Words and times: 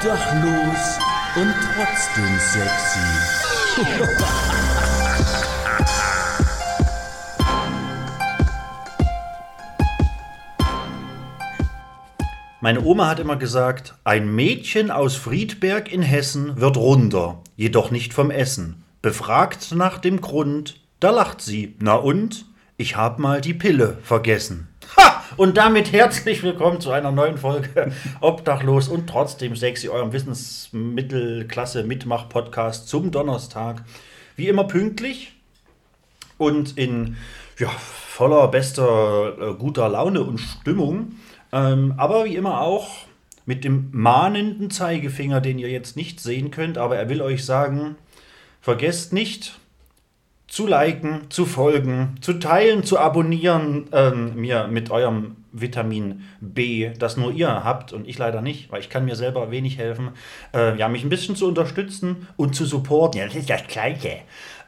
Obdachlos 0.00 0.98
und 1.36 1.54
trotzdem 1.74 2.38
sexy. 2.38 2.98
Meine 12.62 12.80
Oma 12.80 13.08
hat 13.08 13.20
immer 13.20 13.36
gesagt, 13.36 13.94
ein 14.04 14.34
Mädchen 14.34 14.90
aus 14.90 15.16
Friedberg 15.16 15.92
in 15.92 16.00
Hessen 16.00 16.58
wird 16.58 16.78
runder, 16.78 17.42
jedoch 17.56 17.90
nicht 17.90 18.14
vom 18.14 18.30
Essen. 18.30 18.84
Befragt 19.02 19.72
nach 19.72 19.98
dem 19.98 20.22
Grund, 20.22 20.80
da 21.00 21.10
lacht 21.10 21.42
sie. 21.42 21.76
Na 21.78 21.96
und? 21.96 22.46
Ich 22.78 22.96
hab 22.96 23.18
mal 23.18 23.42
die 23.42 23.52
Pille 23.52 23.98
vergessen. 24.02 24.69
Und 25.36 25.56
damit 25.56 25.92
herzlich 25.92 26.42
willkommen 26.42 26.80
zu 26.80 26.90
einer 26.90 27.12
neuen 27.12 27.38
Folge 27.38 27.92
Obdachlos 28.20 28.88
und 28.88 29.08
trotzdem 29.08 29.54
sexy, 29.54 29.88
eurem 29.88 30.12
Wissensmittelklasse-Mitmach-Podcast 30.12 32.88
zum 32.88 33.12
Donnerstag. 33.12 33.84
Wie 34.34 34.48
immer 34.48 34.64
pünktlich 34.64 35.34
und 36.36 36.76
in 36.76 37.16
ja, 37.58 37.68
voller 37.68 38.48
bester, 38.48 39.36
äh, 39.40 39.54
guter 39.54 39.88
Laune 39.88 40.22
und 40.22 40.38
Stimmung. 40.38 41.12
Ähm, 41.52 41.94
aber 41.96 42.24
wie 42.24 42.34
immer 42.34 42.60
auch 42.60 42.88
mit 43.46 43.62
dem 43.62 43.90
mahnenden 43.92 44.70
Zeigefinger, 44.70 45.40
den 45.40 45.60
ihr 45.60 45.70
jetzt 45.70 45.96
nicht 45.96 46.18
sehen 46.18 46.50
könnt, 46.50 46.76
aber 46.76 46.96
er 46.96 47.08
will 47.08 47.22
euch 47.22 47.44
sagen, 47.44 47.94
vergesst 48.60 49.12
nicht 49.12 49.59
zu 50.50 50.66
liken, 50.66 51.30
zu 51.30 51.46
folgen, 51.46 52.16
zu 52.20 52.34
teilen, 52.34 52.82
zu 52.82 52.98
abonnieren, 52.98 53.86
ähm, 53.92 54.34
mir 54.34 54.66
mit 54.66 54.90
eurem 54.90 55.36
Vitamin 55.52 56.24
B, 56.40 56.90
das 56.98 57.16
nur 57.16 57.32
ihr 57.32 57.62
habt 57.64 57.92
und 57.92 58.06
ich 58.06 58.18
leider 58.18 58.42
nicht, 58.42 58.70
weil 58.70 58.80
ich 58.80 58.90
kann 58.90 59.04
mir 59.04 59.14
selber 59.14 59.52
wenig 59.52 59.78
helfen, 59.78 60.10
äh, 60.52 60.76
ja, 60.76 60.88
mich 60.88 61.04
ein 61.04 61.08
bisschen 61.08 61.36
zu 61.36 61.46
unterstützen 61.46 62.26
und 62.36 62.56
zu 62.56 62.66
supporten. 62.66 63.20
Ja, 63.20 63.26
das 63.26 63.36
ist 63.36 63.48
das 63.48 63.66
Gleiche. 63.68 64.18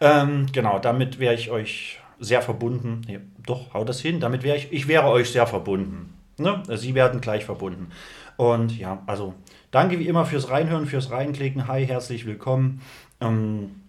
Ähm, 0.01 0.47
genau, 0.53 0.79
damit 0.79 1.19
wäre 1.19 1.35
ich 1.35 1.51
euch 1.51 1.99
sehr 2.21 2.43
verbunden. 2.43 3.03
Nee, 3.09 3.19
doch, 3.45 3.75
haut 3.75 3.89
das 3.89 4.01
hin. 4.01 4.21
Damit 4.21 4.45
wäre 4.45 4.57
ich, 4.57 4.73
ich 4.73 4.87
wäre 4.87 5.09
euch 5.09 5.33
sehr 5.33 5.49
verbunden. 5.49 6.15
Ne? 6.39 6.63
Sie 6.77 6.95
werden 6.95 7.21
gleich 7.21 7.45
verbunden. 7.45 7.89
Und 8.37 8.79
ja, 8.79 9.03
also 9.07 9.35
danke 9.73 9.99
wie 9.99 10.07
immer 10.07 10.27
fürs 10.27 10.49
Reinhören, 10.49 10.87
fürs 10.87 11.11
Reinklicken. 11.11 11.67
Hi, 11.67 11.85
herzlich 11.85 12.25
willkommen. 12.25 12.81
Ähm, 13.21 13.82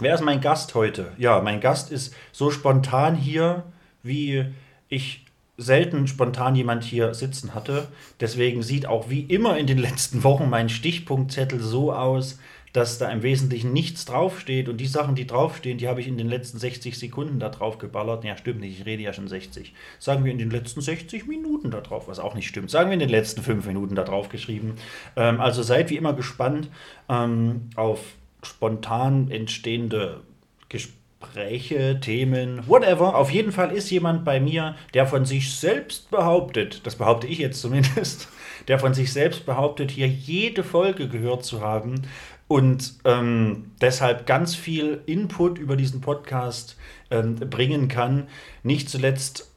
wer 0.00 0.14
ist 0.14 0.24
mein 0.24 0.40
Gast 0.40 0.74
heute? 0.74 1.12
Ja, 1.18 1.40
mein 1.40 1.60
Gast 1.60 1.90
ist 1.90 2.14
so 2.32 2.50
spontan 2.50 3.14
hier, 3.14 3.64
wie 4.02 4.46
ich 4.88 5.24
selten 5.56 6.06
spontan 6.06 6.56
jemand 6.56 6.84
hier 6.84 7.14
sitzen 7.14 7.54
hatte. 7.54 7.88
Deswegen 8.18 8.62
sieht 8.62 8.86
auch 8.86 9.10
wie 9.10 9.20
immer 9.20 9.58
in 9.58 9.66
den 9.66 9.78
letzten 9.78 10.24
Wochen 10.24 10.48
mein 10.48 10.68
Stichpunktzettel 10.68 11.60
so 11.60 11.92
aus, 11.92 12.38
dass 12.72 12.98
da 12.98 13.10
im 13.10 13.22
Wesentlichen 13.22 13.72
nichts 13.72 14.04
draufsteht 14.04 14.68
und 14.68 14.76
die 14.76 14.86
Sachen, 14.86 15.16
die 15.16 15.26
draufstehen, 15.26 15.78
die 15.78 15.88
habe 15.88 16.00
ich 16.00 16.06
in 16.06 16.16
den 16.16 16.28
letzten 16.28 16.58
60 16.58 16.96
Sekunden 16.96 17.40
da 17.40 17.48
drauf 17.48 17.78
geballert. 17.78 18.24
Ja, 18.24 18.36
stimmt 18.36 18.60
nicht, 18.60 18.78
ich 18.78 18.86
rede 18.86 19.02
ja 19.02 19.12
schon 19.12 19.28
60. 19.28 19.74
Sagen 19.98 20.24
wir 20.24 20.30
in 20.30 20.38
den 20.38 20.50
letzten 20.50 20.80
60 20.80 21.26
Minuten 21.26 21.70
da 21.70 21.80
drauf, 21.80 22.06
was 22.06 22.20
auch 22.20 22.34
nicht 22.34 22.46
stimmt. 22.46 22.70
Sagen 22.70 22.90
wir 22.90 22.94
in 22.94 23.00
den 23.00 23.08
letzten 23.08 23.42
5 23.42 23.66
Minuten 23.66 23.96
da 23.96 24.04
drauf 24.04 24.28
geschrieben. 24.28 24.76
Ähm, 25.16 25.40
also 25.40 25.62
seid 25.62 25.90
wie 25.90 25.96
immer 25.96 26.12
gespannt 26.12 26.68
ähm, 27.08 27.70
auf 27.74 28.00
spontan 28.42 29.30
entstehende 29.30 30.20
Gespräche, 30.68 32.00
Themen, 32.00 32.66
whatever. 32.66 33.16
Auf 33.16 33.30
jeden 33.30 33.52
Fall 33.52 33.72
ist 33.72 33.90
jemand 33.90 34.24
bei 34.24 34.40
mir, 34.40 34.74
der 34.94 35.06
von 35.06 35.24
sich 35.24 35.54
selbst 35.54 36.10
behauptet, 36.10 36.86
das 36.86 36.96
behaupte 36.96 37.26
ich 37.26 37.38
jetzt 37.38 37.60
zumindest, 37.60 38.28
der 38.68 38.78
von 38.78 38.94
sich 38.94 39.12
selbst 39.12 39.46
behauptet, 39.46 39.90
hier 39.90 40.08
jede 40.08 40.64
Folge 40.64 41.08
gehört 41.08 41.44
zu 41.44 41.60
haben 41.60 42.02
und 42.48 42.94
ähm, 43.04 43.72
deshalb 43.80 44.26
ganz 44.26 44.56
viel 44.56 45.02
Input 45.06 45.58
über 45.58 45.76
diesen 45.76 46.00
Podcast 46.00 46.76
ähm, 47.10 47.36
bringen 47.36 47.86
kann. 47.86 48.26
Nicht 48.64 48.90
zuletzt 48.90 49.50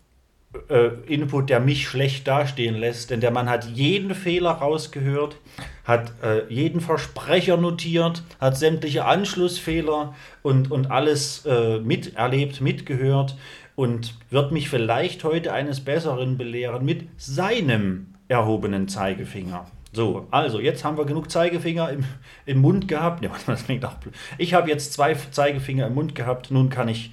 äh, 0.70 0.90
Input, 1.08 1.50
der 1.50 1.60
mich 1.60 1.88
schlecht 1.88 2.28
dastehen 2.28 2.76
lässt, 2.76 3.10
denn 3.10 3.20
der 3.20 3.32
Mann 3.32 3.50
hat 3.50 3.66
jeden 3.66 4.14
Fehler 4.14 4.52
rausgehört, 4.52 5.38
hat 5.84 6.14
äh, 6.24 6.52
jeden 6.54 6.82
Versprecher 6.82 7.58
notiert, 7.58 8.24
hat 8.40 8.58
sämtliche 8.58 9.06
Anschlussfehler 9.06 10.16
und, 10.42 10.72
und 10.72 10.92
alles 10.92 11.46
äh, 11.46 11.80
miterlebt, 11.80 12.62
mitgehört 12.62 13.36
und 13.76 14.14
wird 14.30 14.52
mich 14.52 14.70
vielleicht 14.70 15.24
heute 15.24 15.52
eines 15.52 15.82
Besseren 15.82 16.38
belehren 16.38 16.86
mit 16.86 17.08
seinem 17.18 18.14
erhobenen 18.28 18.88
Zeigefinger. 18.88 19.66
So, 19.92 20.28
also 20.32 20.60
jetzt 20.60 20.84
haben 20.84 20.98
wir 20.98 21.06
genug 21.06 21.30
Zeigefinger 21.30 21.92
im, 21.92 22.04
im 22.48 22.60
Mund 22.60 22.88
gehabt. 22.88 23.24
Ja, 23.24 23.30
das 23.46 23.66
klingt 23.66 23.86
auch 23.86 23.94
blöd. 23.96 24.14
Ich 24.38 24.54
habe 24.54 24.70
jetzt 24.70 24.94
zwei 24.94 25.14
Zeigefinger 25.14 25.88
im 25.88 25.94
Mund 25.94 26.16
gehabt. 26.16 26.50
Nun 26.50 26.70
kann 26.70 26.90
ich. 26.90 27.12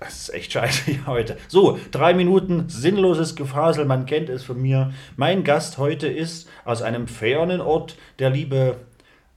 Das 0.00 0.14
ist 0.14 0.34
echt 0.34 0.52
scheiße 0.52 0.84
hier 0.84 1.06
heute. 1.06 1.36
So, 1.48 1.78
drei 1.90 2.14
Minuten 2.14 2.68
sinnloses 2.68 3.34
Gefasel. 3.34 3.84
Man 3.84 4.06
kennt 4.06 4.28
es 4.28 4.44
von 4.44 4.60
mir. 4.60 4.92
Mein 5.16 5.42
Gast 5.42 5.78
heute 5.78 6.06
ist 6.06 6.48
aus 6.64 6.82
einem 6.82 7.08
fernen 7.08 7.60
Ort 7.60 7.96
der 8.20 8.30
liebe 8.30 8.76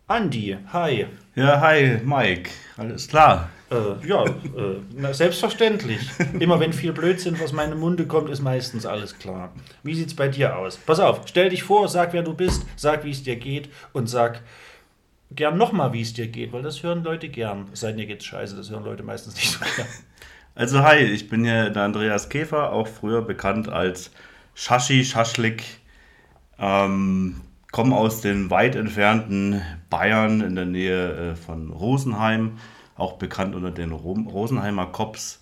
Andi. 0.08 0.58
Hi. 0.72 1.08
Ja, 1.34 1.62
hi, 1.62 2.00
Mike. 2.04 2.52
Alles 2.78 3.08
klar. 3.08 3.50
Äh, 3.72 4.06
ja, 4.06 4.26
äh, 4.26 4.82
na, 4.96 5.14
selbstverständlich. 5.14 6.02
Immer 6.40 6.60
wenn 6.60 6.74
viel 6.74 6.92
Blödsinn 6.92 7.42
aus 7.42 7.54
meinem 7.54 7.80
Munde 7.80 8.06
kommt, 8.06 8.30
ist 8.30 8.42
meistens 8.42 8.86
alles 8.86 9.18
klar. 9.18 9.54
Wie 9.82 9.96
sieht's 9.96 10.14
bei 10.14 10.28
dir 10.28 10.58
aus? 10.58 10.78
Pass 10.78 11.00
auf, 11.00 11.22
stell 11.26 11.50
dich 11.50 11.64
vor, 11.64 11.88
sag, 11.88 12.12
wer 12.14 12.22
du 12.22 12.34
bist, 12.34 12.66
sag, 12.76 13.06
wie 13.06 13.12
es 13.12 13.24
dir 13.24 13.38
geht 13.38 13.70
und 13.94 14.08
sag 14.08 14.42
gern 15.32 15.58
nochmal, 15.58 15.94
wie 15.94 16.02
es 16.02 16.14
dir 16.14 16.28
geht, 16.28 16.52
weil 16.52 16.62
das 16.62 16.84
hören 16.84 17.04
Leute 17.04 17.30
gern. 17.30 17.70
Sei 17.72 17.94
dir 17.94 18.06
geht's 18.06 18.26
scheiße, 18.26 18.58
das 18.58 18.70
hören 18.70 18.84
Leute 18.84 19.04
meistens 19.04 19.36
nicht 19.36 19.52
so 19.52 19.60
gern. 19.60 19.88
Also, 20.54 20.84
hi, 20.84 20.98
ich 20.98 21.30
bin 21.30 21.46
ja 21.46 21.70
der 21.70 21.84
Andreas 21.84 22.30
Käfer, 22.30 22.74
auch 22.74 22.88
früher 22.88 23.22
bekannt 23.22 23.70
als 23.70 24.12
Shashi 24.54 25.06
Schaschlik. 25.06 25.64
Ähm, 26.60 27.42
komme 27.72 27.96
aus 27.96 28.22
den 28.22 28.50
weit 28.50 28.76
entfernten 28.76 29.62
Bayern 29.90 30.42
in 30.42 30.56
der 30.56 30.66
Nähe 30.66 31.32
äh, 31.32 31.36
von 31.36 31.72
Rosenheim 31.72 32.58
auch 33.02 33.14
bekannt 33.14 33.56
unter 33.56 33.72
den 33.72 33.92
Rosenheimer 33.92 34.86
Cops. 34.88 35.42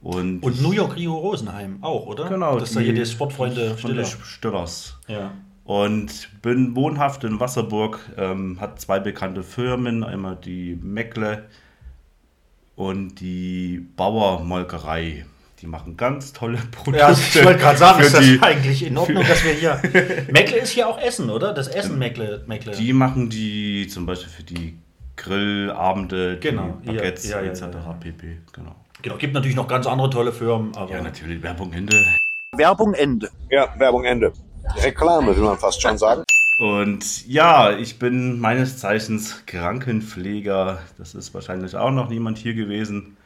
Und, 0.00 0.42
und 0.42 0.62
New 0.62 0.72
York 0.72 0.96
Rio 0.96 1.16
Rosenheim 1.16 1.78
auch, 1.82 2.06
oder? 2.06 2.28
Genau. 2.28 2.58
Das 2.58 2.70
ist 2.70 2.76
ja 2.76 2.82
hier 2.82 2.94
die 2.94 3.06
Sportfreunde 3.06 3.76
Stiller. 3.78 4.04
Stillers. 4.04 4.98
Ja. 5.08 5.32
Und 5.64 6.30
bin 6.40 6.76
wohnhaft 6.76 7.24
in 7.24 7.40
Wasserburg, 7.40 8.00
ähm, 8.16 8.60
hat 8.60 8.80
zwei 8.80 9.00
bekannte 9.00 9.42
Firmen, 9.42 10.04
einmal 10.04 10.36
die 10.36 10.78
Meckle 10.80 11.46
und 12.78 13.16
die 13.16 13.84
Bauermolkerei. 13.96 15.26
Die 15.60 15.66
machen 15.66 15.96
ganz 15.96 16.32
tolle 16.32 16.58
Produkte. 16.70 17.00
Ja, 17.00 17.10
ich 17.10 17.44
wollte 17.44 17.58
gerade 17.58 17.76
sagen, 17.76 18.00
ist 18.00 18.14
das 18.14 18.24
die, 18.24 18.38
eigentlich 18.40 18.86
in 18.86 18.96
Ordnung, 18.96 19.24
dass 19.26 19.42
wir 19.42 19.52
hier. 19.52 19.82
Meckle 20.30 20.58
ist 20.58 20.70
hier 20.70 20.88
auch 20.88 21.00
Essen, 21.00 21.28
oder? 21.28 21.52
Das 21.52 21.66
Essen 21.66 21.98
Meckle. 21.98 22.44
Meckle. 22.46 22.76
Die 22.76 22.92
machen 22.92 23.28
die 23.28 23.88
zum 23.88 24.06
Beispiel 24.06 24.30
für 24.30 24.44
die 24.44 24.78
Grillabende, 25.16 26.38
genau, 26.38 26.78
die 26.84 26.92
Baguettes 26.92 27.28
ja, 27.28 27.40
ja, 27.40 27.50
etc. 27.50 27.62
Ja, 27.62 27.92
pp. 27.94 28.38
Genau. 28.52 28.76
Genau, 29.02 29.16
gibt 29.16 29.34
natürlich 29.34 29.56
noch 29.56 29.66
ganz 29.66 29.88
andere 29.88 30.10
tolle 30.10 30.32
Firmen. 30.32 30.76
Aber 30.76 30.92
ja, 30.92 31.02
natürlich. 31.02 31.42
Werbung 31.42 31.72
Ende. 31.72 31.96
Werbung 32.56 32.94
Ende. 32.94 33.28
Ja, 33.50 33.74
Werbung 33.76 34.04
Ende. 34.04 34.32
Reklame, 34.84 35.36
will 35.36 35.42
man 35.42 35.58
fast 35.58 35.82
schon 35.82 35.98
sagen. 35.98 36.22
Und 36.58 37.26
ja, 37.28 37.76
ich 37.76 38.00
bin 38.00 38.40
meines 38.40 38.78
Zeichens 38.78 39.46
Krankenpfleger. 39.46 40.80
Das 40.98 41.14
ist 41.14 41.32
wahrscheinlich 41.32 41.76
auch 41.76 41.92
noch 41.92 42.08
niemand 42.08 42.36
hier 42.38 42.54
gewesen. 42.54 43.16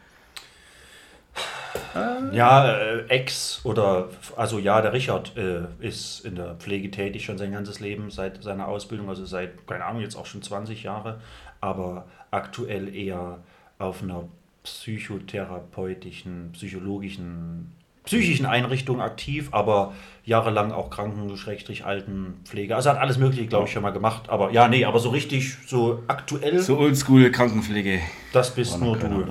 Ja, 2.32 2.70
äh, 2.70 3.06
Ex 3.08 3.60
oder, 3.64 4.10
also 4.36 4.58
ja, 4.58 4.82
der 4.82 4.92
Richard 4.92 5.36
äh, 5.36 5.62
ist 5.80 6.20
in 6.24 6.34
der 6.34 6.54
Pflege 6.56 6.90
tätig 6.90 7.24
schon 7.24 7.38
sein 7.38 7.52
ganzes 7.52 7.80
Leben, 7.80 8.10
seit 8.10 8.42
seiner 8.42 8.68
Ausbildung, 8.68 9.08
also 9.08 9.24
seit, 9.24 9.66
keine 9.66 9.84
Ahnung, 9.84 10.02
jetzt 10.02 10.16
auch 10.16 10.26
schon 10.26 10.42
20 10.42 10.82
Jahre, 10.82 11.20
aber 11.60 12.06
aktuell 12.30 12.94
eher 12.94 13.38
auf 13.78 14.02
einer 14.02 14.28
psychotherapeutischen, 14.62 16.50
psychologischen, 16.52 17.72
psychischen 18.04 18.46
Einrichtung 18.46 19.00
aktiv, 19.00 19.48
aber 19.52 19.94
jahrelang 20.24 20.72
auch 20.72 20.90
Kranken, 20.90 21.36
Schrägstrich, 21.36 21.84
Altenpflege. 21.84 22.74
Also 22.76 22.90
hat 22.90 22.98
alles 22.98 23.18
Mögliche, 23.18 23.46
glaube 23.46 23.66
ich, 23.66 23.72
schon 23.72 23.82
mal 23.82 23.90
gemacht. 23.90 24.28
Aber 24.28 24.52
ja, 24.52 24.68
nee, 24.68 24.84
aber 24.84 24.98
so 24.98 25.10
richtig, 25.10 25.56
so 25.66 26.02
aktuell. 26.08 26.60
So 26.60 26.78
oldschool 26.78 27.30
Krankenpflege. 27.30 28.00
Das 28.32 28.54
bist 28.54 28.80
nur 28.80 28.96
du. 28.96 29.24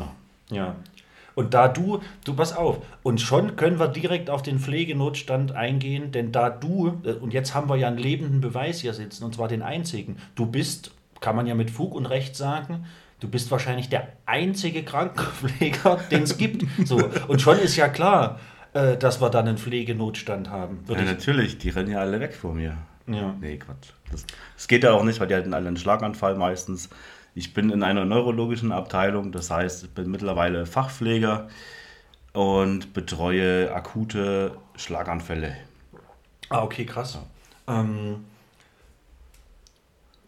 Ja, 0.49 0.75
und 1.35 1.53
da 1.53 1.67
du, 1.67 2.01
du 2.25 2.35
pass 2.35 2.55
auf, 2.55 2.77
und 3.03 3.21
schon 3.21 3.55
können 3.55 3.79
wir 3.79 3.87
direkt 3.87 4.29
auf 4.29 4.41
den 4.41 4.59
Pflegenotstand 4.59 5.53
eingehen, 5.53 6.11
denn 6.11 6.31
da 6.31 6.49
du, 6.49 6.99
äh, 7.03 7.13
und 7.13 7.33
jetzt 7.33 7.55
haben 7.55 7.69
wir 7.69 7.77
ja 7.77 7.87
einen 7.87 7.97
lebenden 7.97 8.41
Beweis 8.41 8.79
hier 8.81 8.93
sitzen, 8.93 9.23
und 9.23 9.35
zwar 9.35 9.47
den 9.47 9.61
einzigen, 9.61 10.17
du 10.35 10.45
bist, 10.45 10.91
kann 11.19 11.35
man 11.35 11.47
ja 11.47 11.55
mit 11.55 11.71
Fug 11.71 11.95
und 11.95 12.05
Recht 12.05 12.35
sagen, 12.35 12.85
du 13.19 13.27
bist 13.27 13.51
wahrscheinlich 13.51 13.89
der 13.89 14.09
einzige 14.25 14.83
Krankenpfleger, 14.83 15.99
den 16.11 16.23
es 16.23 16.37
gibt. 16.37 16.65
So, 16.85 17.01
und 17.27 17.41
schon 17.41 17.59
ist 17.59 17.75
ja 17.75 17.87
klar, 17.87 18.39
äh, 18.73 18.97
dass 18.97 19.21
wir 19.21 19.29
dann 19.29 19.47
einen 19.47 19.57
Pflegenotstand 19.57 20.49
haben. 20.49 20.83
Ja, 20.87 21.01
natürlich, 21.01 21.57
die 21.57 21.69
rennen 21.69 21.91
ja 21.91 21.99
alle 21.99 22.19
weg 22.19 22.33
vor 22.33 22.53
mir. 22.53 22.77
Ja. 23.07 23.35
Nee, 23.39 23.57
Quatsch. 23.57 23.89
Das, 24.11 24.25
das 24.55 24.67
geht 24.67 24.83
ja 24.83 24.93
auch 24.93 25.03
nicht, 25.03 25.19
weil 25.19 25.27
die 25.27 25.35
hatten 25.35 25.53
alle 25.53 25.67
einen 25.67 25.77
Schlaganfall 25.77 26.35
meistens. 26.35 26.89
Ich 27.33 27.53
bin 27.53 27.69
in 27.69 27.83
einer 27.83 28.05
neurologischen 28.05 28.71
Abteilung, 28.71 29.31
das 29.31 29.49
heißt, 29.49 29.85
ich 29.85 29.89
bin 29.91 30.11
mittlerweile 30.11 30.65
Fachpfleger 30.65 31.47
und 32.33 32.93
betreue 32.93 33.73
akute 33.73 34.57
Schlaganfälle. 34.75 35.55
Ah, 36.49 36.63
okay, 36.63 36.85
krass. 36.85 37.19
Ähm, 37.67 38.25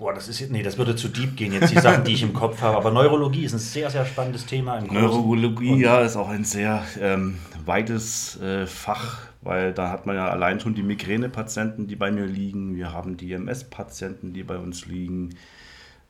boah, 0.03 0.13
das 0.13 0.27
ist 0.27 0.41
jetzt, 0.41 0.51
nee, 0.51 0.61
das 0.61 0.77
würde 0.77 0.97
zu 0.97 1.07
deep 1.07 1.38
gehen, 1.38 1.53
jetzt 1.53 1.71
die 1.71 1.79
Sachen, 1.79 2.03
die 2.03 2.11
ich 2.11 2.23
im 2.23 2.33
Kopf 2.33 2.61
habe. 2.61 2.75
Aber 2.75 2.91
Neurologie 2.91 3.45
ist 3.45 3.53
ein 3.53 3.59
sehr, 3.59 3.89
sehr 3.89 4.05
spannendes 4.05 4.45
Thema 4.45 4.77
im. 4.77 4.88
Neurologie, 4.94 5.79
ja, 5.79 6.01
ist 6.01 6.17
auch 6.17 6.27
ein 6.27 6.44
sehr 6.44 6.83
ähm, 7.00 7.38
weites 7.65 8.38
äh, 8.41 8.67
Fach, 8.67 9.19
weil 9.41 9.71
da 9.73 9.89
hat 9.89 10.05
man 10.05 10.17
ja 10.17 10.27
allein 10.27 10.59
schon 10.59 10.75
die 10.75 10.83
Migränepatienten, 10.83 11.88
die 11.88 11.95
bei 11.95 12.11
mir 12.11 12.25
liegen. 12.25 12.75
Wir 12.75 12.91
haben 12.91 13.15
die 13.15 13.31
MS-Patienten, 13.31 14.33
die 14.33 14.44
bei 14.44 14.57
uns 14.57 14.85
liegen. 14.88 15.35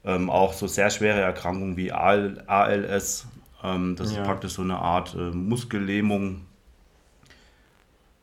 Ähm, 0.04 0.31
auch 0.31 0.54
so 0.54 0.66
sehr 0.66 0.90
schwere 0.90 1.19
Erkrankungen 1.22 1.78
wie 1.78 1.92
AL, 1.92 2.44
ALS. 2.48 3.28
Ähm, 3.63 3.95
das 3.95 4.12
Ja. 4.12 4.22
ist 4.22 4.25
praktisch 4.25 4.54
so 4.54 4.63
eine 4.63 4.80
Art 4.80 5.13
äh, 5.13 5.30
Muskellähmung. 5.30 6.42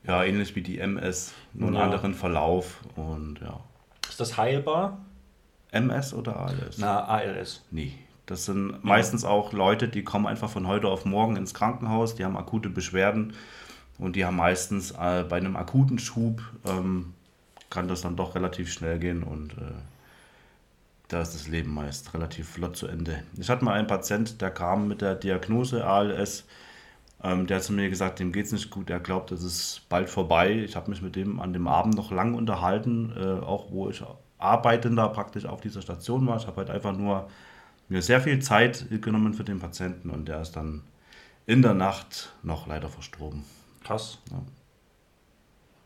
Ja, 0.05 0.21
ähnlich 0.25 0.53
wie 0.57 0.63
die 0.63 0.79
MS, 0.79 1.31
nur 1.53 1.69
einen 1.69 1.77
Ja. 1.77 1.83
anderen 1.83 2.13
Verlauf. 2.13 2.81
Und 2.97 3.39
ja. 3.39 3.61
Ist 4.09 4.19
das 4.19 4.35
heilbar? 4.35 4.97
MS 5.71 6.13
oder 6.13 6.37
ALS? 6.37 6.77
Na, 6.77 7.05
ALS. 7.05 7.63
Nee. 7.71 7.93
Das 8.25 8.45
sind 8.45 8.83
meistens 8.83 9.25
auch 9.25 9.51
Leute, 9.51 9.89
die 9.89 10.03
kommen 10.03 10.25
einfach 10.25 10.49
von 10.49 10.67
heute 10.67 10.87
auf 10.87 11.03
morgen 11.05 11.35
ins 11.35 11.53
Krankenhaus, 11.53 12.15
die 12.15 12.23
haben 12.23 12.37
akute 12.37 12.69
Beschwerden 12.69 13.33
und 13.97 14.15
die 14.15 14.23
haben 14.23 14.37
meistens 14.37 14.91
äh, 14.91 15.25
bei 15.27 15.37
einem 15.37 15.57
akuten 15.57 15.99
Schub, 15.99 16.41
ähm, 16.65 17.13
kann 17.69 17.87
das 17.87 18.01
dann 18.01 18.15
doch 18.15 18.35
relativ 18.35 18.71
schnell 18.71 18.99
gehen 18.99 19.23
und 19.23 19.53
äh, 19.53 19.73
da 21.09 21.21
ist 21.21 21.33
das 21.33 21.49
Leben 21.49 21.73
meist 21.73 22.13
relativ 22.13 22.47
flott 22.51 22.77
zu 22.77 22.87
Ende. 22.87 23.23
Ich 23.37 23.49
hatte 23.49 23.65
mal 23.65 23.73
einen 23.73 23.87
Patient, 23.87 24.39
der 24.41 24.51
kam 24.51 24.87
mit 24.87 25.01
der 25.01 25.15
Diagnose 25.15 25.85
ALS, 25.85 26.45
ähm, 27.23 27.47
der 27.47 27.57
hat 27.57 27.63
zu 27.63 27.73
mir 27.73 27.89
gesagt, 27.89 28.19
dem 28.19 28.31
geht 28.31 28.45
es 28.45 28.51
nicht 28.53 28.69
gut, 28.69 28.89
er 28.89 29.01
glaubt, 29.01 29.31
es 29.31 29.43
ist 29.43 29.81
bald 29.89 30.09
vorbei. 30.09 30.53
Ich 30.53 30.75
habe 30.75 30.89
mich 30.89 31.01
mit 31.01 31.15
dem 31.15 31.39
an 31.41 31.53
dem 31.53 31.67
Abend 31.67 31.95
noch 31.95 32.11
lang 32.11 32.33
unterhalten, 32.33 33.13
äh, 33.17 33.43
auch 33.43 33.71
wo 33.71 33.89
ich 33.89 34.01
arbeitender 34.41 35.09
praktisch 35.09 35.45
auf 35.45 35.61
dieser 35.61 35.81
Station 35.81 36.27
war. 36.27 36.37
Ich 36.37 36.47
habe 36.47 36.57
halt 36.57 36.69
einfach 36.69 36.95
nur 36.95 37.29
mir 37.89 38.01
sehr 38.01 38.21
viel 38.21 38.39
Zeit 38.39 38.87
genommen 39.01 39.33
für 39.33 39.43
den 39.43 39.59
Patienten 39.59 40.09
und 40.09 40.27
der 40.27 40.41
ist 40.41 40.53
dann 40.53 40.83
in 41.45 41.61
der 41.61 41.73
Nacht 41.73 42.33
noch 42.43 42.67
leider 42.67 42.89
verstorben. 42.89 43.43
Krass. 43.83 44.19
Ja. 44.31 44.41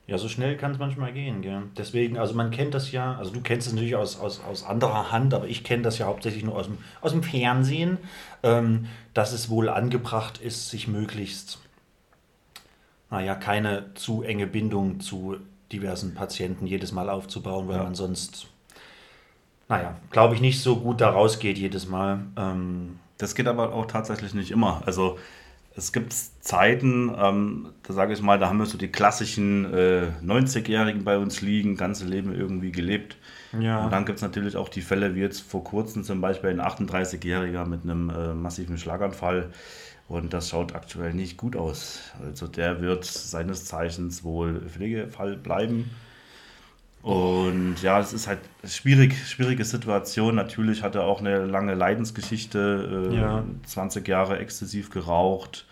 Ja, 0.08 0.20
so 0.20 0.30
schnell 0.30 0.56
kann 0.56 0.72
es 0.72 0.78
manchmal 0.78 1.14
gehen, 1.14 1.42
gell? 1.42 1.64
Deswegen, 1.78 2.20
also 2.20 2.36
man 2.36 2.52
kennt 2.52 2.76
das 2.76 2.92
ja, 2.92 3.16
also 3.18 3.32
du 3.32 3.42
kennst 3.42 3.66
es 3.66 3.74
natürlich 3.74 3.96
aus, 3.96 4.20
aus, 4.20 4.40
aus 4.40 4.64
anderer 4.64 5.12
Hand, 5.12 5.34
aber 5.34 5.48
ich 5.48 5.64
kenne 5.64 5.82
das 5.82 5.98
ja 5.98 6.06
hauptsächlich 6.06 6.44
nur 6.44 6.56
aus 6.56 6.68
dem, 6.68 6.78
aus 7.02 7.12
dem 7.12 7.24
Fernsehen, 7.24 7.98
ähm, 8.44 8.86
dass 9.16 9.34
es 9.34 9.50
wohl 9.50 9.68
angebracht 9.68 10.38
ist, 10.38 10.70
sich 10.70 10.88
möglichst, 10.88 11.58
naja, 13.10 13.34
keine 13.34 13.96
zu 13.96 14.22
enge 14.22 14.46
Bindung 14.46 15.00
zu 15.00 15.38
diversen 15.72 16.14
Patienten 16.14 16.68
jedes 16.68 16.92
Mal 16.92 17.10
aufzubauen, 17.10 17.68
weil 17.68 17.78
Ja. 17.78 17.84
man 17.84 17.96
sonst, 17.96 18.48
naja, 19.68 19.96
glaube 20.12 20.36
ich, 20.36 20.42
nicht 20.42 20.62
so 20.62 20.78
gut 20.78 21.02
da 21.02 21.10
rausgeht 21.10 21.58
jedes 21.58 21.88
Mal. 21.88 22.20
Ähm, 22.38 23.00
Das 23.18 23.34
geht 23.34 23.48
aber 23.48 23.74
auch 23.74 23.86
tatsächlich 23.86 24.34
nicht 24.34 24.52
immer. 24.52 24.82
Also 24.86 25.18
es 25.78 25.94
gibt 25.94 26.14
Zeiten, 26.42 27.16
ähm, 27.18 27.70
da 27.84 27.94
sage 27.94 28.12
ich 28.14 28.22
mal, 28.22 28.38
da 28.38 28.50
haben 28.50 28.58
wir 28.60 28.66
so 28.66 28.78
die 28.78 28.90
klassischen 28.90 29.74
äh, 29.74 30.08
90-Jährigen 30.22 31.06
bei 31.06 31.18
uns 31.18 31.40
liegen, 31.42 31.78
ganze 31.78 32.04
Leben 32.06 32.36
irgendwie 32.36 32.74
gelebt. 32.74 33.16
Ja. 33.58 33.86
Und 33.86 33.92
dann 33.92 34.06
gibt 34.06 34.18
es 34.18 34.22
natürlich 34.22 34.58
auch 34.58 34.68
die 34.68 34.82
Fälle, 34.82 35.16
wie 35.16 35.22
jetzt 35.22 35.40
vor 35.50 35.64
kurzem 35.64 36.04
zum 36.04 36.20
Beispiel 36.20 36.50
ein 36.50 36.60
38-Jähriger 36.60 37.66
mit 37.66 37.84
einem 37.84 38.10
äh, 38.10 38.34
massiven 38.34 38.78
Schlaganfall. 38.78 39.52
Und 40.08 40.34
das 40.34 40.50
schaut 40.50 40.76
aktuell 40.76 41.14
nicht 41.14 41.38
gut 41.38 41.56
aus. 41.56 42.00
Also 42.22 42.48
der 42.48 42.82
wird 42.82 43.06
seines 43.06 43.66
Zeichens 43.66 44.24
wohl 44.24 44.62
Pflegefall 44.62 45.36
bleiben. 45.36 45.90
Und 47.02 47.82
ja, 47.84 48.00
es 48.00 48.14
ist 48.14 48.28
halt 48.28 48.40
schwierig, 48.64 49.16
schwierige 49.28 49.64
Situation. 49.64 50.36
Natürlich 50.36 50.82
hat 50.84 50.96
er 50.96 51.04
auch 51.04 51.20
eine 51.20 51.46
lange 51.46 51.76
Leidensgeschichte, 51.76 53.12
äh, 53.12 53.16
Ja. 53.16 53.44
20 53.66 54.08
Jahre 54.08 54.40
exzessiv 54.40 54.90
geraucht. 54.90 55.68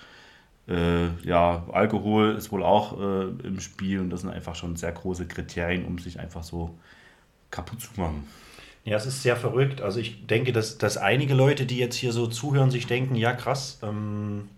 Äh, 0.67 1.07
ja, 1.23 1.65
Alkohol 1.71 2.35
ist 2.35 2.51
wohl 2.51 2.63
auch 2.63 2.99
äh, 2.99 3.25
im 3.47 3.59
Spiel 3.59 3.99
und 3.99 4.09
das 4.11 4.21
sind 4.21 4.29
einfach 4.29 4.55
schon 4.55 4.75
sehr 4.77 4.91
große 4.91 5.27
Kriterien, 5.27 5.85
um 5.85 5.97
sich 5.99 6.19
einfach 6.19 6.43
so 6.43 6.77
kaputt 7.51 7.81
zu 7.81 7.89
machen. 7.99 8.27
Ja, 8.85 8.97
es 8.97 9.05
ist 9.05 9.23
sehr 9.23 9.37
verrückt. 9.37 9.81
Also 9.81 9.99
ich 9.99 10.27
denke, 10.27 10.51
dass, 10.51 10.77
dass 10.77 10.97
einige 10.97 11.33
Leute, 11.33 11.65
die 11.65 11.77
jetzt 11.77 11.95
hier 11.95 12.11
so 12.11 12.27
zuhören, 12.27 12.69
sich 12.69 12.85
denken, 12.85 13.15
ja 13.15 13.33
krass, 13.33 13.79
ähm, 13.81 14.49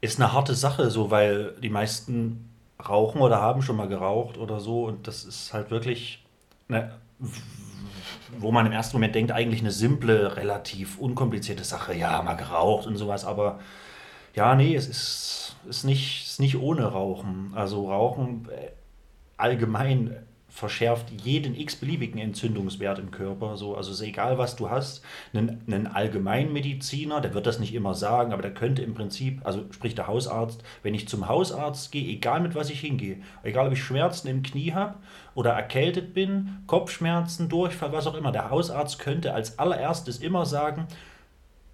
ist 0.00 0.18
eine 0.20 0.32
harte 0.32 0.54
Sache, 0.54 0.90
so 0.90 1.10
weil 1.10 1.54
die 1.62 1.68
meisten 1.68 2.48
rauchen 2.86 3.20
oder 3.20 3.40
haben 3.40 3.62
schon 3.62 3.76
mal 3.76 3.88
geraucht 3.88 4.38
oder 4.38 4.60
so 4.60 4.84
und 4.86 5.06
das 5.08 5.24
ist 5.24 5.52
halt 5.52 5.70
wirklich, 5.70 6.24
ne, 6.68 6.92
wo 8.38 8.52
man 8.52 8.66
im 8.66 8.72
ersten 8.72 8.96
Moment 8.96 9.14
denkt, 9.14 9.32
eigentlich 9.32 9.60
eine 9.60 9.72
simple, 9.72 10.36
relativ 10.36 10.98
unkomplizierte 10.98 11.64
Sache. 11.64 11.94
Ja, 11.94 12.22
mal 12.22 12.34
geraucht 12.34 12.86
und 12.86 12.96
sowas, 12.96 13.24
aber 13.24 13.58
ja, 14.34 14.54
nee, 14.54 14.74
es 14.74 14.88
ist, 14.88 15.56
ist, 15.68 15.84
nicht, 15.84 16.26
ist 16.26 16.40
nicht 16.40 16.56
ohne 16.56 16.84
Rauchen. 16.84 17.52
Also 17.54 17.90
Rauchen 17.90 18.48
äh, 18.50 18.70
allgemein 19.36 20.16
verschärft 20.58 21.12
jeden 21.22 21.54
x-beliebigen 21.56 22.18
Entzündungswert 22.18 22.98
im 22.98 23.12
Körper. 23.12 23.56
So, 23.56 23.76
also 23.76 23.92
ist 23.92 24.00
egal, 24.00 24.38
was 24.38 24.56
du 24.56 24.68
hast. 24.68 25.04
Ein, 25.32 25.62
ein 25.68 25.86
Allgemeinmediziner, 25.86 27.20
der 27.20 27.32
wird 27.32 27.46
das 27.46 27.60
nicht 27.60 27.74
immer 27.74 27.94
sagen, 27.94 28.32
aber 28.32 28.42
der 28.42 28.52
könnte 28.52 28.82
im 28.82 28.92
Prinzip, 28.92 29.40
also 29.44 29.64
sprich 29.70 29.94
der 29.94 30.08
Hausarzt, 30.08 30.64
wenn 30.82 30.94
ich 30.94 31.06
zum 31.06 31.28
Hausarzt 31.28 31.92
gehe, 31.92 32.08
egal 32.08 32.40
mit 32.40 32.56
was 32.56 32.70
ich 32.70 32.80
hingehe, 32.80 33.18
egal 33.44 33.68
ob 33.68 33.72
ich 33.72 33.84
Schmerzen 33.84 34.26
im 34.26 34.42
Knie 34.42 34.72
habe 34.72 34.96
oder 35.36 35.52
erkältet 35.52 36.12
bin, 36.12 36.58
Kopfschmerzen, 36.66 37.48
Durchfall, 37.48 37.92
was 37.92 38.08
auch 38.08 38.16
immer, 38.16 38.32
der 38.32 38.50
Hausarzt 38.50 38.98
könnte 38.98 39.34
als 39.34 39.60
allererstes 39.60 40.18
immer 40.18 40.44
sagen, 40.44 40.88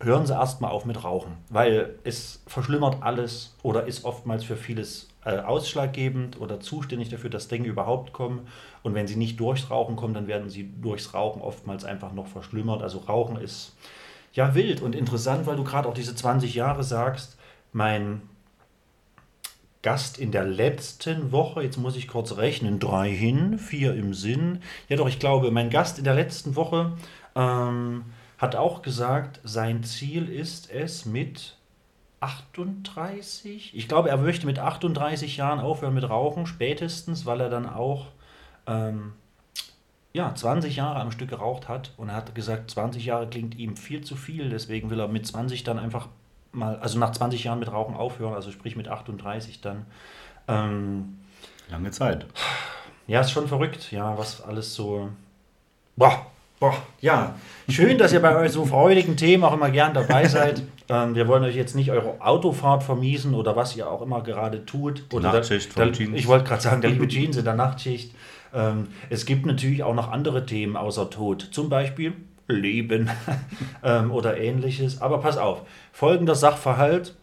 hören 0.01 0.27
Sie 0.27 0.35
erstmal 0.35 0.71
auf 0.71 0.85
mit 0.85 1.03
Rauchen, 1.03 1.39
weil 1.49 1.95
es 2.05 2.43
verschlimmert 2.47 3.03
alles 3.03 3.57
oder 3.63 3.87
ist 3.87 4.05
oftmals 4.05 4.45
für 4.45 4.57
vieles 4.57 5.09
äh, 5.25 5.39
ausschlaggebend 5.39 6.41
oder 6.41 6.61
zuständig 6.61 7.09
dafür, 7.09 7.31
dass 7.31 7.49
Dinge 7.49 7.67
überhaupt 7.67 8.13
kommen. 8.13 8.47
Und 8.85 8.95
wenn 8.95 9.09
sie 9.09 9.17
nicht 9.17 9.41
durchs 9.41 9.71
Rauchen 9.71 9.97
kommen, 9.97 10.15
dann 10.15 10.29
werden 10.29 10.51
sie 10.51 10.71
durchs 10.81 11.15
Rauchen 11.15 11.43
oftmals 11.43 11.85
einfach 11.85 12.13
noch 12.13 12.27
verschlimmert. 12.27 12.83
Also 12.83 12.99
Rauchen 12.99 13.37
ist 13.37 13.75
ja 14.35 14.55
wild 14.55 14.83
und 14.83 14.95
interessant, 14.95 15.47
weil 15.47 15.57
du 15.57 15.65
gerade 15.65 15.89
auch 15.89 15.95
diese 15.95 16.15
20 16.15 16.55
Jahre 16.55 16.85
sagst. 16.85 17.39
Mein 17.73 18.23
Gast 19.81 20.19
in 20.19 20.33
der 20.33 20.45
letzten 20.45 21.33
Woche, 21.33 21.63
jetzt 21.63 21.79
muss 21.79 21.97
ich 21.97 22.09
kurz 22.09 22.37
rechnen, 22.37 22.79
drei 22.79 23.11
hin, 23.11 23.59
vier 23.59 23.95
im 23.95 24.13
Sinn. 24.13 24.61
Ja 24.89 24.97
doch, 24.97 25.09
ich 25.09 25.19
glaube, 25.19 25.51
mein 25.51 25.71
Gast 25.71 25.99
in 25.99 26.05
der 26.05 26.15
letzten 26.15 26.55
Woche 26.55 26.93
ähm, 27.35 28.05
hat 28.37 28.55
auch 28.55 28.83
gesagt, 28.83 29.41
sein 29.45 29.83
Ziel 29.83 30.29
ist 30.29 30.71
es 30.71 31.07
mit 31.07 31.57
38, 32.21 33.75
ich 33.75 33.89
glaube, 33.89 34.09
er 34.09 34.17
möchte 34.17 34.47
mit 34.47 34.59
38 34.59 35.37
Jahren 35.37 35.61
aufhören 35.61 35.95
mit 35.95 36.09
Rauchen, 36.09 36.47
spätestens, 36.47 37.27
weil 37.27 37.41
er 37.41 37.51
dann 37.51 37.69
auch 37.69 38.07
ähm, 38.67 39.13
ja, 40.13 40.33
20 40.35 40.77
Jahre 40.77 41.01
am 41.01 41.11
Stück 41.11 41.29
geraucht 41.29 41.69
hat 41.69 41.93
und 41.97 42.09
er 42.09 42.17
hat 42.17 42.35
gesagt, 42.35 42.71
20 42.71 43.05
Jahre 43.05 43.27
klingt 43.27 43.59
ihm 43.59 43.77
viel 43.77 44.03
zu 44.03 44.15
viel, 44.15 44.49
deswegen 44.49 44.89
will 44.91 45.01
er 45.01 45.09
mit 45.09 45.27
20 45.27 45.65
dann 45.65 45.79
einfach 45.79 46.09
mal, 46.53 46.77
also 46.77 46.99
nach 46.99 47.11
20 47.11 47.45
Jahren 47.45 47.59
mit 47.59 47.71
Rauchen 47.71 47.97
aufhören, 47.97 48.35
also 48.35 48.51
sprich 48.51 48.77
mit 48.77 48.89
38 48.89 49.61
dann. 49.61 49.87
Ähm, 50.47 51.19
Lange 51.71 51.91
Zeit. 51.91 52.27
ja, 53.07 53.21
ist 53.21 53.33
schon 53.33 53.49
verrückt, 53.49 53.91
ja, 53.91 54.17
was 54.17 54.41
alles 54.41 54.75
so. 54.75 55.09
Boah, 55.97 56.27
boah, 56.61 56.75
ja. 57.01 57.35
Schön, 57.69 57.99
dass 57.99 58.13
ihr 58.13 58.21
bei 58.21 58.37
euch 58.37 58.53
so 58.53 58.65
freudigen 58.65 59.17
Themen 59.17 59.45
auch 59.45 59.55
immer 59.55 59.71
gern 59.71 59.95
dabei 59.95 60.29
seid. 60.29 60.63
ähm, 60.89 61.15
wir 61.15 61.27
wollen 61.27 61.43
euch 61.43 61.57
jetzt 61.57 61.75
nicht 61.75 61.91
eure 61.91 62.21
Autofahrt 62.21 62.83
vermiesen 62.83 63.35
oder 63.35 63.57
was 63.57 63.77
ihr 63.77 63.91
auch 63.91 64.03
immer 64.03 64.23
gerade 64.23 64.65
tut. 64.67 65.05
oder 65.13 65.33
Nachtschicht 65.33 65.77
der, 65.77 65.93
Jeans. 65.93 66.17
Ich 66.17 66.27
wollte 66.27 66.45
gerade 66.45 66.63
sagen, 66.63 66.81
der 66.83 66.91
liebe 66.91 67.09
Jeans 67.09 67.37
in 67.37 67.45
der 67.45 67.55
Nachtschicht. 67.55 68.15
Ähm, 68.55 68.89
es 69.11 69.27
gibt 69.27 69.47
natürlich 69.47 69.83
auch 69.83 69.95
noch 69.95 70.11
andere 70.11 70.47
Themen 70.47 70.77
außer 70.77 71.11
Tod. 71.11 71.49
Zum 71.51 71.69
Beispiel 71.69 72.15
Leben 72.49 73.11
ähm, 73.83 74.11
oder 74.11 74.39
ähnliches. 74.39 75.01
Aber 75.01 75.19
pass 75.19 75.37
auf, 75.37 75.63
folgender 75.93 76.35
Sachverhalt 76.35 77.15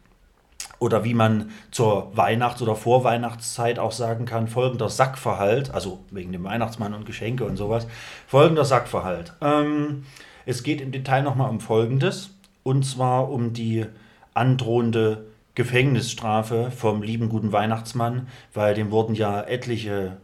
oder 0.80 1.04
wie 1.04 1.14
man 1.14 1.52
zur 1.70 2.12
Weihnachts- 2.18 2.62
oder 2.62 2.76
Vorweihnachtszeit 2.76 3.78
auch 3.78 3.92
sagen 3.92 4.26
kann, 4.26 4.48
folgender 4.48 4.90
Sackverhalt, 4.90 5.72
also 5.72 6.00
wegen 6.10 6.32
dem 6.32 6.44
Weihnachtsmann 6.44 6.96
und 6.96 7.06
Geschenke 7.06 7.46
und 7.46 7.56
sowas, 7.56 7.86
folgender 8.26 8.66
Sackverhalt. 8.66 9.34
Ähm, 9.42 10.06
es 10.48 10.64
geht 10.64 10.82
im 10.82 10.92
Detail 10.92 11.22
nochmal 11.22 11.52
um 11.52 11.60
Folgendes, 11.60 12.32
und 12.64 12.84
zwar 12.84 13.30
um 13.30 13.54
die 13.54 13.86
androhende 14.34 15.26
Gefängnisstrafe 15.54 16.72
vom 16.72 17.04
lieben 17.04 17.30
guten 17.30 17.52
Weihnachtsmann, 17.52 18.28
weil 18.54 18.74
dem 18.74 18.90
wurden 18.90 19.14
ja 19.14 19.42
etliche 19.42 20.18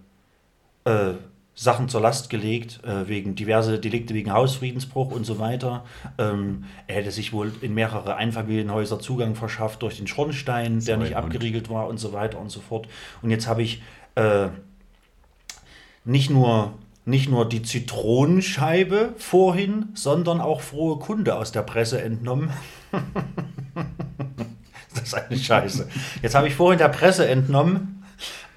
äh, 0.88 1.14
Sachen 1.54 1.90
zur 1.90 2.02
Last 2.02 2.30
gelegt, 2.30 2.84
äh, 2.84 3.08
wegen 3.08 3.34
diverse 3.34 3.80
Delikte 3.80 4.14
wegen 4.14 4.32
Hausfriedensbruch 4.32 5.12
und 5.12 5.26
so 5.26 5.40
weiter. 5.40 5.86
Ähm, 6.20 6.66
er 6.86 6.98
hätte 6.98 7.10
sich 7.10 7.34
wohl 7.34 7.52
in 7.62 7.74
mehrere 7.74 8.16
Einfamilienhäuser 8.16 9.00
Zugang 9.00 9.34
verschafft 9.34 9.82
durch 9.82 9.98
den 9.98 10.06
Schornstein, 10.06 10.86
der 10.86 10.98
nicht 10.98 11.16
abgeriegelt 11.16 11.72
war 11.72 11.88
und 11.88 11.98
so 11.98 12.14
weiter 12.14 12.40
und 12.40 12.52
so 12.52 12.60
fort. 12.60 12.88
Und 13.24 13.32
jetzt 13.32 13.48
habe 13.48 13.64
ich 13.64 13.82
äh, 14.14 14.50
nicht 16.06 16.30
nur, 16.30 16.76
nicht 17.06 17.28
nur 17.28 17.50
die 17.50 17.64
Zitronenscheibe 17.64 19.16
vorhin, 19.18 19.88
sondern 19.96 20.42
auch 20.42 20.62
frohe 20.62 21.00
Kunde 21.00 21.36
aus 21.36 21.52
der 21.52 21.64
Presse 21.64 22.00
entnommen. 22.00 22.52
das 24.94 25.04
ist 25.04 25.14
eine 25.16 25.40
Scheiße. 25.40 25.90
Jetzt 26.22 26.36
habe 26.36 26.48
ich 26.48 26.54
vorhin 26.54 26.78
der 26.78 26.90
Presse 26.90 27.28
entnommen, 27.28 27.98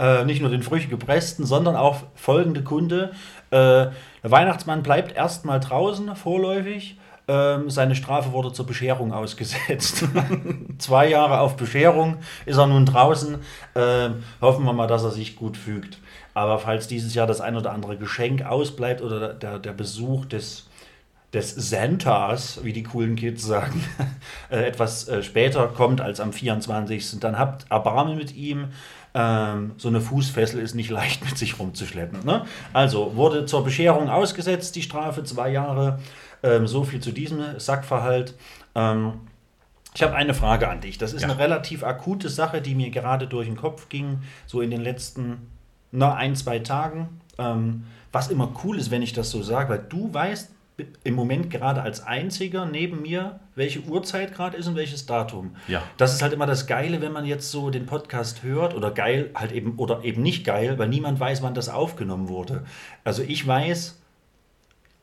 äh, 0.01 0.25
nicht 0.25 0.41
nur 0.41 0.51
den 0.51 0.63
frisch 0.63 0.89
gepressten, 0.89 1.45
sondern 1.45 1.77
auch 1.77 1.99
folgende 2.15 2.65
Kunde. 2.65 3.13
Äh, 3.51 3.93
der 4.23 4.31
Weihnachtsmann 4.31 4.83
bleibt 4.83 5.15
erstmal 5.15 5.61
draußen, 5.61 6.17
vorläufig. 6.17 6.97
Ähm, 7.29 7.71
seine 7.71 7.95
Strafe 7.95 8.33
wurde 8.33 8.53
zur 8.53 8.67
Bescherung 8.67 9.13
ausgesetzt. 9.13 10.05
Zwei 10.79 11.09
Jahre 11.09 11.41
auf 11.41 11.57
Bescherung 11.57 12.17
ist 12.47 12.57
er 12.57 12.67
nun 12.67 12.87
draußen. 12.87 13.37
Ähm, 13.77 14.25
hoffen 14.41 14.65
wir 14.65 14.73
mal, 14.73 14.89
dass 14.89 15.05
er 15.05 15.11
sich 15.11 15.37
gut 15.37 15.57
fügt. 15.57 15.99
Aber 16.33 16.59
falls 16.59 16.89
dieses 16.89 17.15
Jahr 17.15 17.27
das 17.27 17.41
ein 17.41 17.57
oder 17.57 17.73
andere 17.73 17.97
Geschenk 17.97 18.43
ausbleibt 18.43 19.03
oder 19.03 19.35
der, 19.35 19.59
der 19.59 19.73
Besuch 19.73 20.25
des, 20.25 20.69
des 21.35 21.55
Santas, 21.55 22.61
wie 22.65 22.73
die 22.73 22.85
coolen 22.85 23.17
Kids 23.17 23.45
sagen, 23.45 23.85
äh, 24.51 24.65
etwas 24.65 25.07
äh, 25.09 25.23
später 25.23 25.69
kommt 25.69 26.01
als 26.01 26.21
am 26.21 26.33
24., 26.33 27.21
dann 27.21 27.39
habt 27.39 27.71
Erbarmen 27.71 28.17
mit 28.17 28.35
ihm. 28.35 28.71
Ähm, 29.15 29.73
so 29.77 29.89
eine 29.89 30.01
Fußfessel 30.01 30.61
ist 30.61 30.75
nicht 30.75 30.91
leicht 30.91 31.25
mit 31.29 31.37
sich 31.37 31.59
rumzuschleppen. 31.59 32.25
Ne? 32.25 32.45
Also 32.73 33.17
wurde 33.17 33.47
zur 33.47 33.65
Bescherung 33.65 34.09
ausgesetzt, 34.09 34.77
die 34.77 34.83
Strafe, 34.83 35.25
zwei 35.25 35.51
Jahre. 35.51 35.99
Ähm, 36.43 36.67
so 36.67 36.85
viel 36.85 37.01
zu 37.01 37.13
diesem 37.13 37.59
Sackverhalt. 37.59 38.35
Ähm, 38.75 39.15
ich 39.95 40.03
habe 40.03 40.15
eine 40.15 40.33
Frage 40.35 40.69
an 40.69 40.81
dich. 40.81 40.99
Das 40.99 41.13
ist 41.13 41.23
Ja. 41.23 41.29
eine 41.29 41.39
relativ 41.39 41.83
akute 41.83 42.29
Sache, 42.29 42.63
die 42.63 42.75
mir 42.75 42.91
gerade 42.91 43.27
durch 43.27 43.47
den 43.47 43.57
Kopf 43.57 43.89
ging, 43.89 44.21
so 44.47 44.61
in 44.61 44.71
den 44.71 44.81
letzten 44.81 45.49
na, 45.93 46.15
ein, 46.15 46.37
zwei 46.37 46.61
Tagen. 46.61 47.21
Ähm, 47.39 47.85
was 48.13 48.29
immer 48.29 48.53
cool 48.65 48.79
ist, 48.79 48.91
wenn 48.93 49.03
ich 49.03 49.13
das 49.13 49.31
so 49.31 49.43
sage, 49.43 49.69
weil 49.71 49.85
du 49.89 50.13
weißt 50.15 50.51
im 51.05 51.15
Moment 51.15 51.51
gerade 51.51 51.83
als 51.83 52.07
einziger 52.07 52.67
neben 52.67 53.03
mir, 53.03 53.41
welche 53.55 53.81
Uhrzeit 53.81 54.35
gerade 54.35 54.57
ist 54.57 54.67
und 54.67 54.77
welches 54.77 55.07
Datum. 55.07 55.57
Ja. 55.69 55.83
Das 55.97 56.13
ist 56.15 56.23
halt 56.23 56.33
immer 56.33 56.47
das 56.47 56.67
Geile, 56.67 57.01
wenn 57.01 57.13
man 57.13 57.25
jetzt 57.25 57.51
so 57.51 57.71
den 57.71 57.87
Podcast 57.87 58.43
hört 58.43 58.75
oder 58.75 58.91
geil 58.91 59.31
halt 59.35 59.53
eben 59.53 59.77
oder 59.77 60.05
eben 60.05 60.23
nicht 60.23 60.45
geil, 60.45 60.79
weil 60.79 60.89
niemand 60.89 61.21
weiß, 61.21 61.43
wann 61.43 61.55
das 61.55 61.69
aufgenommen 61.69 62.29
wurde. 62.29 62.65
Also 63.05 63.23
ich 63.23 63.47
weiß, 63.47 64.01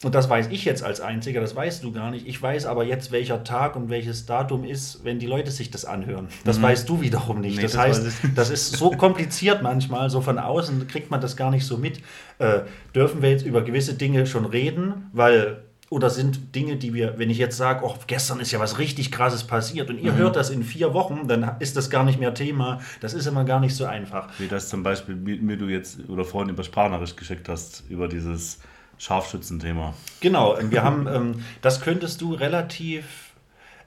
und 0.03 0.13
das 0.13 0.29
weiß 0.29 0.49
ich 0.51 0.63
jetzt 0.63 0.83
als 0.83 1.01
Einziger, 1.01 1.41
das 1.41 1.55
weißt 1.55 1.83
du 1.83 1.91
gar 1.91 2.11
nicht. 2.11 2.27
Ich 2.27 2.39
weiß 2.39 2.67
aber 2.67 2.83
jetzt, 2.83 3.11
welcher 3.11 3.43
Tag 3.43 3.75
und 3.75 3.89
welches 3.89 4.27
Datum 4.27 4.63
ist, 4.63 5.03
wenn 5.03 5.17
die 5.17 5.25
Leute 5.25 5.49
sich 5.49 5.71
das 5.71 5.85
anhören. 5.85 6.27
Das 6.45 6.61
weißt 6.61 6.87
du 6.87 7.01
wiederum 7.01 7.41
nicht. 7.41 7.55
Nee, 7.55 7.63
das, 7.63 7.71
das 7.71 7.81
heißt, 7.81 8.05
das 8.35 8.49
ist 8.51 8.77
so 8.77 8.91
kompliziert 8.91 9.63
manchmal, 9.63 10.11
so 10.11 10.21
von 10.21 10.37
außen 10.37 10.87
kriegt 10.87 11.09
man 11.09 11.19
das 11.19 11.35
gar 11.35 11.49
nicht 11.49 11.65
so 11.65 11.77
mit. 11.77 11.99
Äh, 12.37 12.61
dürfen 12.93 13.23
wir 13.23 13.31
jetzt 13.31 13.43
über 13.43 13.63
gewisse 13.63 13.95
Dinge 13.95 14.27
schon 14.27 14.45
reden? 14.45 15.09
Weil, 15.13 15.63
oder 15.89 16.09
sind 16.09 16.53
Dinge, 16.53 16.75
die 16.75 16.93
wir, 16.93 17.17
wenn 17.17 17.29
ich 17.29 17.37
jetzt 17.37 17.55
sage, 17.55 17.85
oh, 17.85 17.95
gestern 18.07 18.39
ist 18.41 18.51
ja 18.51 18.59
was 18.59 18.77
richtig 18.77 19.11
krasses 19.11 19.45
passiert 19.45 19.89
und 19.89 19.99
ihr 19.99 20.15
hört 20.15 20.35
das 20.35 20.49
in 20.49 20.63
vier 20.63 20.93
Wochen, 20.93 21.27
dann 21.27 21.55
ist 21.59 21.77
das 21.77 21.89
gar 21.89 22.03
nicht 22.03 22.19
mehr 22.19 22.33
Thema. 22.33 22.81
Das 22.99 23.13
ist 23.13 23.25
immer 23.25 23.45
gar 23.45 23.61
nicht 23.61 23.75
so 23.75 23.85
einfach. 23.85 24.27
Wie 24.37 24.47
das 24.47 24.67
zum 24.67 24.83
Beispiel 24.83 25.15
mir, 25.15 25.37
mir 25.37 25.57
du 25.57 25.67
jetzt 25.67 25.99
oder 26.09 26.25
vorhin 26.25 26.49
über 26.49 26.63
Sprachnachricht 26.63 27.15
geschickt 27.15 27.47
hast, 27.47 27.83
über 27.89 28.09
dieses 28.09 28.59
Scharfschützenthema. 28.97 29.93
Genau, 30.19 30.57
und 30.57 30.71
wir 30.71 30.83
haben, 30.83 31.07
ähm, 31.07 31.43
das 31.61 31.79
könntest 31.79 32.19
du 32.19 32.33
relativ, 32.33 33.05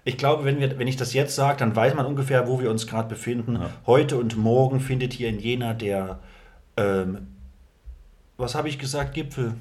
ich 0.04 0.16
glaube, 0.16 0.46
wenn, 0.46 0.58
wir, 0.58 0.78
wenn 0.78 0.88
ich 0.88 0.96
das 0.96 1.12
jetzt 1.12 1.34
sage, 1.34 1.58
dann 1.58 1.76
weiß 1.76 1.94
man 1.94 2.06
ungefähr, 2.06 2.48
wo 2.48 2.60
wir 2.60 2.70
uns 2.70 2.86
gerade 2.86 3.08
befinden. 3.08 3.56
Ja. 3.56 3.70
Heute 3.84 4.16
und 4.16 4.38
morgen 4.38 4.80
findet 4.80 5.12
hier 5.12 5.28
in 5.28 5.38
Jena 5.38 5.74
der, 5.74 6.20
ähm, 6.78 7.26
was 8.38 8.54
habe 8.54 8.70
ich 8.70 8.78
gesagt, 8.78 9.12
Gipfel? 9.12 9.52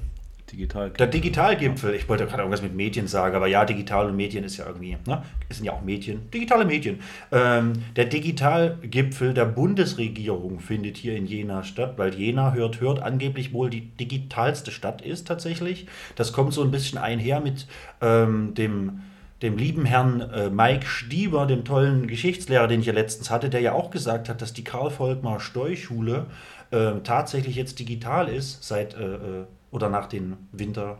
Digital. 0.52 0.90
Der 0.90 1.06
Digitalgipfel. 1.06 1.94
Ich 1.94 2.08
wollte 2.08 2.26
gerade 2.26 2.42
irgendwas 2.42 2.62
mit 2.62 2.74
Medien 2.74 3.06
sagen, 3.06 3.36
aber 3.36 3.46
ja, 3.46 3.64
digital 3.64 4.06
und 4.06 4.16
Medien 4.16 4.44
ist 4.44 4.56
ja 4.56 4.66
irgendwie, 4.66 4.96
ne? 5.06 5.22
Es 5.48 5.58
sind 5.58 5.66
ja 5.66 5.72
auch 5.72 5.82
Medien. 5.82 6.30
Digitale 6.32 6.64
Medien. 6.64 7.00
Ähm, 7.30 7.72
der 7.96 8.06
Digitalgipfel 8.06 9.34
der 9.34 9.44
Bundesregierung 9.44 10.60
findet 10.60 10.96
hier 10.96 11.16
in 11.16 11.26
Jena 11.26 11.62
statt, 11.62 11.94
weil 11.96 12.14
Jena 12.14 12.52
hört, 12.52 12.80
hört 12.80 13.00
angeblich 13.02 13.52
wohl 13.52 13.70
die 13.70 13.82
digitalste 13.82 14.70
Stadt 14.70 15.02
ist 15.02 15.28
tatsächlich. 15.28 15.86
Das 16.16 16.32
kommt 16.32 16.52
so 16.52 16.62
ein 16.62 16.70
bisschen 16.70 16.98
einher 16.98 17.40
mit 17.40 17.66
ähm, 18.00 18.54
dem 18.54 19.00
dem 19.42 19.56
lieben 19.56 19.86
Herrn 19.86 20.20
äh, 20.20 20.50
Mike 20.50 20.86
Stieber, 20.86 21.46
dem 21.46 21.64
tollen 21.64 22.06
Geschichtslehrer, 22.06 22.68
den 22.68 22.80
ich 22.80 22.86
ja 22.86 22.92
letztens 22.92 23.30
hatte, 23.30 23.48
der 23.48 23.60
ja 23.60 23.72
auch 23.72 23.90
gesagt 23.90 24.28
hat, 24.28 24.42
dass 24.42 24.52
die 24.52 24.64
Karl-Volkmar-Steuchschule 24.64 26.26
äh, 26.70 26.92
tatsächlich 27.02 27.56
jetzt 27.56 27.78
digital 27.78 28.28
ist, 28.28 28.62
seit 28.62 28.94
äh, 28.94 29.14
äh, 29.14 29.44
oder 29.70 29.88
nach 29.88 30.06
den 30.06 30.36
Winter, 30.52 30.98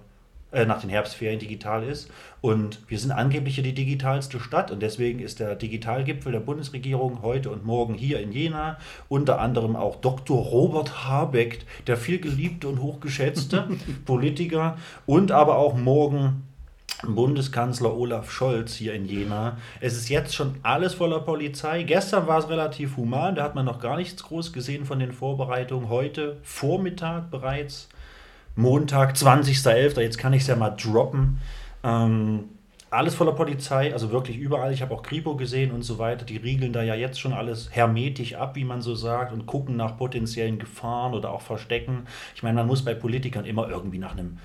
äh, 0.52 0.64
nach 0.64 0.80
den 0.80 0.90
Herbstferien 0.90 1.38
digital 1.38 1.84
ist. 1.84 2.10
Und 2.40 2.80
wir 2.88 2.98
sind 2.98 3.12
angeblich 3.12 3.54
hier 3.54 3.64
die 3.64 3.74
digitalste 3.74 4.40
Stadt 4.40 4.70
und 4.70 4.80
deswegen 4.80 5.20
ist 5.20 5.40
der 5.40 5.54
Digitalgipfel 5.54 6.32
der 6.32 6.40
Bundesregierung 6.40 7.22
heute 7.22 7.50
und 7.50 7.64
morgen 7.64 7.94
hier 7.94 8.20
in 8.20 8.32
Jena. 8.32 8.78
Unter 9.08 9.40
anderem 9.40 9.76
auch 9.76 9.96
Dr. 9.96 10.38
Robert 10.38 11.06
Habeck, 11.06 11.64
der 11.86 11.96
viel 11.96 12.20
geliebte 12.20 12.68
und 12.68 12.80
hochgeschätzte 12.80 13.68
Politiker 14.04 14.76
und 15.06 15.32
aber 15.32 15.58
auch 15.58 15.76
morgen 15.76 16.44
Bundeskanzler 17.06 17.96
Olaf 17.96 18.30
Scholz 18.30 18.74
hier 18.74 18.94
in 18.94 19.06
Jena. 19.06 19.56
Es 19.80 19.96
ist 19.96 20.08
jetzt 20.08 20.34
schon 20.34 20.56
alles 20.62 20.94
voller 20.94 21.20
Polizei. 21.20 21.82
Gestern 21.82 22.26
war 22.26 22.38
es 22.38 22.48
relativ 22.48 22.96
human, 22.96 23.34
da 23.34 23.44
hat 23.44 23.54
man 23.54 23.64
noch 23.64 23.80
gar 23.80 23.96
nichts 23.96 24.22
groß 24.22 24.52
gesehen 24.52 24.84
von 24.84 24.98
den 24.98 25.12
Vorbereitungen. 25.12 25.88
Heute 25.88 26.36
Vormittag 26.42 27.30
bereits, 27.30 27.88
Montag, 28.56 29.14
20.11., 29.14 30.00
jetzt 30.00 30.18
kann 30.18 30.32
ich 30.32 30.42
es 30.42 30.48
ja 30.48 30.56
mal 30.56 30.70
droppen. 30.70 31.38
Ähm, 31.82 32.44
alles 32.90 33.14
voller 33.14 33.32
Polizei, 33.32 33.92
also 33.92 34.10
wirklich 34.10 34.36
überall. 34.36 34.72
Ich 34.72 34.82
habe 34.82 34.92
auch 34.92 35.02
Kripo 35.02 35.36
gesehen 35.36 35.70
und 35.70 35.82
so 35.82 35.98
weiter. 35.98 36.24
Die 36.24 36.36
riegeln 36.36 36.72
da 36.72 36.82
ja 36.82 36.94
jetzt 36.94 37.20
schon 37.20 37.32
alles 37.32 37.68
hermetisch 37.70 38.34
ab, 38.34 38.56
wie 38.56 38.64
man 38.64 38.82
so 38.82 38.94
sagt, 38.94 39.32
und 39.32 39.46
gucken 39.46 39.76
nach 39.76 39.96
potenziellen 39.96 40.58
Gefahren 40.58 41.14
oder 41.14 41.30
auch 41.30 41.40
Verstecken. 41.40 42.06
Ich 42.34 42.42
meine, 42.42 42.56
man 42.56 42.66
muss 42.66 42.84
bei 42.84 42.94
Politikern 42.94 43.44
immer 43.44 43.68
irgendwie 43.68 43.98
nach 43.98 44.12
einem 44.12 44.38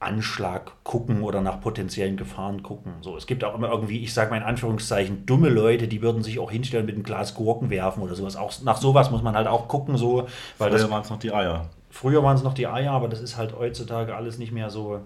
Anschlag 0.00 0.72
gucken 0.84 1.22
oder 1.22 1.40
nach 1.40 1.62
potenziellen 1.62 2.18
Gefahren 2.18 2.62
gucken. 2.62 2.92
So, 3.00 3.16
es 3.16 3.26
gibt 3.26 3.42
auch 3.42 3.54
immer 3.54 3.70
irgendwie, 3.70 4.02
ich 4.02 4.12
sage 4.12 4.30
mal 4.30 4.36
in 4.36 4.42
Anführungszeichen, 4.42 5.24
dumme 5.24 5.48
Leute, 5.48 5.88
die 5.88 6.02
würden 6.02 6.22
sich 6.22 6.38
auch 6.38 6.50
hinstellen 6.50 6.84
mit 6.84 6.94
einem 6.94 7.04
Glas 7.04 7.34
Gurken 7.34 7.70
werfen 7.70 8.02
oder 8.02 8.14
sowas. 8.14 8.36
Auch 8.36 8.52
nach 8.62 8.76
sowas 8.76 9.10
muss 9.10 9.22
man 9.22 9.34
halt 9.34 9.46
auch 9.46 9.66
gucken, 9.66 9.96
so, 9.96 10.26
weil 10.58 10.70
Früher 10.70 10.90
waren 10.90 11.02
es 11.02 11.10
noch 11.10 11.18
die 11.18 11.32
Eier. 11.32 11.70
Früher 11.94 12.22
waren 12.22 12.36
es 12.36 12.42
noch 12.42 12.54
die 12.54 12.66
Eier, 12.66 12.92
aber 12.92 13.08
das 13.08 13.20
ist 13.20 13.36
halt 13.36 13.56
heutzutage 13.56 14.14
alles 14.14 14.38
nicht 14.38 14.52
mehr 14.52 14.68
so. 14.70 15.00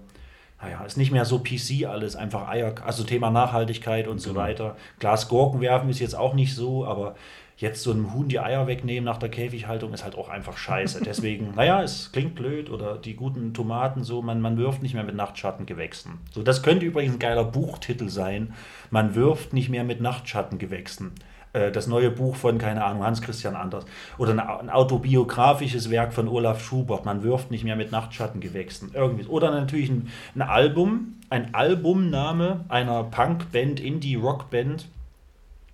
Naja, 0.60 0.84
ist 0.84 0.96
nicht 0.96 1.12
mehr 1.12 1.24
so 1.24 1.38
PC 1.38 1.86
alles, 1.86 2.16
einfach 2.16 2.48
Eier, 2.48 2.74
also 2.84 3.04
Thema 3.04 3.30
Nachhaltigkeit 3.30 4.08
und 4.08 4.18
so 4.20 4.30
Genau. 4.30 4.40
weiter. 4.40 4.76
Glas 4.98 5.28
Gurken 5.28 5.60
werfen 5.60 5.88
ist 5.88 6.00
jetzt 6.00 6.16
auch 6.16 6.34
nicht 6.34 6.52
so, 6.54 6.84
aber 6.84 7.14
jetzt 7.58 7.82
so 7.82 7.92
einem 7.92 8.12
Huhn 8.12 8.26
die 8.28 8.40
Eier 8.40 8.66
wegnehmen 8.66 9.04
nach 9.04 9.18
der 9.18 9.28
Käfighaltung 9.28 9.92
ist 9.92 10.02
halt 10.02 10.16
auch 10.16 10.28
einfach 10.28 10.56
scheiße. 10.56 11.00
Deswegen, 11.04 11.52
naja, 11.54 11.82
es 11.82 12.10
klingt 12.10 12.34
blöd 12.34 12.70
oder 12.70 12.96
die 12.96 13.14
guten 13.14 13.54
Tomaten 13.54 14.02
so, 14.02 14.20
man, 14.22 14.40
man 14.40 14.56
wirft 14.58 14.82
nicht 14.82 14.94
mehr 14.94 15.04
mit 15.04 15.14
Nachtschattengewächsen. 15.14 16.14
So, 16.32 16.42
das 16.42 16.62
könnte 16.64 16.86
übrigens 16.86 17.14
ein 17.14 17.18
geiler 17.20 17.44
Buchtitel 17.44 18.08
sein. 18.08 18.54
Man 18.90 19.14
wirft 19.14 19.52
nicht 19.52 19.68
mehr 19.68 19.84
mit 19.84 20.00
Nachtschattengewächsen. 20.00 21.12
Äh, 21.52 21.70
Das 21.72 21.86
neue 21.86 22.10
Buch 22.10 22.36
von, 22.36 22.58
keine 22.58 22.84
Ahnung, 22.84 23.02
Hans 23.04 23.20
Christian 23.22 23.56
Anders. 23.56 23.84
Oder 24.18 24.32
ein 24.32 24.40
ein 24.40 24.70
autobiografisches 24.70 25.90
Werk 25.90 26.12
von 26.12 26.28
Olaf 26.28 26.62
Schubert. 26.64 27.04
Man 27.04 27.22
wirft 27.22 27.50
nicht 27.50 27.64
mehr 27.64 27.76
mit 27.76 27.90
Nachtschattengewächsen. 27.92 28.90
Irgendwie. 28.94 29.24
Oder 29.26 29.50
natürlich 29.50 29.90
ein, 29.90 30.10
ein 30.34 30.42
Album, 30.42 31.14
ein 31.30 31.54
Albumname 31.54 32.64
einer 32.68 33.04
Punkband, 33.04 33.80
Indie-Rockband. 33.80 34.88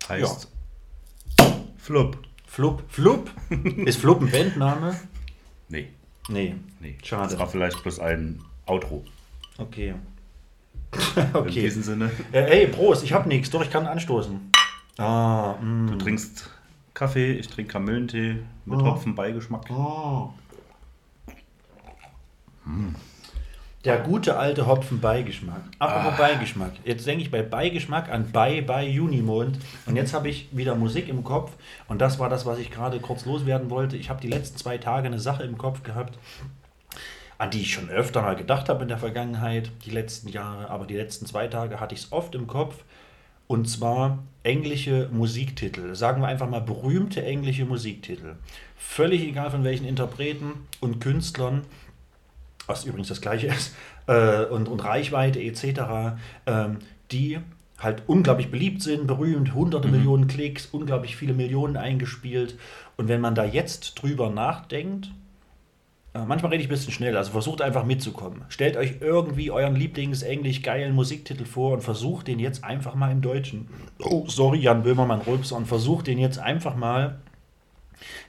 Heißt 0.09 0.51
Flup. 1.79 2.19
Flup. 2.47 2.83
Flup? 2.89 3.31
Ist 3.85 3.99
Flup 4.01 4.21
ein 4.23 4.31
Bandname? 4.31 4.95
Nee, 5.69 5.89
Nee. 6.29 6.55
nee. 6.81 6.97
Schade. 7.03 7.31
Das 7.31 7.39
war 7.39 7.49
vielleicht 7.49 7.83
bloß 7.83 7.99
ein 7.99 8.41
Outro. 8.67 9.05
Okay. 9.59 9.95
In 11.17 11.23
okay. 11.35 11.51
diesem 11.63 11.83
Sinne, 11.83 12.11
Äh, 12.33 12.61
ey, 12.63 12.67
Prost, 12.69 13.03
ich 13.05 13.13
hab 13.13 13.27
nichts, 13.27 13.51
doch 13.51 13.63
ich 13.63 13.71
kann 13.71 13.87
anstoßen. 13.87 14.41
Ah, 14.99 15.55
mm. 15.61 15.89
du 15.89 15.97
trinkst 15.97 16.51
Kaffee, 16.95 17.33
ich 17.33 17.49
trinke 17.49 17.73
Kamillentee 17.73 18.37
mit 18.65 18.79
Oh. 18.79 18.85
Hopfenbeigeschmack. 18.85 19.71
Oh. 19.71 20.31
Der 23.85 23.99
gute 23.99 24.39
alte 24.39 24.67
Hopfen-Beigeschmack. 24.67 25.61
Apropos 25.79 26.17
Beigeschmack. 26.17 26.73
Jetzt 26.85 27.07
denke 27.07 27.23
ich 27.23 27.31
bei 27.31 27.43
Beigeschmack 27.43 28.09
an 28.09 28.31
Bei 28.33 28.63
bei 28.63 28.87
Junimond. 28.87 29.59
Und 29.85 29.97
jetzt 29.97 30.15
habe 30.15 30.31
ich 30.31 30.49
wieder 30.53 30.75
Musik 30.75 31.11
im 31.11 31.23
Kopf. 31.23 31.53
Und 31.87 32.01
das 32.01 32.19
war 32.19 32.31
das, 32.31 32.47
was 32.47 32.59
ich 32.59 32.71
gerade 32.71 32.99
kurz 33.01 33.27
loswerden 33.27 33.69
wollte. 33.69 33.99
Ich 33.99 34.09
habe 34.09 34.23
die 34.23 34.29
letzten 34.29 34.57
zwei 34.57 34.79
Tage 34.79 35.07
eine 35.07 35.19
Sache 35.19 35.43
im 35.43 35.59
Kopf 35.59 35.83
gehabt. 35.83 36.19
an 37.37 37.51
die 37.51 37.61
ich 37.61 37.75
schon 37.75 37.91
öfter 37.91 38.23
mal 38.23 38.37
gedacht 38.37 38.69
habe 38.69 38.83
in 38.83 38.89
der 38.89 38.97
Vergangenheit, 38.97 39.71
die 39.85 39.91
letzten 39.91 40.29
Jahre, 40.29 40.71
aber 40.71 40.87
die 40.87 40.97
letzten 40.97 41.27
zwei 41.27 41.49
Tage 41.49 41.81
hatte 41.81 41.95
ich 41.95 42.05
es 42.05 42.13
oft 42.13 42.35
im 42.35 42.47
Kopf. 42.47 42.77
Und 43.47 43.69
zwar 43.69 44.23
englische 44.43 45.09
Musiktitel. 45.13 45.95
Sagen 45.95 46.21
wir 46.23 46.29
einfach 46.29 46.49
mal 46.49 46.61
berühmte 46.61 47.25
englische 47.25 47.65
Musiktitel. 47.65 48.37
Völlig 48.77 49.23
egal 49.23 49.51
von 49.51 49.65
welchen 49.65 49.87
Interpreten 49.87 50.53
und 50.81 51.01
Künstlern, 51.01 51.63
was 52.67 52.85
übrigens 52.85 53.09
das 53.09 53.21
gleiche 53.21 53.49
ist, 53.49 53.75
äh, 54.07 54.45
und, 54.45 54.69
und 54.69 54.85
Reichweite 54.85 55.41
etc., 55.41 56.17
ähm, 56.47 56.79
die 57.11 57.39
halt 57.79 58.03
unglaublich 58.07 58.51
beliebt 58.51 58.83
sind, 58.83 59.07
berühmt, 59.07 59.55
hunderte 59.55 59.89
Millionen 59.89 60.29
Klicks, 60.29 60.67
unglaublich 60.67 61.17
viele 61.17 61.35
Millionen 61.35 61.77
eingespielt. 61.77 62.57
Und 62.97 63.09
wenn 63.09 63.21
man 63.21 63.35
da 63.35 63.45
jetzt 63.45 64.01
drüber 64.01 64.31
nachdenkt, 64.31 65.11
manchmal 66.15 66.53
rede 66.53 66.63
ich 66.63 66.69
ein 66.69 66.71
bisschen 66.71 66.93
schnell, 66.93 67.17
also 67.17 67.33
versucht 67.33 67.61
einfach 67.61 67.85
mitzukommen. 67.85 68.43
Stellt 68.49 68.77
euch 68.77 68.97
irgendwie 69.01 69.51
euren 69.51 69.75
Lieblings-englisch 69.75 70.63
geilen 70.63 70.95
Musiktitel 70.95 71.45
vor 71.45 71.73
und 71.73 71.83
versucht 71.83 72.29
den 72.29 72.39
jetzt 72.39 72.63
einfach 72.63 72.95
mal 72.95 73.11
im 73.11 73.21
Deutschen. 73.21 73.69
Oh, 73.99 74.25
sorry, 74.29 74.61
Jan 74.61 74.85
Böhmermann 74.85 75.23
Rülpser, 75.23 75.57
und 75.57 75.67
versucht 75.67 76.07
den 76.07 76.19
jetzt 76.19 76.39
einfach 76.39 76.77
mal 76.77 77.19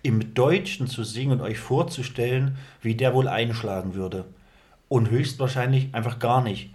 im 0.04 0.34
Deutschen 0.34 0.88
zu 0.88 1.04
singen 1.04 1.34
und 1.34 1.42
euch 1.42 1.60
vorzustellen, 1.60 2.58
wie 2.82 2.96
der 2.96 3.14
wohl 3.14 3.28
einschlagen 3.28 3.94
würde. 3.94 4.26
Und 4.88 5.10
höchstwahrscheinlich 5.10 5.94
einfach 5.94 6.20
gar 6.20 6.44
nicht. 6.44 6.72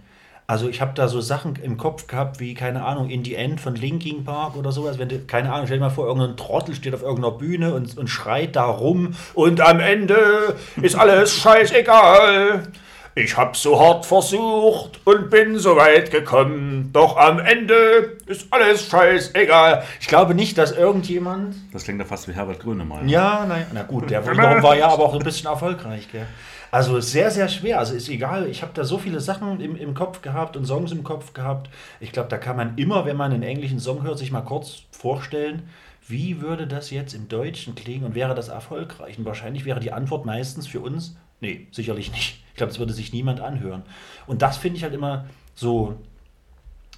Also 0.47 0.67
ich 0.67 0.81
habe 0.81 0.91
da 0.95 1.07
so 1.07 1.21
Sachen 1.21 1.55
im 1.63 1.77
Kopf 1.77 2.07
gehabt, 2.07 2.39
wie, 2.41 2.53
keine 2.53 2.83
Ahnung, 2.83 3.09
In 3.09 3.23
the 3.23 3.35
End 3.35 3.61
von 3.61 3.75
Linkin 3.75 4.25
Park 4.25 4.57
oder 4.57 4.71
sowas. 4.73 4.99
Wenn 4.99 5.07
du, 5.07 5.19
keine 5.19 5.51
Ahnung, 5.53 5.65
stell 5.67 5.77
dir 5.77 5.85
mal 5.85 5.89
vor, 5.89 6.07
irgendein 6.07 6.35
Trottel 6.35 6.75
steht 6.75 6.93
auf 6.93 7.03
irgendeiner 7.03 7.35
Bühne 7.35 7.73
und, 7.73 7.97
und 7.97 8.09
schreit 8.09 8.55
da 8.57 8.65
rum 8.65 9.13
und 9.33 9.61
am 9.61 9.79
Ende 9.79 10.55
ist 10.81 10.95
alles 10.95 11.33
scheißegal. 11.37 12.67
Ich 13.13 13.35
hab 13.35 13.57
so 13.57 13.77
hart 13.77 14.05
versucht 14.05 15.01
und 15.03 15.29
bin 15.29 15.57
so 15.59 15.75
weit 15.75 16.11
gekommen, 16.11 16.91
doch 16.93 17.17
am 17.17 17.39
Ende 17.39 18.17
ist 18.25 18.47
alles 18.51 18.87
scheißegal. 18.87 19.83
Ich 19.99 20.07
glaube 20.07 20.33
nicht, 20.33 20.57
dass 20.57 20.71
irgendjemand 20.71 21.55
Das 21.73 21.83
klingt 21.83 21.99
ja 21.99 22.05
fast 22.05 22.29
wie 22.29 22.33
Herbert 22.33 22.59
Grönemeyer. 22.61 23.03
ja, 23.05 23.45
nein, 23.45 23.65
na 23.73 23.83
gut, 23.83 24.09
der 24.09 24.25
war 24.25 24.77
ja 24.77 24.87
aber 24.87 25.03
auch 25.03 25.13
ein 25.13 25.23
bisschen 25.23 25.49
erfolgreich, 25.49 26.07
gell? 26.11 26.25
Also 26.71 27.01
sehr, 27.01 27.29
sehr 27.31 27.49
schwer. 27.49 27.79
Also 27.79 27.93
ist 27.93 28.07
egal, 28.09 28.47
ich 28.47 28.61
habe 28.61 28.71
da 28.73 28.85
so 28.85 28.97
viele 28.97 29.19
Sachen 29.19 29.59
im, 29.59 29.75
im 29.75 29.93
Kopf 29.93 30.21
gehabt 30.21 30.55
und 30.55 30.65
Songs 30.65 30.91
im 30.91 31.03
Kopf 31.03 31.33
gehabt. 31.33 31.69
Ich 31.99 32.13
glaube, 32.13 32.29
da 32.29 32.37
kann 32.37 32.55
man 32.55 32.77
immer, 32.77 33.05
wenn 33.05 33.17
man 33.17 33.33
einen 33.33 33.43
englischen 33.43 33.79
Song 33.79 34.03
hört, 34.03 34.17
sich 34.17 34.31
mal 34.31 34.41
kurz 34.41 34.83
vorstellen, 34.91 35.63
wie 36.07 36.41
würde 36.41 36.67
das 36.67 36.89
jetzt 36.89 37.13
im 37.13 37.27
Deutschen 37.27 37.75
klingen 37.75 38.05
und 38.05 38.15
wäre 38.15 38.33
das 38.33 38.47
erfolgreich? 38.47 39.19
Und 39.19 39.25
wahrscheinlich 39.25 39.65
wäre 39.65 39.79
die 39.79 39.91
Antwort 39.91 40.25
meistens 40.25 40.65
für 40.65 40.79
uns, 40.79 41.17
nee, 41.41 41.67
sicherlich 41.71 42.11
nicht. 42.11 42.41
Ich 42.51 42.57
glaube, 42.57 42.71
das 42.71 42.79
würde 42.79 42.93
sich 42.93 43.13
niemand 43.13 43.41
anhören. 43.41 43.83
Und 44.25 44.41
das 44.41 44.57
finde 44.57 44.77
ich 44.77 44.83
halt 44.83 44.93
immer 44.93 45.25
so 45.55 45.95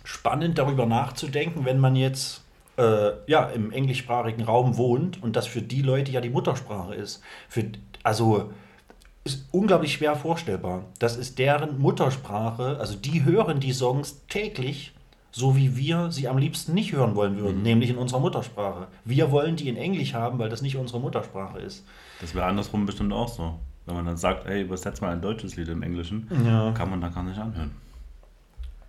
spannend, 0.03 0.57
darüber 0.57 0.85
nachzudenken, 0.85 1.65
wenn 1.65 1.79
man 1.79 1.95
jetzt 1.95 2.43
äh, 2.77 3.11
ja, 3.27 3.45
im 3.45 3.71
englischsprachigen 3.71 4.43
Raum 4.43 4.77
wohnt 4.77 5.21
und 5.21 5.35
das 5.35 5.47
für 5.47 5.61
die 5.61 5.81
Leute 5.81 6.11
ja 6.11 6.21
die 6.21 6.29
Muttersprache 6.29 6.95
ist. 6.95 7.21
Für, 7.49 7.65
also 8.03 8.51
ist 9.23 9.45
unglaublich 9.51 9.93
schwer 9.93 10.15
vorstellbar. 10.15 10.83
Das 10.99 11.15
ist 11.17 11.39
deren 11.39 11.79
Muttersprache, 11.79 12.77
also 12.79 12.95
die 12.97 13.23
hören 13.23 13.59
die 13.59 13.71
Songs 13.73 14.21
täglich, 14.27 14.93
so 15.31 15.55
wie 15.55 15.75
wir 15.77 16.11
sie 16.11 16.27
am 16.27 16.37
liebsten 16.37 16.73
nicht 16.73 16.91
hören 16.91 17.15
wollen 17.15 17.37
würden, 17.39 17.61
nämlich 17.63 17.89
in 17.89 17.97
unserer 17.97 18.19
Muttersprache. 18.19 18.87
Wir 19.05 19.31
wollen 19.31 19.55
die 19.55 19.69
in 19.69 19.77
Englisch 19.77 20.13
haben, 20.13 20.39
weil 20.39 20.49
das 20.49 20.61
nicht 20.61 20.75
unsere 20.77 20.99
Muttersprache 20.99 21.59
ist. 21.59 21.85
Das 22.21 22.35
wäre 22.35 22.45
andersrum 22.45 22.85
bestimmt 22.85 23.13
auch 23.13 23.27
so. 23.29 23.57
Wenn 23.85 23.95
man 23.95 24.05
dann 24.05 24.17
sagt, 24.17 24.45
ey, 24.45 24.61
übersetz 24.61 25.01
mal 25.01 25.11
ein 25.11 25.21
deutsches 25.21 25.55
Lied 25.55 25.67
im 25.69 25.81
Englischen, 25.83 26.27
Ja. 26.45 26.71
kann 26.71 26.89
man 26.89 27.01
da 27.01 27.09
gar 27.09 27.23
nicht 27.23 27.39
anhören. 27.39 27.71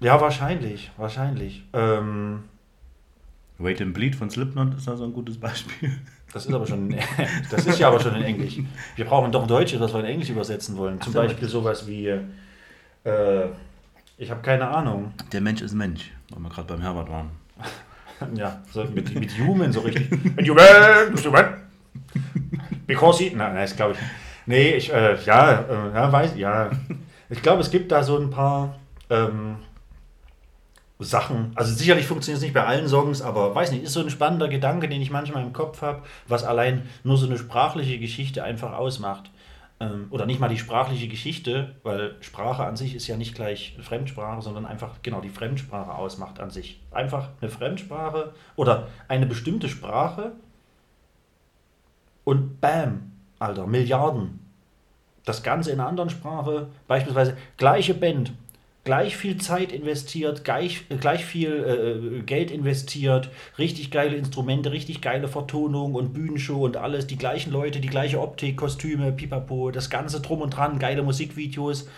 Ja, 0.00 0.20
wahrscheinlich, 0.20 0.90
wahrscheinlich. 0.96 1.64
Ähm, 1.72 2.44
Wait 3.58 3.80
and 3.80 3.94
Bleed 3.94 4.14
von 4.16 4.28
Slipknot 4.30 4.74
ist 4.74 4.86
da 4.86 4.96
so 4.96 5.04
ein 5.04 5.12
gutes 5.12 5.38
Beispiel. 5.38 5.98
Das 6.34 6.46
ist 6.46 6.52
aber 6.52 6.66
schon, 6.66 6.96
das 7.50 7.64
ist 7.64 7.78
ja 7.78 7.86
aber 7.86 8.00
schon 8.00 8.16
in 8.16 8.24
Englisch. 8.24 8.58
Wir 8.96 9.04
brauchen 9.04 9.30
doch 9.30 9.42
ein 9.42 9.48
Deutsches, 9.48 9.78
was 9.78 9.92
wir 9.92 10.00
in 10.00 10.06
Englisch 10.06 10.30
übersetzen 10.30 10.76
wollen. 10.76 11.00
Zum 11.00 11.12
so. 11.12 11.20
Beispiel 11.20 11.46
sowas 11.46 11.86
wie, 11.86 12.08
äh, 12.08 13.46
ich 14.18 14.30
habe 14.32 14.42
keine 14.42 14.66
Ahnung. 14.66 15.12
Der 15.32 15.40
Mensch 15.40 15.62
ist 15.62 15.74
Mensch, 15.74 16.10
weil 16.30 16.40
wir 16.40 16.48
gerade 16.50 16.66
beim 16.66 16.80
Herbert 16.80 17.08
waren. 17.08 17.30
Ja, 18.34 18.62
so 18.72 18.84
mit, 18.84 19.12
mit 19.14 19.38
Human 19.38 19.72
so 19.72 19.80
richtig. 19.80 20.10
And 20.12 20.48
human, 20.48 21.14
human. 21.22 21.44
Because 22.86 23.22
he. 23.22 23.30
Nein, 23.30 23.54
nein, 23.54 23.62
das 23.62 23.76
glaube 23.76 23.92
ich. 23.92 23.98
Nee, 24.46 24.76
ich, 24.76 24.92
äh, 24.92 25.16
ja, 25.24 25.60
äh, 25.60 25.94
ja, 25.94 26.12
weiß, 26.12 26.36
ja. 26.36 26.70
Ich 27.28 27.42
glaube, 27.42 27.60
es 27.60 27.70
gibt 27.70 27.90
da 27.92 28.02
so 28.02 28.16
ein 28.16 28.30
paar 28.30 28.76
ähm, 29.10 29.56
Sachen. 30.98 31.52
Also 31.54 31.74
sicherlich 31.74 32.06
funktioniert 32.06 32.38
es 32.38 32.42
nicht 32.42 32.54
bei 32.54 32.64
allen 32.64 32.88
Songs, 32.88 33.20
aber 33.20 33.54
weiß 33.54 33.72
nicht, 33.72 33.82
ist 33.82 33.92
so 33.92 34.00
ein 34.00 34.10
spannender 34.10 34.48
Gedanke, 34.48 34.88
den 34.88 35.02
ich 35.02 35.10
manchmal 35.10 35.42
im 35.42 35.52
Kopf 35.52 35.82
habe, 35.82 36.02
was 36.28 36.44
allein 36.44 36.88
nur 37.02 37.16
so 37.16 37.26
eine 37.26 37.36
sprachliche 37.36 37.98
Geschichte 37.98 38.44
einfach 38.44 38.72
ausmacht. 38.72 39.30
Ähm, 39.80 40.06
oder 40.10 40.24
nicht 40.24 40.38
mal 40.38 40.48
die 40.48 40.58
sprachliche 40.58 41.08
Geschichte, 41.08 41.74
weil 41.82 42.14
Sprache 42.20 42.64
an 42.64 42.76
sich 42.76 42.94
ist 42.94 43.08
ja 43.08 43.16
nicht 43.16 43.34
gleich 43.34 43.76
Fremdsprache, 43.82 44.40
sondern 44.40 44.66
einfach 44.66 45.02
genau 45.02 45.20
die 45.20 45.30
Fremdsprache 45.30 45.92
ausmacht 45.92 46.38
an 46.38 46.50
sich. 46.50 46.80
Einfach 46.92 47.30
eine 47.40 47.50
Fremdsprache 47.50 48.32
oder 48.54 48.86
eine 49.08 49.26
bestimmte 49.26 49.68
Sprache 49.68 50.32
und 52.22 52.60
bam, 52.60 53.12
Alter, 53.40 53.66
Milliarden. 53.66 54.38
Das 55.24 55.42
Ganze 55.42 55.72
in 55.72 55.80
einer 55.80 55.88
anderen 55.88 56.10
Sprache, 56.10 56.68
beispielsweise 56.86 57.36
gleiche 57.56 57.94
Band, 57.94 58.32
gleich 58.84 59.16
viel 59.16 59.38
Zeit 59.38 59.72
investiert, 59.72 60.44
gleich, 60.44 60.84
äh, 60.90 60.96
gleich 60.96 61.24
viel 61.24 62.20
äh, 62.20 62.22
Geld 62.22 62.50
investiert, 62.50 63.30
richtig 63.58 63.90
geile 63.90 64.16
Instrumente, 64.16 64.72
richtig 64.72 65.00
geile 65.00 65.26
Vertonung 65.28 65.94
und 65.94 66.12
Bühnenshow 66.12 66.64
und 66.64 66.76
alles, 66.76 67.06
die 67.06 67.16
gleichen 67.16 67.50
Leute, 67.50 67.80
die 67.80 67.88
gleiche 67.88 68.20
Optik, 68.20 68.58
Kostüme, 68.58 69.12
Pipapo, 69.12 69.70
das 69.70 69.90
Ganze 69.90 70.20
drum 70.20 70.42
und 70.42 70.50
dran, 70.50 70.78
geile 70.78 71.02
Musikvideos. 71.02 71.88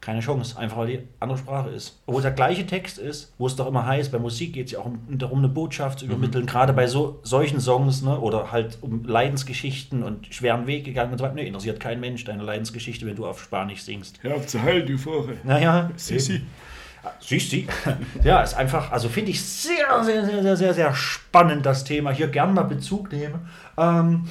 Keine 0.00 0.20
Chance, 0.20 0.58
einfach 0.58 0.76
weil 0.76 0.86
die 0.86 1.00
andere 1.20 1.38
Sprache 1.38 1.70
ist. 1.70 2.00
Obwohl 2.06 2.20
es 2.20 2.24
der 2.24 2.32
gleiche 2.32 2.66
Text 2.66 2.98
ist, 2.98 3.32
wo 3.38 3.46
es 3.46 3.56
doch 3.56 3.66
immer 3.66 3.86
heißt, 3.86 4.12
bei 4.12 4.18
Musik 4.18 4.52
geht 4.52 4.66
es 4.66 4.72
ja 4.72 4.78
auch 4.78 4.86
um, 4.86 5.00
darum, 5.08 5.38
eine 5.38 5.48
Botschaft 5.48 6.00
zu 6.00 6.04
übermitteln, 6.04 6.46
gerade 6.46 6.72
bei 6.72 6.86
so, 6.86 7.18
solchen 7.22 7.60
Songs, 7.60 8.02
ne? 8.02 8.18
oder 8.18 8.52
halt 8.52 8.78
um 8.82 9.04
Leidensgeschichten 9.04 10.02
und 10.02 10.32
schweren 10.32 10.66
Weg 10.66 10.84
gegangen 10.84 11.12
und 11.12 11.18
so 11.18 11.24
weiter. 11.24 11.34
Nee, 11.34 11.46
interessiert 11.46 11.80
kein 11.80 11.98
Mensch 11.98 12.24
deine 12.24 12.42
Leidensgeschichte, 12.42 13.06
wenn 13.06 13.16
du 13.16 13.26
auf 13.26 13.42
Spanisch 13.42 13.82
singst. 13.82 14.22
Hör 14.22 14.36
auf 14.36 14.46
zu 14.46 14.62
heulen, 14.62 14.86
du 14.86 14.98
Vogel. 14.98 15.38
Naja, 15.44 15.90
Sissi. 15.96 16.42
Sissi. 17.20 17.66
Ja, 18.24 18.42
ist 18.42 18.54
einfach, 18.54 18.90
also 18.90 19.08
finde 19.08 19.30
ich 19.30 19.42
sehr, 19.44 20.02
sehr, 20.02 20.24
sehr, 20.24 20.42
sehr, 20.42 20.56
sehr, 20.56 20.74
sehr 20.74 20.94
spannend, 20.94 21.64
das 21.64 21.84
Thema. 21.84 22.10
Hier 22.10 22.28
gern 22.28 22.54
mal 22.54 22.62
Bezug 22.62 23.12
nehmen. 23.12 23.48
Ähm, 23.78 24.28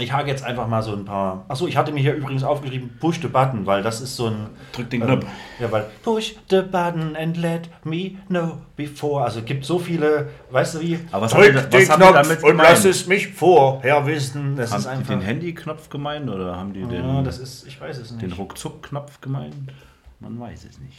ich 0.00 0.12
hake 0.12 0.28
jetzt 0.28 0.44
einfach 0.44 0.66
mal 0.68 0.82
so 0.82 0.92
ein 0.92 1.04
paar. 1.04 1.44
Achso, 1.48 1.66
ich 1.66 1.76
hatte 1.76 1.92
mir 1.92 2.00
hier 2.00 2.14
übrigens 2.14 2.42
aufgeschrieben, 2.44 2.96
push 3.00 3.20
the 3.20 3.28
button, 3.28 3.66
weil 3.66 3.82
das 3.82 4.00
ist 4.00 4.16
so 4.16 4.26
ein. 4.26 4.46
Drück 4.72 4.90
den 4.90 5.00
Knopf. 5.02 5.26
Ja, 5.60 5.70
weil 5.72 5.86
push 6.02 6.34
the 6.50 6.62
button 6.62 7.16
and 7.16 7.36
let 7.36 7.68
me 7.84 8.12
know 8.28 8.58
before. 8.76 9.24
Also 9.24 9.40
es 9.40 9.44
gibt 9.44 9.64
so 9.64 9.78
viele, 9.78 10.28
weißt 10.50 10.74
du 10.76 10.80
wie? 10.80 10.98
Aber 11.12 11.26
was 11.26 11.34
haben 11.34 11.42
die 11.42 11.52
da- 11.52 11.72
was 11.72 11.90
haben 11.90 12.02
die 12.02 12.12
damit 12.12 12.42
und 12.42 12.50
gemeint? 12.50 12.68
lass 12.70 12.84
es 12.84 13.06
mich 13.06 13.28
vorher 13.28 14.06
wissen. 14.06 14.56
Das 14.56 14.70
Haben 14.72 14.78
ist 14.78 14.84
die 14.86 14.90
einfach. 14.90 15.14
den 15.14 15.20
Handyknopf 15.20 15.88
gemeint 15.90 16.28
oder 16.30 16.56
haben 16.56 16.72
die 16.72 16.82
den, 16.84 17.04
ja, 17.04 17.22
das 17.22 17.38
ist, 17.38 17.66
ich 17.66 17.80
weiß 17.80 17.98
es 17.98 18.10
nicht. 18.12 18.22
den 18.22 18.32
Ruckzuck-Knopf 18.32 19.20
gemeint? 19.20 19.54
Man 20.20 20.38
weiß 20.40 20.64
es 20.68 20.78
nicht. 20.80 20.98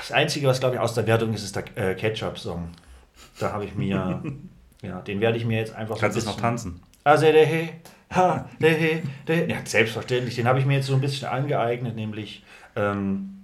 Das 0.00 0.12
Einzige, 0.12 0.46
was 0.46 0.60
glaube 0.60 0.74
ich 0.76 0.80
aus 0.80 0.94
der 0.94 1.06
Wertung 1.06 1.32
ist, 1.32 1.42
ist 1.42 1.56
der 1.56 1.64
äh, 1.76 1.94
Ketchup-Song. 1.94 2.68
Da 3.38 3.52
habe 3.52 3.64
ich 3.64 3.74
mir, 3.74 4.22
ja, 4.82 5.00
den 5.00 5.20
werde 5.20 5.38
ich 5.38 5.44
mir 5.46 5.58
jetzt 5.58 5.74
einfach 5.74 5.98
Kannst 5.98 6.16
du 6.16 6.20
so 6.20 6.28
es 6.30 6.36
noch 6.36 6.40
tanzen? 6.40 6.82
Also 7.04 7.26
der 7.26 7.46
he, 7.46 7.70
ha, 8.14 8.48
der 8.60 8.74
he, 8.74 9.02
der 9.26 9.36
he. 9.36 9.50
Ja, 9.50 9.58
selbstverständlich. 9.64 10.36
Den 10.36 10.46
habe 10.46 10.58
ich 10.58 10.66
mir 10.66 10.74
jetzt 10.74 10.86
so 10.86 10.94
ein 10.94 11.00
bisschen 11.00 11.28
angeeignet, 11.28 11.96
nämlich 11.96 12.42
ähm, 12.76 13.40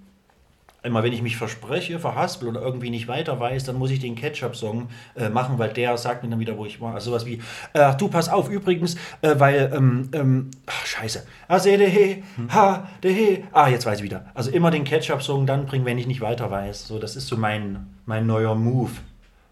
immer 0.87 1.03
wenn 1.03 1.13
ich 1.13 1.21
mich 1.21 1.37
verspreche, 1.37 1.99
verhaspel 1.99 2.47
oder 2.47 2.61
irgendwie 2.61 2.89
nicht 2.89 3.07
weiter 3.07 3.39
weiß, 3.39 3.65
dann 3.65 3.75
muss 3.75 3.91
ich 3.91 3.99
den 3.99 4.15
Ketchup-Song 4.15 4.89
äh, 5.15 5.29
machen, 5.29 5.59
weil 5.59 5.69
der 5.69 5.97
sagt 5.97 6.23
mir 6.23 6.29
dann 6.29 6.39
wieder, 6.39 6.57
wo 6.57 6.65
ich 6.65 6.81
war. 6.81 6.95
Also 6.95 7.11
sowas 7.11 7.25
wie, 7.25 7.41
äh, 7.73 7.95
du 7.95 8.07
pass 8.07 8.29
auf, 8.29 8.49
übrigens, 8.49 8.95
äh, 9.21 9.35
weil, 9.37 9.71
ähm, 9.75 10.09
ähm, 10.13 10.51
ach, 10.65 10.85
scheiße. 10.85 11.25
Also 11.47 11.69
he, 11.69 12.23
ha, 12.49 12.87
der 13.03 13.11
he. 13.11 13.43
Ah, 13.51 13.67
jetzt 13.67 13.85
weiß 13.85 13.99
ich 13.99 14.03
wieder. 14.03 14.25
Also 14.33 14.49
immer 14.49 14.71
den 14.71 14.83
Ketchup-Song 14.83 15.45
dann 15.45 15.65
bringen, 15.65 15.85
wenn 15.85 15.97
ich 15.97 16.07
nicht 16.07 16.21
weiter 16.21 16.49
weiß. 16.49 16.87
So, 16.87 16.99
das 16.99 17.15
ist 17.15 17.27
so 17.27 17.37
mein, 17.37 17.87
mein 18.05 18.25
neuer 18.25 18.55
Move, 18.55 18.91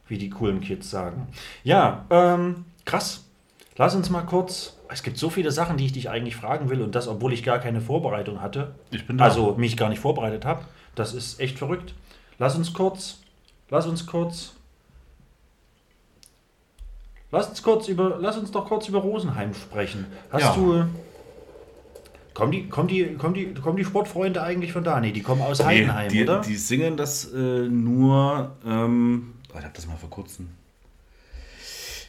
wie 0.08 0.18
die 0.18 0.30
coolen 0.30 0.62
Kids 0.62 0.90
sagen. 0.90 1.28
Ja, 1.64 2.06
ähm, 2.10 2.66
krass. 2.86 3.25
Lass 3.78 3.94
uns 3.96 4.10
mal 4.10 4.22
kurz. 4.22 4.78
Es 4.88 5.04
gibt 5.04 5.18
so 5.18 5.30
viele 5.30 5.52
Sachen, 5.52 5.78
die 5.78 5.86
ich 5.86 5.94
dich 5.94 6.10
eigentlich 6.10 6.36
fragen 6.36 6.70
will 6.70 6.82
und 6.82 6.96
das, 6.96 7.08
obwohl 7.08 7.34
ich 7.34 7.44
gar 7.44 7.60
keine 7.60 7.82
Vorbereitung 7.82 8.42
hatte. 8.42 8.76
Ich 8.92 9.06
bin 9.06 9.18
da. 9.18 9.26
Also 9.26 9.56
mich 9.58 9.76
gar 9.76 9.90
nicht 9.90 10.00
vorbereitet 10.00 10.46
habe. 10.46 10.64
Das 10.96 11.14
ist 11.14 11.40
echt 11.40 11.58
verrückt. 11.58 11.94
Lass 12.38 12.56
uns 12.56 12.74
kurz. 12.74 13.20
Lass 13.70 13.86
uns 13.86 14.06
kurz. 14.06 14.54
Lass 17.32 17.50
uns 17.50 17.64
kurz 17.64 17.88
über. 17.90 18.18
Lass 18.22 18.38
uns 18.38 18.52
doch 18.52 18.66
kurz 18.66 18.88
über 18.88 19.00
Rosenheim 19.00 19.54
sprechen. 19.54 20.06
Hast 20.32 20.42
Ja. 20.44 20.54
du. 20.56 20.86
Kommen 22.34 22.52
die, 22.52 22.68
kommen, 22.68 22.90
die, 22.90 23.14
kommen, 23.16 23.34
die, 23.34 23.54
kommen 23.54 23.78
die 23.78 23.86
Sportfreunde 23.86 24.44
eigentlich 24.44 24.74
von 24.74 24.84
da? 24.84 25.00
Nee, 25.00 25.14
die 25.14 25.22
kommen 25.22 25.42
aus 25.42 25.64
Heidenheim, 25.64 26.10
die, 26.10 26.24
oder? 26.24 26.42
Die 26.42 26.56
singen 26.56 26.98
das 26.98 27.32
äh, 27.34 27.38
nur. 27.38 28.52
Ähm, 28.66 29.36
oh, 29.54 29.58
ich 29.58 29.64
habe 29.64 29.74
das 29.74 29.88
mal 29.88 29.96
vor 29.96 30.10
kurzem. 30.10 30.50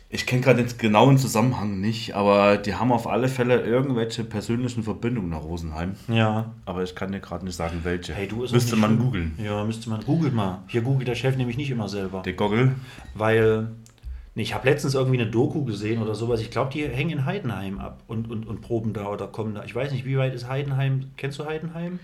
Ich 0.08 0.24
kenne 0.24 0.40
gerade 0.40 0.62
den 0.64 0.78
genauen 0.78 1.18
Zusammenhang 1.18 1.80
nicht, 1.80 2.14
aber 2.14 2.58
die 2.58 2.74
haben 2.74 2.92
auf 2.92 3.08
alle 3.08 3.28
Fälle 3.28 3.60
irgendwelche 3.62 4.22
persönlichen 4.22 4.84
Verbindungen 4.84 5.30
nach 5.30 5.42
Rosenheim. 5.42 5.94
ja. 6.08 6.52
Aber 6.64 6.84
ich 6.84 6.94
kann 6.94 7.10
dir 7.10 7.18
gerade 7.20 7.44
nicht 7.44 7.56
sagen, 7.56 7.80
welche. 7.82 8.14
Hey, 8.14 8.28
du 8.28 8.44
ist 8.44 8.52
Müsste 8.52 8.76
man 8.76 8.98
googeln. 8.98 9.36
Ja, 9.42 9.64
müsste 9.64 9.90
man. 9.90 10.00
Googelt 10.04 10.32
mal. 10.32 10.62
Hier 10.68 10.82
googelt 10.82 11.08
der 11.08 11.16
Chef 11.16 11.36
nämlich 11.36 11.56
nicht 11.56 11.70
immer 11.70 11.88
selber. 11.88 12.22
Der 12.22 12.34
Goggle. 12.34 12.72
Weil, 13.14 13.72
nee, 14.36 14.42
ich 14.42 14.54
habe 14.54 14.68
letztens 14.68 14.94
irgendwie 14.94 15.20
eine 15.20 15.28
Doku 15.28 15.64
gesehen 15.64 16.00
oder 16.00 16.14
sowas. 16.14 16.40
Ich 16.40 16.52
glaube, 16.52 16.70
die 16.72 16.86
hängen 16.86 17.10
in 17.10 17.24
Heidenheim 17.24 17.80
ab 17.80 18.04
und, 18.06 18.30
und, 18.30 18.46
und 18.46 18.60
proben 18.60 18.92
da 18.92 19.08
oder 19.08 19.26
kommen 19.26 19.54
da. 19.56 19.64
Ich 19.64 19.74
weiß 19.74 19.90
nicht, 19.90 20.04
wie 20.04 20.16
weit 20.18 20.34
ist 20.34 20.48
Heidenheim? 20.48 21.10
Kennst 21.16 21.40
du 21.40 21.46
Heidenheim? 21.46 21.98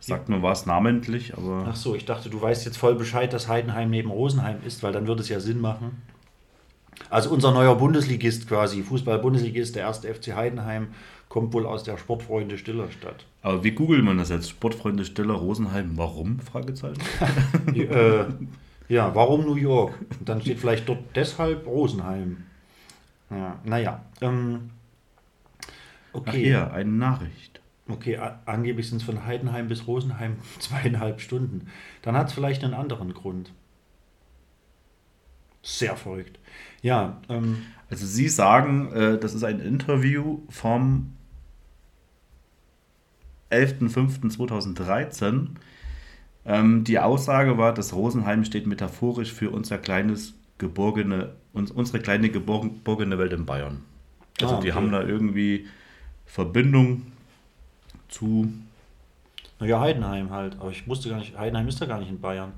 Sagt 0.00 0.28
mir 0.28 0.42
was 0.42 0.64
namentlich, 0.66 1.36
aber. 1.36 1.66
Ach 1.68 1.76
so, 1.76 1.94
ich 1.94 2.06
dachte, 2.06 2.28
du 2.30 2.40
weißt 2.40 2.64
jetzt 2.64 2.78
voll 2.78 2.94
Bescheid, 2.94 3.32
dass 3.32 3.46
Heidenheim 3.46 3.90
neben 3.90 4.10
Rosenheim 4.10 4.56
ist, 4.66 4.82
weil 4.82 4.92
dann 4.92 5.06
würde 5.06 5.20
es 5.20 5.28
ja 5.28 5.38
Sinn 5.38 5.60
machen. 5.60 6.02
Also 7.10 7.30
unser 7.30 7.52
neuer 7.52 7.76
Bundesligist 7.76 8.48
quasi, 8.48 8.82
Fußball-Bundesligist, 8.82 9.76
der 9.76 9.82
erste 9.82 10.12
FC 10.12 10.34
Heidenheim, 10.34 10.88
kommt 11.28 11.52
wohl 11.54 11.66
aus 11.66 11.82
der 11.82 11.96
Sportfreunde 11.96 12.58
Stillerstadt. 12.58 13.26
Aber 13.40 13.64
wie 13.64 13.72
googelt 13.72 14.04
man 14.04 14.18
das 14.18 14.28
jetzt? 14.28 14.50
Sportfreunde 14.50 15.04
Stiller 15.04 15.34
Rosenheim, 15.34 15.92
warum? 15.96 16.38
Fragezeichen. 16.40 17.00
äh, 17.74 18.24
ja, 18.88 19.14
warum 19.14 19.46
New 19.46 19.54
York? 19.54 19.94
Und 20.18 20.28
dann 20.28 20.40
steht 20.42 20.58
vielleicht 20.58 20.88
dort 20.88 21.00
deshalb 21.14 21.66
Rosenheim. 21.66 22.44
Ja, 23.30 23.58
naja. 23.64 24.04
Ähm, 24.20 24.70
Ach 26.12 26.18
okay. 26.18 26.44
hier, 26.44 26.72
eine 26.72 26.90
Nachricht. 26.90 27.62
Okay, 27.88 28.18
angeblich 28.44 28.88
sind 28.88 28.98
es 28.98 29.02
von 29.02 29.24
Heidenheim 29.24 29.68
bis 29.68 29.86
Rosenheim 29.86 30.36
zweieinhalb 30.58 31.20
Stunden. 31.20 31.68
Dann 32.02 32.16
hat 32.16 32.28
es 32.28 32.34
vielleicht 32.34 32.62
einen 32.62 32.74
anderen 32.74 33.14
Grund. 33.14 33.52
Sehr 35.62 35.96
verrückt. 35.96 36.38
Ja, 36.82 37.20
ähm, 37.28 37.58
Also 37.90 38.06
Sie 38.06 38.28
sagen, 38.28 38.92
äh, 38.92 39.18
das 39.18 39.34
ist 39.34 39.44
ein 39.44 39.60
Interview 39.60 40.40
vom 40.48 41.12
11.05.2013. 43.50 45.48
Ähm, 46.44 46.84
die 46.84 46.98
Aussage 46.98 47.56
war, 47.58 47.72
dass 47.72 47.94
Rosenheim 47.94 48.44
steht 48.44 48.66
metaphorisch 48.66 49.32
für 49.32 49.50
unser 49.50 49.78
kleines 49.78 50.34
geborgene, 50.58 51.34
uns, 51.52 51.70
unsere 51.70 52.00
kleine 52.00 52.28
geborgen- 52.30 52.74
geborgene 52.74 53.18
Welt 53.18 53.32
in 53.32 53.46
Bayern. 53.46 53.82
Also 54.40 54.56
Ah, 54.56 54.60
die 54.60 54.70
okay. 54.70 54.76
haben 54.76 54.90
da 54.90 55.02
irgendwie 55.02 55.66
Verbindung 56.26 57.02
zu. 58.08 58.52
naja, 59.60 59.80
Heidenheim 59.80 60.30
halt. 60.30 60.56
Aber 60.58 60.70
ich 60.70 60.88
wusste 60.88 61.10
gar 61.10 61.18
nicht, 61.18 61.38
Heidenheim 61.38 61.68
ist 61.68 61.78
ja 61.80 61.86
gar 61.86 62.00
nicht 62.00 62.10
in 62.10 62.20
Bayern. 62.20 62.52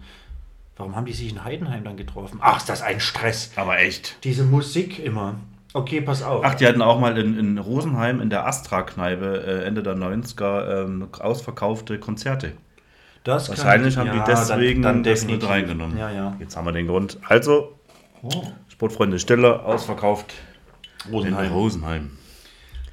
Warum 0.77 0.97
haben 0.97 1.07
die 1.07 1.13
sich 1.13 1.31
in 1.31 1.45
Heidenheim 1.45 1.85
dann 1.85 1.97
getroffen? 1.97 2.39
Ach, 2.43 2.57
ist 2.59 2.69
das 2.69 2.83
ein 2.83 2.99
Stress. 3.01 3.51
Aber 3.57 3.79
echt. 3.79 4.17
Diese 4.25 4.45
Musik 4.45 4.99
immer. 4.99 5.37
Okay, 5.73 6.01
pass 6.01 6.23
auf. 6.23 6.45
Ach, 6.45 6.55
die 6.55 6.67
hatten 6.67 6.83
auch 6.83 6.99
mal 7.01 7.17
in, 7.19 7.39
in 7.39 7.59
Rosenheim 7.59 8.21
in 8.21 8.31
der 8.31 8.47
Astra-Kneipe 8.47 9.45
äh, 9.45 9.65
Ende 9.65 9.83
der 9.83 9.95
90er 9.97 10.85
ähm, 10.85 11.09
ausverkaufte 11.19 11.99
Konzerte. 11.99 12.53
das 13.25 13.47
kann- 13.49 13.57
Wahrscheinlich 13.59 13.97
haben 13.97 14.07
ja, 14.09 14.13
die 14.25 14.31
deswegen 14.31 14.83
dann, 14.83 15.03
dann 15.03 15.13
das 15.13 15.25
mit 15.27 15.47
reingenommen. 15.49 15.97
Ja, 15.99 16.11
ja. 16.11 16.37
Jetzt 16.41 16.57
haben 16.57 16.65
wir 16.67 16.73
den 16.73 16.87
Grund. 16.87 17.19
Also, 17.29 17.77
Oh, 18.23 18.43
Sportfreunde 18.69 19.19
Stiller 19.19 19.65
ausverkauft 19.67 20.33
in 21.07 21.13
Rosenheim. 21.13 21.53
Rosenheim. 21.53 22.11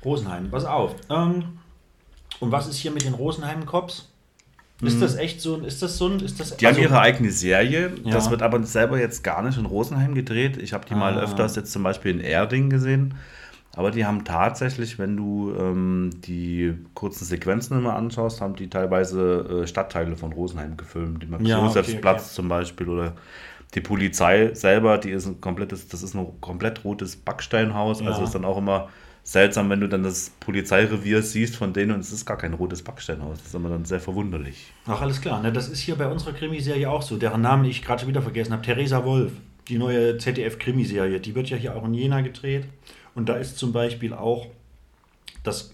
Rosenheim, 0.04 0.50
pass 0.52 0.66
auf. 0.66 0.96
Ähm, 1.10 1.60
und 2.40 2.52
was 2.52 2.68
ist 2.68 2.78
hier 2.78 2.92
mit 2.92 3.06
den 3.06 3.14
Rosenheim-Cops? 3.14 4.11
Ist 4.82 5.02
das 5.02 5.16
echt 5.16 5.42
so 5.42 5.56
ein, 5.56 5.64
ist 5.64 5.82
das 5.82 5.98
so 5.98 6.08
ein, 6.08 6.20
ist 6.20 6.40
das. 6.40 6.58
Die 6.58 6.66
haben 6.66 6.76
also- 6.76 6.82
ihre 6.88 7.00
eigene 7.00 7.32
Serie. 7.32 7.92
Ja. 8.04 8.12
Das 8.12 8.30
wird 8.32 8.42
aber 8.42 8.64
selber 8.64 9.00
jetzt 9.00 9.24
gar 9.24 9.42
nicht 9.44 9.58
in 9.58 9.66
Rosenheim 9.66 10.16
gedreht. 10.16 10.58
Ich 10.58 10.74
habe 10.74 10.86
die 10.88 10.96
mal 10.96 11.18
Ah. 11.18 11.22
öfters 11.22 11.56
jetzt 11.56 11.72
zum 11.72 11.84
Beispiel 11.84 12.12
in 12.12 12.20
Erding 12.20 12.70
gesehen. 12.70 13.14
Aber 13.74 13.92
die 13.92 14.06
haben 14.06 14.26
tatsächlich, 14.26 15.00
wenn 15.00 15.16
du 15.16 15.54
ähm, 15.58 16.10
die 16.26 16.74
kurzen 16.94 17.24
Sequenzen 17.24 17.78
immer 17.78 17.96
anschaust, 17.96 18.42
haben 18.42 18.56
die 18.56 18.70
teilweise 18.70 19.62
äh, 19.64 19.68
Stadtteile 19.68 20.18
von 20.18 20.34
Rosenheim 20.34 20.76
gefilmt. 20.76 21.24
Die 21.24 21.28
Ja, 21.48 21.62
Max-Josefs-Platz 21.62 22.24
okay, 22.26 22.34
zum 22.36 22.50
Beispiel 22.50 22.90
oder 22.90 23.14
die 23.74 23.80
Polizei 23.80 24.54
selber, 24.54 24.98
die 24.98 25.12
ist 25.12 25.26
ein 25.26 25.40
komplettes, 25.40 25.88
das 25.88 26.04
ist 26.04 26.16
ein 26.16 26.28
komplett 26.42 26.84
rotes 26.84 27.16
Backsteinhaus. 27.16 28.02
Also 28.02 28.20
Ja. 28.20 28.26
ist 28.26 28.36
dann 28.36 28.44
auch 28.44 28.58
immer 28.58 28.90
seltsam, 29.24 29.70
wenn 29.70 29.80
du 29.80 29.88
dann 29.88 30.04
das 30.04 30.32
Polizeirevier 30.40 31.22
siehst 31.22 31.56
von 31.56 31.74
denen 31.74 31.92
und 31.92 32.00
es 32.00 32.12
ist 32.12 32.26
gar 32.26 32.38
kein 32.38 32.54
rotes 32.54 32.82
Backsteinhaus. 32.82 33.38
Das 33.38 33.48
ist 33.48 33.56
immer 33.56 33.70
dann 33.70 33.86
sehr 33.86 34.00
verwunderlich. 34.00 34.72
Ach, 34.88 35.02
alles 35.02 35.22
klar. 35.22 35.42
Ne, 35.42 35.52
das 35.52 35.70
ist 35.70 35.80
hier 35.80 35.96
bei 35.96 36.08
unserer 36.08 36.34
Krimiserie 36.34 36.90
auch 36.90 37.02
so. 37.02 37.18
Deren 37.18 37.42
Namen 37.42 37.66
ich 37.66 37.84
gerade 37.84 38.02
schon 38.02 38.10
wieder 38.10 38.22
vergessen 38.22 38.54
habe. 38.54 38.64
Theresa 38.64 39.06
Wolf, 39.06 39.32
die 39.68 39.78
neue 39.78 40.18
ZDF-Krimiserie. 40.18 41.20
Die 41.20 41.36
wird 41.36 41.50
ja 41.50 41.58
hier 41.58 41.76
auch 41.76 41.86
in 41.86 41.94
Jena 41.94 42.22
gedreht. 42.22 42.66
Und 43.14 43.30
da 43.30 43.36
ist 43.36 43.58
zum 43.58 43.74
Beispiel 43.74 44.14
auch 44.14 44.48
das, 45.44 45.74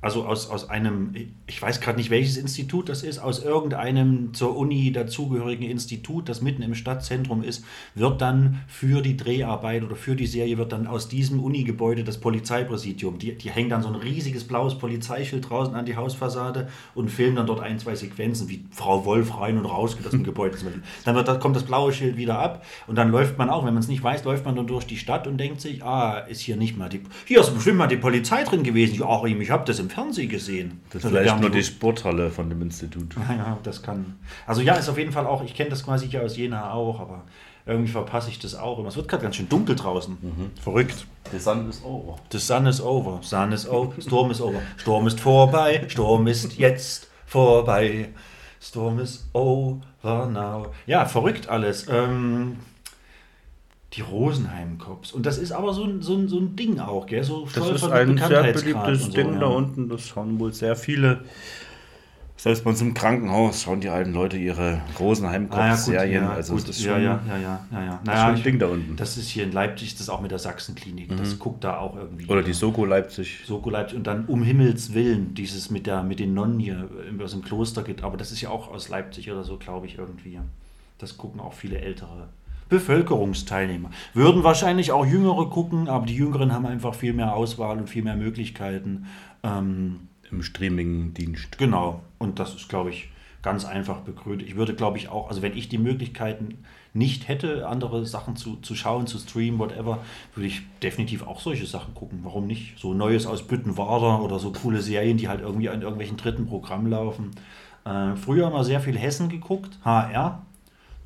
also 0.00 0.24
aus, 0.26 0.48
aus 0.48 0.70
einem, 0.70 1.12
ich 1.46 1.60
weiß 1.60 1.80
gerade 1.80 1.98
nicht, 1.98 2.10
welches 2.10 2.36
Institut 2.36 2.88
das 2.88 3.02
ist, 3.02 3.18
aus 3.18 3.42
irgendeinem 3.42 4.32
zur 4.32 4.56
Uni 4.56 4.92
dazugehörigen 4.92 5.68
Institut, 5.68 6.28
das 6.28 6.40
mitten 6.40 6.62
im 6.62 6.74
Stadtzentrum 6.74 7.42
ist, 7.42 7.64
wird 7.94 8.20
dann 8.20 8.60
für 8.68 9.02
die 9.02 9.16
Dreharbeit 9.16 9.82
oder 9.82 9.96
für 9.96 10.14
die 10.14 10.26
Serie 10.26 10.56
wird 10.56 10.72
dann 10.72 10.86
aus 10.86 11.08
diesem 11.08 11.42
Unigebäude 11.42 12.04
das 12.04 12.18
Polizeipräsidium. 12.18 13.18
Die, 13.18 13.36
die 13.36 13.50
hängen 13.50 13.70
dann 13.70 13.82
so 13.82 13.88
ein 13.88 13.96
riesiges 13.96 14.44
blaues 14.44 14.78
Polizeischild 14.78 15.48
draußen 15.48 15.74
an 15.74 15.84
die 15.84 15.96
Hausfassade 15.96 16.68
und 16.94 17.10
filmen 17.10 17.36
dann 17.36 17.46
dort 17.46 17.60
ein, 17.60 17.78
zwei 17.78 17.94
Sequenzen, 17.96 18.48
wie 18.48 18.64
Frau 18.70 19.04
Wolf 19.04 19.40
rein 19.40 19.58
und 19.58 19.66
raus 19.66 19.96
geht 19.96 20.06
aus 20.06 20.12
dem 20.12 20.24
Gebäude. 20.24 20.56
Dann 21.04 21.14
wird, 21.14 21.40
kommt 21.40 21.56
das 21.56 21.64
blaue 21.64 21.92
Schild 21.92 22.16
wieder 22.16 22.38
ab 22.38 22.64
und 22.86 22.96
dann 22.96 23.10
läuft 23.10 23.36
man 23.36 23.50
auch, 23.50 23.66
wenn 23.66 23.74
man 23.74 23.82
es 23.82 23.88
nicht 23.88 24.02
weiß, 24.02 24.24
läuft 24.24 24.44
man 24.44 24.54
dann 24.54 24.66
durch 24.66 24.84
die 24.84 24.96
Stadt 24.96 25.26
und 25.26 25.38
denkt 25.38 25.60
sich, 25.60 25.82
ah, 25.82 26.18
ist 26.18 26.40
hier 26.40 26.56
nicht 26.56 26.76
mal 26.76 26.88
die, 26.88 27.02
hier 27.26 27.40
ist 27.40 27.52
bestimmt 27.52 27.78
mal 27.78 27.88
die 27.88 27.96
Polizei 27.96 28.44
drin 28.44 28.62
gewesen. 28.62 28.94
Ja, 29.00 29.06
Achim, 29.06 29.40
ich 29.40 29.50
habe 29.50 29.64
das 29.64 29.78
im 29.78 29.87
Fernsehen 29.90 30.28
gesehen. 30.28 30.80
Das 30.90 30.96
ist 31.00 31.06
Also, 31.06 31.16
vielleicht 31.16 31.40
nur 31.40 31.50
die 31.50 31.62
Sporthalle 31.62 32.30
von 32.30 32.48
dem 32.48 32.62
Institut. 32.62 33.14
ja, 33.28 33.58
das 33.62 33.82
kann. 33.82 34.16
Also 34.46 34.60
ja, 34.62 34.74
ist 34.74 34.88
auf 34.88 34.98
jeden 34.98 35.12
Fall 35.12 35.26
auch, 35.26 35.42
ich 35.44 35.54
kenne 35.54 35.70
das 35.70 35.84
quasi 35.84 36.08
hier 36.08 36.22
aus 36.22 36.36
Jena 36.36 36.72
auch, 36.72 37.00
aber 37.00 37.24
irgendwie 37.66 37.90
verpasse 37.92 38.30
ich 38.30 38.38
das 38.38 38.54
auch 38.54 38.78
immer. 38.78 38.88
Es 38.88 38.96
wird 38.96 39.08
gerade 39.08 39.22
ganz 39.22 39.36
schön 39.36 39.48
dunkel 39.48 39.76
draußen. 39.76 40.16
Verrückt. 40.62 41.06
Der 41.32 41.40
Sand 41.40 41.68
ist 41.68 41.84
over. 41.84 42.16
The 42.32 42.38
sun 42.38 42.66
is 42.66 42.80
over, 42.80 43.18
sun 43.22 43.52
is 43.52 43.68
over, 43.68 43.92
Sturm 44.00 44.30
ist 44.30 44.40
over, 44.40 44.60
Sturm 44.78 45.06
ist 45.06 45.20
vorbei, 45.20 45.84
Sturm 45.88 46.26
ist 46.26 46.56
jetzt 46.58 47.08
vorbei, 47.26 48.08
Sturm 48.60 48.98
ist 48.98 49.28
over 49.34 49.80
now. 50.02 50.68
Ja, 50.86 51.04
verrückt 51.04 51.48
alles. 51.48 51.86
Ähm, 51.90 52.56
die 53.94 54.02
Rosenheim-Cops. 54.02 55.12
Und 55.12 55.24
das 55.24 55.38
ist 55.38 55.52
aber 55.52 55.72
so 55.72 55.84
ein, 55.84 56.02
so 56.02 56.14
ein, 56.14 56.28
so 56.28 56.38
ein 56.38 56.56
Ding 56.56 56.78
auch, 56.78 57.06
gell? 57.06 57.24
So 57.24 57.48
Das 57.54 57.70
ist 57.70 57.84
ein 57.84 58.18
sehr 58.18 58.52
beliebtes 58.52 59.04
so, 59.04 59.12
Ding 59.12 59.32
ja. 59.34 59.38
da 59.40 59.46
unten. 59.46 59.88
Das 59.88 60.06
schauen 60.06 60.38
wohl 60.38 60.52
sehr 60.52 60.76
viele. 60.76 61.24
Selbst 62.36 62.62
bei 62.62 62.70
uns 62.70 62.80
im 62.80 62.94
Krankenhaus 62.94 63.62
schauen 63.62 63.80
die 63.80 63.88
alten 63.88 64.12
Leute 64.12 64.36
ihre 64.36 64.62
Ah, 64.62 64.70
ja, 64.70 64.80
gut, 64.86 65.00
Rosenheim-Serien. 65.00 66.22
ja, 66.22 66.30
also 66.30 66.54
gut, 66.54 66.68
das 66.68 66.78
ist 66.78 66.84
ja, 66.84 66.92
schon, 66.92 67.02
ja, 67.02 67.20
ja, 67.26 67.38
ja, 67.38 67.66
ja, 67.72 67.84
ja. 67.84 68.00
das 68.04 68.14
ist 68.14 68.20
schon 68.20 68.34
ein 68.36 68.42
Ding 68.44 68.58
da 68.60 68.66
unten. 68.68 68.94
Das 68.96 69.16
ist 69.16 69.28
hier 69.28 69.42
in 69.42 69.50
Leipzig, 69.50 69.94
das 69.94 70.02
ist 70.02 70.08
auch 70.08 70.20
mit 70.20 70.30
der 70.30 70.38
Sachsenklinik. 70.38 71.16
Das 71.16 71.36
guckt 71.40 71.64
da 71.64 71.78
auch 71.78 71.96
irgendwie. 71.96 72.26
Oder 72.26 72.44
die 72.44 72.52
Soko 72.52 72.84
Leipzig. 72.84 73.40
Soko 73.44 73.70
Leipzig 73.70 73.96
und 73.96 74.06
dann 74.06 74.26
um 74.26 74.44
Himmels 74.44 74.94
Willen 74.94 75.34
dieses 75.34 75.70
mit 75.70 75.88
der 75.88 76.04
mit 76.04 76.20
den 76.20 76.32
Nonnen 76.34 76.60
hier 76.60 76.88
was 77.16 77.32
im 77.32 77.42
Kloster 77.42 77.82
geht, 77.82 78.04
aber 78.04 78.16
das 78.16 78.30
ist 78.30 78.40
ja 78.40 78.50
auch 78.50 78.68
aus 78.72 78.88
Leipzig 78.88 79.32
oder 79.32 79.42
so, 79.42 79.56
glaube 79.56 79.86
ich 79.86 79.98
irgendwie. 79.98 80.38
Das 80.98 81.16
gucken 81.16 81.40
auch 81.40 81.54
viele 81.54 81.80
ältere 81.80 82.28
Bevölkerungsteilnehmer. 82.68 83.90
Würden 84.14 84.44
wahrscheinlich 84.44 84.92
auch 84.92 85.06
Jüngere 85.06 85.48
gucken, 85.50 85.88
aber 85.88 86.06
die 86.06 86.16
Jüngeren 86.16 86.52
haben 86.52 86.66
einfach 86.66 86.94
viel 86.94 87.12
mehr 87.12 87.34
Auswahl 87.34 87.78
und 87.78 87.88
viel 87.88 88.02
mehr 88.02 88.16
Möglichkeiten. 88.16 89.06
Ähm, 89.42 90.08
Im 90.30 90.42
Streaming-Dienst. 90.42 91.58
Genau. 91.58 92.02
Und 92.18 92.38
das 92.38 92.54
ist, 92.54 92.68
glaube 92.68 92.90
ich, 92.90 93.08
ganz 93.42 93.64
einfach 93.64 94.00
begründet. 94.00 94.48
Ich 94.48 94.56
würde, 94.56 94.74
glaube 94.74 94.98
ich, 94.98 95.08
auch, 95.08 95.28
also 95.28 95.42
wenn 95.42 95.56
ich 95.56 95.68
die 95.68 95.78
Möglichkeiten 95.78 96.64
nicht 96.92 97.28
hätte, 97.28 97.68
andere 97.68 98.04
Sachen 98.04 98.36
zu, 98.36 98.56
zu 98.56 98.74
schauen, 98.74 99.06
zu 99.06 99.18
streamen, 99.18 99.58
whatever, 99.58 100.00
würde 100.34 100.48
ich 100.48 100.62
definitiv 100.82 101.22
auch 101.22 101.40
solche 101.40 101.66
Sachen 101.66 101.94
gucken. 101.94 102.20
Warum 102.22 102.46
nicht? 102.46 102.78
So 102.78 102.94
Neues 102.94 103.26
aus 103.26 103.46
Büttenwader 103.46 104.22
oder 104.22 104.38
so 104.38 104.52
coole 104.52 104.80
Serien, 104.82 105.16
die 105.16 105.28
halt 105.28 105.40
irgendwie 105.40 105.68
an 105.68 105.82
irgendwelchen 105.82 106.16
dritten 106.16 106.46
Programmen 106.46 106.90
laufen. 106.90 107.30
Äh, 107.84 108.16
früher 108.16 108.48
immer 108.48 108.64
sehr 108.64 108.80
viel 108.80 108.98
Hessen 108.98 109.28
geguckt, 109.28 109.78
HR, 109.84 110.42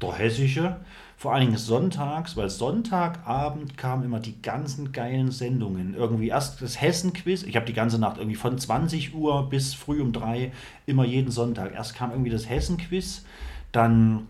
der 0.01 0.13
Hessische. 0.15 0.77
Vor 1.23 1.33
allen 1.33 1.47
Dingen 1.47 1.57
sonntags, 1.57 2.37
weil 2.37 2.51
Sonntagabend 2.51 3.79
kamen 3.79 4.03
immer 4.03 4.19
die 4.19 4.43
ganzen 4.43 4.91
geilen 4.91 5.31
Sendungen. 5.31 5.95
Irgendwie 5.95 6.31
erst 6.31 6.61
das 6.61 6.81
Hessen-Quiz. 6.81 7.45
Ich 7.45 7.55
habe 7.55 7.65
die 7.65 7.75
ganze 7.75 8.01
Nacht 8.01 8.19
irgendwie 8.19 8.35
von 8.35 8.59
20 8.59 9.15
Uhr 9.15 9.49
bis 9.49 9.73
früh 9.73 10.03
um 10.03 10.13
drei, 10.13 10.51
immer 10.85 11.05
jeden 11.05 11.31
Sonntag. 11.31 11.75
Erst 11.75 11.95
kam 11.95 12.11
irgendwie 12.11 12.33
das 12.33 12.51
Hessen-Quiz, 12.51 13.25
dann 13.71 14.27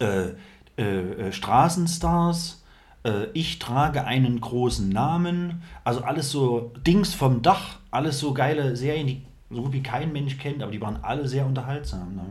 äh, 0.00 0.30
äh, 0.76 1.28
äh, 1.28 1.32
Straßenstars. 1.32 2.64
Äh, 3.04 3.26
ich 3.32 3.60
trage 3.60 4.02
einen 4.02 4.40
großen 4.40 4.88
Namen. 4.88 5.62
Also 5.84 6.02
alles 6.02 6.32
so 6.32 6.72
Dings 6.84 7.14
vom 7.14 7.40
Dach, 7.40 7.78
alles 7.92 8.18
so 8.18 8.34
geile 8.34 8.74
Serien, 8.74 9.06
die 9.06 9.22
so 9.48 9.62
gut 9.62 9.72
wie 9.74 9.82
kein 9.84 10.12
Mensch 10.12 10.38
kennt, 10.38 10.60
aber 10.60 10.72
die 10.72 10.80
waren 10.80 11.04
alle 11.04 11.28
sehr 11.28 11.46
unterhaltsam. 11.46 12.16
Ne? 12.16 12.24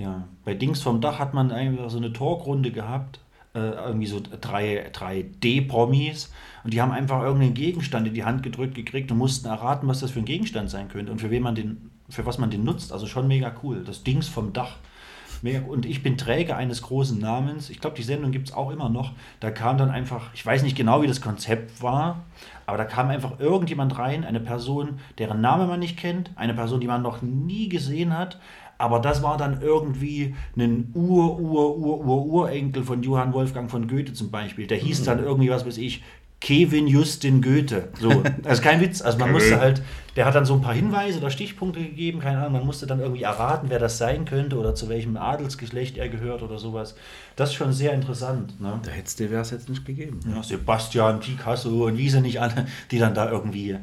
Ja. 0.00 0.26
Bei 0.46 0.54
Dings 0.54 0.80
vom 0.80 1.02
Dach 1.02 1.18
hat 1.18 1.34
man 1.34 1.52
einfach 1.52 1.90
so 1.90 1.98
eine 1.98 2.12
Talkrunde 2.12 2.70
gehabt, 2.70 3.20
äh, 3.54 3.58
irgendwie 3.58 4.06
so 4.06 4.20
drei, 4.40 4.88
drei 4.92 5.22
D-Promis 5.22 6.32
und 6.64 6.72
die 6.72 6.80
haben 6.80 6.90
einfach 6.90 7.22
irgendeinen 7.22 7.52
Gegenstand 7.52 8.06
in 8.06 8.14
die 8.14 8.24
Hand 8.24 8.42
gedrückt 8.42 8.74
gekriegt 8.74 9.12
und 9.12 9.18
mussten 9.18 9.46
erraten, 9.48 9.88
was 9.88 10.00
das 10.00 10.12
für 10.12 10.20
ein 10.20 10.24
Gegenstand 10.24 10.70
sein 10.70 10.88
könnte 10.88 11.12
und 11.12 11.20
für 11.20 11.30
wen 11.30 11.42
man 11.42 11.54
den, 11.54 11.90
für 12.08 12.24
was 12.24 12.38
man 12.38 12.50
den 12.50 12.64
nutzt. 12.64 12.92
Also 12.92 13.06
schon 13.06 13.28
mega 13.28 13.52
cool. 13.62 13.84
Das 13.84 14.02
Dings 14.02 14.26
vom 14.26 14.54
Dach. 14.54 14.76
Mega, 15.42 15.66
und 15.66 15.86
ich 15.86 16.02
bin 16.02 16.16
Träger 16.16 16.56
eines 16.56 16.82
großen 16.82 17.18
Namens. 17.18 17.70
Ich 17.70 17.80
glaube, 17.80 17.96
die 17.96 18.02
Sendung 18.02 18.30
gibt 18.30 18.48
es 18.48 18.54
auch 18.54 18.70
immer 18.70 18.88
noch. 18.88 19.12
Da 19.40 19.50
kam 19.50 19.78
dann 19.78 19.90
einfach, 19.90 20.30
ich 20.34 20.44
weiß 20.44 20.62
nicht 20.62 20.76
genau, 20.76 21.02
wie 21.02 21.06
das 21.06 21.20
Konzept 21.20 21.82
war, 21.82 22.24
aber 22.66 22.76
da 22.78 22.84
kam 22.84 23.08
einfach 23.08 23.38
irgendjemand 23.40 23.98
rein, 23.98 24.24
eine 24.24 24.40
Person, 24.40 24.98
deren 25.18 25.40
Name 25.40 25.66
man 25.66 25.80
nicht 25.80 25.96
kennt, 25.96 26.30
eine 26.36 26.54
Person, 26.54 26.80
die 26.80 26.86
man 26.86 27.02
noch 27.02 27.22
nie 27.22 27.68
gesehen 27.68 28.16
hat. 28.16 28.38
Aber 28.80 28.98
das 28.98 29.22
war 29.22 29.36
dann 29.36 29.60
irgendwie 29.60 30.34
ein 30.56 30.90
Ur, 30.94 31.38
Ur, 31.38 31.76
Ur, 31.76 32.00
Ur, 32.00 32.26
Urenkel 32.26 32.82
von 32.82 33.02
Johann 33.02 33.34
Wolfgang 33.34 33.70
von 33.70 33.86
Goethe 33.86 34.14
zum 34.14 34.30
Beispiel. 34.30 34.66
Der 34.66 34.78
hieß 34.78 35.04
dann 35.04 35.22
irgendwie, 35.22 35.50
was 35.50 35.66
weiß 35.66 35.76
ich, 35.76 36.02
Kevin 36.40 36.86
Justin 36.86 37.42
Goethe. 37.42 37.90
So, 38.00 38.22
also 38.44 38.62
kein 38.62 38.80
Witz. 38.80 39.02
Also 39.02 39.18
man 39.18 39.32
musste 39.32 39.60
halt, 39.60 39.82
der 40.16 40.24
hat 40.24 40.34
dann 40.34 40.46
so 40.46 40.54
ein 40.54 40.62
paar 40.62 40.72
Hinweise 40.72 41.18
oder 41.18 41.30
Stichpunkte 41.30 41.80
gegeben, 41.80 42.20
keine 42.20 42.38
Ahnung, 42.38 42.54
man 42.54 42.64
musste 42.64 42.86
dann 42.86 43.00
irgendwie 43.00 43.22
erraten, 43.22 43.68
wer 43.68 43.78
das 43.78 43.98
sein 43.98 44.24
könnte 44.24 44.56
oder 44.56 44.74
zu 44.74 44.88
welchem 44.88 45.18
Adelsgeschlecht 45.18 45.98
er 45.98 46.08
gehört 46.08 46.42
oder 46.42 46.58
sowas. 46.58 46.94
Das 47.36 47.50
ist 47.50 47.56
schon 47.56 47.74
sehr 47.74 47.92
interessant. 47.92 48.58
Ne? 48.60 48.80
Da 48.82 48.90
hätte 48.90 49.06
es 49.06 49.16
dir 49.16 49.28
jetzt 49.30 49.68
nicht 49.68 49.84
gegeben. 49.84 50.20
Ja, 50.34 50.42
Sebastian, 50.42 51.20
Picasso 51.20 51.84
und 51.84 51.98
wie 51.98 52.08
sie 52.08 52.22
nicht 52.22 52.40
alle, 52.40 52.66
die 52.90 52.98
dann 52.98 53.14
da 53.14 53.30
irgendwie, 53.30 53.76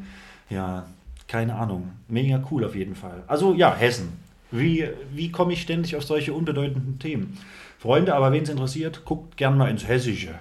ja, 0.50 0.88
keine 1.28 1.54
Ahnung. 1.54 1.92
Mega 2.08 2.44
cool 2.50 2.66
auf 2.66 2.76
jeden 2.76 2.96
Fall. 2.96 3.24
Also 3.28 3.54
ja, 3.54 3.76
Hessen. 3.76 4.27
Wie, 4.52 4.88
wie 5.12 5.32
komme 5.32 5.54
ich 5.54 5.62
ständig 5.62 5.96
auf 5.96 6.04
solche 6.04 6.34
unbedeutenden 6.34 7.00
Themen? 7.00 7.38
Freunde, 7.80 8.16
aber 8.16 8.32
wen 8.32 8.44
es 8.44 8.50
interessiert, 8.50 9.06
guckt 9.06 9.38
gerne 9.38 9.56
mal 9.56 9.70
ins 9.70 9.88
Hessische. 9.88 10.36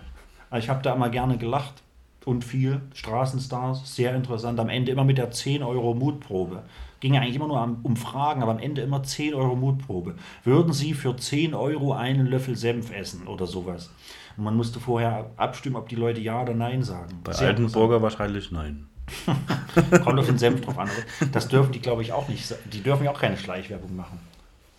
Ich 0.57 0.69
habe 0.69 0.83
da 0.83 0.95
immer 0.95 1.11
gerne 1.11 1.39
gelacht 1.39 1.83
und 2.25 2.45
viel. 2.45 2.81
Straßenstars, 2.95 3.95
sehr 3.95 4.15
interessant. 4.15 4.59
Am 4.61 4.69
Ende 4.69 4.93
immer 4.93 5.05
mit 5.05 5.19
der 5.19 5.31
10 5.31 5.63
Euro 5.63 5.95
Mutprobe. 5.95 6.63
Ging 7.01 7.15
ja 7.15 7.21
eigentlich 7.21 7.37
immer 7.37 7.49
nur 7.49 7.79
um 7.83 7.97
Fragen, 7.97 8.43
aber 8.43 8.53
am 8.53 8.59
Ende 8.59 8.81
immer 8.81 9.03
10 9.03 9.35
Euro 9.35 9.55
Mutprobe. 9.55 10.15
Würden 10.45 10.73
Sie 10.73 10.95
für 10.95 11.17
10 11.17 11.55
Euro 11.55 11.93
einen 11.93 12.27
Löffel 12.27 12.57
Senf 12.57 12.91
essen 12.93 13.27
oder 13.27 13.47
sowas? 13.47 13.91
Und 14.37 14.45
man 14.45 14.57
musste 14.57 14.81
vorher 14.81 15.31
abstimmen, 15.37 15.77
ob 15.77 15.89
die 15.89 15.95
Leute 15.95 16.21
Ja 16.21 16.43
oder 16.43 16.55
Nein 16.55 16.83
sagen. 16.83 17.21
Bei 17.23 17.33
Altenburger 17.33 18.03
wahrscheinlich 18.03 18.51
nein. 18.51 18.87
Kommt 20.05 20.19
auf 20.19 20.27
den 20.27 20.39
Senf 20.39 20.63
drauf 20.63 20.79
an. 20.79 20.91
Das 21.33 21.49
dürfen 21.49 21.73
die, 21.73 21.81
glaube 21.81 22.03
ich, 22.03 22.13
auch 22.13 22.29
nicht. 22.29 22.55
Die 22.73 22.83
dürfen 22.83 23.05
ja 23.05 23.11
auch 23.11 23.21
keine 23.21 23.37
Schleichwerbung 23.37 23.95
machen. 23.95 24.19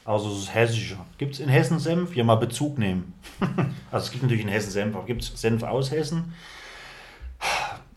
Also 0.05 0.31
es 0.31 0.39
ist 0.39 0.55
hessischer. 0.55 1.05
Gibt 1.17 1.33
es 1.33 1.39
in 1.39 1.49
Hessen 1.49 1.79
Senf? 1.79 2.13
Hier 2.13 2.23
mal 2.23 2.35
Bezug 2.35 2.77
nehmen. 2.77 3.13
also 3.91 4.05
es 4.05 4.11
gibt 4.11 4.23
natürlich 4.23 4.43
in 4.43 4.49
Hessen 4.49 4.71
Senf, 4.71 4.95
aber 4.95 5.05
gibt 5.05 5.21
es 5.21 5.31
Senf 5.35 5.63
aus 5.63 5.91
Hessen? 5.91 6.33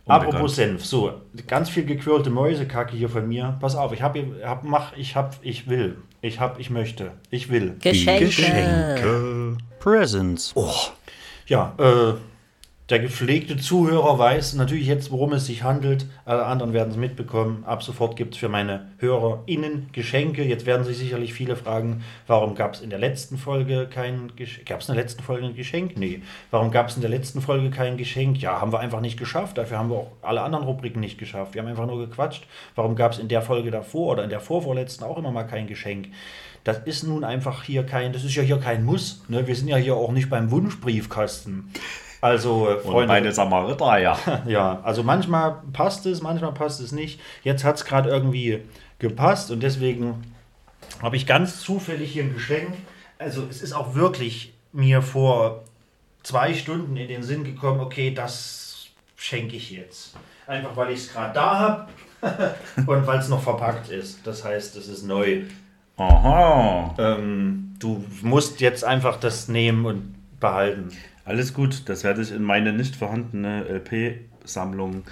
Unbekannt. 0.05 0.35
Apropos 0.35 0.57
Senf, 0.57 0.85
so, 0.85 1.21
ganz 1.47 1.71
viel 1.71 1.85
gequirlte 1.85 2.31
Mäusekacke 2.31 2.97
hier 2.97 3.09
von 3.09 3.29
mir. 3.29 3.57
Pass 3.61 3.77
auf, 3.77 3.93
ich 3.93 4.03
hab, 4.03 4.17
hab, 4.45 4.65
mach, 4.65 4.97
ich 4.97 5.15
hab, 5.15 5.37
ich 5.43 5.69
will. 5.69 5.99
Ich 6.21 6.41
hab, 6.41 6.59
ich 6.59 6.69
möchte. 6.69 7.13
Ich 7.31 7.49
will. 7.49 7.77
Geschenke. 7.81 9.57
Presents. 9.79 10.53
Oh. 10.57 10.75
Ja, 11.47 11.75
äh, 11.79 12.15
der 12.91 12.99
gepflegte 12.99 13.57
Zuhörer 13.57 14.19
weiß 14.19 14.55
natürlich 14.55 14.89
jetzt, 14.89 15.13
worum 15.13 15.33
es 15.33 15.47
sich 15.47 15.63
handelt. 15.63 16.07
Alle 16.25 16.45
anderen 16.45 16.73
werden 16.73 16.91
es 16.91 16.97
mitbekommen. 16.97 17.63
Ab 17.65 17.85
sofort 17.85 18.17
gibt 18.17 18.35
es 18.35 18.41
für 18.41 18.49
meine 18.49 18.89
HörerInnen 18.99 19.91
Geschenke. 19.93 20.43
Jetzt 20.43 20.67
werden 20.67 20.85
sich 20.85 20.99
sicherlich 20.99 21.33
viele 21.33 21.55
fragen, 21.55 22.03
warum 22.27 22.57
gab 22.57 22.75
es 22.75 22.81
in 22.81 22.91
der 22.91 22.99
letzten 22.99 23.39
Folge 23.39 23.87
kein 23.89 24.33
Geschenk? 24.35 24.67
Gab 24.67 24.81
es 24.81 24.89
in 24.89 24.97
der 24.97 25.05
letzten 25.05 25.23
Folge 25.23 25.47
ein 25.47 25.55
Geschenk? 25.55 25.97
Nee. 25.97 26.23
Warum 26.51 26.73
gab 26.73 26.89
es 26.89 26.97
in 26.97 27.01
der 27.01 27.11
letzten 27.11 27.41
Folge 27.41 27.71
kein 27.71 27.97
Geschenk? 27.97 28.39
Ja, 28.43 28.61
haben 28.61 28.73
wir 28.73 28.81
einfach 28.81 29.01
nicht 29.01 29.19
geschafft. 29.19 29.57
Dafür 29.57 29.79
haben 29.79 29.91
wir 29.91 29.97
auch 29.97 30.13
alle 30.23 30.43
anderen 30.43 30.65
Rubriken 30.65 30.99
nicht 30.99 31.17
geschafft. 31.17 31.55
Wir 31.55 31.63
haben 31.63 31.69
einfach 31.69 31.87
nur 31.87 32.05
gequatscht. 32.05 32.45
Warum 32.75 32.97
gab 32.97 33.13
es 33.13 33.21
in 33.21 33.29
der 33.29 33.43
Folge 33.43 33.71
davor 33.71 34.15
oder 34.15 34.25
in 34.25 34.31
der 34.31 34.41
vorvorletzten 34.41 35.07
auch 35.07 35.17
immer 35.17 35.31
mal 35.31 35.45
kein 35.45 35.69
Geschenk? 35.69 36.09
Das 36.65 36.79
ist 36.79 37.05
nun 37.05 37.23
einfach 37.23 37.63
hier 37.63 37.85
kein, 37.85 38.13
das 38.13 38.25
ist 38.25 38.35
ja 38.35 38.43
hier 38.43 38.59
kein 38.59 38.85
Muss. 38.85 39.23
Ne? 39.29 39.47
Wir 39.47 39.55
sind 39.55 39.69
ja 39.69 39.77
hier 39.77 39.95
auch 39.95 40.11
nicht 40.11 40.29
beim 40.29 40.51
Wunschbriefkasten. 40.51 41.71
Also, 42.21 42.69
äh, 42.69 42.75
Und 42.75 42.83
Freunde, 42.83 43.09
meine 43.09 43.33
Samariter, 43.33 43.99
ja. 43.99 44.19
ja, 44.47 44.81
also 44.83 45.03
manchmal 45.03 45.63
passt 45.73 46.07
es, 46.07 46.23
manchmal 46.23 46.53
passt 46.53 46.81
es 46.81 46.93
nicht. 46.93 47.21
Jetzt 47.43 47.65
hat 47.65 47.77
es 47.77 47.85
gerade 47.85 48.11
irgendwie 48.11 48.63
gepasst 48.99 49.51
und 49.51 49.63
deswegen 49.63 50.35
habe 51.03 51.17
ich 51.17 51.27
ganz 51.27 51.61
zufällig 51.61 52.13
hier 52.13 52.25
ein 52.25 52.35
Geschenk. 52.35 52.75
Also 53.19 53.47
es 53.49 53.63
ist 53.63 53.73
auch 53.73 53.95
wirklich 53.95 54.53
mir 54.73 55.03
vor 55.03 55.65
zwei 56.23 56.55
Stunden 56.55 56.97
in 56.97 57.09
den 57.09 57.23
Sinn 57.23 57.45
gekommen, 57.45 57.81
okay, 57.81 58.13
das 58.13 58.89
schenke 59.17 59.57
ich 59.57 59.71
jetzt. 59.71 60.15
Einfach 60.47 60.77
weil 60.77 60.91
ich 60.91 61.01
es 61.01 61.13
gerade 61.13 61.35
da 61.35 61.59
habe 61.59 61.89
und 62.87 63.07
weil 63.07 63.19
es 63.19 63.29
noch 63.29 63.43
verpackt 63.43 63.89
ist. 63.89 64.27
Das 64.27 64.45
heißt, 64.45 64.77
es 64.77 64.89
ist 64.89 65.05
neu. 65.05 65.43
Aha. 65.97 66.95
Ähm, 66.99 67.75
du 67.79 68.05
musst 68.23 68.61
jetzt 68.61 68.85
einfach 68.85 69.19
das 69.19 69.49
nehmen 69.49 69.87
und 69.87 70.15
behalten. 70.41 70.91
Alles 71.25 71.55
gut, 71.55 71.89
das 71.89 72.05
werde 72.05 72.23
ich 72.23 72.33
in 72.33 72.43
meine 72.43 72.73
nicht 72.73 72.97
vorhandene 72.97 73.65
LP-Sammlung 73.65 75.05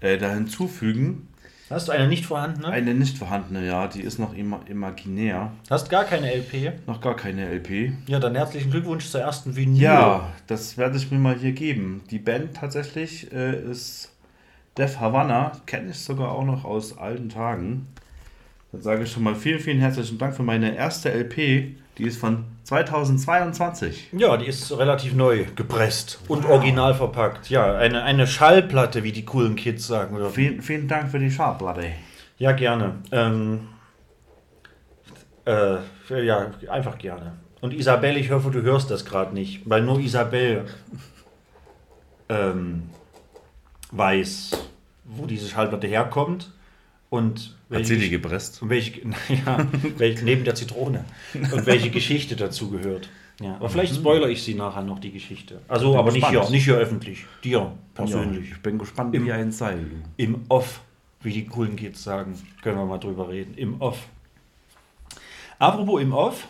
äh, 0.00 0.18
da 0.18 0.32
hinzufügen. 0.32 1.28
Hast 1.70 1.86
du 1.86 1.92
eine 1.92 2.08
nicht 2.08 2.26
vorhandene? 2.26 2.66
Eine 2.66 2.94
nicht 2.94 3.16
vorhandene, 3.16 3.64
ja, 3.64 3.86
die 3.86 4.00
ist 4.00 4.18
noch 4.18 4.34
ima 4.34 4.60
imaginär. 4.68 5.52
Hast 5.70 5.88
gar 5.88 6.04
keine 6.04 6.34
LP? 6.34 6.72
Noch 6.88 7.00
gar 7.00 7.14
keine 7.14 7.48
LP. 7.48 7.92
Ja, 8.08 8.18
dann 8.18 8.34
herzlichen 8.34 8.72
Glückwunsch 8.72 9.06
zur 9.06 9.20
ersten 9.20 9.54
Vinyl. 9.54 9.80
Ja, 9.80 10.32
das 10.48 10.76
werde 10.76 10.96
ich 10.96 11.12
mir 11.12 11.18
mal 11.18 11.36
hier 11.36 11.52
geben. 11.52 12.02
Die 12.10 12.18
Band 12.18 12.56
tatsächlich 12.56 13.32
äh, 13.32 13.70
ist 13.70 14.10
Def 14.76 14.98
Havana, 14.98 15.52
kenne 15.66 15.90
ich 15.90 16.00
sogar 16.00 16.32
auch 16.32 16.44
noch 16.44 16.64
aus 16.64 16.98
alten 16.98 17.28
Tagen. 17.28 17.86
Dann 18.72 18.82
sage 18.82 19.02
ich 19.02 19.12
schon 19.12 19.24
mal 19.24 19.34
vielen, 19.34 19.58
vielen 19.58 19.78
herzlichen 19.78 20.18
Dank 20.18 20.34
für 20.34 20.42
meine 20.42 20.76
erste 20.76 21.10
LP. 21.12 21.74
Die 21.98 22.04
ist 22.04 22.18
von 22.18 22.44
2022. 22.64 24.10
Ja, 24.12 24.36
die 24.36 24.46
ist 24.46 24.70
relativ 24.78 25.14
neu 25.14 25.44
gepresst 25.56 26.20
und 26.28 26.46
original 26.46 26.94
verpackt. 26.94 27.50
Ja, 27.50 27.74
eine, 27.76 28.04
eine 28.04 28.26
Schallplatte, 28.26 29.02
wie 29.02 29.12
die 29.12 29.24
coolen 29.24 29.56
Kids 29.56 29.86
sagen. 29.86 30.16
Vielen, 30.30 30.62
vielen 30.62 30.86
Dank 30.86 31.10
für 31.10 31.18
die 31.18 31.30
Schallplatte. 31.30 31.86
Ja, 32.38 32.52
gerne. 32.52 32.94
Ähm, 33.10 33.68
äh, 35.44 35.78
ja, 36.24 36.50
einfach 36.70 36.96
gerne. 36.96 37.32
Und 37.60 37.74
Isabel, 37.74 38.16
ich 38.16 38.30
hoffe, 38.30 38.50
du 38.50 38.62
hörst 38.62 38.90
das 38.90 39.04
gerade 39.04 39.34
nicht, 39.34 39.68
weil 39.68 39.82
nur 39.82 39.98
Isabel 39.98 40.64
ähm, 42.28 42.84
weiß, 43.90 44.52
wo 45.04 45.26
diese 45.26 45.48
Schallplatte 45.48 45.86
herkommt 45.86 46.52
und 47.10 47.56
Hat 47.70 47.86
sie 47.86 47.98
die 47.98 48.10
gepresst? 48.10 48.60
und 48.62 48.68
welche, 48.70 49.00
ja, 49.46 49.66
welche, 49.96 50.24
neben 50.24 50.44
der 50.44 50.54
Zitrone 50.54 51.04
und 51.34 51.66
welche 51.66 51.90
Geschichte 51.90 52.34
dazu 52.36 52.70
gehört. 52.70 53.08
Ja, 53.40 53.54
aber 53.56 53.70
vielleicht 53.70 53.94
spoiler 53.94 54.28
ich 54.28 54.42
sie 54.42 54.54
nachher 54.54 54.82
noch 54.82 54.98
die 54.98 55.12
Geschichte. 55.12 55.60
Also, 55.68 55.96
aber 55.96 56.12
nicht 56.12 56.28
hier, 56.28 56.48
nicht 56.50 56.64
hier 56.64 56.76
öffentlich. 56.76 57.24
Dir 57.42 57.50
Ja, 57.58 57.72
persönlich. 57.94 58.50
ich 58.50 58.60
bin 58.60 58.76
gespannt 58.78 59.14
Im- 59.14 59.24
wie 59.24 59.32
ein 59.32 59.50
Seil. 59.52 59.86
Im 60.18 60.42
Off, 60.48 60.82
wie 61.22 61.32
die 61.32 61.46
coolen 61.46 61.76
Kids 61.76 62.02
sagen. 62.04 62.34
Können 62.62 62.76
wir 62.76 62.84
mal 62.84 62.98
drüber 62.98 63.28
reden. 63.30 63.54
Im 63.54 63.80
Off. 63.80 64.08
Apropos 65.58 66.00
im 66.02 66.12
Off, 66.12 66.48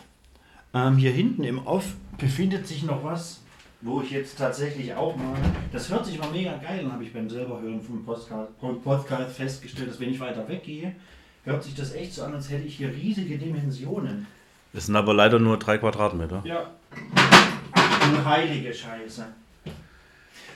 ähm, 0.73 0.97
hier 0.97 1.11
hinten 1.11 1.43
im 1.43 1.65
Off 1.65 1.93
befindet 2.17 2.67
sich 2.67 2.83
noch 2.83 3.03
was, 3.03 3.40
wo 3.81 4.01
ich 4.01 4.11
jetzt 4.11 4.37
tatsächlich 4.37 4.93
auch 4.93 5.15
mal. 5.15 5.35
Das 5.71 5.89
hört 5.89 6.05
sich 6.05 6.19
mal 6.19 6.29
mega 6.31 6.55
geil 6.57 6.85
an, 6.85 6.93
habe 6.93 7.03
ich 7.03 7.13
beim 7.13 7.29
selber 7.29 7.59
hören 7.61 7.81
vom 7.81 8.03
Podcast, 8.05 8.49
Podcast 8.83 9.35
festgestellt, 9.35 9.89
dass 9.89 9.99
wenn 9.99 10.11
ich 10.11 10.19
weiter 10.19 10.47
weggehe, 10.47 10.95
hört 11.43 11.63
sich 11.63 11.75
das 11.75 11.93
echt 11.93 12.13
so 12.13 12.23
an, 12.23 12.33
als 12.33 12.49
hätte 12.49 12.67
ich 12.67 12.77
hier 12.77 12.89
riesige 12.89 13.37
Dimensionen. 13.37 14.27
Es 14.73 14.85
sind 14.85 14.95
aber 14.95 15.13
leider 15.13 15.39
nur 15.39 15.57
drei 15.57 15.77
Quadratmeter. 15.77 16.41
Ja. 16.45 16.69
Ach 17.73 18.11
du 18.11 18.25
heilige 18.25 18.73
Scheiße. 18.73 19.25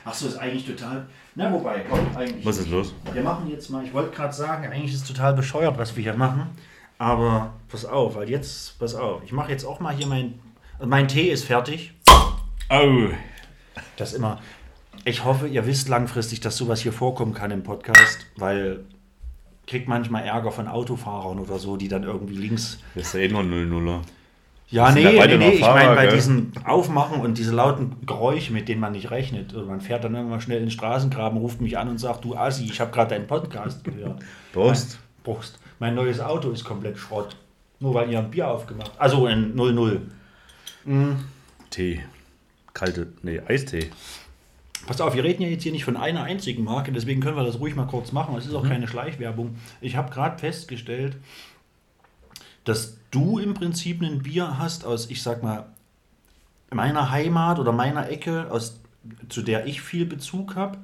Ach 0.06 0.14
so, 0.14 0.28
ist 0.28 0.38
eigentlich 0.38 0.66
total. 0.66 1.08
Na, 1.34 1.52
wobei, 1.52 1.84
komm, 1.90 2.00
eigentlich. 2.16 2.46
Was 2.46 2.60
ist 2.60 2.70
los? 2.70 2.94
Wir 3.12 3.24
machen 3.24 3.50
jetzt 3.50 3.70
mal, 3.70 3.84
ich 3.84 3.92
wollte 3.92 4.16
gerade 4.16 4.34
sagen, 4.34 4.72
eigentlich 4.72 4.94
ist 4.94 5.02
es 5.02 5.08
total 5.08 5.34
bescheuert, 5.34 5.78
was 5.80 5.96
wir 5.96 6.04
hier 6.04 6.14
machen. 6.14 6.48
Aber 7.00 7.54
pass 7.68 7.86
auf, 7.86 8.16
weil 8.16 8.30
jetzt, 8.30 8.78
pass 8.80 8.94
auf, 8.94 9.24
ich 9.26 9.32
mache 9.32 9.52
jetzt 9.52 9.66
auch 9.66 9.80
mal 9.80 9.94
hier 9.96 10.08
mein. 10.08 10.40
Mein 10.86 11.08
Tee 11.08 11.32
ist 11.32 11.46
fertig. 11.46 11.95
Oh. 12.70 13.10
Das 13.98 14.14
immer. 14.14 14.42
Ich 15.04 15.24
hoffe, 15.24 15.48
ihr 15.48 15.66
wisst 15.68 15.88
langfristig, 15.88 16.40
dass 16.40 16.58
sowas 16.58 16.82
hier 16.82 16.94
vorkommen 16.94 17.34
kann 17.34 17.52
im 17.52 17.64
Podcast, 17.64 18.26
weil 18.38 18.86
kriegt 19.68 19.88
manchmal 19.88 20.24
Ärger 20.24 20.52
von 20.52 20.68
Autofahrern 20.68 21.40
oder 21.40 21.60
so, 21.60 21.78
die 21.78 21.88
dann 21.88 22.04
irgendwie 22.04 22.36
links. 22.36 22.80
Das 22.94 23.08
ist 23.08 23.14
ja 23.14 23.22
eh 23.22 23.28
nur 23.28 23.42
0-0er. 23.42 24.02
Ja, 24.68 24.92
nee, 24.92 25.04
nee, 25.04 25.38
nee, 25.38 25.50
ich 25.52 25.62
meine 25.62 25.96
bei 25.96 26.08
gell? 26.08 26.16
diesen 26.16 26.52
Aufmachen 26.66 27.22
und 27.22 27.38
diese 27.38 27.54
lauten 27.54 27.98
Geräusche, 28.06 28.52
mit 28.52 28.68
denen 28.68 28.82
man 28.82 28.94
nicht 28.94 29.12
rechnet. 29.12 29.54
Und 29.54 29.68
man 29.68 29.80
fährt 29.80 30.04
dann 30.04 30.16
irgendwann 30.16 30.42
schnell 30.42 30.58
in 30.58 30.66
den 30.66 30.72
Straßengraben, 30.72 31.38
ruft 31.38 31.62
mich 31.62 31.78
an 31.78 31.88
und 31.88 32.00
sagt, 32.00 32.26
du 32.26 32.36
Assi, 32.36 32.66
ich 32.66 32.82
habe 32.82 32.92
gerade 32.92 33.12
deinen 33.12 33.28
Podcast 33.28 33.84
gehört. 33.84 34.24
Prost. 34.54 35.00
Prost. 35.24 35.60
Mein 35.80 35.94
neues 35.94 36.20
Auto 36.20 36.50
ist 36.50 36.64
komplett 36.64 36.98
Schrott. 36.98 37.36
Nur 37.80 37.94
weil 37.94 38.10
ihr 38.10 38.20
ein 38.20 38.32
Bier 38.32 38.50
aufgemacht 38.50 38.92
Also 38.98 39.28
ein 39.28 39.54
00. 39.56 40.02
Tee. 41.70 42.02
Kalte, 42.76 43.08
nee, 43.24 43.42
Eistee. 43.48 43.90
Pass 44.86 45.02
auf, 45.02 45.16
wir 45.16 45.24
reden 45.24 45.42
ja 45.42 45.48
jetzt 45.48 45.64
hier 45.64 45.72
nicht 45.72 45.86
von 45.86 45.98
einer 45.98 46.24
einzigen 46.24 46.64
Marke, 46.64 46.92
deswegen 46.92 47.22
können 47.22 47.38
wir 47.38 47.44
das 47.44 47.60
ruhig 47.60 47.76
mal 47.76 47.88
kurz 47.88 48.12
machen. 48.12 48.36
Es 48.36 48.46
ist 48.46 48.54
auch 48.54 48.68
keine 48.68 48.88
Schleichwerbung. 48.88 49.56
Ich 49.82 49.96
habe 49.96 50.12
gerade 50.12 50.38
festgestellt, 50.38 51.16
dass 52.66 52.98
du 53.10 53.40
im 53.40 53.56
Prinzip 53.56 54.02
ein 54.02 54.22
Bier 54.22 54.60
hast 54.60 54.86
aus, 54.86 55.10
ich 55.10 55.24
sag 55.24 55.42
mal, 55.42 55.68
meiner 56.72 57.10
Heimat 57.10 57.60
oder 57.60 57.72
meiner 57.72 58.10
Ecke, 58.10 58.52
aus, 58.52 58.80
zu 59.30 59.42
der 59.42 59.66
ich 59.66 59.82
viel 59.82 60.06
Bezug 60.06 60.56
habe. 60.56 60.78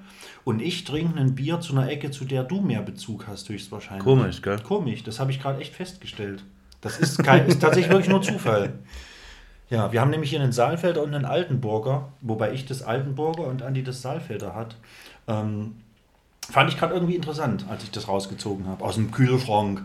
Und 0.46 0.62
ich 0.62 0.86
trinke 0.86 1.20
ein 1.20 1.36
Bier 1.36 1.60
zu 1.60 1.74
einer 1.74 1.90
Ecke, 1.90 2.10
zu 2.10 2.24
der 2.24 2.44
du 2.44 2.62
mehr 2.62 2.82
Bezug 2.82 3.28
hast, 3.28 3.50
höchstwahrscheinlich. 3.50 4.04
Komisch, 4.04 4.42
gell? 4.42 4.60
Komisch, 4.60 5.04
das 5.04 5.20
habe 5.20 5.32
ich 5.32 5.42
gerade 5.42 5.60
echt 5.60 5.76
festgestellt. 5.76 6.44
Das 6.80 6.98
ist, 6.98 7.22
kein, 7.24 7.46
ist 7.46 7.60
tatsächlich 7.60 7.92
wirklich 7.92 8.10
nur 8.10 8.22
Zufall. 8.22 8.80
Ja, 9.72 9.94
wir 9.94 10.02
haben 10.02 10.12
nämlich 10.12 10.30
hier 10.30 10.42
einen 10.42 10.52
Saalfelder 10.52 11.02
und 11.02 11.16
einen 11.16 11.24
Altenburger, 11.24 12.10
wobei 12.20 12.52
ich 12.52 12.66
das 12.66 12.84
Altenburger 12.84 13.48
und 13.48 13.64
Andi 13.64 13.84
das 13.84 14.02
Saalfelder 14.02 14.54
hat. 14.54 14.76
Ähm, 15.30 15.78
fand 16.50 16.70
ich 16.70 16.78
gerade 16.78 16.94
irgendwie 16.94 17.16
interessant, 17.16 17.66
als 17.70 17.82
ich 17.84 17.90
das 17.90 18.10
rausgezogen 18.10 18.68
habe. 18.68 18.84
Aus 18.84 18.96
dem 18.96 19.12
Kühlschrank. 19.12 19.82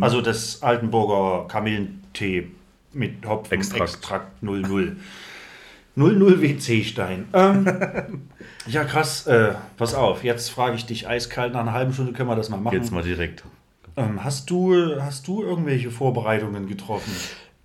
Also 0.00 0.22
das 0.22 0.60
Altenburger 0.62 1.46
Kamillentee 1.46 2.48
mit 2.92 3.24
Hopfenextrakt 3.24 3.94
Extrakt. 3.94 4.42
00. 4.42 4.96
00 5.94 6.42
WC-Stein. 6.42 7.28
Ähm, 7.32 8.22
ja, 8.66 8.82
krass. 8.82 9.28
Äh, 9.28 9.54
pass 9.76 9.94
auf, 9.94 10.24
jetzt 10.24 10.48
frage 10.48 10.74
ich 10.74 10.86
dich 10.86 11.06
eiskalt. 11.06 11.52
Nach 11.52 11.60
einer 11.60 11.72
halben 11.72 11.92
Stunde 11.92 12.12
können 12.12 12.28
wir 12.28 12.36
das 12.36 12.48
mal 12.48 12.56
machen. 12.56 12.74
Jetzt 12.74 12.90
mal 12.90 13.04
direkt. 13.04 13.44
Ähm, 13.96 14.24
hast, 14.24 14.50
du, 14.50 15.00
hast 15.00 15.28
du 15.28 15.42
irgendwelche 15.42 15.92
Vorbereitungen 15.92 16.66
getroffen? 16.66 17.12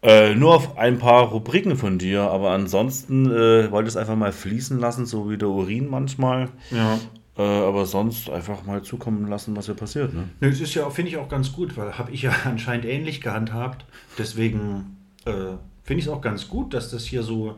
Äh, 0.03 0.35
nur 0.35 0.55
auf 0.55 0.77
ein 0.77 0.99
paar 0.99 1.29
Rubriken 1.29 1.77
von 1.77 1.97
dir, 1.97 2.23
aber 2.23 2.51
ansonsten 2.51 3.25
äh, 3.25 3.71
wollte 3.71 3.87
ich 3.87 3.93
es 3.93 3.97
einfach 3.97 4.17
mal 4.17 4.33
fließen 4.33 4.77
lassen, 4.77 5.05
so 5.05 5.29
wie 5.29 5.37
der 5.37 5.47
Urin 5.47 5.89
manchmal. 5.89 6.49
Ja. 6.71 6.99
Äh, 7.37 7.41
aber 7.41 7.85
sonst 7.85 8.29
einfach 8.29 8.65
mal 8.65 8.83
zukommen 8.83 9.27
lassen, 9.27 9.55
was 9.55 9.65
hier 9.65 9.75
passiert. 9.75 10.13
Ne? 10.13 10.29
Nö, 10.41 10.49
es 10.49 10.59
ist 10.59 10.73
ja, 10.75 10.89
finde 10.89 11.09
ich 11.09 11.17
auch 11.17 11.29
ganz 11.29 11.53
gut, 11.53 11.77
weil 11.77 11.97
habe 11.97 12.11
ich 12.11 12.23
ja 12.23 12.35
anscheinend 12.43 12.85
ähnlich 12.85 13.21
gehandhabt. 13.21 13.85
Deswegen 14.17 14.97
äh, 15.25 15.55
finde 15.83 15.99
ich 15.99 16.05
es 16.05 16.09
auch 16.09 16.21
ganz 16.21 16.49
gut, 16.49 16.73
dass 16.73 16.91
das 16.91 17.05
hier 17.05 17.23
so, 17.23 17.55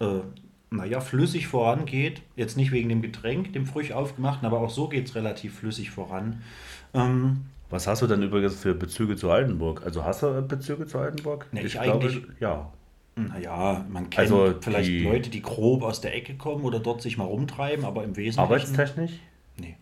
äh, 0.00 0.20
naja, 0.70 1.00
flüssig 1.00 1.46
vorangeht. 1.46 2.22
Jetzt 2.36 2.56
nicht 2.56 2.72
wegen 2.72 2.88
dem 2.88 3.02
Getränk, 3.02 3.52
dem 3.52 3.66
frisch 3.66 3.92
aufgemachten, 3.92 4.46
aber 4.46 4.60
auch 4.60 4.70
so 4.70 4.88
geht 4.88 5.08
es 5.08 5.14
relativ 5.14 5.58
flüssig 5.58 5.90
voran. 5.90 6.42
Ähm, 6.94 7.42
Was 7.70 7.86
hast 7.86 8.02
du 8.02 8.06
denn 8.06 8.22
übrigens 8.22 8.54
für 8.54 8.74
Bezüge 8.74 9.16
zu 9.16 9.30
Altenburg? 9.30 9.82
Also 9.84 10.04
hast 10.04 10.22
du 10.22 10.40
Bezüge 10.42 10.86
zu 10.86 10.98
Altenburg? 10.98 11.46
Nee, 11.52 11.62
ich 11.62 11.78
eigentlich- 11.80 12.22
ja. 12.40 12.72
naja, 13.16 13.84
man 13.88 14.08
kennt 14.10 14.18
Also 14.30 14.54
vielleicht 14.60 14.88
die- 14.88 15.02
Leute, 15.04 15.30
die 15.30 15.42
grob 15.42 15.82
aus 15.82 16.00
der 16.00 16.14
Ecke 16.14 16.34
kommen 16.34 16.64
oder 16.64 16.78
dort 16.80 17.02
sich 17.02 17.16
mal 17.18 17.24
rumtreiben, 17.24 17.84
aber 17.84 18.04
im 18.04 18.16
Wesentlichen. 18.16 18.38
Arbeitstechnisch? 18.40 19.12
Nee. 19.58 19.76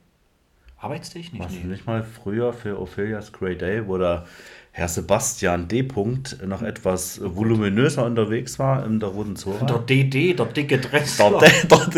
Arbeitstechnisch? 0.78 1.40
Warst 1.40 1.54
du 1.56 1.60
Nee. 1.60 1.72
nicht 1.72 1.86
mal 1.86 2.02
früher 2.04 2.52
für 2.52 2.80
Ophelia's 2.80 3.32
Grey 3.32 3.56
Day, 3.56 3.86
wo 3.86 3.98
der 3.98 4.24
Herr 4.72 4.88
Sebastian 4.88 5.68
D. 5.68 5.82
Punkt 5.82 6.38
noch 6.46 6.62
etwas 6.62 7.20
voluminöser 7.22 8.04
unterwegs 8.04 8.58
war 8.58 8.84
in 8.84 8.98
der 9.00 9.08
Roten 9.10 9.36
Zora? 9.36 9.64
Der 9.66 9.78
DD, 9.78 10.34
der 10.34 10.46
dicke 10.46 10.78
Dress. 10.78 11.16
Dort, 11.16 11.42
dort, 11.68 11.94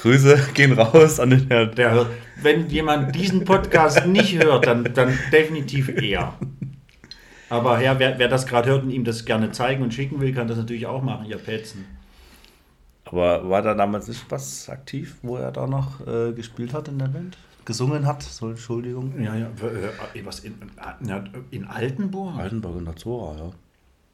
Grüße 0.00 0.38
gehen 0.54 0.72
raus 0.72 1.20
an 1.20 1.30
den 1.30 1.48
Herrn. 1.48 1.74
Der 1.74 1.92
hört, 1.92 2.08
wenn 2.42 2.68
jemand 2.68 3.14
diesen 3.14 3.44
Podcast 3.44 4.06
nicht 4.06 4.42
hört, 4.42 4.66
dann, 4.66 4.84
dann 4.94 5.18
definitiv 5.30 5.88
er. 5.88 6.34
Aber 7.50 7.82
ja, 7.82 7.98
wer, 7.98 8.18
wer 8.18 8.28
das 8.28 8.46
gerade 8.46 8.70
hört 8.70 8.84
und 8.84 8.90
ihm 8.90 9.04
das 9.04 9.24
gerne 9.24 9.50
zeigen 9.50 9.82
und 9.82 9.92
schicken 9.92 10.20
will, 10.20 10.32
kann 10.32 10.48
das 10.48 10.56
natürlich 10.56 10.86
auch 10.86 11.02
machen, 11.02 11.26
ihr 11.26 11.36
Petzen. 11.36 11.84
Aber 13.04 13.48
war 13.50 13.60
da 13.60 13.74
damals 13.74 14.06
nicht 14.06 14.24
was 14.30 14.68
aktiv, 14.70 15.16
wo 15.22 15.36
er 15.36 15.50
da 15.50 15.66
noch 15.66 16.06
äh, 16.06 16.32
gespielt 16.32 16.72
hat 16.72 16.88
in 16.88 16.98
der 16.98 17.08
Band? 17.08 17.36
Gesungen 17.64 18.06
hat? 18.06 18.22
So, 18.22 18.50
Entschuldigung. 18.50 19.20
Ja, 19.20 19.34
ja, 19.34 19.46
äh, 20.14 20.24
was 20.24 20.40
in, 20.40 20.54
in, 21.00 21.30
in 21.50 21.64
Altenburg? 21.66 22.38
Altenburg 22.38 22.78
in 22.78 22.84
der 22.84 22.96
Zora, 22.96 23.36
ja. 23.36 23.50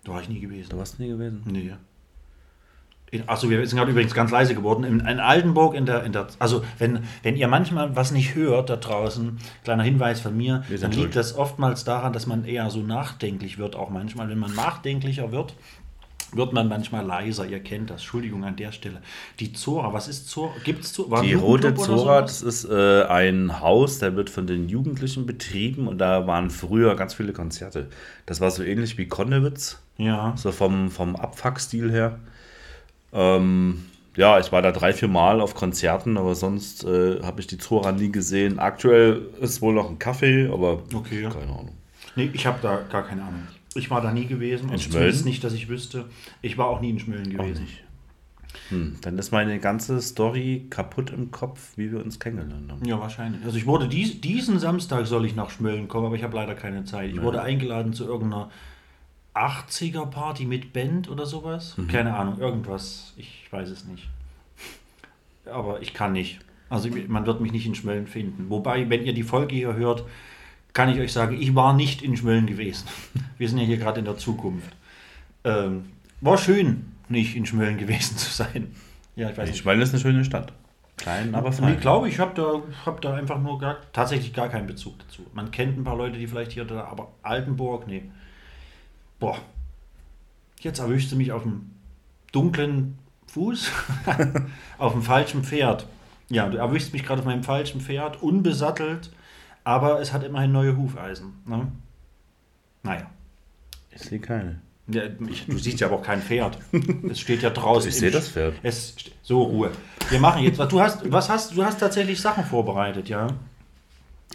Da 0.05 0.13
war 0.13 0.21
ich 0.21 0.29
nie 0.29 0.41
gewesen. 0.41 0.71
Da 0.71 0.79
warst 0.79 0.99
du 0.99 1.03
nie 1.03 1.11
gewesen. 1.11 1.43
Nee. 1.45 1.75
In, 3.13 3.29
achso, 3.29 3.49
wir 3.49 3.65
sind 3.67 3.79
gerade 3.79 3.93
übrigens 3.93 4.15
ganz 4.15 4.31
leise 4.33 4.55
geworden. 4.55 4.83
In, 4.85 5.01
in 5.01 5.21
Altenburg 5.21 5.75
in 5.75 5.87
der, 5.87 6.03
in 6.05 6.13
der 6.13 6.27
also 6.41 6.65
wenn, 6.79 7.05
wenn 7.23 7.37
ihr 7.37 7.47
manchmal 7.49 7.95
was 7.95 8.11
nicht 8.11 8.35
hört 8.35 8.69
da 8.69 8.77
draußen, 8.77 9.39
kleiner 9.65 9.85
Hinweis 9.85 10.21
von 10.21 10.37
mir, 10.37 10.65
dann 10.69 10.91
liegt 10.91 10.95
schuld. 11.03 11.17
das 11.17 11.37
oftmals 11.37 11.85
daran, 11.85 12.13
dass 12.13 12.27
man 12.27 12.45
eher 12.45 12.69
so 12.71 12.81
nachdenklich 12.81 13.59
wird, 13.59 13.77
auch 13.77 13.91
manchmal. 13.91 14.29
Wenn 14.29 14.39
man 14.39 14.55
nachdenklicher 14.55 15.31
wird, 15.31 15.55
wird 16.33 16.53
man 16.53 16.69
manchmal 16.69 17.07
leiser. 17.07 17.47
Ihr 17.47 17.61
kennt 17.61 17.91
das. 17.91 17.99
Entschuldigung 18.01 18.45
an 18.45 18.57
der 18.57 18.73
Stelle. 18.73 19.01
Die 19.39 19.53
Zora, 19.53 19.93
was 19.93 20.09
ist 20.09 20.29
Zora? 20.29 20.53
Gibt 20.65 20.83
es 20.85 20.93
Zora? 20.93 21.23
Die 21.23 21.35
Rote 21.35 21.75
Zora, 21.75 22.23
das 22.23 22.43
ist 22.43 22.65
äh, 22.69 23.05
ein 23.05 23.61
Haus, 23.61 24.01
der 24.01 24.17
wird 24.17 24.31
von 24.31 24.49
den 24.49 24.69
Jugendlichen 24.69 25.27
betrieben 25.27 25.87
und 25.87 25.99
da 25.99 26.27
waren 26.27 26.51
früher 26.51 26.97
ganz 26.97 27.15
viele 27.15 27.33
Konzerte. 27.33 27.89
Das 28.27 28.41
war 28.41 28.51
so 28.51 28.65
ähnlich 28.65 28.99
wie 28.99 29.07
Konnewitz, 29.07 29.81
Ja. 29.99 30.35
so 30.37 30.51
vom, 30.51 30.91
vom 30.91 31.15
Abfuck-Stil 31.15 31.93
her. 31.93 32.19
Ähm, 33.13 33.85
ja, 34.17 34.39
ich 34.41 34.51
war 34.53 34.63
da 34.63 34.73
drei, 34.73 34.93
vier 34.93 35.09
Mal 35.09 35.41
auf 35.41 35.55
Konzerten, 35.55 36.17
aber 36.17 36.35
sonst 36.35 36.85
äh, 36.85 37.21
habe 37.23 37.41
ich 37.41 37.47
die 37.47 37.59
Zora 37.59 37.93
nie 37.93 38.11
gesehen. 38.11 38.59
Aktuell 38.59 39.29
ist 39.41 39.61
wohl 39.63 39.75
noch 39.75 39.89
ein 39.91 39.99
Kaffee, 39.99 40.49
aber 40.51 40.83
Okay. 40.95 41.23
keine 41.23 41.45
Ahnung. 41.53 41.73
Nee, 42.15 42.31
ich 42.33 42.47
habe 42.47 42.59
da 42.63 42.81
gar 42.91 43.03
keine 43.07 43.23
Ahnung. 43.23 43.43
Ich 43.75 43.91
war 43.91 44.01
da 44.01 44.11
nie 44.13 44.25
gewesen. 44.27 44.71
also 44.71 44.83
Schmölln? 44.85 44.93
zumindest 44.93 45.25
nicht, 45.27 45.45
dass 45.45 45.53
ich 45.53 45.69
wüsste. 45.69 46.07
Ich 46.41 46.57
war 46.57 46.67
auch 46.69 46.81
nie 46.81 46.91
in 46.91 46.99
Schmölln 46.99 47.29
gewesen. 47.29 47.67
Hm, 48.71 48.97
dann 49.03 49.19
ist 49.19 49.33
meine 49.33 49.59
ganze 49.61 50.01
Story 50.01 50.67
kaputt 50.71 51.11
im 51.11 51.31
Kopf, 51.31 51.73
wie 51.77 51.93
wir 51.93 52.03
uns 52.03 52.19
kennengelernt 52.19 52.73
haben. 52.73 52.85
Ja, 52.87 52.99
wahrscheinlich. 52.99 53.45
Also 53.45 53.59
ich 53.59 53.67
wurde 53.67 53.87
dies, 53.87 54.23
diesen 54.23 54.59
Samstag 54.59 55.07
soll 55.07 55.27
ich 55.27 55.37
nach 55.37 55.51
Schmölln 55.51 55.89
kommen, 55.89 56.07
aber 56.07 56.17
ich 56.17 56.23
habe 56.23 56.35
leider 56.35 56.55
keine 56.55 56.85
Zeit. 56.85 57.11
Ich 57.11 57.21
wurde 57.21 57.43
eingeladen 57.43 57.93
zu 57.93 58.05
irgendeiner 58.07 58.51
80er 59.37 60.07
Party 60.07 60.47
mit 60.47 60.73
Band 60.73 61.11
oder 61.11 61.27
sowas. 61.27 61.77
Keine 61.89 62.17
Ahnung, 62.17 62.39
irgendwas. 62.39 63.13
Ich 63.17 63.47
weiß 63.51 63.69
es 63.69 63.85
nicht. 63.85 64.09
Aber 65.45 65.81
ich 65.83 65.95
kann 65.95 66.13
nicht. 66.13 66.41
Also 66.69 66.89
man 67.07 67.27
wird 67.27 67.41
mich 67.41 67.53
nicht 67.53 67.67
in 67.67 67.75
Schmölln 67.75 68.07
finden. 68.07 68.51
Wobei, 68.51 68.89
wenn 68.91 69.05
ihr 69.05 69.13
die 69.13 69.23
Folge 69.23 69.55
hier 69.55 69.75
hört, 69.75 70.05
kann 70.73 70.89
ich 70.89 70.99
euch 70.99 71.13
sagen, 71.13 71.41
ich 71.41 71.55
war 71.55 71.73
nicht 71.75 72.03
in 72.03 72.17
Schmölln 72.17 72.47
gewesen. 72.47 72.87
Wir 73.39 73.49
sind 73.49 73.59
ja 73.59 73.65
hier 73.65 73.79
gerade 73.79 74.01
in 74.01 74.05
der 74.05 74.19
Zukunft. 74.19 74.75
Ähm, 75.45 75.87
war 76.21 76.37
schön, 76.39 76.93
nicht 77.09 77.37
in 77.37 77.47
Schmölln 77.47 77.79
gewesen 77.79 78.17
zu 78.17 78.31
sein. 78.31 78.75
Ja, 79.15 79.31
ich 79.31 79.37
weiß 79.37 79.49
nicht. 79.49 79.61
Ich 79.61 79.65
das 79.65 79.89
ist 79.89 79.95
eine 79.95 80.01
schöne 80.01 80.25
Stadt. 80.25 80.53
Klein, 80.97 81.35
aber 81.35 81.53
fein. 81.53 81.79
glaube 81.79 82.09
ich, 82.09 82.19
habe 82.19 82.35
da, 82.35 82.63
hab 82.87 83.01
da 83.03 83.15
einfach 83.15 83.41
nur 83.41 83.59
gar, 83.59 83.77
tatsächlich 83.93 84.33
gar 84.33 84.49
keinen 84.49 84.67
Bezug 84.67 84.99
dazu. 84.99 85.27
Man 85.35 85.51
kennt 85.51 85.79
ein 85.79 85.85
paar 85.85 85.97
Leute, 85.97 86.19
die 86.19 86.27
vielleicht 86.27 86.53
hier 86.53 86.65
da, 86.65 86.85
aber 86.85 87.13
Altenburg, 87.23 87.87
nee. 87.87 88.03
Boah. 89.19 89.39
Jetzt 90.61 90.79
erwischst 90.79 91.13
du 91.13 91.17
mich 91.17 91.33
auf 91.33 91.43
dem 91.43 91.71
dunklen 92.33 92.99
Fuß, 93.29 93.71
auf 94.79 94.93
dem 94.93 95.03
falschen 95.03 95.45
Pferd. 95.45 95.87
Ja, 96.29 96.49
du 96.49 96.59
erwischst 96.59 96.93
mich 96.93 97.05
gerade 97.05 97.21
auf 97.21 97.27
meinem 97.27 97.45
falschen 97.45 97.81
Pferd, 97.81 98.23
unbesattelt, 98.23 99.11
aber 99.65 100.01
es 100.01 100.13
hat 100.13 100.25
immerhin 100.25 100.53
neue 100.53 100.77
Hufeisen. 100.77 101.35
Ne? 101.47 101.71
Naja. 102.83 103.11
Ich 103.91 104.03
sehe 104.03 104.19
keine. 104.19 104.61
Ja, 104.89 105.03
ich, 105.29 105.47
du 105.47 105.59
siehst 105.59 105.81
ja 105.81 105.89
aber 105.89 105.97
auch 105.97 106.03
kein 106.03 106.23
Pferd. 106.23 106.59
Es 107.11 107.21
steht 107.21 107.43
ja 107.43 107.51
draußen. 107.51 107.89
Ich 107.91 107.97
sehe 107.97 108.11
das 108.11 108.29
Pferd. 108.29 108.55
Es, 108.63 108.95
so, 109.23 109.43
Ruhe. 109.43 109.73
Wir 110.11 110.21
machen 110.21 110.43
jetzt. 110.43 110.59
was- 110.59 110.69
Du 110.69 110.81
hast, 110.81 111.11
was 111.11 111.29
hast, 111.29 111.57
du 111.57 111.65
hast 111.65 111.81
tatsächlich 111.81 112.21
Sachen 112.21 112.45
vorbereitet, 112.45 113.09
ja? 113.09 113.27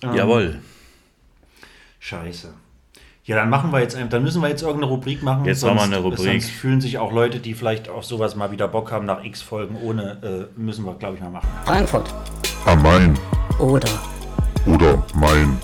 Ähm, 0.04 0.14
Jawohl. 0.16 0.60
Scheiße. 2.00 2.54
Ja, 3.32 3.38
dann 3.38 3.50
machen 3.50 3.72
wir 3.72 3.80
jetzt 3.80 3.96
ein, 3.96 4.10
dann 4.10 4.24
müssen 4.24 4.42
wir 4.42 4.50
jetzt 4.50 4.62
irgendeine 4.62 4.92
Rubrik 4.92 5.24
machen. 5.24 5.46
Jetzt 5.46 5.64
machen 5.64 5.78
wir 5.78 5.84
eine 5.84 6.00
Rubrik. 6.00 6.20
Sonst 6.20 6.50
fühlen 6.50 6.82
sich 6.82 6.98
auch 6.98 7.14
Leute, 7.14 7.40
die 7.40 7.54
vielleicht 7.54 7.88
auf 7.88 8.04
sowas 8.04 8.36
mal 8.36 8.52
wieder 8.52 8.68
Bock 8.68 8.92
haben 8.92 9.06
nach 9.06 9.24
X 9.24 9.42
Folgen 9.42 9.78
ohne, 9.82 10.50
äh, 10.58 10.60
müssen 10.60 10.84
wir, 10.84 10.96
glaube 10.96 11.16
ich, 11.16 11.22
mal 11.22 11.30
machen. 11.30 11.48
Frankfurt. 11.64 12.14
Am 12.66 12.82
Main. 12.82 13.18
Oder. 13.58 13.88
Oder 14.66 15.02
Main. 15.16 15.58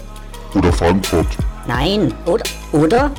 Oder 0.55 0.72
Frankfurt. 0.72 1.28
Nein. 1.68 2.13
Oder 2.26 2.45
oder? 2.72 3.11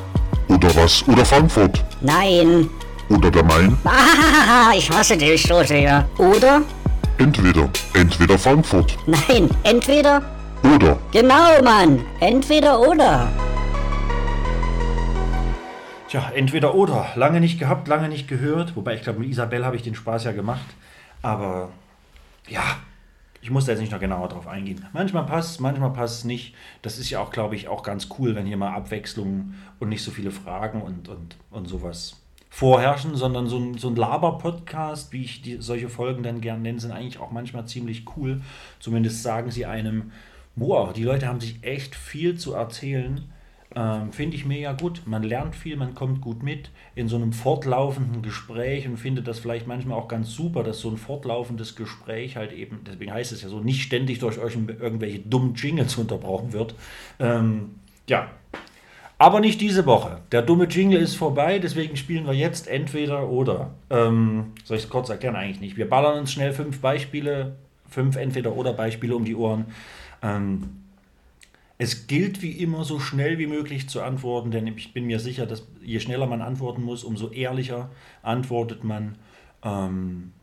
Oder 0.47 0.75
was? 0.77 1.07
Oder 1.07 1.23
Frankfurt. 1.23 1.85
Nein. 2.01 2.67
oder 3.09 3.29
der 3.29 3.43
Main. 3.43 3.77
Ah, 3.85 4.71
ich 4.75 4.89
hasse 4.89 5.15
dich 5.15 5.43
so 5.43 5.63
sehr. 5.63 6.09
Oder? 6.17 6.63
Entweder, 7.19 7.69
entweder 7.93 8.35
Frankfurt. 8.35 8.97
Nein, 9.05 9.47
entweder? 9.61 10.23
Oder. 10.63 10.97
Genau, 11.11 11.61
Mann, 11.63 12.01
entweder 12.19 12.79
oder. 12.79 13.27
Tja, 16.09 16.31
entweder 16.33 16.73
oder. 16.73 17.11
Lange 17.15 17.39
nicht 17.39 17.59
gehabt, 17.59 17.87
lange 17.87 18.09
nicht 18.09 18.27
gehört. 18.27 18.75
Wobei, 18.75 18.95
ich 18.95 19.03
glaube, 19.03 19.19
mit 19.19 19.29
Isabel 19.29 19.63
habe 19.63 19.75
ich 19.75 19.83
den 19.83 19.93
Spaß 19.93 20.23
ja 20.23 20.31
gemacht. 20.31 20.65
Aber 21.21 21.69
ja, 22.47 22.63
Ich 23.41 23.51
muss 23.51 23.65
da 23.65 23.71
jetzt 23.71 23.79
nicht 23.79 23.91
noch 23.91 23.99
genauer 23.99 24.27
drauf 24.27 24.47
eingehen. 24.47 24.85
Manchmal 24.91 25.25
passt 25.25 25.61
manchmal 25.61 25.93
passt 25.93 26.19
es 26.19 26.25
nicht. 26.25 26.55
Das 26.81 26.97
ist 26.97 27.09
ja 27.09 27.19
auch, 27.19 27.31
glaube 27.31 27.55
ich, 27.55 27.67
auch 27.69 27.83
ganz 27.83 28.09
cool, 28.17 28.35
wenn 28.35 28.45
hier 28.45 28.57
mal 28.57 28.75
Abwechslung 28.75 29.53
und 29.79 29.89
nicht 29.89 30.03
so 30.03 30.11
viele 30.11 30.31
Fragen 30.31 30.81
und, 30.81 31.07
und, 31.07 31.37
und 31.51 31.67
sowas 31.67 32.17
vorherrschen, 32.49 33.15
sondern 33.15 33.47
so 33.47 33.57
ein, 33.59 33.77
so 33.77 33.89
ein 33.89 33.95
Laber-Podcast, 33.95 35.13
wie 35.13 35.23
ich 35.23 35.41
die, 35.41 35.57
solche 35.61 35.87
Folgen 35.87 36.23
dann 36.23 36.41
gern 36.41 36.63
nenne, 36.63 36.79
sind 36.79 36.91
eigentlich 36.91 37.19
auch 37.19 37.31
manchmal 37.31 37.65
ziemlich 37.67 38.05
cool. 38.17 38.41
Zumindest 38.79 39.23
sagen 39.23 39.51
sie 39.51 39.65
einem, 39.65 40.11
boah, 40.55 40.91
die 40.91 41.03
Leute 41.03 41.27
haben 41.27 41.39
sich 41.39 41.63
echt 41.63 41.95
viel 41.95 42.37
zu 42.37 42.53
erzählen. 42.53 43.31
Ähm, 43.75 44.11
Finde 44.11 44.35
ich 44.35 44.45
mega 44.45 44.73
gut. 44.73 45.03
Man 45.05 45.21
lernt 45.21 45.55
viel, 45.55 45.75
man 45.75 45.93
kommt 45.93 46.21
gut 46.21 46.41
mit 46.41 46.71
in 46.95 47.07
so 47.07 47.17
einem 47.17 47.33
fortlaufenden 47.33 48.23
Gespräch 48.23 48.87
und 48.87 48.97
findet 48.97 49.27
das 49.27 49.39
vielleicht 49.39 49.67
manchmal 49.67 49.97
auch 49.97 50.07
ganz 50.07 50.31
super, 50.33 50.63
dass 50.63 50.79
so 50.79 50.89
ein 50.89 50.97
fortlaufendes 50.97 51.75
Gespräch 51.75 52.35
halt 52.35 52.51
eben, 52.51 52.79
deswegen 52.85 53.13
heißt 53.13 53.31
es 53.31 53.43
ja 53.43 53.49
so, 53.49 53.59
nicht 53.59 53.83
ständig 53.83 54.19
durch 54.19 54.39
euch 54.39 54.55
irgendwelche 54.55 55.19
dummen 55.19 55.53
Jingles 55.53 55.95
unterbrochen 55.97 56.51
wird. 56.51 56.73
Ähm, 57.19 57.75
ja. 58.07 58.31
Aber 59.19 59.41
nicht 59.41 59.59
diese 59.59 59.85
Woche. 59.85 60.21
Der 60.31 60.41
dumme 60.41 60.65
Jingle 60.65 61.01
ist 61.01 61.15
vorbei, 61.15 61.59
deswegen 61.59 61.97
spielen 61.97 62.25
wir 62.25 62.33
jetzt 62.33 62.69
entweder 62.69 63.29
oder. 63.29 63.71
Ähm, 63.89 64.53
soll 64.63 64.77
ich 64.77 64.83
es 64.85 64.89
kurz 64.89 65.09
erklären? 65.09 65.35
Eigentlich 65.35 65.59
nicht. 65.59 65.77
Wir 65.77 65.89
ballern 65.89 66.19
uns 66.19 66.31
schnell 66.31 66.53
fünf 66.53 66.79
Beispiele, 66.79 67.57
fünf 67.89 68.15
entweder 68.15 68.55
oder 68.55 68.71
Beispiele 68.71 69.15
um 69.15 69.25
die 69.25 69.35
Ohren. 69.35 69.65
Ähm, 70.23 70.78
es 71.81 72.07
gilt 72.07 72.41
wie 72.41 72.51
immer 72.51 72.83
so 72.83 72.99
schnell 72.99 73.39
wie 73.39 73.47
möglich 73.47 73.87
zu 73.87 74.01
antworten, 74.01 74.51
denn 74.51 74.67
ich 74.67 74.93
bin 74.93 75.05
mir 75.05 75.19
sicher, 75.19 75.45
dass 75.45 75.65
je 75.81 76.01
schneller 76.01 76.27
man 76.27 76.41
antworten 76.41 76.83
muss, 76.83 77.05
umso 77.05 77.29
ehrlicher 77.31 77.89
antwortet 78.21 78.83
man. 78.83 79.15
Ähm, 79.63 80.33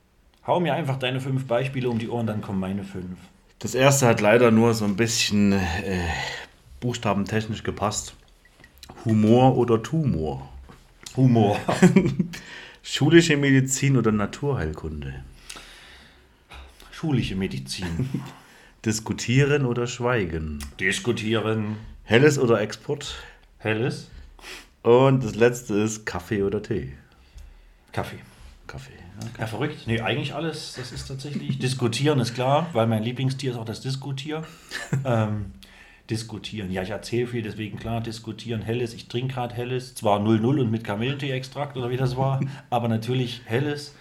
hau 0.46 0.60
mir 0.60 0.72
einfach 0.72 0.98
deine 0.98 1.20
fünf 1.20 1.46
Beispiele 1.46 1.90
um 1.90 1.98
die 1.98 2.08
Ohren, 2.08 2.26
dann 2.26 2.40
kommen 2.40 2.58
meine 2.58 2.84
fünf. 2.84 3.18
Das 3.58 3.74
erste 3.74 4.06
hat 4.06 4.22
leider 4.22 4.50
nur 4.50 4.72
so 4.72 4.86
ein 4.86 4.96
bisschen 4.96 5.52
äh, 5.52 6.08
buchstabentechnisch 6.80 7.62
gepasst. 7.62 8.14
Humor 9.04 9.58
oder 9.58 9.82
Tumor? 9.82 10.48
Humor. 11.18 11.60
Schulische 12.82 13.36
Medizin 13.36 13.98
oder 13.98 14.10
Naturheilkunde? 14.10 15.22
Schulische 16.92 17.36
Medizin. 17.36 18.22
Diskutieren 18.86 19.66
oder 19.66 19.88
schweigen? 19.88 20.60
Diskutieren. 20.78 21.76
Helles 22.04 22.38
oder 22.38 22.60
Export? 22.60 23.16
Helles. 23.58 24.12
Und 24.84 25.24
das 25.24 25.34
letzte 25.34 25.74
ist 25.74 26.06
Kaffee 26.06 26.44
oder 26.44 26.62
Tee? 26.62 26.92
Kaffee. 27.90 28.20
Kaffee. 28.68 28.92
Ja, 29.40 29.48
verrückt. 29.48 29.88
Nee, 29.88 30.02
eigentlich 30.02 30.34
alles. 30.34 30.74
Das 30.76 30.92
ist 30.92 31.08
tatsächlich. 31.08 31.58
Diskutieren 31.58 32.20
ist 32.20 32.34
klar, 32.34 32.70
weil 32.74 32.86
mein 32.86 33.02
Lieblingstier 33.02 33.50
ist 33.50 33.56
auch 33.56 33.64
das 33.64 33.80
Diskutier. 33.80 34.44
ähm, 35.04 35.46
diskutieren. 36.08 36.70
Ja, 36.70 36.82
ich 36.82 36.90
erzähle 36.90 37.26
viel, 37.26 37.42
deswegen 37.42 37.80
klar, 37.80 38.00
diskutieren. 38.00 38.62
Helles. 38.62 38.94
Ich 38.94 39.08
trinke 39.08 39.34
gerade 39.34 39.56
Helles. 39.56 39.96
Zwar 39.96 40.20
00 40.20 40.60
und 40.60 40.70
mit 40.70 40.84
Kamillentee-Extrakt 40.84 41.76
oder 41.76 41.90
wie 41.90 41.96
das 41.96 42.16
war, 42.16 42.40
aber 42.70 42.86
natürlich 42.86 43.42
Helles. 43.46 43.96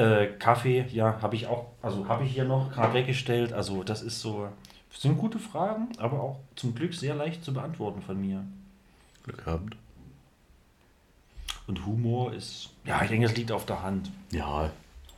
Äh, 0.00 0.28
Kaffee, 0.38 0.86
ja, 0.90 1.20
habe 1.20 1.36
ich 1.36 1.46
auch, 1.46 1.66
also 1.82 2.08
habe 2.08 2.24
ich 2.24 2.32
hier 2.32 2.44
noch 2.44 2.72
gerade 2.72 2.94
weggestellt. 2.94 3.52
Also 3.52 3.82
das 3.82 4.00
ist 4.00 4.20
so, 4.20 4.48
sind 4.90 5.18
gute 5.18 5.38
Fragen, 5.38 5.88
aber 5.98 6.20
auch 6.22 6.38
zum 6.56 6.74
Glück 6.74 6.94
sehr 6.94 7.14
leicht 7.14 7.44
zu 7.44 7.52
beantworten 7.52 8.00
von 8.00 8.18
mir. 8.18 8.42
Glück 9.24 9.44
gehabt. 9.44 9.76
Und 11.66 11.84
Humor 11.84 12.32
ist, 12.32 12.70
ja, 12.84 13.02
ich 13.02 13.10
denke, 13.10 13.26
es 13.26 13.36
liegt 13.36 13.52
auf 13.52 13.66
der 13.66 13.82
Hand. 13.82 14.10
Ja, 14.32 14.70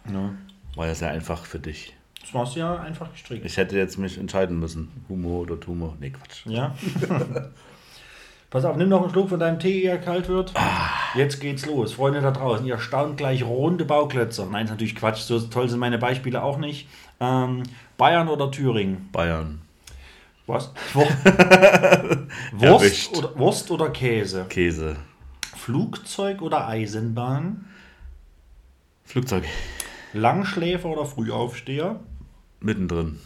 Ne? 0.05 0.37
war 0.75 0.89
ja 0.89 0.95
sehr 0.97 1.11
einfach 1.13 1.45
für 1.45 1.61
dich. 1.61 1.95
Das 2.21 2.35
warst 2.35 2.57
du 2.57 2.61
ja 2.61 2.81
einfach 2.81 3.13
gestrickt. 3.13 3.45
Ich 3.45 3.57
hätte 3.57 3.77
jetzt 3.77 3.99
mich 3.99 4.19
entscheiden 4.19 4.59
müssen. 4.59 4.91
Humor 5.09 5.43
oder 5.43 5.61
Tumor. 5.61 5.97
Nee, 6.01 6.11
Quatsch. 6.11 6.45
Ja. 6.47 6.75
Pass 8.53 8.67
auf, 8.67 8.77
nimm 8.77 8.91
noch 8.91 9.01
einen 9.03 9.11
Schluck 9.11 9.31
von 9.31 9.41
deinem 9.41 9.59
Tee, 9.59 9.81
ehe 9.83 9.89
er 9.93 9.99
kalt 9.99 10.29
wird. 10.29 10.53
Jetzt 11.15 11.41
geht's 11.41 11.65
los. 11.65 11.95
Freunde 11.95 12.21
da 12.21 12.31
draußen, 12.33 12.67
ihr 12.67 12.79
staunt 12.79 13.17
gleich 13.17 13.45
runde 13.45 13.87
Bauklötze. 13.87 14.47
Nein, 14.51 14.67
ist 14.67 14.71
natürlich 14.71 14.95
Quatsch. 14.95 15.21
So 15.21 15.41
toll 15.41 15.71
sind 15.71 15.79
meine 15.81 15.97
Beispiele 15.97 16.43
auch 16.43 16.59
nicht. 16.59 16.87
Ähm, 17.19 17.63
Bayern 17.97 18.29
oder 18.29 18.51
Thüringen? 18.51 19.09
Bayern. 19.11 19.63
Was? 20.47 20.71
Wur- 20.93 21.07
Wurst, 22.53 23.17
oder, 23.17 23.39
Wurst 23.39 23.71
oder 23.71 23.89
Käse? 23.89 24.45
Käse. 24.51 24.97
Flugzeug 25.57 26.43
oder 26.43 26.69
Eisenbahn? 26.69 27.65
Flugzeug. 29.05 29.45
Langschläfer 30.13 30.91
oder 30.91 31.07
Frühaufsteher? 31.07 32.01
Mittendrin. 32.61 33.19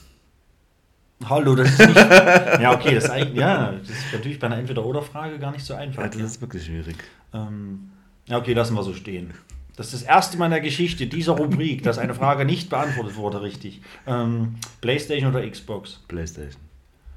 Hallo, 1.25 1.55
das 1.55 1.71
ist 1.71 1.79
nicht. 1.79 1.97
ja, 1.97 2.75
okay, 2.75 2.95
das 2.95 3.05
ist, 3.05 3.11
eigentlich, 3.11 3.39
ja, 3.39 3.73
das 3.73 3.89
ist 3.89 4.13
natürlich 4.13 4.39
bei 4.39 4.47
einer 4.47 4.59
Entweder-Oder-Frage 4.59 5.39
gar 5.39 5.53
nicht 5.53 5.65
so 5.65 5.75
einfach. 5.75 6.03
Ja, 6.03 6.09
das 6.09 6.21
ist 6.21 6.41
wirklich 6.41 6.65
schwierig. 6.65 6.97
Ähm, 7.33 7.91
ja, 8.27 8.39
okay, 8.39 8.53
lassen 8.53 8.75
wir 8.75 8.83
so 8.83 8.93
stehen. 8.93 9.33
Das 9.77 9.93
ist 9.93 10.03
das 10.03 10.03
erste 10.03 10.39
Mal 10.39 10.47
in 10.47 10.53
der 10.53 10.61
Geschichte 10.61 11.07
dieser 11.07 11.33
Rubrik, 11.33 11.83
dass 11.83 11.99
eine 11.99 12.15
Frage 12.15 12.45
nicht 12.45 12.71
beantwortet 12.71 13.17
wurde, 13.17 13.43
richtig. 13.43 13.83
Ähm, 14.07 14.57
Playstation 14.81 15.31
oder 15.31 15.49
Xbox? 15.49 16.01
Playstation. 16.09 16.63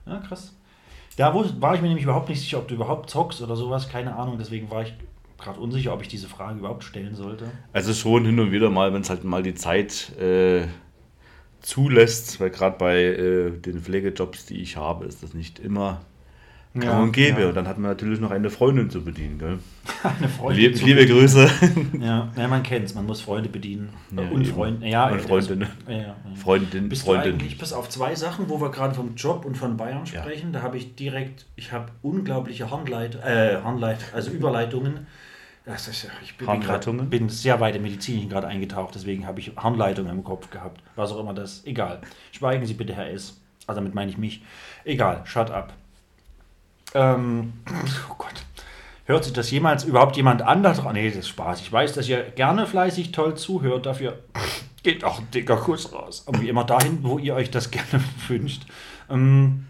Ja, 0.06 0.18
krass. 0.20 0.54
Da 1.18 1.34
war 1.34 1.76
ich 1.76 1.82
mir 1.82 1.88
nämlich 1.88 2.04
überhaupt 2.04 2.30
nicht 2.30 2.40
sicher, 2.40 2.60
ob 2.60 2.68
du 2.68 2.76
überhaupt 2.76 3.10
zockst 3.10 3.42
oder 3.42 3.56
sowas, 3.56 3.90
keine 3.90 4.16
Ahnung. 4.16 4.38
Deswegen 4.38 4.70
war 4.72 4.84
ich 4.84 4.94
gerade 5.38 5.60
unsicher, 5.60 5.94
ob 5.94 6.02
ich 6.02 6.08
diese 6.08 6.28
Frage 6.28 6.60
überhaupt 6.60 6.84
stellen 6.84 7.16
sollte. 7.16 7.50
Also 7.74 7.94
schon 7.94 8.26
hin 8.26 8.40
und 8.40 8.52
wieder 8.52 8.70
mal, 8.70 8.94
wenn 8.94 9.02
es 9.02 9.10
halt 9.10 9.24
mal 9.24 9.44
die 9.44 9.56
Zeit 9.56 10.18
äh, 10.18 10.68
zulässt, 11.62 12.40
weil 12.40 12.50
gerade 12.50 12.78
bei 12.78 13.04
äh, 13.04 13.52
den 13.52 13.80
Pflegejobs, 13.82 14.46
die 14.46 14.62
ich 14.62 14.78
habe, 14.78 15.06
ist 15.06 15.24
das 15.24 15.34
nicht 15.34 15.60
immer 15.60 16.02
gang 16.74 16.84
Ja, 16.86 17.00
und 17.02 17.12
gäbe. 17.14 17.42
ja. 17.42 17.48
Und 17.50 17.56
dann 17.56 17.68
hat 17.68 17.78
man 17.80 17.90
natürlich 17.92 18.20
noch 18.20 18.32
eine 18.32 18.50
Freundin 18.50 18.90
zu 18.90 19.04
bedienen. 19.04 19.40
Gell? 19.40 19.60
Eine 20.04 20.30
Freundin 20.30 20.62
Lieb, 20.66 20.78
zu 20.78 20.86
liebe 20.86 21.00
bedienen. 21.02 21.20
Grüße. 21.20 21.50
Ja, 22.00 22.32
ja 22.38 22.48
man 22.48 22.62
kennt 22.64 22.86
es, 22.86 22.94
man 22.96 23.06
muss 23.06 23.22
Freunde 23.22 23.50
bedienen. 23.50 23.90
Ja, 24.16 24.22
und 24.30 24.42
eben. 24.44 24.54
Freunde. 24.54 24.88
Ja, 24.88 25.10
Und 25.10 25.18
das- 25.18 25.26
Freundinnen. 25.26 25.68
Ja. 25.88 26.16
Freundin, 26.36 26.88
Bist 26.90 27.04
Freundin. 27.04 27.32
du 27.38 27.44
eigentlich, 27.44 27.58
bis 27.58 27.74
auf 27.74 27.90
zwei 27.90 28.14
Sachen, 28.16 28.48
wo 28.50 28.62
wir 28.62 28.70
gerade 28.72 28.94
vom 28.94 29.16
Job 29.16 29.46
und 29.46 29.58
von 29.58 29.76
Bayern 29.78 30.06
sprechen, 30.06 30.54
da 30.54 30.62
habe 30.62 30.78
ich 30.78 30.96
direkt, 30.96 31.46
ich 31.56 31.72
habe 31.72 31.88
unglaubliche 32.04 32.70
Handleit, 32.72 33.16
äh, 33.16 33.58
Handleit, 33.64 33.98
also 34.14 34.32
Überleitungen. 34.32 35.08
Das 35.66 35.88
ist, 35.88 36.08
ich 36.24 36.38
bin, 36.38 36.48
bin, 36.48 36.60
grad, 36.62 36.70
Handleitungen? 36.70 37.10
bin 37.10 37.30
sehr 37.30 37.60
weit 37.60 37.76
im 37.76 37.84
Medizinischen 37.84 38.30
gerade 38.30 38.48
eingetaucht, 38.48 38.96
deswegen 38.96 39.28
habe 39.28 39.40
ich 39.40 39.52
Handleitungen 39.56 40.12
im 40.12 40.24
Kopf 40.24 40.50
gehabt. 40.50 40.82
Was 40.96 41.12
auch 41.12 41.20
immer 41.20 41.34
das, 41.34 41.66
egal. 41.66 42.02
Schweigen 42.32 42.66
Sie 42.66 42.74
bitte, 42.74 42.94
Herr 42.94 43.12
S. 43.12 43.40
Also 43.68 43.82
damit 43.82 43.94
meine 43.94 44.10
ich 44.10 44.18
mich. 44.18 44.42
Egal, 44.84 45.22
shut 45.26 45.52
up. 45.52 45.74
Ähm, 46.96 47.54
oh 48.10 48.16
Gott. 48.18 48.34
Hört 49.06 49.24
sich 49.24 49.34
das 49.34 49.50
jemals 49.50 49.84
überhaupt 49.84 50.16
jemand 50.18 50.42
anders 50.44 50.80
an? 50.80 50.94
Nee, 50.94 51.10
das 51.10 51.20
ist 51.20 51.30
Spaß. 51.30 51.62
Ich 51.62 51.72
weiß, 51.72 51.94
dass 51.94 52.08
ihr 52.08 52.22
gerne 52.22 52.68
fleißig 52.68 53.12
toll 53.12 53.36
zuhört. 53.36 53.86
Dafür 53.86 54.20
geht 54.84 55.04
auch 55.04 55.20
ein 55.20 55.32
dicker 55.32 55.58
Kuss 55.58 55.92
raus. 55.94 56.24
Aber 56.28 56.42
wie 56.42 56.50
immer 56.50 56.64
dahin, 56.64 57.04
wo 57.04 57.18
ihr 57.18 57.36
euch 57.36 57.50
das 57.52 57.72
gerne 57.72 58.04
wünscht. 58.28 58.66
Ähm, 59.10 59.66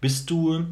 bist 0.00 0.30
du, 0.30 0.64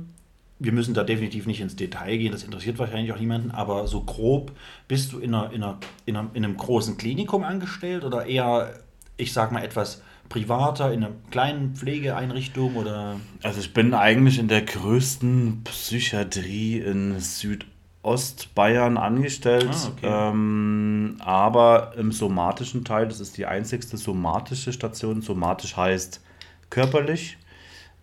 wir 0.64 0.72
müssen 0.72 0.94
da 0.94 1.04
definitiv 1.04 1.46
nicht 1.46 1.60
ins 1.60 1.76
Detail 1.76 2.16
gehen, 2.16 2.32
das 2.32 2.42
interessiert 2.42 2.78
wahrscheinlich 2.78 3.12
auch 3.12 3.18
niemanden, 3.18 3.50
aber 3.50 3.86
so 3.86 4.02
grob, 4.02 4.52
bist 4.88 5.12
du 5.12 5.18
in, 5.18 5.34
einer, 5.34 5.52
in, 5.52 5.62
einer, 5.62 5.78
in, 6.06 6.16
einer, 6.16 6.30
in 6.34 6.44
einem 6.44 6.56
großen 6.56 6.96
Klinikum 6.96 7.44
angestellt 7.44 8.04
oder 8.04 8.26
eher, 8.26 8.74
ich 9.16 9.32
sag 9.32 9.52
mal, 9.52 9.62
etwas 9.64 10.02
privater, 10.28 10.92
in 10.92 11.04
einer 11.04 11.14
kleinen 11.30 11.74
Pflegeeinrichtung 11.74 12.76
oder. 12.76 13.20
Also 13.42 13.60
ich 13.60 13.74
bin 13.74 13.92
eigentlich 13.94 14.38
in 14.38 14.48
der 14.48 14.62
größten 14.62 15.62
Psychiatrie 15.64 16.78
in 16.78 17.20
Südostbayern 17.20 18.96
angestellt, 18.96 19.68
Ah, 19.70 19.88
okay. 19.88 20.30
ähm, 20.30 21.16
aber 21.20 21.92
im 21.98 22.10
somatischen 22.10 22.84
Teil, 22.84 23.06
das 23.06 23.20
ist 23.20 23.36
die 23.36 23.46
einzigste 23.46 23.96
somatische 23.96 24.72
Station. 24.72 25.20
Somatisch 25.20 25.76
heißt 25.76 26.22
körperlich 26.70 27.36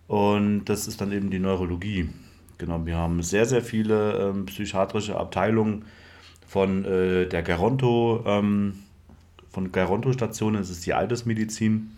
und 0.06 0.64
das 0.66 0.86
ist 0.86 1.00
dann 1.00 1.12
eben 1.12 1.30
die 1.30 1.38
Neurologie. 1.40 2.08
Genau, 2.62 2.86
wir 2.86 2.96
haben 2.96 3.24
sehr, 3.24 3.44
sehr 3.44 3.60
viele 3.60 4.12
ähm, 4.20 4.46
psychiatrische 4.46 5.16
Abteilungen 5.18 5.84
von 6.46 6.84
äh, 6.84 7.26
der 7.26 7.42
Geronto, 7.42 8.22
ähm, 8.24 8.84
von 9.50 9.72
Geronto-Stationen, 9.72 10.58
das 10.58 10.70
ist 10.70 10.86
die 10.86 10.94
Altersmedizin, 10.94 11.90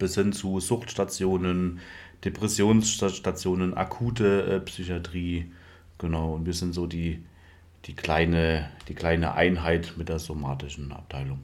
bis 0.00 0.16
hin 0.16 0.32
zu 0.32 0.58
Suchtstationen, 0.58 1.78
Depressionsstationen, 2.24 3.74
akute 3.74 4.56
äh, 4.56 4.58
Psychiatrie. 4.58 5.52
Genau, 5.98 6.34
und 6.34 6.46
wir 6.46 6.54
sind 6.54 6.74
so 6.74 6.88
die, 6.88 7.22
die, 7.84 7.94
kleine, 7.94 8.70
die 8.88 8.94
kleine 8.94 9.34
Einheit 9.34 9.92
mit 9.96 10.08
der 10.08 10.18
somatischen 10.18 10.90
Abteilung 10.90 11.38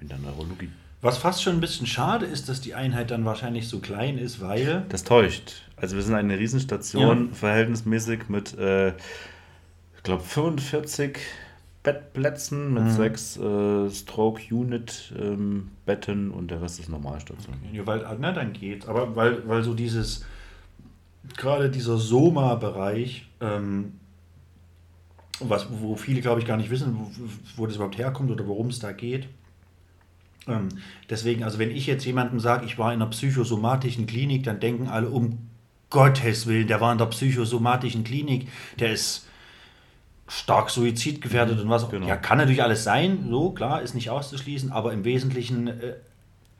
in 0.00 0.08
der 0.08 0.16
Neurologie. 0.16 0.70
Was 1.04 1.18
fast 1.18 1.42
schon 1.42 1.56
ein 1.56 1.60
bisschen 1.60 1.86
schade 1.86 2.24
ist, 2.24 2.48
dass 2.48 2.62
die 2.62 2.72
Einheit 2.72 3.10
dann 3.10 3.26
wahrscheinlich 3.26 3.68
so 3.68 3.80
klein 3.80 4.16
ist, 4.16 4.40
weil. 4.40 4.86
Das 4.88 5.04
täuscht. 5.04 5.66
Also 5.76 5.96
wir 5.96 6.02
sind 6.02 6.14
eine 6.14 6.38
Riesenstation, 6.38 7.34
verhältnismäßig 7.34 8.30
mit, 8.30 8.56
äh, 8.56 8.88
ich 8.88 10.02
glaube, 10.02 10.22
45 10.22 11.18
Bettplätzen 11.82 12.72
mit 12.72 12.90
sechs 12.90 13.36
äh, 13.36 13.90
Stroke-Unit-Betten 13.90 16.30
und 16.30 16.50
der 16.50 16.62
Rest 16.62 16.80
ist 16.80 16.88
Normalstation. 16.88 17.54
Ja, 17.70 17.86
weil, 17.86 18.06
na, 18.18 18.32
dann 18.32 18.54
geht's. 18.54 18.88
Aber 18.88 19.14
weil, 19.14 19.46
weil 19.46 19.62
so 19.62 19.74
dieses, 19.74 20.24
gerade 21.36 21.68
dieser 21.68 21.98
Soma-Bereich, 21.98 23.28
ähm, 23.42 24.00
was, 25.40 25.66
wo 25.70 25.96
viele, 25.96 26.22
glaube 26.22 26.40
ich, 26.40 26.46
gar 26.46 26.56
nicht 26.56 26.70
wissen, 26.70 26.96
wo, 26.98 27.10
wo 27.56 27.66
das 27.66 27.76
überhaupt 27.76 27.98
herkommt 27.98 28.30
oder 28.30 28.46
worum 28.46 28.68
es 28.68 28.78
da 28.78 28.92
geht. 28.92 29.28
Ähm, 30.46 30.68
deswegen, 31.10 31.42
also 31.44 31.58
wenn 31.58 31.70
ich 31.70 31.86
jetzt 31.86 32.04
jemandem 32.04 32.40
sage, 32.40 32.66
ich 32.66 32.78
war 32.78 32.92
in 32.92 33.00
einer 33.00 33.10
psychosomatischen 33.10 34.06
Klinik, 34.06 34.44
dann 34.44 34.60
denken 34.60 34.88
alle, 34.88 35.08
um 35.08 35.38
Gottes 35.90 36.46
Willen, 36.46 36.66
der 36.66 36.80
war 36.80 36.92
in 36.92 36.98
der 36.98 37.06
psychosomatischen 37.06 38.04
Klinik, 38.04 38.48
der 38.78 38.92
ist 38.92 39.28
stark 40.26 40.70
suizidgefährdet 40.70 41.60
und 41.60 41.68
was 41.68 41.84
auch. 41.84 41.90
Genau. 41.90 42.08
Ja, 42.08 42.16
kann 42.16 42.38
natürlich 42.38 42.62
alles 42.62 42.84
sein, 42.84 43.26
so, 43.28 43.50
klar, 43.50 43.82
ist 43.82 43.94
nicht 43.94 44.10
auszuschließen, 44.10 44.72
aber 44.72 44.92
im 44.92 45.04
Wesentlichen, 45.04 45.68
äh, 45.68 45.94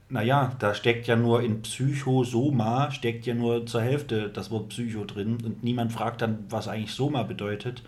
naja, 0.09 0.53
da 0.59 0.75
steckt 0.75 1.07
ja 1.07 1.17
nur 1.17 1.43
in 1.43 1.63
Psychosoma, 1.63 2.91
steckt 2.91 3.27
ja 3.27 3.35
nur 3.35 3.67
zur 3.67 3.83
Hälfte 3.83 4.29
das 4.29 4.51
Wort 4.51 4.69
Psycho 4.69 5.05
drin 5.05 5.39
und 5.45 5.65
niemand 5.65 5.93
fragt 5.93 6.23
dann, 6.23 6.45
was 6.51 6.69
eigentlich 6.69 6.93
Soma 6.93 7.23
bedeutet. 7.23 7.83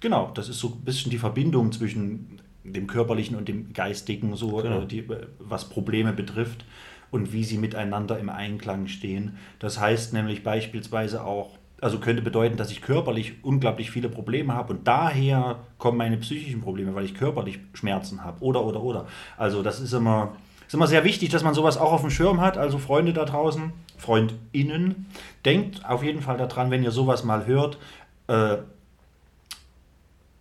Genau, 0.00 0.30
das 0.34 0.48
ist 0.48 0.58
so 0.58 0.68
ein 0.68 0.84
bisschen 0.84 1.10
die 1.10 1.18
Verbindung 1.18 1.72
zwischen 1.72 2.40
dem 2.72 2.86
körperlichen 2.86 3.36
und 3.36 3.48
dem 3.48 3.72
geistigen, 3.72 4.36
so 4.36 4.56
Genau. 4.56 4.82
äh, 4.82 4.86
die, 4.86 4.98
äh, 5.00 5.26
was 5.38 5.68
Probleme 5.68 6.12
betrifft 6.12 6.64
und 7.10 7.32
wie 7.32 7.44
sie 7.44 7.58
miteinander 7.58 8.18
im 8.18 8.28
Einklang 8.28 8.86
stehen. 8.86 9.36
Das 9.58 9.80
heißt 9.80 10.12
nämlich 10.12 10.42
beispielsweise 10.42 11.24
auch, 11.24 11.56
also 11.80 11.98
könnte 12.00 12.22
bedeuten, 12.22 12.56
dass 12.56 12.70
ich 12.72 12.82
körperlich 12.82 13.34
unglaublich 13.42 13.90
viele 13.90 14.08
Probleme 14.08 14.54
habe 14.54 14.72
und 14.74 14.88
daher 14.88 15.60
kommen 15.78 15.96
meine 15.96 16.16
psychischen 16.16 16.60
Probleme, 16.60 16.94
weil 16.94 17.04
ich 17.04 17.14
körperlich 17.14 17.60
Schmerzen 17.72 18.24
habe 18.24 18.42
oder 18.42 18.64
oder 18.64 18.82
oder. 18.82 19.06
Also 19.36 19.62
das 19.62 19.78
ist 19.80 19.92
immer, 19.92 20.34
ist 20.66 20.74
immer 20.74 20.88
sehr 20.88 21.04
wichtig, 21.04 21.28
dass 21.30 21.44
man 21.44 21.54
sowas 21.54 21.78
auch 21.78 21.92
auf 21.92 22.00
dem 22.00 22.10
Schirm 22.10 22.40
hat. 22.40 22.58
Also 22.58 22.78
Freunde 22.78 23.12
da 23.12 23.24
draußen, 23.24 23.72
FreundInnen, 23.96 25.06
denkt 25.44 25.88
auf 25.88 26.02
jeden 26.02 26.20
Fall 26.20 26.36
daran, 26.36 26.70
wenn 26.70 26.82
ihr 26.82 26.90
sowas 26.90 27.22
mal 27.24 27.46
hört, 27.46 27.78
äh, 28.26 28.56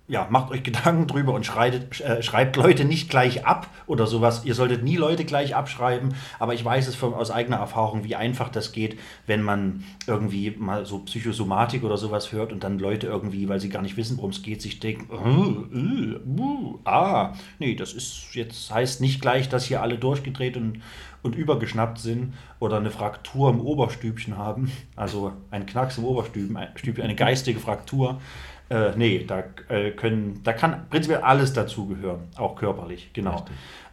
ja, 0.09 0.27
macht 0.29 0.51
euch 0.51 0.63
Gedanken 0.63 1.05
drüber 1.07 1.33
und 1.33 1.45
schreitet, 1.45 1.99
äh, 1.99 2.23
schreibt 2.23 2.55
Leute 2.55 2.85
nicht 2.85 3.09
gleich 3.09 3.45
ab 3.45 3.69
oder 3.87 4.07
sowas. 4.07 4.45
Ihr 4.45 4.55
solltet 4.55 4.83
nie 4.83 4.95
Leute 4.95 5.25
gleich 5.25 5.53
abschreiben, 5.53 6.15
aber 6.39 6.53
ich 6.53 6.63
weiß 6.63 6.87
es 6.87 6.95
von, 6.95 7.13
aus 7.13 7.29
eigener 7.29 7.57
Erfahrung, 7.57 8.05
wie 8.05 8.15
einfach 8.15 8.47
das 8.47 8.71
geht, 8.71 8.97
wenn 9.25 9.41
man 9.41 9.83
irgendwie 10.07 10.51
mal 10.51 10.85
so 10.85 10.99
Psychosomatik 10.99 11.83
oder 11.83 11.97
sowas 11.97 12.31
hört 12.31 12.53
und 12.53 12.63
dann 12.63 12.79
Leute 12.79 13.07
irgendwie, 13.07 13.49
weil 13.49 13.59
sie 13.59 13.69
gar 13.69 13.81
nicht 13.81 13.97
wissen, 13.97 14.17
worum 14.17 14.31
es 14.31 14.41
geht, 14.41 14.61
sich 14.61 14.79
denken, 14.79 15.09
äh, 15.11 15.77
äh, 15.77 16.41
uh, 16.41 16.79
ah, 16.85 17.33
nee, 17.59 17.75
das 17.75 17.91
ist 17.91 18.33
jetzt 18.33 18.73
heißt 18.73 19.01
nicht 19.01 19.19
gleich, 19.19 19.49
dass 19.49 19.65
hier 19.65 19.81
alle 19.81 19.97
durchgedreht 19.97 20.55
und, 20.55 20.81
und 21.21 21.35
übergeschnappt 21.35 21.99
sind 21.99 22.33
oder 22.59 22.77
eine 22.77 22.91
Fraktur 22.91 23.49
im 23.49 23.59
Oberstübchen 23.59 24.37
haben, 24.37 24.71
also 24.95 25.33
ein 25.51 25.65
Knacks 25.65 25.97
im 25.97 26.05
Oberstübchen, 26.05 26.55
ein- 26.55 26.69
Stübchen, 26.75 27.03
eine 27.03 27.15
geistige 27.15 27.59
Fraktur. 27.59 28.21
Äh, 28.70 28.91
nee, 28.97 29.24
da, 29.26 29.43
äh, 29.70 29.91
können, 29.91 30.41
da 30.43 30.51
kann 30.53 30.89
prinzipiell 30.89 31.22
alles 31.22 31.53
dazugehören, 31.53 32.28
auch 32.36 32.55
körperlich, 32.55 33.11
genau. 33.13 33.45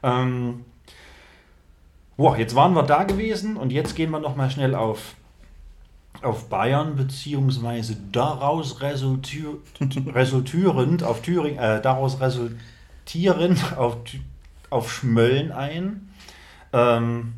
Ähm, 0.02 0.64
boah, 2.16 2.36
jetzt 2.36 2.56
waren 2.56 2.74
wir 2.74 2.82
da 2.82 3.04
gewesen 3.04 3.56
und 3.56 3.70
jetzt 3.70 3.94
gehen 3.94 4.10
wir 4.10 4.18
nochmal 4.18 4.50
schnell 4.50 4.74
auf, 4.74 5.14
auf 6.22 6.48
Bayern, 6.48 6.96
beziehungsweise 6.96 7.96
daraus 8.10 8.80
resultür, 8.80 9.58
resultierend 10.06 11.04
auf 11.04 11.22
Thüringen, 11.22 11.58
äh, 11.58 11.80
daraus 11.80 12.20
resultierend 12.20 13.76
auf, 13.76 13.98
auf 14.70 14.92
Schmölln 14.92 15.52
ein. 15.52 16.08
Ähm, 16.72 17.34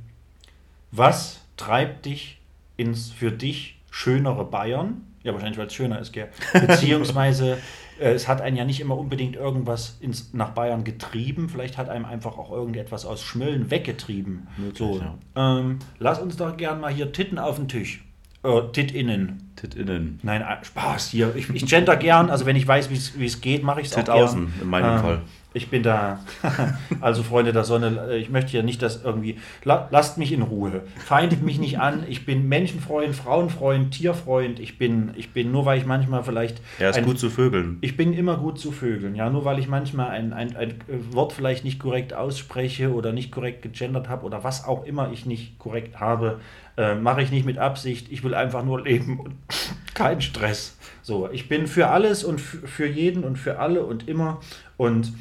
was 0.90 1.40
treibt 1.58 2.06
dich 2.06 2.38
ins 2.78 3.10
für 3.10 3.30
dich 3.30 3.78
schönere 3.90 4.44
Bayern? 4.44 5.02
Ja, 5.26 5.32
wahrscheinlich, 5.34 5.58
weil 5.58 5.66
es 5.66 5.74
schöner 5.74 5.98
ist, 5.98 6.12
gell? 6.12 6.28
Beziehungsweise, 6.52 7.58
äh, 8.00 8.12
es 8.12 8.28
hat 8.28 8.40
einen 8.40 8.56
ja 8.56 8.64
nicht 8.64 8.80
immer 8.80 8.96
unbedingt 8.96 9.36
irgendwas 9.36 9.96
ins, 10.00 10.32
nach 10.32 10.50
Bayern 10.50 10.84
getrieben. 10.84 11.48
Vielleicht 11.48 11.76
hat 11.78 11.88
einem 11.88 12.04
einfach 12.04 12.38
auch 12.38 12.52
irgendetwas 12.52 13.04
aus 13.04 13.22
Schmölln 13.22 13.70
weggetrieben. 13.70 14.46
so, 14.74 15.02
ähm, 15.34 15.78
lass 15.98 16.20
uns 16.20 16.36
doch 16.36 16.56
gern 16.56 16.80
mal 16.80 16.92
hier 16.92 17.12
Titten 17.12 17.38
auf 17.38 17.56
den 17.56 17.68
Tisch. 17.68 18.04
Äh, 18.44 18.60
Tit-innen. 18.72 19.50
Tit 19.56 19.74
innen. 19.74 20.20
Nein, 20.22 20.42
äh, 20.42 20.64
Spaß 20.64 21.08
hier. 21.08 21.34
Ich, 21.34 21.50
ich 21.50 21.66
gender 21.66 21.96
gern, 21.96 22.30
also 22.30 22.46
wenn 22.46 22.54
ich 22.56 22.68
weiß, 22.68 22.90
wie 22.90 23.24
es- 23.26 23.40
geht, 23.40 23.64
mache 23.64 23.80
ich 23.80 23.88
es 23.88 23.92
auch 23.94 23.96
Tit 23.96 24.06
gern. 24.06 24.18
außen, 24.18 24.52
in 24.62 24.68
meinem 24.68 25.00
Fall. 25.00 25.22
Ich 25.56 25.70
bin 25.70 25.82
da. 25.82 26.20
also 27.00 27.22
Freunde 27.22 27.54
der 27.54 27.64
Sonne, 27.64 28.14
ich 28.18 28.28
möchte 28.28 28.54
ja 28.54 28.62
nicht, 28.62 28.82
dass 28.82 29.02
irgendwie. 29.02 29.38
La, 29.64 29.88
lasst 29.90 30.18
mich 30.18 30.30
in 30.32 30.42
Ruhe. 30.42 30.82
Feindet 30.98 31.42
mich 31.42 31.58
nicht 31.58 31.78
an. 31.80 32.04
Ich 32.08 32.26
bin 32.26 32.46
Menschenfreund, 32.46 33.16
Frauenfreund, 33.16 33.90
Tierfreund. 33.92 34.60
Ich 34.60 34.76
bin, 34.76 35.12
ich 35.16 35.32
bin 35.32 35.50
nur 35.52 35.64
weil 35.64 35.78
ich 35.78 35.86
manchmal 35.86 36.22
vielleicht. 36.24 36.60
Er 36.78 36.90
ist 36.90 36.96
ein- 36.98 37.06
gut 37.06 37.18
zu 37.18 37.30
Vögeln. 37.30 37.78
ich 37.80 37.96
bin 37.96 38.12
immer 38.12 38.36
gut 38.36 38.58
zu 38.58 38.70
Vögeln, 38.70 39.14
ja, 39.14 39.30
nur 39.30 39.46
weil 39.46 39.58
ich 39.58 39.66
manchmal 39.66 40.10
ein, 40.10 40.34
ein, 40.34 40.54
ein 40.56 40.74
Wort 41.12 41.32
vielleicht 41.32 41.64
nicht 41.64 41.78
korrekt 41.80 42.12
ausspreche 42.12 42.92
oder 42.92 43.12
nicht 43.12 43.32
korrekt 43.32 43.62
gegendert 43.62 44.10
habe 44.10 44.26
oder 44.26 44.44
was 44.44 44.66
auch 44.66 44.84
immer 44.84 45.10
ich 45.10 45.24
nicht 45.24 45.58
korrekt 45.58 45.98
habe, 46.00 46.38
äh, 46.76 46.94
mache 46.94 47.22
ich 47.22 47.30
nicht 47.30 47.46
mit 47.46 47.56
Absicht. 47.56 48.12
Ich 48.12 48.22
will 48.22 48.34
einfach 48.34 48.62
nur 48.62 48.82
leben 48.82 49.20
und 49.20 49.34
kein 49.94 50.20
Stress. 50.20 50.76
So, 51.00 51.30
ich 51.30 51.48
bin 51.48 51.66
für 51.66 51.88
alles 51.88 52.24
und 52.24 52.40
für 52.40 52.86
jeden 52.86 53.24
und 53.24 53.38
für 53.38 53.58
alle 53.58 53.84
und 53.86 54.06
immer 54.06 54.40
und 54.76 55.12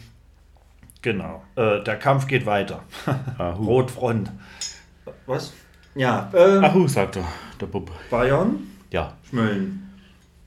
genau, 1.05 1.43
äh, 1.55 1.83
der 1.83 1.97
Kampf 1.97 2.25
geht 2.25 2.45
weiter. 2.47 2.83
Rotfront. 3.39 4.31
Was? 5.27 5.53
Ja, 5.93 6.31
ähm, 6.35 6.63
Ahu, 6.63 6.87
sagt 6.87 7.17
er, 7.17 7.25
der 7.61 7.67
Bub. 7.67 7.91
Bayern, 8.09 8.67
Ja, 8.91 9.13
Schmölln. 9.29 9.87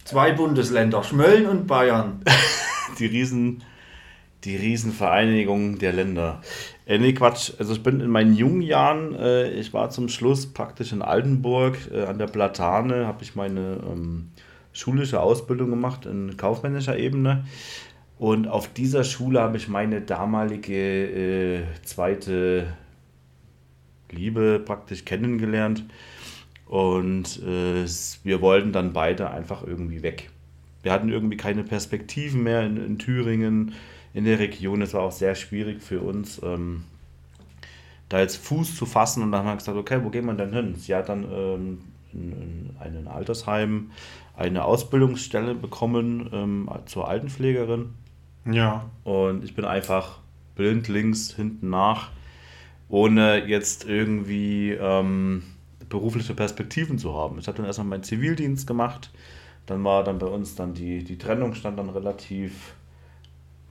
Zwei 0.05 0.33
Bundesländer, 0.33 1.05
Schmölln 1.05 1.47
und 1.47 1.67
Bayern. 1.69 2.23
die 2.99 3.07
Riesen, 3.07 3.63
die 4.43 4.57
Riesenvereinigung 4.57 5.79
der 5.79 5.93
Länder. 5.93 6.43
Äh, 6.87 6.99
nee, 6.99 7.13
Quatsch. 7.13 7.53
Also 7.59 7.75
ich 7.75 7.83
bin 7.83 8.01
in 8.01 8.11
meinen 8.11 8.35
jungen 8.35 8.63
Jahren, 8.63 9.15
äh, 9.15 9.51
ich 9.51 9.73
war 9.73 9.91
zum 9.91 10.09
Schluss 10.09 10.53
praktisch 10.53 10.93
in 10.93 11.03
Altenburg 11.03 11.77
äh, 11.93 12.05
an 12.05 12.19
der 12.19 12.27
Platane, 12.27 13.07
habe 13.07 13.23
ich 13.23 13.37
meine 13.37 13.79
ähm, 13.89 14.31
schulische 14.73 15.21
Ausbildung 15.21 15.71
gemacht 15.71 16.05
in 16.05 16.37
kaufmännischer 16.37 16.99
Ebene. 16.99 17.45
Und 18.19 18.49
auf 18.49 18.73
dieser 18.73 19.05
Schule 19.05 19.41
habe 19.41 19.57
ich 19.57 19.69
meine 19.69 20.01
damalige 20.01 20.75
äh, 20.75 21.63
zweite 21.85 22.77
Liebe 24.11 24.61
praktisch 24.65 25.05
kennengelernt. 25.05 25.85
Und 26.67 27.41
äh, 27.43 27.87
wir 28.25 28.41
wollten 28.41 28.73
dann 28.73 28.93
beide 28.93 29.31
einfach 29.31 29.65
irgendwie 29.65 30.03
weg. 30.03 30.31
Wir 30.83 30.93
hatten 30.93 31.09
irgendwie 31.09 31.37
keine 31.37 31.63
Perspektiven 31.63 32.43
mehr 32.43 32.65
in, 32.67 32.77
in 32.77 32.99
Thüringen, 32.99 33.75
in 34.15 34.25
der 34.25 34.39
Region. 34.39 34.83
Es 34.83 34.95
war 34.95 35.03
auch 35.03 35.13
sehr 35.13 35.35
schwierig 35.35 35.81
für 35.81 36.01
uns, 36.01 36.41
ähm, 36.43 36.85
da 38.09 38.21
jetzt 38.21 38.37
Fuß 38.37 38.75
zu 38.77 38.85
fassen. 38.85 39.23
Und 39.23 39.31
dann 39.31 39.41
haben 39.41 39.53
wir 39.53 39.57
gesagt, 39.57 39.79
okay, 39.79 40.01
wo 40.03 40.11
gehen 40.11 40.27
wir 40.27 40.35
denn 40.35 40.53
hin? 40.53 40.75
Sie 40.75 40.95
hat 40.95 41.09
dann 41.09 41.25
ähm, 41.25 41.79
in, 42.13 42.33
in 42.33 42.71
einem 42.81 43.07
Altersheim 43.07 43.91
eine 44.37 44.65
Ausbildungsstelle 44.65 45.55
bekommen 45.55 46.29
ähm, 46.33 46.69
zur 46.87 47.09
Altenpflegerin. 47.09 47.91
Ja. 48.45 48.91
Und 49.05 49.45
ich 49.45 49.55
bin 49.55 49.65
einfach 49.65 50.19
blindlings 50.55 51.35
hinten 51.35 51.71
nach, 51.71 52.11
ohne 52.89 53.47
jetzt 53.47 53.85
irgendwie 53.89 54.73
ähm, 54.73 55.43
berufliche 55.89 56.35
Perspektiven 56.35 56.99
zu 56.99 57.15
haben. 57.15 57.39
Ich 57.39 57.47
habe 57.47 57.57
dann 57.57 57.67
erstmal 57.67 57.87
meinen 57.87 58.03
Zivildienst 58.03 58.67
gemacht. 58.67 59.11
Dann 59.67 59.85
war 59.85 60.05
dann 60.05 60.19
bei 60.19 60.27
uns 60.27 60.55
dann 60.55 60.75
die, 60.75 61.05
die 61.05 61.19
Trennung 61.19 61.55
stand 61.55 61.79
dann 61.79 61.91
relativ 61.91 62.75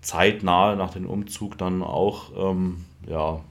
zeitnah 0.01 0.75
nach 0.75 0.91
dem 0.91 1.07
Umzug 1.07 1.57
dann 1.57 1.81
auch, 1.83 2.31
ähm, 2.37 2.85
ja, 3.07 3.41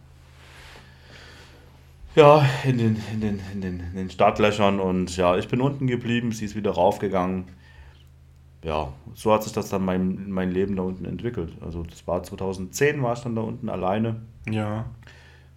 ja, 2.14 2.48
in 2.64 2.78
den, 2.78 2.96
in, 3.12 3.20
den, 3.20 3.40
in, 3.52 3.60
den, 3.60 3.80
in 3.80 3.94
den 3.94 4.10
Startlöchern 4.10 4.80
und 4.80 5.14
ja, 5.18 5.36
ich 5.36 5.48
bin 5.48 5.60
unten 5.60 5.86
geblieben, 5.86 6.32
sie 6.32 6.46
ist 6.46 6.56
wieder 6.56 6.70
raufgegangen 6.70 7.44
ja, 8.66 8.92
so 9.14 9.32
hat 9.32 9.44
sich 9.44 9.52
das 9.52 9.68
dann 9.68 9.84
mein, 9.84 10.28
mein 10.28 10.50
Leben 10.50 10.74
da 10.74 10.82
unten 10.82 11.04
entwickelt. 11.04 11.52
Also 11.60 11.84
das 11.84 12.04
war 12.08 12.24
2010, 12.24 13.00
war 13.00 13.12
ich 13.12 13.20
dann 13.20 13.36
da 13.36 13.42
unten 13.42 13.68
alleine. 13.68 14.16
Ja. 14.50 14.86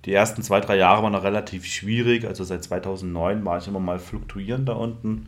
Die 0.06 0.14
ersten 0.14 0.44
zwei, 0.44 0.60
drei 0.60 0.78
Jahre 0.78 1.02
waren 1.02 1.14
noch 1.14 1.24
relativ 1.24 1.66
schwierig. 1.66 2.26
Also 2.26 2.44
seit 2.44 2.64
2009 2.64 3.44
war 3.44 3.58
ich 3.58 3.68
immer 3.68 3.80
mal 3.80 3.98
fluktuierend 3.98 4.70
da 4.70 4.74
unten. 4.74 5.28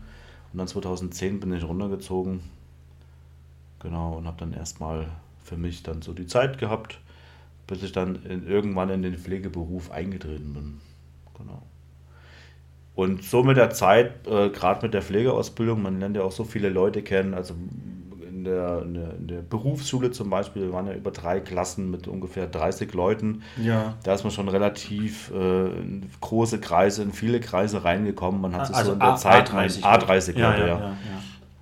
Und 0.54 0.58
dann 0.60 0.68
2010 0.68 1.40
bin 1.40 1.52
ich 1.54 1.64
runtergezogen. 1.64 2.42
Genau, 3.80 4.14
und 4.14 4.28
habe 4.28 4.38
dann 4.38 4.54
erstmal 4.54 5.08
für 5.44 5.58
mich 5.58 5.82
dann 5.82 6.04
so 6.04 6.14
die 6.14 6.28
Zeit 6.28 6.60
gehabt, 6.60 7.00
bis 7.66 7.82
ich 7.82 7.94
dann 7.94 8.24
in, 8.26 8.48
irgendwann 8.48 8.92
in 8.92 9.02
den 9.02 9.18
Pflegeberuf 9.18 9.90
eingetreten 9.90 10.54
bin. 10.54 10.82
Genau. 11.36 11.64
Und 13.02 13.24
so 13.24 13.44
mit 13.44 13.58
der 13.58 13.72
Zeit, 13.72 14.28
äh, 14.28 14.50
gerade 14.50 14.86
mit 14.86 14.94
der 14.94 15.02
Pflegeausbildung, 15.02 15.82
man 15.82 16.00
lernt 16.00 16.16
ja 16.16 16.22
auch 16.22 16.32
so 16.32 16.44
viele 16.44 16.70
Leute 16.70 17.02
kennen. 17.02 17.34
Also 17.34 17.56
in 18.30 18.44
der, 18.44 18.84
in, 18.84 18.94
der, 18.94 19.14
in 19.18 19.28
der 19.28 19.42
Berufsschule 19.42 20.12
zum 20.12 20.30
Beispiel, 20.30 20.64
wir 20.64 20.74
waren 20.74 20.86
ja 20.86 20.94
über 20.94 21.10
drei 21.10 21.40
Klassen 21.40 21.90
mit 21.90 22.08
ungefähr 22.08 22.46
30 22.46 22.94
Leuten. 22.94 23.42
Ja. 23.58 23.96
Da 24.04 24.14
ist 24.14 24.24
man 24.24 24.32
schon 24.32 24.50
relativ 24.50 25.32
äh, 25.32 25.66
in 25.80 26.10
große 26.22 26.60
Kreise, 26.60 27.02
in 27.02 27.12
viele 27.12 27.40
Kreise 27.40 27.84
reingekommen. 27.84 28.40
Man 28.40 28.56
hat 28.56 28.68
sich 28.68 28.76
so 28.78 28.94
in 28.94 29.00
der 29.00 29.10
A- 29.10 29.16
Zeit 29.16 29.50
A30. 29.50 29.82
A30 29.82 30.38
ja, 30.38 30.50
Leute, 30.52 30.62
ja, 30.62 30.68
ja. 30.68 30.80
ja, 30.80 30.98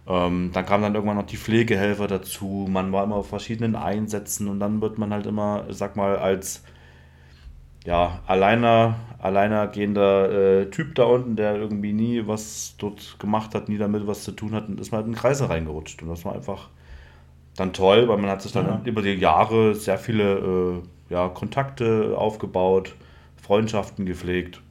ja. 0.08 0.26
Ähm, 0.26 0.52
dann 0.54 0.66
kamen 0.66 0.84
dann 0.84 0.96
irgendwann 0.96 1.18
noch 1.18 1.26
die 1.26 1.38
Pflegehelfer 1.38 2.08
dazu. 2.08 2.68
Man 2.70 2.92
war 2.92 3.04
immer 3.06 3.16
auf 3.16 3.30
verschiedenen 3.30 3.76
Einsätzen 3.78 4.48
und 4.48 4.60
dann 4.60 4.82
wird 4.82 4.98
man 4.98 5.14
halt 5.14 5.26
immer, 5.26 5.66
sag 5.70 5.96
mal, 5.96 6.18
als 6.18 6.64
ja, 7.86 8.20
alleiner, 8.28 8.96
alleinergehender 9.20 10.62
äh, 10.64 10.70
Typ 10.70 10.96
da 10.96 11.04
unten, 11.06 11.36
der 11.36 11.56
irgendwie 11.56 11.94
nie 11.94 12.28
was 12.28 12.76
dort 12.78 13.18
gemacht 13.20 13.56
hat, 13.56 13.70
nie 13.70 13.78
damit 13.78 14.08
was 14.08 14.24
zu 14.24 14.32
tun 14.34 14.54
hat, 14.54 14.68
und 14.70 14.80
ist 14.80 14.92
halt 14.94 15.08
in 15.08 15.16
Kreise 15.16 15.50
reingerutscht. 15.50 16.02
Und 16.04 16.10
das 16.10 16.26
war 16.26 16.36
einfach 16.36 16.70
dann 17.58 17.74
toll, 17.74 18.08
weil 18.10 18.18
man 18.18 18.30
hat 18.30 18.42
sich 18.42 18.52
dann 18.54 18.68
Ja. 18.68 18.82
über 18.86 19.02
die 19.02 19.14
Jahre 19.14 19.76
sehr 19.76 19.98
viele 20.00 20.84
äh, 21.10 21.14
ja, 21.14 21.30
Kontakte 21.30 22.16
aufgebaut, 22.18 22.96
Freundschaften 23.38 24.06
gepflegt. 24.06 24.62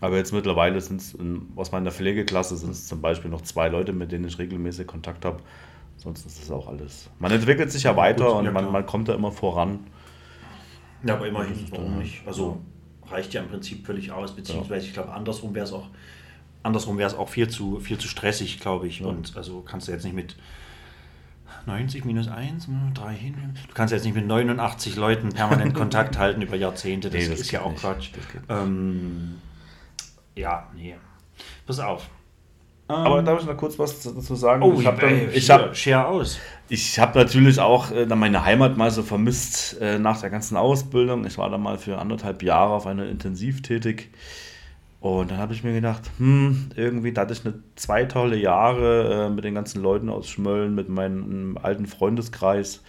Aber 0.00 0.16
jetzt 0.16 0.32
mittlerweile 0.32 0.80
sind 0.80 1.00
es 1.00 1.16
aus 1.56 1.72
meiner 1.72 1.90
Pflegeklasse 1.90 2.56
sind 2.56 2.70
es 2.70 2.86
zum 2.88 3.00
Beispiel 3.00 3.30
noch 3.30 3.42
zwei 3.42 3.68
Leute, 3.68 3.92
mit 3.92 4.12
denen 4.12 4.26
ich 4.26 4.38
regelmäßig 4.38 4.86
Kontakt 4.86 5.24
habe. 5.24 5.40
Sonst 5.98 6.26
ist 6.26 6.42
es 6.42 6.50
auch 6.50 6.68
alles. 6.68 7.10
Man 7.18 7.32
entwickelt 7.32 7.70
sich 7.72 7.84
ja 7.84 7.96
weiter 7.96 8.34
gut, 8.34 8.36
und 8.36 8.44
ja, 8.44 8.52
man, 8.52 8.70
man 8.70 8.86
kommt 8.86 9.08
da 9.08 9.14
immer 9.14 9.32
voran. 9.32 9.80
Ja, 11.04 11.14
aber 11.14 11.26
immerhin, 11.28 11.66
warum 11.70 11.98
nicht? 11.98 12.26
Also 12.26 12.60
reicht 13.10 13.34
ja 13.34 13.42
im 13.42 13.48
Prinzip 13.48 13.84
völlig 13.84 14.10
aus, 14.10 14.34
beziehungsweise 14.34 14.86
ich 14.86 14.92
glaube, 14.92 15.12
andersrum 15.12 15.54
wäre 15.54 15.64
es 15.64 15.72
auch, 15.72 15.88
andersrum 16.62 16.98
wäre 16.98 17.08
es 17.08 17.16
auch 17.16 17.28
viel 17.28 17.48
zu, 17.48 17.80
viel 17.80 17.98
zu 17.98 18.08
stressig, 18.08 18.60
glaube 18.60 18.88
ich. 18.88 19.02
Und 19.02 19.36
also 19.36 19.60
kannst 19.60 19.88
du 19.88 19.92
jetzt 19.92 20.04
nicht 20.04 20.14
mit 20.14 20.36
90 21.66 22.04
minus 22.04 22.28
1, 22.28 22.68
3 22.94 23.14
hin. 23.14 23.34
Du 23.68 23.74
kannst 23.74 23.92
jetzt 23.92 24.04
nicht 24.04 24.14
mit 24.14 24.26
89 24.26 24.96
Leuten 24.96 25.30
permanent 25.30 25.74
Kontakt 25.74 26.18
halten 26.18 26.42
über 26.42 26.56
Jahrzehnte. 26.56 27.10
Das, 27.10 27.22
Nee, 27.22 27.28
das 27.28 27.40
ist 27.40 27.50
ja 27.50 27.62
auch 27.62 27.70
nicht. 27.70 27.80
Quatsch. 27.80 28.10
Ähm, 28.48 29.36
ja, 30.34 30.68
nee. 30.74 30.96
Pass 31.66 31.78
auf. 31.80 32.08
Aber 32.86 33.22
darf 33.22 33.40
ich 33.40 33.46
noch 33.46 33.56
kurz 33.56 33.78
was 33.78 34.02
dazu 34.02 34.34
sagen? 34.34 34.62
Oh, 34.62 34.78
ich 34.78 34.86
habe 34.86 35.00
hab, 35.00 35.76
share 35.76 36.06
aus. 36.06 36.38
Ich 36.68 36.98
hab 36.98 37.14
natürlich 37.14 37.60
auch 37.60 37.90
äh, 37.90 38.06
meine 38.06 38.44
Heimat 38.44 38.76
mal 38.76 38.90
so 38.90 39.02
vermisst 39.02 39.80
äh, 39.80 39.98
nach 39.98 40.20
der 40.20 40.30
ganzen 40.30 40.56
Ausbildung. 40.56 41.26
Ich 41.26 41.38
war 41.38 41.50
da 41.50 41.58
mal 41.58 41.78
für 41.78 41.98
anderthalb 41.98 42.42
Jahre 42.42 42.72
auf 42.72 42.86
einer 42.86 43.06
Intensiv 43.06 43.62
tätig. 43.62 44.10
Und 45.00 45.30
dann 45.30 45.38
habe 45.38 45.52
ich 45.52 45.62
mir 45.62 45.74
gedacht, 45.74 46.10
hm, 46.16 46.70
irgendwie, 46.76 47.12
da 47.12 47.22
hatte 47.22 47.34
ich 47.34 47.44
eine 47.44 47.54
zwei 47.76 48.04
tolle 48.04 48.36
Jahre 48.36 49.26
äh, 49.26 49.30
mit 49.30 49.44
den 49.44 49.54
ganzen 49.54 49.82
Leuten 49.82 50.08
aus 50.08 50.28
Schmölln, 50.28 50.74
mit 50.74 50.88
meinem 50.88 51.58
alten 51.62 51.86
Freundeskreis. 51.86 52.82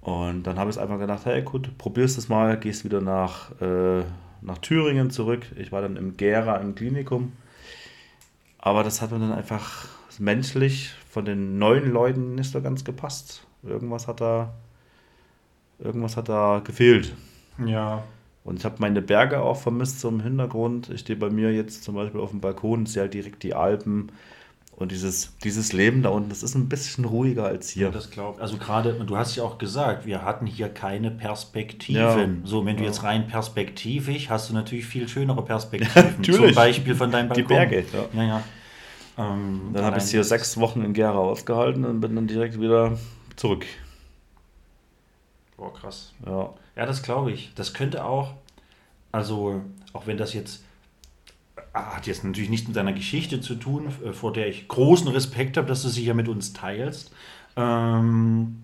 Und 0.00 0.44
dann 0.44 0.58
habe 0.58 0.70
ich 0.70 0.78
einfach 0.78 0.98
gedacht, 0.98 1.26
hey 1.26 1.42
gut, 1.42 1.76
probierst 1.78 2.16
es 2.16 2.28
mal, 2.28 2.58
gehst 2.58 2.84
wieder 2.84 3.00
nach, 3.00 3.50
äh, 3.60 4.04
nach 4.40 4.58
Thüringen 4.58 5.10
zurück. 5.10 5.46
Ich 5.56 5.72
war 5.72 5.82
dann 5.82 5.96
im 5.96 6.16
Gera 6.16 6.56
im 6.58 6.76
Klinikum. 6.76 7.32
Aber 8.58 8.84
das 8.84 9.02
hat 9.02 9.10
mir 9.10 9.18
dann 9.18 9.32
einfach 9.32 9.88
menschlich 10.20 10.94
von 11.10 11.24
den 11.24 11.58
neuen 11.58 11.90
Leuten 11.92 12.36
nicht 12.36 12.52
so 12.52 12.62
ganz 12.62 12.84
gepasst. 12.84 13.44
Irgendwas 13.64 14.06
hat 14.06 14.20
da, 14.20 14.54
irgendwas 15.80 16.16
hat 16.16 16.28
da 16.28 16.62
gefehlt. 16.64 17.14
Ja. 17.66 18.04
Und 18.44 18.60
ich 18.60 18.64
habe 18.64 18.76
meine 18.78 19.02
Berge 19.02 19.40
auch 19.40 19.56
vermisst 19.56 20.00
so 20.00 20.08
im 20.08 20.20
Hintergrund. 20.20 20.88
Ich 20.88 21.00
stehe 21.00 21.18
bei 21.18 21.28
mir 21.28 21.52
jetzt 21.52 21.82
zum 21.84 21.96
Beispiel 21.96 22.20
auf 22.20 22.30
dem 22.30 22.40
Balkon, 22.40 22.86
sehe 22.86 23.02
halt 23.02 23.14
direkt 23.14 23.42
die 23.42 23.54
Alpen. 23.54 24.12
Und 24.76 24.92
dieses, 24.92 25.36
dieses 25.44 25.74
Leben 25.74 26.02
da 26.02 26.08
unten, 26.08 26.30
das 26.30 26.42
ist 26.42 26.54
ein 26.54 26.68
bisschen 26.68 27.04
ruhiger 27.04 27.44
als 27.44 27.68
hier. 27.68 27.90
Das 27.90 28.10
glaubt. 28.10 28.40
Also 28.40 28.56
gerade, 28.56 28.94
du 28.94 29.16
hast 29.16 29.36
ja 29.36 29.42
auch 29.42 29.58
gesagt, 29.58 30.06
wir 30.06 30.24
hatten 30.24 30.46
hier 30.46 30.70
keine 30.70 31.10
Perspektiven. 31.10 32.40
Ja. 32.42 32.48
So, 32.48 32.64
wenn 32.64 32.78
du 32.78 32.84
jetzt 32.84 33.02
rein 33.02 33.26
perspektivisch, 33.26 34.30
hast 34.30 34.48
du 34.48 34.54
natürlich 34.54 34.86
viel 34.86 35.06
schönere 35.06 35.44
Perspektiven. 35.44 36.22
Zum 36.22 36.34
Natürlich. 36.34 36.54
Beispiel 36.54 36.94
von 36.94 37.10
deinem 37.10 37.30
Die 37.32 37.42
Balkon. 37.42 37.56
Berge, 37.56 37.84
ja. 37.92 38.08
Ja, 38.14 38.22
ja. 38.22 38.42
Ähm, 39.20 39.70
Dann 39.74 39.84
habe 39.84 39.98
ich 39.98 40.04
es 40.04 40.10
hier 40.10 40.24
sechs 40.24 40.56
Wochen 40.56 40.82
in 40.82 40.94
Gera 40.94 41.18
ausgehalten 41.18 41.84
und 41.84 42.00
bin 42.00 42.14
dann 42.16 42.26
direkt 42.26 42.58
wieder 42.58 42.98
zurück. 43.36 43.66
Boah, 45.58 45.74
krass. 45.74 46.14
Ja. 46.24 46.54
Ja, 46.74 46.86
das 46.86 47.02
glaube 47.02 47.30
ich. 47.30 47.52
Das 47.54 47.74
könnte 47.74 48.04
auch, 48.04 48.32
also 49.12 49.60
auch 49.92 50.06
wenn 50.06 50.16
das 50.16 50.32
jetzt, 50.32 50.64
ah, 51.74 51.96
hat 51.96 52.06
jetzt 52.06 52.24
natürlich 52.24 52.48
nichts 52.48 52.66
mit 52.66 52.76
deiner 52.76 52.94
Geschichte 52.94 53.42
zu 53.42 53.56
tun, 53.56 53.92
äh, 54.04 54.12
vor 54.12 54.32
der 54.32 54.48
ich 54.48 54.68
großen 54.68 55.08
Respekt 55.08 55.58
habe, 55.58 55.68
dass 55.68 55.82
du 55.82 55.88
sie 55.88 56.04
ja 56.04 56.14
mit 56.14 56.28
uns 56.28 56.54
teilst. 56.54 57.12
Ähm, 57.56 58.62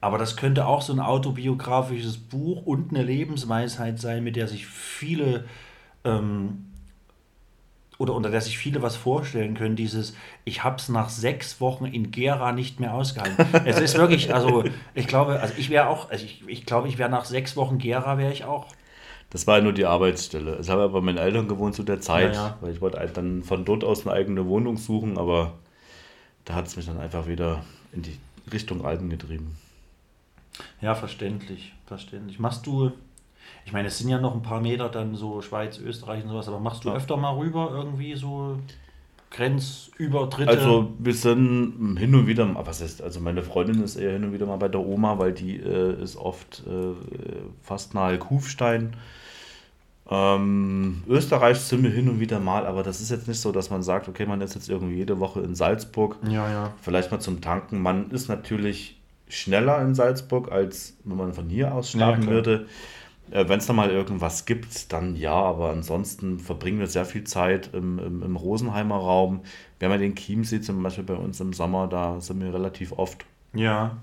aber 0.00 0.18
das 0.18 0.36
könnte 0.36 0.66
auch 0.66 0.82
so 0.82 0.92
ein 0.92 1.00
autobiografisches 1.00 2.18
Buch 2.18 2.66
und 2.66 2.90
eine 2.90 3.04
Lebensweisheit 3.04 4.00
sein, 4.00 4.24
mit 4.24 4.34
der 4.34 4.48
sich 4.48 4.66
viele 4.66 5.44
ähm, 6.02 6.66
oder 7.98 8.14
unter 8.14 8.30
der 8.30 8.40
sich 8.40 8.58
viele 8.58 8.82
was 8.82 8.96
vorstellen 8.96 9.54
können, 9.54 9.76
dieses, 9.76 10.14
ich 10.44 10.64
habe 10.64 10.76
es 10.76 10.88
nach 10.88 11.08
sechs 11.08 11.60
Wochen 11.60 11.84
in 11.86 12.10
Gera 12.10 12.52
nicht 12.52 12.80
mehr 12.80 12.94
ausgehalten. 12.94 13.46
es 13.64 13.80
ist 13.80 13.96
wirklich, 13.96 14.34
also 14.34 14.64
ich 14.94 15.06
glaube, 15.06 15.40
also 15.40 15.54
ich 15.56 15.70
wäre 15.70 15.88
auch, 15.88 16.10
also 16.10 16.24
ich, 16.24 16.42
ich 16.46 16.66
glaube, 16.66 16.88
ich 16.88 16.98
wäre 16.98 17.10
nach 17.10 17.24
sechs 17.24 17.56
Wochen 17.56 17.78
Gera, 17.78 18.18
wäre 18.18 18.32
ich 18.32 18.44
auch. 18.44 18.66
Das 19.30 19.46
war 19.46 19.58
ja 19.58 19.64
nur 19.64 19.72
die 19.72 19.86
Arbeitsstelle. 19.86 20.58
Ich 20.60 20.68
habe 20.68 20.82
ja 20.82 20.86
bei 20.88 21.00
meinen 21.00 21.18
Eltern 21.18 21.48
gewohnt 21.48 21.74
zu 21.74 21.82
der 21.82 22.00
Zeit, 22.00 22.34
Ja, 22.34 22.48
ja. 22.48 22.58
weil 22.60 22.72
ich 22.72 22.80
wollte 22.80 22.98
halt 22.98 23.16
dann 23.16 23.42
von 23.42 23.64
dort 23.64 23.82
aus 23.84 24.06
eine 24.06 24.14
eigene 24.14 24.46
Wohnung 24.46 24.76
suchen, 24.76 25.18
aber 25.18 25.54
da 26.44 26.54
hat 26.54 26.66
es 26.66 26.76
mich 26.76 26.86
dann 26.86 26.98
einfach 26.98 27.26
wieder 27.26 27.64
in 27.92 28.02
die 28.02 28.18
Richtung 28.52 28.84
Alpen 28.84 29.10
getrieben. 29.10 29.56
Ja, 30.80 30.94
verständlich, 30.94 31.72
verständlich. 31.86 32.38
Machst 32.38 32.66
du, 32.66 32.92
ich 33.64 33.72
meine, 33.72 33.88
es 33.88 33.98
sind 33.98 34.08
ja 34.08 34.20
noch 34.20 34.34
ein 34.34 34.42
paar 34.42 34.60
Meter 34.60 34.88
dann 34.88 35.14
so 35.14 35.40
Schweiz, 35.40 35.78
Österreich 35.78 36.22
und 36.24 36.30
sowas, 36.30 36.48
aber 36.48 36.60
machst 36.60 36.84
du 36.84 36.90
Ja. 36.90 36.96
öfter 36.96 37.16
mal 37.16 37.34
rüber 37.36 37.70
irgendwie 37.72 38.14
so 38.14 38.58
Grenzübertritte? 39.30 40.48
Also 40.50 40.92
wir 40.98 41.14
sind 41.14 41.96
hin 41.98 42.14
und 42.14 42.26
wieder, 42.26 42.48
was 42.66 42.80
ist, 42.80 43.02
also 43.02 43.20
meine 43.20 43.42
Freundin 43.42 43.82
ist 43.82 43.96
eher 43.96 44.12
hin 44.12 44.24
und 44.24 44.32
wieder 44.32 44.46
mal 44.46 44.56
bei 44.56 44.68
der 44.68 44.80
Oma, 44.80 45.18
weil 45.18 45.32
die 45.32 45.56
äh, 45.56 46.00
ist 46.02 46.16
oft 46.16 46.62
äh, 46.66 46.94
fast 47.62 47.94
nahe 47.94 48.18
Kufstein. 48.18 48.94
Ähm, 50.10 51.02
Österreich 51.08 51.58
sind 51.60 51.82
wir 51.82 51.90
hin 51.90 52.10
und 52.10 52.20
wieder 52.20 52.38
mal, 52.38 52.66
aber 52.66 52.82
das 52.82 53.00
ist 53.00 53.10
jetzt 53.10 53.26
nicht 53.26 53.40
so, 53.40 53.52
dass 53.52 53.70
man 53.70 53.82
sagt, 53.82 54.06
okay, 54.08 54.26
man 54.26 54.40
ist 54.42 54.54
jetzt 54.54 54.68
irgendwie 54.68 54.96
jede 54.96 55.18
Woche 55.18 55.40
in 55.40 55.54
Salzburg. 55.54 56.16
ja, 56.28 56.50
ja. 56.50 56.72
Vielleicht 56.82 57.10
mal 57.10 57.20
zum 57.20 57.40
Tanken. 57.40 57.80
Man 57.80 58.10
ist 58.10 58.28
natürlich 58.28 59.00
schneller 59.28 59.80
in 59.80 59.94
Salzburg, 59.94 60.52
als 60.52 60.96
wenn 61.04 61.16
man 61.16 61.32
von 61.32 61.48
hier 61.48 61.74
aus 61.74 61.90
starten 61.90 62.22
klar. 62.22 62.34
würde. 62.34 62.66
Äh, 63.30 63.48
wenn 63.48 63.58
es 63.58 63.66
da 63.66 63.72
mal 63.72 63.90
irgendwas 63.90 64.44
gibt, 64.46 64.92
dann 64.92 65.16
ja, 65.16 65.32
aber 65.34 65.70
ansonsten 65.70 66.38
verbringen 66.38 66.78
wir 66.78 66.86
sehr 66.86 67.04
viel 67.06 67.24
Zeit 67.24 67.70
im, 67.74 67.98
im, 67.98 68.22
im 68.22 68.36
Rosenheimer 68.36 68.96
Raum. 68.96 69.42
Haben 69.82 69.92
ja 69.92 69.98
den 69.98 70.14
Chiemsee 70.16 70.60
zum 70.62 70.82
Beispiel 70.82 71.04
bei 71.04 71.14
uns 71.14 71.40
im 71.40 71.52
Sommer, 71.52 71.86
da 71.88 72.20
sind 72.20 72.40
wir 72.42 72.54
relativ 72.54 72.92
oft. 72.92 73.26
Ja, 73.54 73.98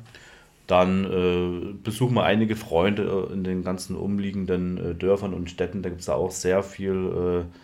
Dann 0.67 1.05
äh, 1.05 1.73
besuchen 1.83 2.15
wir 2.15 2.23
einige 2.23 2.55
Freunde 2.55 3.27
äh, 3.29 3.33
in 3.33 3.43
den 3.43 3.63
ganzen 3.63 3.95
umliegenden 3.95 4.77
äh, 4.77 4.95
Dörfern 4.95 5.33
und 5.33 5.49
Städten. 5.49 5.81
Da 5.83 5.89
gibt 5.89 6.01
es 6.01 6.07
da 6.07 6.13
auch 6.15 6.31
sehr 6.31 6.63
viel 6.63 7.45
äh, 7.51 7.55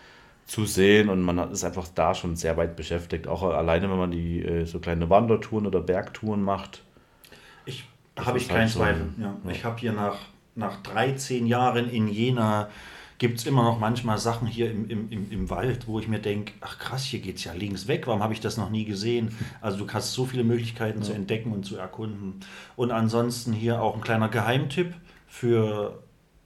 zu 0.45 0.65
sehen 0.65 1.09
und 1.09 1.21
man 1.21 1.37
ist 1.51 1.63
einfach 1.63 1.87
da 1.95 2.15
schon 2.15 2.35
sehr 2.35 2.57
weit 2.57 2.75
beschäftigt. 2.75 3.27
Auch 3.27 3.43
alleine, 3.43 3.89
wenn 3.89 3.97
man 3.97 4.11
die 4.11 4.63
so 4.65 4.79
kleine 4.79 5.09
Wandertouren 5.09 5.67
oder 5.67 5.81
Bergtouren 5.81 6.41
macht. 6.41 6.83
Ich 7.65 7.83
habe 8.17 8.37
ich 8.37 8.49
halt 8.49 8.59
keinen 8.59 8.67
so- 8.69 8.79
Zweifel. 8.79 9.13
Ja. 9.17 9.35
ja. 9.43 9.51
Ich 9.51 9.63
habe 9.65 9.79
hier 9.79 9.93
nach, 9.93 10.17
nach 10.57 10.81
13 10.81 11.45
Jahren 11.45 11.89
in 11.89 12.07
Jena 12.07 12.69
gibt 13.17 13.39
es 13.39 13.45
immer 13.45 13.63
noch 13.63 13.79
manchmal 13.79 14.17
Sachen 14.17 14.47
hier 14.47 14.69
im, 14.69 14.89
im, 14.89 15.31
im, 15.31 15.49
Wald, 15.49 15.87
wo 15.87 15.99
ich 15.99 16.07
mir 16.07 16.19
denke, 16.19 16.53
ach 16.61 16.77
krass, 16.77 17.03
hier 17.03 17.19
geht 17.19 17.37
es 17.37 17.43
ja 17.43 17.53
links 17.53 17.87
weg, 17.87 18.05
warum 18.05 18.21
habe 18.21 18.33
ich 18.33 18.41
das 18.41 18.57
noch 18.57 18.69
nie 18.69 18.85
gesehen? 18.85 19.35
Also 19.59 19.83
du 19.83 19.91
hast 19.91 20.13
so 20.13 20.25
viele 20.25 20.43
Möglichkeiten 20.43 21.01
zu 21.01 21.13
entdecken 21.13 21.51
und 21.51 21.65
zu 21.65 21.77
erkunden. 21.77 22.41
Und 22.75 22.91
ansonsten 22.91 23.53
hier 23.53 23.81
auch 23.81 23.95
ein 23.95 24.01
kleiner 24.01 24.29
Geheimtipp 24.29 24.93
für, 25.27 26.03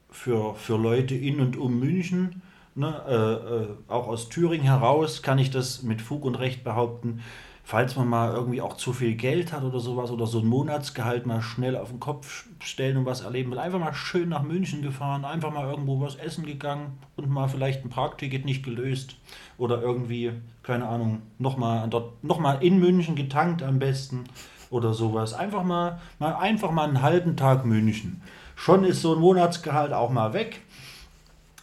für, 0.10 0.56
für 0.56 0.78
Leute 0.78 1.16
in 1.16 1.42
und 1.42 1.58
um 1.58 1.80
München. 1.80 2.42
Ne, 2.74 3.02
äh, 3.06 3.14
äh, 3.14 3.68
auch 3.90 4.08
aus 4.08 4.30
Thüringen 4.30 4.66
heraus 4.66 5.22
kann 5.22 5.40
ich 5.40 5.52
das 5.52 5.84
mit 5.84 6.02
Fug 6.02 6.24
und 6.24 6.36
Recht 6.36 6.64
behaupten. 6.64 7.22
Falls 7.64 7.96
man 7.96 8.08
mal 8.08 8.34
irgendwie 8.34 8.60
auch 8.62 8.76
zu 8.76 8.92
viel 8.92 9.16
Geld 9.16 9.54
hat 9.54 9.64
oder 9.64 9.80
sowas 9.80 10.12
oder 10.12 10.26
so 10.26 10.40
ein 10.40 10.48
Monatsgehalt 10.48 11.26
mal 11.26 11.42
schnell 11.42 11.78
auf 11.78 11.90
den 11.90 12.00
Kopf 12.00 12.46
stellen 12.60 12.98
und 12.98 13.06
was 13.06 13.22
erleben 13.22 13.52
will, 13.52 13.60
einfach 13.60 13.80
mal 13.80 13.94
schön 13.94 14.30
nach 14.30 14.42
München 14.44 14.82
gefahren, 14.82 15.24
einfach 15.26 15.54
mal 15.54 15.70
irgendwo 15.70 16.02
was 16.02 16.16
essen 16.16 16.46
gegangen 16.46 16.98
und 17.16 17.30
mal 17.30 17.48
vielleicht 17.48 17.86
ein 17.86 17.90
Parkticket 17.90 18.46
nicht 18.46 18.64
gelöst 18.64 19.16
oder 19.58 19.82
irgendwie, 19.82 20.32
keine 20.64 20.88
Ahnung, 20.88 21.22
nochmal 21.38 21.88
dort 21.90 22.14
in 22.62 22.80
München 22.80 23.16
getankt 23.16 23.64
am 23.64 23.80
besten 23.80 24.26
oder 24.70 24.94
sowas. 24.94 25.34
Einfach 25.34 25.64
mal, 25.64 26.00
mal 26.20 26.34
einfach 26.36 26.72
mal 26.72 26.88
einen 26.88 27.02
halben 27.02 27.38
Tag 27.38 27.66
München. 27.66 28.22
Schon 28.56 28.84
ist 28.84 29.02
so 29.02 29.14
ein 29.16 29.22
Monatsgehalt 29.22 29.94
auch 29.94 30.10
mal 30.10 30.34
weg. 30.34 30.62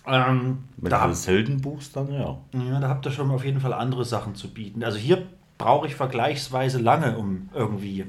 Ähm, 0.07 0.64
Wenn 0.78 0.90
da 0.90 1.07
du 1.07 1.12
hab- 1.12 1.26
Helden 1.26 1.61
buchst, 1.61 1.94
dann 1.96 2.12
ja. 2.12 2.38
ja, 2.53 2.80
da 2.80 2.88
habt 2.88 3.05
ihr 3.05 3.12
schon 3.12 3.30
auf 3.30 3.44
jeden 3.44 3.61
Fall 3.61 3.72
andere 3.74 4.05
Sachen 4.05 4.34
zu 4.34 4.49
bieten. 4.49 4.82
Also 4.82 4.96
hier 4.96 5.26
brauche 5.59 5.87
ich 5.87 5.95
vergleichsweise 5.95 6.79
lange, 6.79 7.19
um 7.19 7.49
irgendwie. 7.55 8.07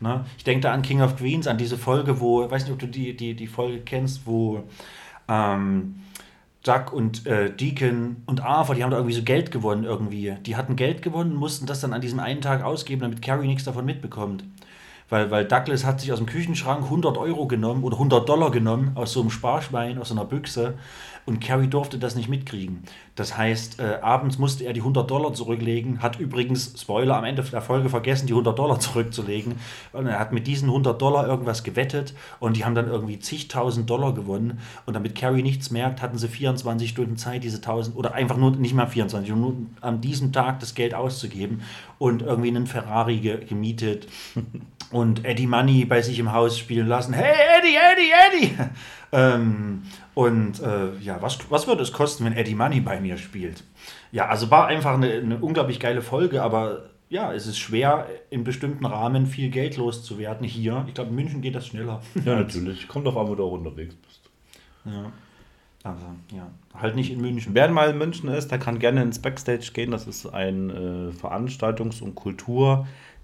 Ne? 0.00 0.24
Ich 0.36 0.44
denke 0.44 0.62
da 0.62 0.72
an 0.72 0.82
King 0.82 1.00
of 1.00 1.16
Queens, 1.16 1.46
an 1.46 1.58
diese 1.58 1.78
Folge, 1.78 2.20
wo, 2.20 2.50
weiß 2.50 2.64
nicht, 2.64 2.72
ob 2.72 2.80
du 2.80 2.88
die, 2.88 3.16
die, 3.16 3.34
die 3.34 3.46
Folge 3.46 3.78
kennst, 3.78 4.26
wo 4.26 4.64
ähm, 5.28 5.94
Jack 6.64 6.92
und 6.92 7.26
äh, 7.26 7.54
Deacon 7.54 8.16
und 8.26 8.42
Arthur, 8.42 8.74
die 8.74 8.82
haben 8.82 8.90
da 8.90 8.96
irgendwie 8.96 9.16
so 9.16 9.22
Geld 9.22 9.50
gewonnen 9.50 9.84
irgendwie. 9.84 10.36
Die 10.44 10.56
hatten 10.56 10.76
Geld 10.76 11.02
gewonnen 11.02 11.32
und 11.32 11.38
mussten 11.38 11.66
das 11.66 11.80
dann 11.80 11.92
an 11.92 12.00
diesem 12.00 12.20
einen 12.20 12.40
Tag 12.40 12.62
ausgeben, 12.62 13.02
damit 13.02 13.22
Carrie 13.22 13.46
nichts 13.46 13.64
davon 13.64 13.84
mitbekommt. 13.84 14.44
Weil, 15.12 15.30
weil 15.30 15.44
Douglas 15.44 15.84
hat 15.84 16.00
sich 16.00 16.10
aus 16.10 16.20
dem 16.20 16.26
Küchenschrank 16.26 16.84
100 16.84 17.18
Euro 17.18 17.46
genommen 17.46 17.84
oder 17.84 17.96
100 17.96 18.26
Dollar 18.26 18.50
genommen 18.50 18.92
aus 18.94 19.12
so 19.12 19.20
einem 19.20 19.28
Sparschwein, 19.28 19.98
aus 19.98 20.08
so 20.08 20.14
einer 20.14 20.24
Büchse 20.24 20.72
und 21.26 21.40
Carrie 21.40 21.68
durfte 21.68 21.98
das 21.98 22.16
nicht 22.16 22.28
mitkriegen. 22.28 22.82
Das 23.14 23.36
heißt, 23.36 23.78
äh, 23.78 23.98
abends 24.00 24.38
musste 24.38 24.64
er 24.64 24.72
die 24.72 24.80
100 24.80 25.08
Dollar 25.08 25.34
zurücklegen, 25.34 26.02
hat 26.02 26.18
übrigens, 26.18 26.74
Spoiler, 26.80 27.16
am 27.16 27.24
Ende 27.24 27.42
der 27.42 27.60
Folge 27.60 27.90
vergessen, 27.90 28.26
die 28.26 28.32
100 28.32 28.58
Dollar 28.58 28.80
zurückzulegen. 28.80 29.56
Und 29.92 30.06
er 30.06 30.18
hat 30.18 30.32
mit 30.32 30.46
diesen 30.46 30.68
100 30.68 31.00
Dollar 31.00 31.28
irgendwas 31.28 31.62
gewettet 31.62 32.14
und 32.40 32.56
die 32.56 32.64
haben 32.64 32.74
dann 32.74 32.88
irgendwie 32.88 33.18
zigtausend 33.20 33.88
Dollar 33.88 34.14
gewonnen. 34.14 34.60
Und 34.86 34.94
damit 34.94 35.14
Carrie 35.14 35.42
nichts 35.42 35.70
merkt, 35.70 36.02
hatten 36.02 36.18
sie 36.18 36.26
24 36.26 36.88
Stunden 36.88 37.16
Zeit, 37.16 37.44
diese 37.44 37.58
1000 37.58 37.96
oder 37.96 38.14
einfach 38.14 38.36
nur, 38.36 38.52
nicht 38.52 38.74
mal 38.74 38.86
24, 38.86 39.32
nur 39.34 39.54
an 39.80 40.00
diesem 40.00 40.32
Tag 40.32 40.58
das 40.60 40.74
Geld 40.74 40.94
auszugeben 40.94 41.62
und 41.98 42.22
irgendwie 42.22 42.48
einen 42.48 42.66
Ferrari 42.66 43.18
ge 43.18 43.44
gemietet 43.44 44.08
und 44.92 45.24
Eddie 45.24 45.46
Money 45.46 45.84
bei 45.84 46.02
sich 46.02 46.18
im 46.18 46.32
Haus 46.32 46.58
spielen 46.58 46.86
lassen. 46.86 47.14
Hey, 47.14 47.34
Eddie, 47.58 47.76
Eddie, 47.76 48.46
Eddie! 48.46 48.70
ähm, 49.12 49.82
und 50.14 50.60
äh, 50.60 50.96
ja, 51.00 51.20
was, 51.20 51.38
was 51.50 51.66
würde 51.66 51.82
es 51.82 51.92
kosten, 51.92 52.24
wenn 52.24 52.34
Eddie 52.34 52.54
Money 52.54 52.80
bei 52.80 53.00
mir 53.00 53.18
spielt? 53.18 53.64
Ja, 54.12 54.28
also 54.28 54.50
war 54.50 54.66
einfach 54.66 54.94
eine, 54.94 55.10
eine 55.12 55.38
unglaublich 55.38 55.80
geile 55.80 56.02
Folge, 56.02 56.42
aber 56.42 56.90
ja, 57.08 57.32
es 57.32 57.46
ist 57.46 57.58
schwer, 57.58 58.06
in 58.30 58.44
bestimmten 58.44 58.86
Rahmen 58.86 59.26
viel 59.26 59.50
Geld 59.50 59.76
loszuwerden 59.76 60.46
hier. 60.46 60.84
Ich 60.88 60.94
glaube, 60.94 61.10
in 61.10 61.16
München 61.16 61.42
geht 61.42 61.54
das 61.54 61.66
schneller. 61.66 62.00
Ja, 62.24 62.36
natürlich. 62.36 62.88
Kommt 62.88 63.06
doch 63.06 63.16
an, 63.16 63.28
wo 63.28 63.34
du 63.34 63.44
auch 63.44 63.52
unterwegs 63.52 63.94
bist. 63.94 64.20
Ja. 64.84 65.12
Also, 65.84 66.06
ja. 66.32 66.48
Halt 66.74 66.94
nicht 66.94 67.10
in 67.10 67.20
München. 67.20 67.54
Wer 67.54 67.68
mal 67.70 67.90
in 67.90 67.98
München 67.98 68.28
ist, 68.28 68.50
der 68.50 68.58
kann 68.58 68.78
gerne 68.78 69.02
ins 69.02 69.18
Backstage 69.18 69.72
gehen. 69.74 69.90
Das 69.90 70.06
ist 70.06 70.26
ein 70.26 70.70
äh, 70.70 71.10
Veranstaltungs- 71.10 72.02
und 72.02 72.14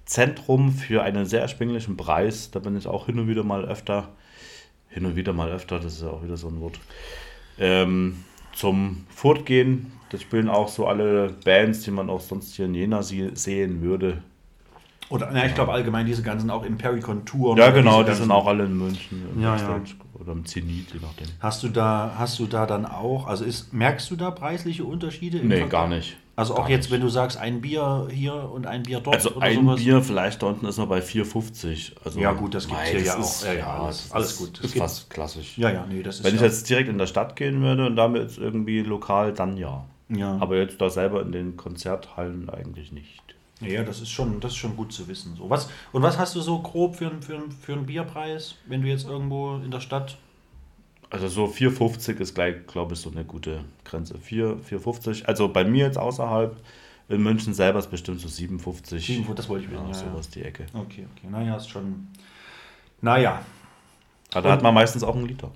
Kulturzentrum 0.08 0.72
für 0.72 1.02
einen 1.02 1.26
sehr 1.26 1.42
erschwinglichen 1.42 1.96
Preis. 1.96 2.50
Da 2.50 2.60
bin 2.60 2.76
ich 2.76 2.86
auch 2.86 3.06
hin 3.06 3.18
und 3.18 3.28
wieder 3.28 3.44
mal 3.44 3.64
öfter. 3.64 4.08
Hin 4.88 5.04
und 5.04 5.16
wieder 5.16 5.34
mal 5.34 5.50
öfter, 5.50 5.78
das 5.78 5.94
ist 5.94 6.02
ja 6.02 6.08
auch 6.08 6.24
wieder 6.24 6.38
so 6.38 6.48
ein 6.48 6.60
Wort. 6.62 6.80
Ähm, 7.58 8.24
zum 8.54 9.04
Fortgehen. 9.10 9.92
Da 10.10 10.18
spielen 10.18 10.48
auch 10.48 10.68
so 10.68 10.86
alle 10.86 11.34
Bands, 11.44 11.82
die 11.82 11.90
man 11.90 12.08
auch 12.08 12.20
sonst 12.20 12.54
hier 12.54 12.64
in 12.64 12.74
Jena 12.74 13.02
sie 13.02 13.30
sehen 13.34 13.82
würde. 13.82 14.22
Oder, 15.10 15.30
na, 15.30 15.44
ich 15.44 15.54
glaube 15.54 15.72
allgemein, 15.72 16.06
diese 16.06 16.22
ganzen 16.22 16.48
auch 16.48 16.64
im 16.64 16.78
Pericon 16.78 17.26
Tour. 17.26 17.58
Ja, 17.58 17.70
genau, 17.70 18.02
die 18.02 18.14
sind 18.14 18.30
auch 18.30 18.46
alle 18.46 18.64
in 18.64 18.78
München. 18.78 19.22
Ja, 19.38 19.50
Backstage 19.50 19.94
Oder 20.20 20.32
im 20.32 20.44
Zenit, 20.44 20.92
je 20.92 21.00
nachdem. 21.00 21.28
Hast 21.40 21.62
du 21.62 21.68
da, 21.68 22.14
hast 22.18 22.38
du 22.38 22.46
da 22.46 22.66
dann 22.66 22.86
auch, 22.86 23.26
also 23.26 23.44
ist, 23.44 23.72
merkst 23.72 24.10
du 24.10 24.16
da 24.16 24.30
preisliche 24.32 24.84
Unterschiede? 24.84 25.38
Nee, 25.38 25.58
Vergleich? 25.58 25.70
gar 25.70 25.88
nicht. 25.88 26.16
Also 26.34 26.54
auch 26.54 26.58
Gar 26.58 26.70
jetzt, 26.70 26.84
nicht. 26.84 26.92
wenn 26.92 27.00
du 27.00 27.08
sagst, 27.08 27.36
ein 27.36 27.60
Bier 27.60 28.06
hier 28.12 28.32
und 28.34 28.66
ein 28.68 28.84
Bier 28.84 29.00
dort 29.00 29.16
Also 29.16 29.30
oder 29.34 29.42
ein 29.46 29.56
sowas. 29.64 29.80
Bier 29.80 30.02
vielleicht 30.02 30.40
da 30.42 30.46
unten 30.46 30.66
ist 30.66 30.76
noch 30.78 30.86
bei 30.86 31.00
4,50. 31.00 31.92
Also, 32.04 32.20
Ja, 32.20 32.32
gut, 32.32 32.54
das 32.54 32.68
gibt's 32.68 32.80
mei, 32.84 32.90
hier 32.90 33.00
ja 33.02 33.14
ist- 33.18 33.42
auch. 33.42 33.46
Ja, 33.48 33.52
ja, 33.54 33.76
alles- 33.82 34.12
alles 34.12 34.36
gut. 34.36 34.56
Das 34.58 34.64
Ist 34.66 34.72
gibt- 34.74 34.82
fast 34.84 35.10
klassisch. 35.10 35.58
Ja, 35.58 35.70
ja, 35.70 35.84
nee, 35.88 36.00
das 36.02 36.16
ist 36.20 36.24
Wenn 36.24 36.34
ich 36.36 36.40
ja, 36.40 36.46
jetzt 36.46 36.68
direkt 36.70 36.88
in 36.88 36.98
der 36.98 37.06
Stadt 37.08 37.34
gehen 37.34 37.60
würde 37.60 37.86
und 37.86 37.96
damit 37.96 38.38
irgendwie 38.38 38.80
lokal, 38.82 39.32
dann 39.32 39.56
ja. 39.56 39.84
ja. 40.10 40.36
Aber 40.40 40.56
jetzt 40.58 40.80
da 40.80 40.90
selber 40.90 41.22
in 41.22 41.32
den 41.32 41.56
Konzerthallen 41.56 42.48
eigentlich 42.50 42.92
nicht. 42.92 43.20
Ja, 43.60 43.82
das 43.82 44.00
ist 44.00 44.10
schon, 44.10 44.40
das 44.40 44.52
ist 44.52 44.58
schon 44.58 44.76
gut 44.76 44.92
zu 44.92 45.08
wissen. 45.08 45.34
So, 45.36 45.50
was, 45.50 45.68
und 45.92 46.02
was 46.02 46.18
hast 46.18 46.34
du 46.36 46.40
so 46.40 46.60
grob 46.60 46.96
für, 46.96 47.08
einen- 47.10 47.22
für, 47.22 47.40
für 47.60 47.72
einen 47.72 47.86
Bierpreis, 47.86 48.54
wenn 48.66 48.82
du 48.82 48.88
jetzt 48.88 49.06
irgendwo 49.06 49.56
in 49.56 49.70
der 49.70 49.80
Stadt 49.80 50.16
Also 51.10 51.28
so 51.28 51.46
4,50 51.46 52.20
ist 52.20 52.34
gleich, 52.34 52.66
glaube 52.66 52.94
ich, 52.94 53.00
so 53.00 53.10
eine 53.10 53.24
gute 53.24 53.64
Grenze. 53.84 54.18
4, 54.18 54.58
4,50. 54.68 55.24
Also 55.24 55.48
bei 55.48 55.64
mir 55.64 55.86
jetzt 55.86 55.98
außerhalb, 55.98 56.56
in 57.08 57.22
München 57.22 57.54
selber 57.54 57.78
ist 57.78 57.90
bestimmt 57.90 58.20
so 58.20 58.28
57. 58.28 59.06
7, 59.06 59.34
das 59.34 59.48
wollte 59.48 59.64
ich 59.64 59.70
wissen. 59.70 59.82
ja, 59.84 59.88
Ja, 59.92 59.94
sowas 59.94 60.28
die 60.28 60.42
Ecke. 60.42 60.66
ja. 60.74 60.80
Okay, 60.80 61.06
okay. 61.16 61.26
Naja, 61.30 61.56
ist 61.56 61.68
schon. 61.70 62.08
Naja. 63.00 63.40
Aber 64.32 64.48
da 64.48 64.52
hat 64.52 64.62
man 64.62 64.74
meistens 64.74 65.02
auch 65.02 65.16
einen 65.16 65.26
Liter. 65.26 65.50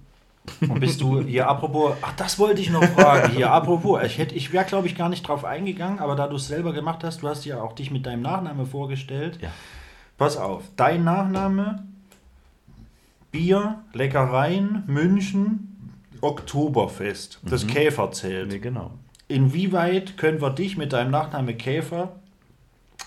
Und 0.60 0.80
bist 0.80 1.00
du 1.00 1.20
hier 1.22 1.48
apropos, 1.48 1.94
ach, 2.02 2.14
das 2.16 2.38
wollte 2.38 2.60
ich 2.60 2.70
noch 2.70 2.82
fragen. 2.84 3.32
Hier 3.32 3.50
apropos, 3.52 4.00
ich, 4.04 4.18
hätte- 4.18 4.34
ich 4.34 4.52
wäre, 4.52 4.64
glaube 4.64 4.88
ich, 4.88 4.96
gar 4.96 5.08
nicht 5.08 5.26
drauf 5.26 5.44
eingegangen, 5.44 6.00
aber 6.00 6.16
da 6.16 6.26
du 6.26 6.36
es 6.36 6.48
selber 6.48 6.72
gemacht 6.72 7.04
hast, 7.04 7.22
du 7.22 7.28
hast 7.28 7.44
ja 7.44 7.62
auch 7.62 7.74
dich 7.74 7.90
mit 7.92 8.06
deinem 8.06 8.22
Nachname 8.22 8.66
vorgestellt. 8.66 9.38
Ja. 9.40 9.50
Pass 10.18 10.36
auf, 10.36 10.64
dein 10.76 11.04
Nachname, 11.04 11.84
Bier, 13.30 13.80
Leckereien, 13.92 14.82
München, 14.86 15.68
Oktoberfest, 16.20 17.40
das 17.44 17.66
Käferzelt. 17.66 18.48
Nee, 18.48 18.58
genau. 18.58 18.90
Inwieweit 19.28 20.16
können 20.18 20.40
wir 20.42 20.50
dich 20.50 20.76
mit 20.76 20.92
deinem 20.92 21.10
Nachname 21.10 21.54
Käfer 21.54 22.16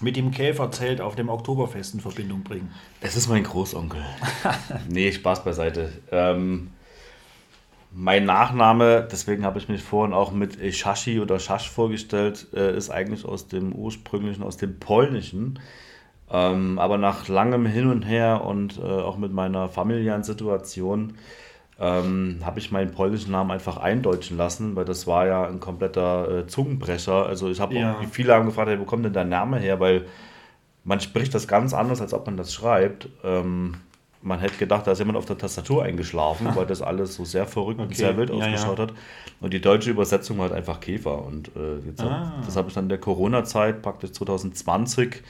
mit 0.01 0.15
dem 0.17 0.31
Käferzelt 0.31 0.99
auf 0.99 1.15
dem 1.15 1.29
Oktoberfest 1.29 1.93
in 1.93 1.99
Verbindung 2.01 2.43
bringen? 2.43 2.71
Es 3.01 3.15
ist 3.15 3.27
mein 3.29 3.43
Großonkel. 3.43 4.01
nee, 4.89 5.11
Spaß 5.11 5.43
beiseite. 5.43 5.91
Ähm, 6.11 6.71
mein 7.97 8.25
Nachname, 8.25 9.07
deswegen 9.09 9.45
habe 9.45 9.57
ich 9.57 9.69
mich 9.69 9.81
vorhin 9.81 10.13
auch 10.13 10.31
mit 10.33 10.57
Shashi 10.75 11.21
oder 11.21 11.39
Schasch 11.39 11.69
vorgestellt, 11.69 12.47
äh, 12.53 12.75
ist 12.75 12.89
eigentlich 12.89 13.23
aus 13.23 13.47
dem 13.47 13.71
ursprünglichen, 13.73 14.43
aus 14.43 14.57
dem 14.57 14.79
polnischen. 14.79 15.59
Ähm, 16.29 16.77
aber 16.77 16.97
nach 16.97 17.27
langem 17.29 17.65
Hin 17.65 17.89
und 17.89 18.01
Her 18.01 18.43
und 18.43 18.79
äh, 18.79 18.81
auch 18.81 19.17
mit 19.17 19.31
meiner 19.31 19.69
familiären 19.69 20.23
Situation 20.23 21.13
ähm, 21.79 22.39
habe 22.43 22.59
ich 22.59 22.71
meinen 22.71 22.91
polnischen 22.91 23.31
Namen 23.31 23.51
einfach 23.51 23.77
eindeutschen 23.77 24.35
lassen, 24.37 24.75
weil 24.75 24.85
das 24.85 25.07
war 25.07 25.27
ja 25.27 25.47
ein 25.47 25.59
kompletter 25.61 26.39
äh, 26.39 26.47
Zungenbrecher. 26.47 27.25
Also 27.25 27.49
ich 27.49 27.61
habe 27.61 27.75
Ja. 27.75 27.93
auch, 27.99 28.03
viele 28.11 28.33
haben 28.33 28.45
gefragt, 28.45 28.69
hey, 28.69 28.79
wo 28.79 28.85
kommt 28.85 29.05
denn 29.05 29.13
dein 29.13 29.29
Name 29.29 29.57
her? 29.59 29.79
Weil 29.79 30.05
man 30.83 30.99
spricht 30.99 31.33
das 31.33 31.47
ganz 31.47 31.73
anders, 31.73 32.01
als 32.01 32.13
ob 32.13 32.25
man 32.25 32.35
das 32.37 32.53
schreibt. 32.53 33.07
Ähm, 33.23 33.75
man 34.25 34.39
hätte 34.39 34.57
gedacht, 34.57 34.85
da 34.87 34.91
ist 34.91 34.99
jemand 34.99 35.17
auf 35.17 35.25
der 35.25 35.37
Tastatur 35.37 35.83
eingeschlafen, 35.83 36.47
weil 36.55 36.65
das 36.65 36.81
alles 36.81 37.15
so 37.15 37.23
sehr 37.25 37.45
verrückt 37.45 37.79
und 37.79 37.85
Okay, 37.85 37.95
sehr 37.95 38.17
wild 38.17 38.29
ja, 38.29 38.35
ausgeschaut 38.35 38.79
ja. 38.79 38.83
hat. 38.87 38.93
Und 39.39 39.53
die 39.53 39.61
deutsche 39.61 39.91
Übersetzung 39.91 40.37
war 40.37 40.45
halt 40.49 40.53
einfach 40.57 40.79
Käfer. 40.79 41.23
Und 41.23 41.51
äh, 41.55 41.77
jetzt 41.85 42.01
Ah. 42.01 42.33
hab, 42.37 42.45
das 42.45 42.55
habe 42.57 42.67
ich 42.67 42.73
dann 42.73 42.85
in 42.85 42.89
der 42.89 42.97
Corona-Zeit, 42.99 43.81
praktisch 43.81 44.11
2020, 44.13 45.23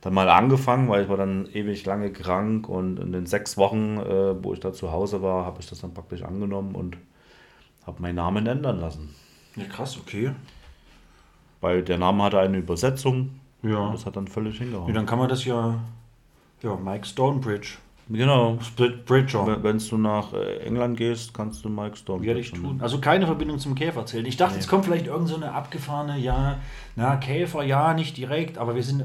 dann 0.00 0.14
mal 0.14 0.28
angefangen, 0.28 0.88
weil 0.88 1.02
ich 1.02 1.08
war 1.08 1.16
dann 1.16 1.46
ewig 1.52 1.84
lange 1.84 2.10
krank 2.12 2.68
und 2.68 2.98
in 3.00 3.12
den 3.12 3.26
sechs 3.26 3.56
Wochen, 3.56 3.98
äh, 3.98 4.42
wo 4.42 4.52
ich 4.54 4.60
da 4.60 4.72
zu 4.72 4.92
Hause 4.92 5.22
war, 5.22 5.44
habe 5.44 5.60
ich 5.60 5.68
das 5.68 5.80
dann 5.80 5.92
praktisch 5.92 6.22
angenommen 6.22 6.74
und 6.74 6.96
habe 7.86 8.00
meinen 8.00 8.14
Namen 8.16 8.46
ändern 8.46 8.80
lassen. 8.80 9.14
Ja, 9.56 9.64
krass, 9.64 9.98
okay. 10.00 10.30
Weil 11.60 11.82
der 11.82 11.98
Name 11.98 12.22
hatte 12.22 12.38
eine 12.38 12.58
Übersetzung 12.58 13.40
Ja. 13.62 13.78
und 13.78 13.92
das 13.94 14.06
hat 14.06 14.14
dann 14.16 14.28
völlig 14.28 14.54
ja 14.54 14.60
hingehauen. 14.64 14.94
dann 14.94 15.04
kann 15.06 15.18
man 15.18 15.28
das 15.28 15.44
ja, 15.44 15.80
ja, 16.62 16.76
Mike 16.76 17.04
Stonebridge. 17.04 17.78
Genau. 18.10 18.58
Split 18.60 19.04
Bridger. 19.04 19.62
Wenn 19.62 19.78
du 19.78 19.98
nach 19.98 20.32
äh, 20.32 20.58
England 20.58 20.96
gehst, 20.96 21.34
kannst 21.34 21.64
du 21.64 21.68
Mike 21.68 21.96
Storm. 21.96 22.22
Werde 22.22 22.40
ich 22.40 22.52
tun. 22.52 22.80
Also 22.82 23.00
keine 23.00 23.26
Verbindung 23.26 23.58
zum 23.58 23.74
Käfer 23.74 24.06
zählen. 24.06 24.26
Ich 24.26 24.36
dachte, 24.36 24.54
jetzt 24.54 24.68
kommt 24.68 24.84
vielleicht 24.84 25.06
irgend 25.06 25.28
so 25.28 25.36
eine 25.36 25.52
abgefahrene, 25.52 26.18
ja, 26.18 26.58
na, 26.96 27.16
Käfer, 27.16 27.62
ja, 27.62 27.94
nicht 27.94 28.16
direkt, 28.16 28.58
aber 28.58 28.74
wir 28.74 28.82
sind. 28.82 29.04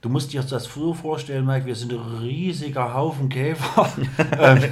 Du 0.00 0.10
musst 0.10 0.34
dir 0.34 0.42
das 0.42 0.64
so 0.64 0.92
vorstellen, 0.92 1.46
Mike, 1.46 1.64
wir 1.64 1.74
sind 1.74 1.90
ein 1.90 2.18
riesiger 2.20 2.92
Haufen 2.92 3.30
Käfer, 3.30 3.88
ähm, 4.38 4.62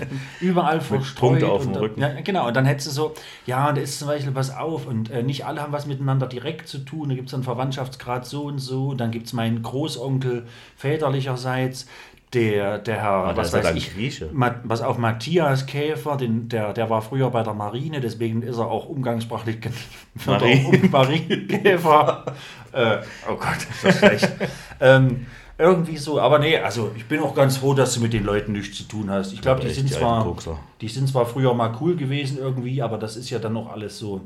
überall 0.42 0.82
verstreut. 0.82 1.30
Punkte 1.30 1.48
auf 1.48 1.62
dem 1.62 1.72
Rücken. 1.72 2.02
Ja, 2.02 2.20
genau, 2.20 2.48
und 2.48 2.54
dann 2.54 2.66
hättest 2.66 2.88
du 2.88 2.90
so, 2.90 3.14
ja, 3.46 3.70
und 3.70 3.78
da 3.78 3.80
ist 3.80 3.98
zum 3.98 4.08
Beispiel 4.08 4.34
was 4.34 4.54
auf 4.54 4.86
und 4.86 5.10
äh, 5.10 5.22
nicht 5.22 5.46
alle 5.46 5.62
haben 5.62 5.72
was 5.72 5.86
miteinander 5.86 6.26
direkt 6.26 6.68
zu 6.68 6.80
tun. 6.80 7.08
Da 7.08 7.14
gibt 7.14 7.28
es 7.28 7.34
einen 7.34 7.44
Verwandtschaftsgrad 7.44 8.26
so 8.26 8.42
und 8.42 8.58
so. 8.58 8.88
Und 8.88 9.00
dann 9.00 9.10
gibt 9.10 9.26
es 9.26 9.32
meinen 9.32 9.62
Großonkel 9.62 10.44
väterlicherseits, 10.76 11.86
der, 12.34 12.78
der 12.78 12.96
Herr, 13.02 13.10
Ah, 13.10 13.36
was 13.36 13.52
weiß 13.52 13.74
ich, 13.74 13.94
Grieche. 13.94 14.30
Was 14.64 14.80
auf 14.80 14.96
Matthias 14.98 15.66
Käfer, 15.66 16.16
den, 16.16 16.48
der, 16.48 16.72
der 16.72 16.88
war 16.88 17.02
früher 17.02 17.30
bei 17.30 17.42
der 17.42 17.54
Marine, 17.54 18.00
deswegen 18.00 18.42
ist 18.42 18.58
er 18.58 18.66
auch 18.70 18.88
umgangssprachlich 18.88 19.60
gen- 19.60 19.72
wird 20.14 20.26
Marie. 20.40 20.64
auch 20.66 20.72
um 20.72 20.90
Marienkäfer. 20.90 22.24
äh, 22.72 22.98
oh 23.30 23.34
Gott, 23.36 23.56
ist 23.70 23.84
das 23.84 23.98
schlecht. 23.98 24.28
ähm, 24.80 25.26
irgendwie 25.58 25.98
so, 25.98 26.18
aber 26.20 26.38
nee, 26.38 26.56
also 26.56 26.90
ich 26.96 27.04
bin 27.04 27.20
auch 27.20 27.34
ganz 27.34 27.58
froh, 27.58 27.74
dass 27.74 27.94
du 27.94 28.00
mit 28.00 28.12
den 28.12 28.24
Leuten 28.24 28.52
nichts 28.52 28.78
zu 28.78 28.84
tun 28.84 29.10
hast. 29.10 29.32
Ich 29.32 29.42
glaube, 29.42 29.60
die 29.60 29.70
sind 29.70 29.88
die 29.90 29.92
zwar, 29.94 30.34
die 30.80 30.88
sind 30.88 31.08
zwar 31.08 31.26
früher 31.26 31.52
mal 31.54 31.76
cool 31.80 31.96
gewesen 31.96 32.38
irgendwie, 32.38 32.80
aber 32.82 32.96
das 32.98 33.16
ist 33.16 33.28
ja 33.30 33.38
dann 33.38 33.52
noch 33.52 33.70
alles 33.70 33.98
so 33.98 34.22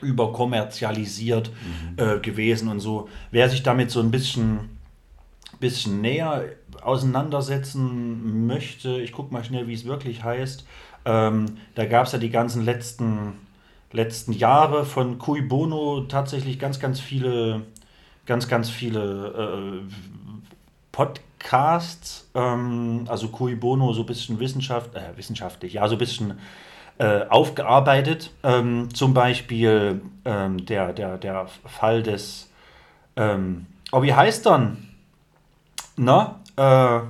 überkommerzialisiert 0.00 1.50
äh, 1.96 2.18
gewesen 2.18 2.68
und 2.68 2.80
so. 2.80 3.08
Wer 3.30 3.48
sich 3.48 3.62
damit 3.62 3.90
so 3.90 4.00
ein 4.00 4.10
bisschen 4.10 4.70
bisschen 5.60 6.00
näher 6.02 6.44
auseinandersetzen 6.86 8.46
möchte, 8.46 9.00
ich 9.00 9.12
gucke 9.12 9.32
mal 9.32 9.44
schnell, 9.44 9.66
wie 9.66 9.74
es 9.74 9.84
wirklich 9.84 10.24
heißt. 10.24 10.66
Ähm, 11.04 11.58
da 11.74 11.84
gab 11.86 12.06
es 12.06 12.12
ja 12.12 12.18
die 12.18 12.30
ganzen 12.30 12.64
letzten, 12.64 13.34
letzten 13.92 14.32
Jahre 14.32 14.84
von 14.84 15.18
Cui 15.18 15.42
Bono 15.42 16.02
tatsächlich 16.02 16.58
ganz, 16.58 16.80
ganz 16.80 17.00
viele 17.00 17.62
ganz, 18.26 18.48
ganz 18.48 18.68
viele 18.68 19.82
äh, 19.86 19.92
Podcasts, 20.92 22.28
ähm, 22.34 23.04
also 23.08 23.28
Cui 23.28 23.54
Bono 23.54 23.92
so 23.92 24.02
ein 24.02 24.06
bisschen 24.06 24.38
Wissenschaft, 24.40 24.94
äh, 24.94 25.16
wissenschaftlich, 25.16 25.74
ja, 25.74 25.88
so 25.88 25.94
ein 25.94 25.98
bisschen 25.98 26.38
äh, 26.98 27.22
aufgearbeitet. 27.28 28.32
Ähm, 28.42 28.92
zum 28.92 29.14
Beispiel 29.14 30.02
ähm, 30.24 30.66
der, 30.66 30.92
der, 30.92 31.18
der 31.18 31.46
Fall 31.64 32.02
des, 32.02 32.50
ähm, 33.16 33.66
oh, 33.92 34.02
wie 34.02 34.12
heißt 34.12 34.44
dann? 34.44 34.88
Na, 35.96 36.40
äh, 36.56 37.00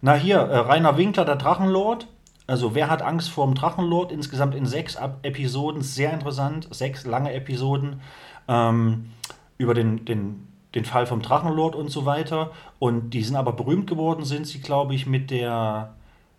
na 0.00 0.14
hier, 0.14 0.38
äh, 0.38 0.58
Rainer 0.58 0.96
Winkler, 0.96 1.24
der 1.24 1.36
Drachenlord. 1.36 2.06
Also 2.46 2.74
wer 2.74 2.88
hat 2.88 3.02
Angst 3.02 3.30
vor 3.30 3.46
dem 3.46 3.54
Drachenlord? 3.54 4.12
Insgesamt 4.12 4.54
in 4.54 4.64
sechs 4.64 4.96
Ab 4.96 5.18
Episoden, 5.22 5.82
sehr 5.82 6.12
interessant, 6.12 6.68
sechs 6.70 7.04
lange 7.04 7.32
Episoden 7.32 8.00
ähm, 8.48 9.10
über 9.58 9.74
den, 9.74 10.04
den, 10.04 10.48
den 10.74 10.84
Fall 10.84 11.06
vom 11.06 11.20
Drachenlord 11.20 11.74
und 11.74 11.90
so 11.90 12.06
weiter. 12.06 12.52
Und 12.78 13.10
die 13.10 13.22
sind 13.22 13.36
aber 13.36 13.52
berühmt 13.52 13.88
geworden, 13.88 14.24
sind 14.24 14.46
sie, 14.46 14.60
glaube 14.60 14.94
ich, 14.94 15.06
mit 15.06 15.30
der 15.30 15.94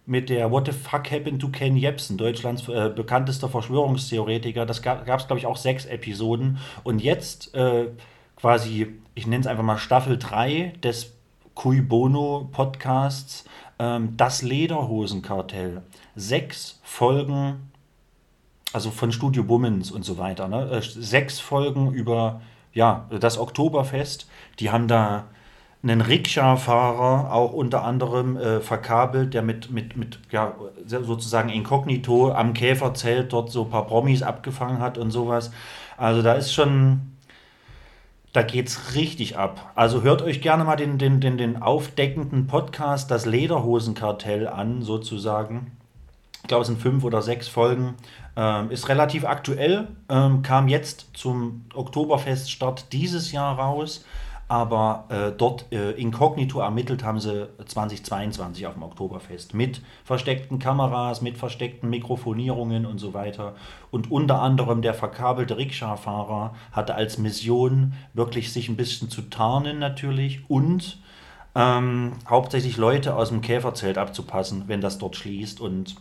mit 0.05 0.29
der 0.29 0.49
What 0.49 0.65
the 0.65 0.71
fuck 0.71 1.11
happened 1.11 1.39
to 1.39 1.49
Ken 1.49 1.77
Jebsen, 1.77 2.17
Deutschlands 2.17 2.67
äh, 2.67 2.89
bekanntester 2.89 3.47
Verschwörungstheoretiker. 3.47 4.65
Das 4.65 4.81
gab 4.81 5.07
es, 5.07 5.27
glaube 5.27 5.37
ich, 5.37 5.45
auch 5.45 5.57
sechs 5.57 5.85
Episoden. 5.85 6.57
Und 6.83 6.97
jetzt 6.97 7.53
äh, 7.53 7.89
quasi, 8.35 8.87
ich 9.13 9.27
nenne 9.27 9.41
es 9.41 9.47
einfach 9.47 9.63
mal 9.63 9.77
Staffel 9.77 10.17
3 10.17 10.73
des 10.81 11.13
Cui 11.55 11.81
Bono 11.81 12.49
Podcasts, 12.51 13.45
ähm, 13.79 14.15
das 14.17 14.41
Lederhosenkartell. 14.41 15.81
Sechs 16.15 16.79
Folgen, 16.83 17.71
also 18.73 18.91
von 18.91 19.11
Studio 19.11 19.43
Bummens 19.43 19.91
und 19.91 20.03
so 20.03 20.17
weiter. 20.17 20.47
Ne? 20.47 20.69
Äh, 20.71 20.81
sechs 20.81 21.39
Folgen 21.39 21.91
über 21.91 22.41
ja, 22.73 23.07
das 23.19 23.37
Oktoberfest. 23.37 24.29
Die 24.59 24.69
haben 24.69 24.87
da 24.87 25.25
einen 25.81 26.01
Rikscha-Fahrer 26.01 27.33
auch 27.33 27.53
unter 27.53 27.83
anderem 27.85 28.35
äh, 28.35 28.59
verkabelt, 28.59 29.33
der 29.33 29.41
mit, 29.41 29.71
mit, 29.71 29.95
mit 29.95 30.19
ja, 30.29 30.53
sozusagen 30.85 31.49
inkognito 31.49 32.31
am 32.31 32.53
Käferzelt 32.53 33.31
dort 33.31 33.49
so 33.51 33.63
ein 33.63 33.69
paar 33.69 33.87
Promis 33.87 34.21
abgefangen 34.21 34.79
hat 34.79 34.97
und 34.97 35.11
sowas. 35.11 35.51
Also 35.95 36.21
da 36.21 36.33
ist 36.33 36.53
schon, 36.53 37.13
da 38.33 38.43
geht's 38.43 38.95
richtig 38.95 39.37
ab. 39.37 39.71
Also 39.75 40.03
hört 40.03 40.21
euch 40.21 40.41
gerne 40.41 40.63
mal 40.63 40.75
den, 40.75 40.97
den, 40.97 41.19
den, 41.19 41.37
den 41.37 41.61
aufdeckenden 41.61 42.47
Podcast, 42.47 43.09
das 43.09 43.25
Lederhosenkartell 43.25 44.47
an, 44.47 44.81
sozusagen. 44.81 45.71
Ich 46.41 46.47
glaube, 46.47 46.61
es 46.61 46.67
sind 46.67 46.81
fünf 46.81 47.03
oder 47.03 47.21
sechs 47.21 47.47
Folgen. 47.47 47.95
Ähm, 48.35 48.71
ist 48.71 48.87
relativ 48.87 49.25
aktuell, 49.25 49.89
ähm, 50.09 50.41
kam 50.43 50.67
jetzt 50.67 51.09
zum 51.13 51.65
Oktoberfeststart 51.73 52.93
dieses 52.93 53.31
Jahr 53.31 53.57
raus 53.57 54.05
aber 54.49 55.05
äh, 55.09 55.31
dort 55.31 55.71
äh, 55.71 55.91
inkognito 55.91 56.59
ermittelt 56.59 57.03
haben 57.03 57.19
sie 57.19 57.47
2022 57.63 58.65
auf 58.65 58.73
dem 58.73 58.81
Oktoberfest 58.81 59.53
mit 59.53 59.81
versteckten 60.03 60.57
Kameras, 60.57 61.21
mit 61.21 61.37
versteckten 61.37 61.87
Mikrofonierungen 61.91 62.87
und 62.87 62.97
so 62.97 63.13
weiter. 63.13 63.53
Und 63.91 64.11
unter 64.11 64.41
anderem 64.41 64.81
der 64.81 64.95
verkabelte 64.95 65.55
Rikscha-Fahrer 65.57 66.55
hatte 66.71 66.95
als 66.95 67.19
Mission 67.19 67.93
wirklich 68.15 68.51
sich 68.51 68.69
ein 68.69 68.75
bisschen 68.75 69.11
zu 69.11 69.21
tarnen 69.21 69.77
natürlich 69.77 70.49
und 70.49 70.99
ähm, 71.53 72.13
hauptsächlich 72.27 72.77
Leute 72.77 73.15
aus 73.15 73.29
dem 73.29 73.41
Käferzelt 73.41 73.99
abzupassen, 73.99 74.63
wenn 74.65 74.81
das 74.81 74.97
dort 74.97 75.15
schließt 75.15 75.61
und 75.61 75.95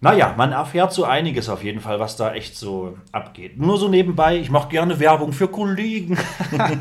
naja, 0.00 0.34
man 0.36 0.52
erfährt 0.52 0.92
so 0.92 1.04
einiges 1.04 1.48
auf 1.48 1.64
jeden 1.64 1.80
Fall, 1.80 1.98
was 1.98 2.16
da 2.16 2.32
echt 2.32 2.56
so 2.56 2.96
abgeht. 3.10 3.58
Nur 3.58 3.78
so 3.78 3.88
nebenbei, 3.88 4.36
ich 4.36 4.48
mache 4.48 4.68
gerne 4.68 5.00
Werbung 5.00 5.32
für 5.32 5.48
Kollegen. 5.48 6.16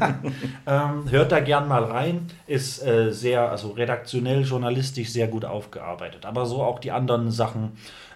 ähm, 0.67 1.09
hört 1.09 1.31
da 1.31 1.39
gern 1.39 1.67
mal 1.67 1.83
rein. 1.83 2.27
Ist 2.45 2.85
äh, 2.85 3.11
sehr, 3.11 3.49
also 3.49 3.71
redaktionell, 3.71 4.43
journalistisch 4.43 5.09
sehr 5.09 5.27
gut 5.27 5.45
aufgearbeitet. 5.45 6.27
Aber 6.27 6.45
so 6.45 6.61
auch 6.61 6.77
die 6.77 6.91
anderen 6.91 7.31
Sachen, 7.31 7.71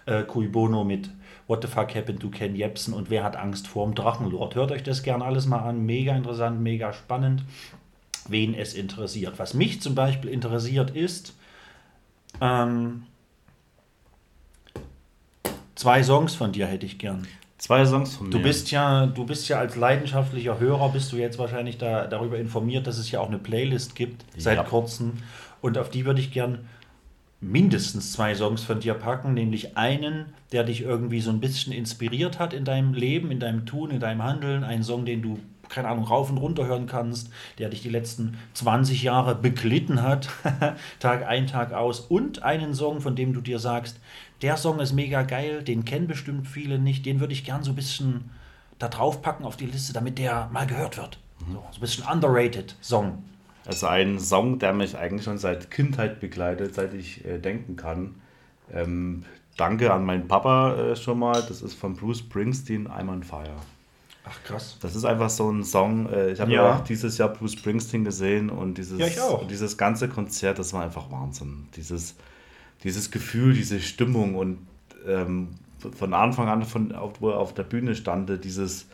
äh, 0.06 0.22
Cui 0.22 0.46
Bono 0.46 0.84
mit 0.84 1.10
What 1.48 1.62
the 1.62 1.68
fuck 1.68 1.94
happened 1.96 2.20
to 2.20 2.30
Ken 2.30 2.54
Jebsen 2.54 2.94
und 2.94 3.10
wer 3.10 3.24
hat 3.24 3.36
Angst 3.36 3.66
vor 3.66 3.84
dem 3.84 3.96
Drachenlord. 3.96 4.54
Hört 4.54 4.70
euch 4.70 4.84
das 4.84 5.02
gern 5.02 5.20
alles 5.20 5.46
mal 5.46 5.58
an. 5.58 5.84
Mega 5.84 6.14
interessant, 6.14 6.60
mega 6.60 6.92
spannend. 6.92 7.44
Wen 8.28 8.54
es 8.54 8.72
interessiert. 8.72 9.40
Was 9.40 9.52
mich 9.52 9.82
zum 9.82 9.96
Beispiel 9.96 10.30
interessiert 10.30 10.90
ist, 10.92 11.34
ähm, 12.40 13.02
Zwei 15.74 16.02
Songs 16.02 16.34
von 16.34 16.52
dir 16.52 16.66
hätte 16.66 16.86
ich 16.86 16.98
gern. 16.98 17.26
Zwei 17.58 17.84
Songs 17.84 18.16
von 18.16 18.26
mir. 18.26 18.32
Du 18.32 18.42
bist 18.42 18.70
ja, 18.72 19.06
du 19.06 19.24
bist 19.24 19.48
ja 19.48 19.58
als 19.58 19.76
leidenschaftlicher 19.76 20.58
Hörer, 20.58 20.88
bist 20.88 21.12
du 21.12 21.16
jetzt 21.16 21.38
wahrscheinlich 21.38 21.78
da, 21.78 22.06
darüber 22.06 22.38
informiert, 22.38 22.86
dass 22.86 22.98
es 22.98 23.10
ja 23.10 23.20
auch 23.20 23.28
eine 23.28 23.38
Playlist 23.38 23.94
gibt, 23.94 24.24
seit 24.36 24.56
Ja. 24.56 24.64
kurzem. 24.64 25.12
Und 25.60 25.78
auf 25.78 25.88
die 25.88 26.04
würde 26.04 26.20
ich 26.20 26.32
gern 26.32 26.66
mindestens 27.40 28.12
zwei 28.12 28.34
Songs 28.34 28.62
von 28.62 28.80
dir 28.80 28.94
packen, 28.94 29.34
nämlich 29.34 29.76
einen, 29.76 30.26
der 30.52 30.64
dich 30.64 30.82
irgendwie 30.82 31.20
so 31.20 31.30
ein 31.30 31.40
bisschen 31.40 31.72
inspiriert 31.72 32.38
hat 32.38 32.52
in 32.52 32.64
deinem 32.64 32.94
Leben, 32.94 33.30
in 33.30 33.40
deinem 33.40 33.66
Tun, 33.66 33.90
in 33.90 34.00
deinem 34.00 34.22
Handeln, 34.22 34.64
einen 34.64 34.82
Song, 34.82 35.04
den 35.04 35.22
du 35.22 35.38
keine 35.68 35.88
Ahnung, 35.88 36.04
rauf 36.04 36.28
und 36.28 36.36
runter 36.36 36.66
hören 36.66 36.86
kannst, 36.86 37.30
der 37.58 37.70
dich 37.70 37.80
die 37.80 37.88
letzten 37.88 38.36
20 38.52 39.02
Jahre 39.02 39.34
beglitten 39.34 40.02
hat, 40.02 40.28
Tag 41.00 41.26
ein, 41.26 41.46
Tag 41.46 41.72
aus, 41.72 42.00
und 42.00 42.42
einen 42.42 42.74
Song, 42.74 43.00
von 43.00 43.16
dem 43.16 43.32
du 43.32 43.40
dir 43.40 43.58
sagst, 43.58 43.98
der 44.42 44.56
Song 44.56 44.80
ist 44.80 44.92
mega 44.92 45.22
geil, 45.22 45.62
den 45.62 45.84
kennen 45.84 46.06
bestimmt 46.06 46.46
viele 46.48 46.78
nicht, 46.78 47.06
den 47.06 47.20
würde 47.20 47.32
ich 47.32 47.44
gern 47.44 47.62
so 47.62 47.70
ein 47.72 47.76
bisschen 47.76 48.30
da 48.78 48.88
drauf 48.88 49.22
packen 49.22 49.44
auf 49.44 49.56
die 49.56 49.66
Liste, 49.66 49.92
damit 49.92 50.18
der 50.18 50.48
mal 50.52 50.66
gehört 50.66 50.96
wird. 50.96 51.18
So, 51.38 51.54
so 51.54 51.60
ein 51.76 51.80
bisschen 51.80 52.04
underrated 52.04 52.76
Song. 52.80 53.22
Also 53.64 53.86
ein 53.86 54.18
Song, 54.18 54.58
der 54.58 54.72
mich 54.72 54.96
eigentlich 54.98 55.24
schon 55.24 55.38
seit 55.38 55.70
Kindheit 55.70 56.18
begleitet, 56.20 56.74
seit 56.74 56.94
ich 56.94 57.24
äh, 57.24 57.38
denken 57.38 57.76
kann. 57.76 58.16
Ähm, 58.72 59.24
danke 59.56 59.92
an 59.92 60.04
meinen 60.04 60.26
Papa 60.26 60.74
äh, 60.76 60.96
schon 60.96 61.18
mal. 61.20 61.42
Das 61.48 61.62
ist 61.62 61.74
von 61.74 61.94
Bruce 61.94 62.18
Springsteen, 62.20 62.88
I'm 62.88 63.08
on 63.08 63.22
Fire. 63.22 63.54
Ach 64.24 64.38
krass. 64.44 64.78
Das 64.80 64.94
ist 64.96 65.04
einfach 65.04 65.30
so 65.30 65.50
ein 65.50 65.62
Song. 65.64 66.08
Äh, 66.12 66.32
ich 66.32 66.40
habe 66.40 66.50
Ja. 66.52 66.64
ja 66.64 66.76
auch 66.76 66.84
dieses 66.84 67.18
Jahr 67.18 67.28
Bruce 67.28 67.52
Springsteen 67.52 68.04
gesehen 68.04 68.50
und 68.50 68.78
dieses, 68.78 68.98
Ja, 68.98 69.06
ich 69.06 69.20
auch. 69.20 69.46
dieses 69.46 69.76
ganze 69.76 70.08
Konzert, 70.08 70.58
das 70.58 70.72
war 70.72 70.82
einfach 70.82 71.10
Wahnsinn. 71.12 71.68
Dieses, 71.76 72.16
dieses 72.84 73.10
Gefühl, 73.10 73.54
diese 73.54 73.80
Stimmung 73.80 74.34
und 74.34 74.58
ähm, 75.06 75.48
von 75.96 76.14
Anfang 76.14 76.48
an, 76.48 76.62
von, 76.64 76.92
auf, 76.92 77.20
wo 77.20 77.30
er 77.30 77.38
auf 77.38 77.54
der 77.54 77.64
Bühne 77.64 77.94
stand, 77.94 78.44
dieses 78.44 78.86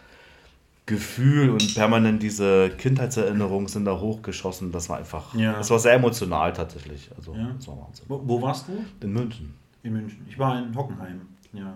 Gefühl 0.86 1.51
und 1.51 1.74
permanent 1.74 2.22
diese 2.22 2.70
Kindheitserinnerungen 2.70 3.68
sind 3.68 3.84
da 3.84 3.99
hochgeschossen. 4.01 4.72
Das 4.72 4.89
war 4.89 4.97
einfach, 4.99 5.34
Ja. 5.34 5.53
das 5.53 5.68
war 5.70 5.78
sehr 5.78 5.93
emotional 5.95 6.53
tatsächlich. 6.55 7.11
Also, 7.14 7.34
Ja. 7.34 7.51
das 7.57 7.68
war 7.68 7.78
Wahnsinn. 7.78 8.07
Wo, 8.09 8.22
wo 8.24 8.41
warst 8.41 8.68
du? 8.68 8.84
In 9.05 9.12
München. 9.12 9.55
In 9.82 9.93
München. 9.93 10.24
Ich 10.28 10.39
war 10.39 10.59
in 10.59 10.74
Hockenheim. 10.74 11.20
Ja. 11.53 11.74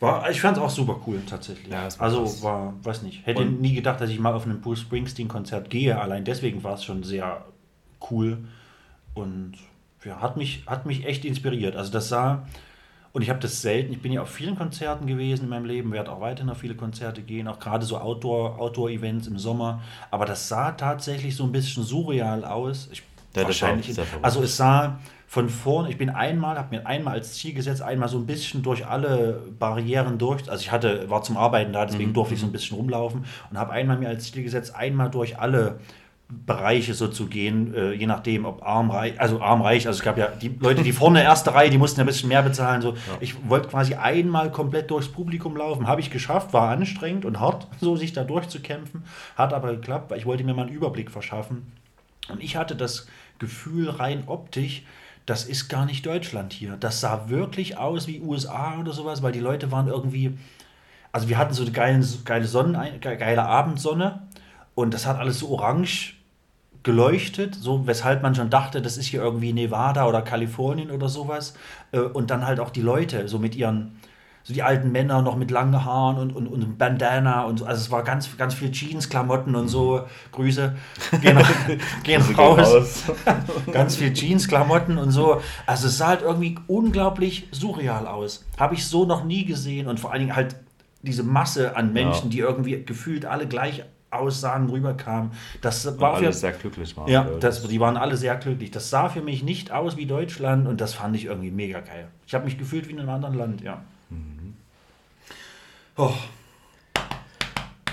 War, 0.00 0.28
ich 0.30 0.40
fand 0.40 0.56
es 0.58 0.62
auch 0.62 0.68
super 0.70 1.00
cool, 1.06 1.22
tatsächlich. 1.26 1.68
Ja, 1.72 1.84
war 1.84 2.00
also 2.02 2.22
krass. 2.22 2.42
war, 2.42 2.74
weiß 2.82 3.02
nicht, 3.02 3.26
hätte 3.26 3.42
Und- 3.42 3.60
nie 3.62 3.74
gedacht, 3.74 4.00
dass 4.00 4.10
ich 4.10 4.18
mal 4.18 4.34
auf 4.34 4.44
einem 4.44 4.60
Bruce 4.60 4.80
Springsteen-Konzert 4.80 5.70
gehe. 5.70 5.98
Allein 5.98 6.24
deswegen 6.24 6.62
war 6.62 6.74
es 6.74 6.84
schon 6.84 7.02
sehr 7.04 7.44
cool 8.10 8.38
und 9.14 9.52
ja, 10.04 10.20
hat 10.20 10.36
mich, 10.36 10.64
hat 10.66 10.86
mich 10.86 11.06
echt 11.06 11.24
inspiriert. 11.24 11.76
Also 11.76 11.92
das 11.92 12.08
sah, 12.08 12.46
und 13.12 13.22
ich 13.22 13.30
habe 13.30 13.38
das 13.40 13.62
selten, 13.62 13.92
ich 13.92 14.02
bin 14.02 14.12
ja 14.12 14.22
auf 14.22 14.30
vielen 14.30 14.56
Konzerten 14.56 15.06
gewesen 15.06 15.44
in 15.44 15.48
meinem 15.48 15.66
Leben, 15.66 15.92
werde 15.92 16.10
auch 16.12 16.20
weiterhin 16.20 16.50
auf 16.50 16.58
viele 16.58 16.74
Konzerte 16.74 17.22
gehen, 17.22 17.46
auch 17.48 17.58
gerade 17.58 17.86
so 17.86 17.96
Outdoor- 17.98 18.58
Outdoor-Events 18.58 19.28
im 19.28 19.38
Sommer. 19.38 19.82
Aber 20.10 20.24
das 20.26 20.48
sah 20.48 20.72
tatsächlich 20.72 21.36
so 21.36 21.44
ein 21.44 21.52
bisschen 21.52 21.84
surreal 21.84 22.44
aus. 22.44 22.88
Ich, 22.92 23.02
Ja, 23.36 23.42
wahrscheinlich, 23.44 23.96
also 24.22 24.42
es 24.42 24.56
sah 24.56 24.98
von 25.26 25.48
vorn, 25.48 25.88
ich 25.90 25.98
bin 25.98 26.10
einmal, 26.10 26.56
habe 26.56 26.76
mir 26.76 26.86
einmal 26.86 27.14
als 27.14 27.34
Ziel 27.34 27.52
gesetzt, 27.54 27.82
einmal 27.82 28.08
so 28.08 28.18
ein 28.18 28.26
bisschen 28.26 28.62
durch 28.62 28.86
alle 28.86 29.42
Barrieren 29.58 30.18
durch, 30.18 30.48
also 30.48 30.60
ich 30.60 30.70
hatte, 30.70 31.10
war 31.10 31.22
zum 31.22 31.36
Arbeiten 31.36 31.72
da, 31.72 31.84
deswegen 31.86 32.10
Mhm. 32.10 32.14
durfte 32.14 32.34
ich 32.34 32.40
so 32.40 32.46
ein 32.46 32.52
bisschen 32.52 32.76
rumlaufen 32.76 33.24
und 33.50 33.58
habe 33.58 33.72
einmal 33.72 33.96
mir 33.98 34.08
als 34.08 34.30
Ziel 34.30 34.44
gesetzt, 34.44 34.76
einmal 34.76 35.10
durch 35.10 35.36
alle 35.38 35.80
Bereiche 36.46 36.94
so 36.94 37.08
zu 37.08 37.26
gehen, 37.26 37.74
äh, 37.74 37.92
je 37.92 38.06
nachdem, 38.06 38.44
ob 38.44 38.62
armreich, 38.62 39.20
also 39.20 39.40
armreich, 39.40 39.86
also 39.86 39.98
es 39.98 40.04
gab 40.04 40.18
ja 40.18 40.28
die 40.28 40.48
Leute, 40.48 40.82
die 40.82 40.92
vorne 40.92 41.22
erste 41.22 41.54
Reihe, 41.54 41.70
die 41.70 41.78
mussten 41.78 42.00
ja 42.00 42.04
ein 42.04 42.06
bisschen 42.06 42.28
mehr 42.28 42.42
bezahlen. 42.42 42.82
So. 42.82 42.94
Ich 43.20 43.48
wollte 43.48 43.68
quasi 43.68 43.94
einmal 43.94 44.50
komplett 44.50 44.90
durchs 44.90 45.08
Publikum 45.08 45.56
laufen, 45.56 45.86
habe 45.86 46.00
ich 46.00 46.10
geschafft, 46.10 46.52
war 46.52 46.70
anstrengend 46.70 47.24
und 47.24 47.40
hart, 47.40 47.66
so 47.80 47.96
sich 47.96 48.12
da 48.12 48.24
durchzukämpfen, 48.24 49.04
hat 49.36 49.52
aber 49.52 49.72
geklappt, 49.74 50.10
weil 50.10 50.18
ich 50.18 50.26
wollte 50.26 50.44
mir 50.44 50.54
mal 50.54 50.66
einen 50.66 50.74
Überblick 50.74 51.10
verschaffen. 51.10 51.72
Und 52.28 52.42
ich 52.42 52.56
hatte 52.56 52.76
das 52.76 53.06
Gefühl 53.38 53.90
rein 53.90 54.24
optisch, 54.26 54.82
das 55.26 55.44
ist 55.44 55.68
gar 55.68 55.86
nicht 55.86 56.04
Deutschland 56.04 56.52
hier. 56.52 56.76
Das 56.78 57.00
sah 57.00 57.28
wirklich 57.28 57.78
aus 57.78 58.06
wie 58.06 58.20
USA 58.20 58.78
oder 58.78 58.92
sowas, 58.92 59.22
weil 59.22 59.32
die 59.32 59.40
Leute 59.40 59.72
waren 59.72 59.88
irgendwie, 59.88 60.36
also 61.12 61.28
wir 61.28 61.38
hatten 61.38 61.54
so 61.54 61.62
eine 61.62 61.72
geile, 61.72 62.04
geile 62.24 62.46
Sonnen, 62.46 63.00
geile 63.00 63.42
Abendsonne 63.42 64.22
und 64.74 64.92
das 64.92 65.06
hat 65.06 65.18
alles 65.18 65.38
so 65.38 65.48
orange 65.50 66.14
geleuchtet, 66.84 67.54
so 67.56 67.86
weshalb 67.86 68.22
man 68.22 68.34
schon 68.34 68.50
dachte, 68.50 68.80
das 68.82 68.96
ist 68.96 69.06
hier 69.06 69.20
irgendwie 69.22 69.52
Nevada 69.52 70.06
oder 70.06 70.22
Kalifornien 70.22 70.90
oder 70.90 71.08
sowas. 71.08 71.54
Äh, 71.92 71.98
Und 72.00 72.30
dann 72.30 72.46
halt 72.46 72.60
auch 72.60 72.70
die 72.70 72.82
Leute, 72.82 73.26
so 73.26 73.38
mit 73.38 73.56
ihren, 73.56 73.96
so 74.42 74.52
die 74.52 74.62
alten 74.62 74.92
Männer 74.92 75.22
noch 75.22 75.36
mit 75.36 75.50
langen 75.50 75.82
Haaren 75.86 76.18
und, 76.18 76.36
und, 76.36 76.46
und 76.46 76.76
Bandana 76.78 77.44
und 77.44 77.60
so. 77.60 77.64
Also 77.64 77.80
es 77.80 77.90
war 77.90 78.02
ganz, 78.04 78.36
ganz 78.36 78.52
viel 78.52 78.70
Jeans, 78.70 79.08
Klamotten 79.08 79.54
und 79.56 79.68
so. 79.68 80.02
Grüße. 80.32 80.74
Gehen, 81.22 81.38
gehen 82.04 82.22
raus. 82.36 83.04
ganz 83.72 83.96
viel 83.96 84.12
Jeans, 84.12 84.46
Klamotten 84.46 84.98
und 84.98 85.10
so. 85.10 85.40
Also 85.64 85.86
es 85.88 85.96
sah 85.96 86.08
halt 86.08 86.20
irgendwie 86.22 86.58
unglaublich 86.66 87.48
surreal 87.52 88.06
aus. 88.06 88.44
Habe 88.58 88.74
ich 88.74 88.86
so 88.86 89.06
noch 89.06 89.24
nie 89.24 89.46
gesehen 89.46 89.86
und 89.88 89.98
vor 89.98 90.12
allen 90.12 90.20
Dingen 90.20 90.36
halt 90.36 90.56
diese 91.00 91.22
Masse 91.22 91.76
an 91.76 91.94
Menschen, 91.94 92.24
Ja. 92.26 92.30
die 92.30 92.38
irgendwie 92.40 92.84
gefühlt 92.84 93.24
alle 93.24 93.46
gleich 93.48 93.84
aussahen, 94.14 94.68
rüberkamen. 94.70 95.32
Das 95.60 95.84
war 96.00 96.16
für, 96.16 96.24
Alle 96.26 96.32
sehr 96.32 96.52
glücklich 96.52 96.96
waren. 96.96 97.08
ja, 97.08 97.24
das, 97.40 97.62
die 97.66 97.80
waren 97.80 97.96
alle 97.96 98.16
sehr 98.16 98.36
glücklich. 98.36 98.70
Das 98.70 98.90
sah 98.90 99.08
für 99.08 99.20
mich 99.22 99.42
nicht 99.42 99.72
aus 99.72 99.96
wie 99.96 100.06
Deutschland 100.06 100.66
und 100.68 100.80
das 100.80 100.94
fand 100.94 101.16
ich 101.16 101.24
irgendwie 101.26 101.50
mega 101.50 101.80
geil. 101.80 102.08
Ich 102.26 102.34
habe 102.34 102.44
mich 102.44 102.58
gefühlt 102.58 102.88
wie 102.88 102.92
in 102.92 103.00
einem 103.00 103.10
anderen 103.10 103.34
Land, 103.34 103.60
ja. 103.62 103.82
Oh, 105.96 106.12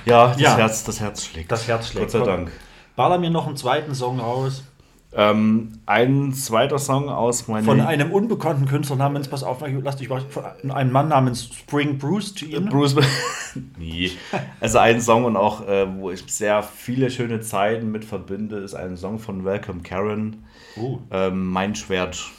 ja, 0.06 0.30
das, 0.30 0.40
Ja. 0.40 0.58
Herz, 0.58 0.84
das 0.84 1.00
Herz 1.00 1.26
schlägt. 1.26 1.52
das 1.52 1.68
Herz 1.68 1.90
schlägt. 1.90 2.12
Gott 2.12 2.12
sei 2.12 2.26
Dank. 2.26 2.52
Baller 2.96 3.18
mir 3.20 3.30
noch 3.30 3.48
einen 3.48 3.56
zweiten 3.56 3.94
Song 3.96 4.20
raus 4.20 4.64
Ähm, 5.14 5.74
ein 5.86 6.34
zweiter 6.34 6.80
Song 6.80 7.10
aus 7.10 7.50
meinem 7.50 7.66
von 7.66 7.82
einem 7.82 8.12
unbekannten 8.12 8.66
Künstler 8.66 8.96
namens, 8.96 9.28
pass 9.28 9.44
auf, 9.44 9.62
lass 9.84 9.98
dich 9.98 10.08
von 10.08 10.72
einem 10.72 10.92
Mann 10.92 11.10
namens 11.10 11.54
Spring 11.54 11.98
Bruce 11.98 12.34
Jean. 12.34 12.70
Bruce. 12.70 12.96
nee. 13.78 14.12
Also 14.62 14.78
ein 14.78 15.02
Song 15.02 15.26
und 15.26 15.36
auch, 15.36 15.68
äh, 15.68 15.86
wo 15.98 16.12
ich 16.12 16.24
sehr 16.28 16.64
viele 16.64 17.10
schöne 17.10 17.42
Zeiten 17.42 17.92
mit 17.92 18.06
verbinde, 18.06 18.58
ist 18.58 18.74
ein 18.74 18.96
Song 18.96 19.20
von 19.20 19.44
Welcome 19.44 19.82
Karen. 19.82 20.46
Oh. 20.78 21.00
Ähm, 21.12 21.48
mein 21.48 21.76
Schwert. 21.76 22.32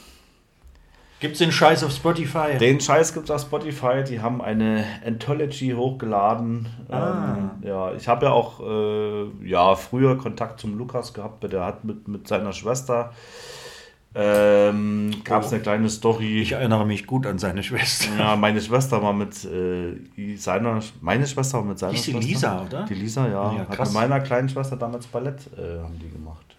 Gibt's 1.23 1.39
den 1.39 1.53
Scheiß 1.53 1.85
auf 1.85 1.93
Spotify? 1.93 2.57
Den 2.59 2.81
Scheiß 2.81 3.13
gibt 3.13 3.29
es 3.29 3.31
auf 3.31 3.39
Spotify. 3.39 4.03
Die 4.05 4.19
haben 4.19 4.41
eine 4.41 4.83
Anthology 5.07 5.71
hochgeladen. 5.71 6.67
Ah. 6.89 7.37
Ähm, 7.37 7.49
ja, 7.65 7.93
ich 7.93 8.09
habe 8.09 8.25
ja 8.25 8.33
auch 8.33 8.59
äh, 8.59 9.47
ja, 9.47 9.73
früher 9.75 10.17
Kontakt 10.17 10.59
zum 10.59 10.77
Lukas 10.77 11.13
gehabt. 11.13 11.41
Der 11.49 11.65
hat 11.65 11.85
mit, 11.85 12.09
mit 12.09 12.27
seiner 12.27 12.51
Schwester. 12.51 13.13
Ähm, 14.15 15.11
Gab 15.23 15.43
es 15.43 15.47
Oh. 15.51 15.53
eine 15.55 15.63
kleine 15.63 15.89
Story. 15.89 16.41
ich 16.41 16.51
erinnere 16.51 16.85
mich 16.85 17.07
gut 17.07 17.25
an 17.25 17.39
seine 17.39 17.63
Schwester. 17.63 18.09
Ja, 18.19 18.35
meine 18.35 18.59
Schwester 18.59 19.01
war 19.01 19.13
mit 19.13 19.45
äh, 19.45 20.35
seiner, 20.35 20.81
meine 20.99 21.25
Schwester 21.25 21.59
war 21.59 21.63
mit 21.65 21.79
seiner 21.79 21.93
Hieß 21.93 22.03
die 22.03 22.11
Schwester. 22.11 22.27
Lisa, 22.27 22.61
oder? 22.65 22.83
Die 22.83 22.93
Lisa, 22.95 23.27
ja. 23.27 23.53
Ja, 23.53 23.67
hat 23.69 23.79
mit 23.79 23.93
meiner 23.93 24.19
kleinen 24.19 24.49
Schwester 24.49 24.75
damals 24.75 25.07
Ballett 25.07 25.49
äh, 25.57 25.81
haben 25.81 25.97
die 25.99 26.09
gemacht. 26.09 26.52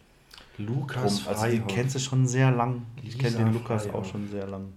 Lukas 0.58 1.02
Drum, 1.24 1.28
also 1.28 1.40
Freihoff. 1.42 1.66
kennst 1.68 1.94
du 1.94 1.98
schon 1.98 2.26
sehr 2.26 2.50
lang. 2.50 2.82
Ich 3.02 3.18
kenne 3.18 3.36
den 3.36 3.52
Lukas 3.52 3.84
Freihoff. 3.86 4.06
auch 4.06 4.10
schon 4.10 4.28
sehr 4.30 4.46
lang. 4.46 4.72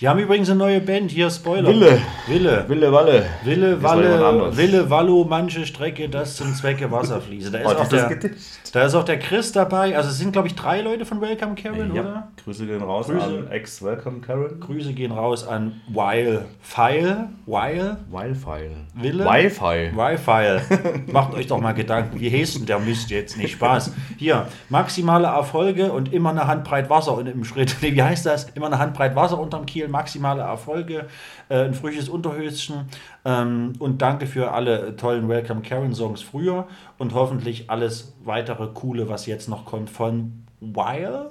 Die 0.00 0.06
haben 0.06 0.20
übrigens 0.20 0.48
eine 0.48 0.58
neue 0.60 0.80
Band, 0.80 1.10
hier 1.10 1.28
Spoiler. 1.28 1.68
Wille. 1.70 2.00
Wille. 2.28 2.64
Wille 2.68 2.92
Walle. 2.92 3.26
Wille, 3.42 3.82
Walle. 3.82 4.56
Wille, 4.56 4.88
Wallo, 4.90 5.24
manche 5.28 5.66
Strecke, 5.66 6.08
das 6.08 6.36
zum 6.36 6.54
Zwecke 6.54 6.88
Wasserfließe. 6.92 7.50
Da 7.50 7.58
ist, 7.58 7.66
Oh, 7.66 7.70
auch 7.70 7.88
dieses 7.88 8.08
der. 8.20 8.30
Da 8.72 8.82
ist 8.84 8.94
auch 8.94 9.04
der 9.04 9.18
Chris 9.18 9.52
dabei. 9.52 9.96
Also 9.96 10.10
es 10.10 10.18
sind, 10.18 10.32
glaube 10.32 10.48
ich, 10.48 10.54
drei 10.54 10.80
Leute 10.80 11.04
von 11.04 11.20
Welcome 11.20 11.54
Karen, 11.54 11.94
Ja. 11.94 12.00
oder? 12.02 12.28
Grüße 12.44 12.66
gehen 12.66 12.82
raus 12.82 13.06
Grüße. 13.08 13.24
an 13.24 13.50
Ex-Welcome 13.50 14.20
Karen. 14.20 14.60
Grüße 14.60 14.92
gehen 14.92 15.12
raus 15.12 15.46
an 15.46 15.80
Weil 15.88 16.44
File. 16.60 17.28
Weil? 17.46 17.96
Wildfile. 18.10 18.70
Wille? 18.94 19.24
Wi-Fi. 19.24 19.92
Wi-Fi. 19.96 21.02
Macht 21.12 21.34
euch 21.34 21.46
doch 21.46 21.60
mal 21.60 21.72
Gedanken, 21.72 22.18
wie 22.20 22.30
heißt 22.30 22.56
denn 22.58 22.66
der 22.66 22.78
Mist 22.78 23.10
jetzt? 23.10 23.36
Nicht 23.36 23.52
Spaß. 23.52 23.92
Hier, 24.16 24.46
maximale 24.68 25.26
Erfolge 25.28 25.92
und 25.92 26.12
immer 26.12 26.30
eine 26.30 26.46
Handbreit 26.46 26.90
Wasser 26.90 27.18
im 27.20 27.44
Schritt. 27.44 27.76
Nee, 27.80 27.92
wie 27.94 28.02
heißt 28.02 28.26
das? 28.26 28.50
Immer 28.50 28.66
eine 28.66 28.78
Handbreit 28.78 29.14
Wasser 29.16 29.38
unterm 29.38 29.66
Kiel, 29.66 29.88
maximale 29.88 30.42
Erfolge, 30.42 31.06
äh, 31.48 31.64
ein 31.64 31.74
frisches 31.74 32.08
Unterhöschen 32.08 32.88
ähm, 33.24 33.72
und 33.78 34.02
danke 34.02 34.26
für 34.26 34.52
alle 34.52 34.96
tollen 34.96 35.28
Welcome 35.28 35.62
Karen 35.62 35.94
Songs 35.94 36.22
früher 36.22 36.66
und 36.98 37.14
hoffentlich 37.14 37.70
alles 37.70 38.14
weitere 38.24 38.68
coole, 38.68 39.08
was 39.08 39.26
jetzt 39.26 39.48
noch 39.48 39.64
kommt 39.64 39.90
von 39.90 40.44
Weil. 40.60 41.30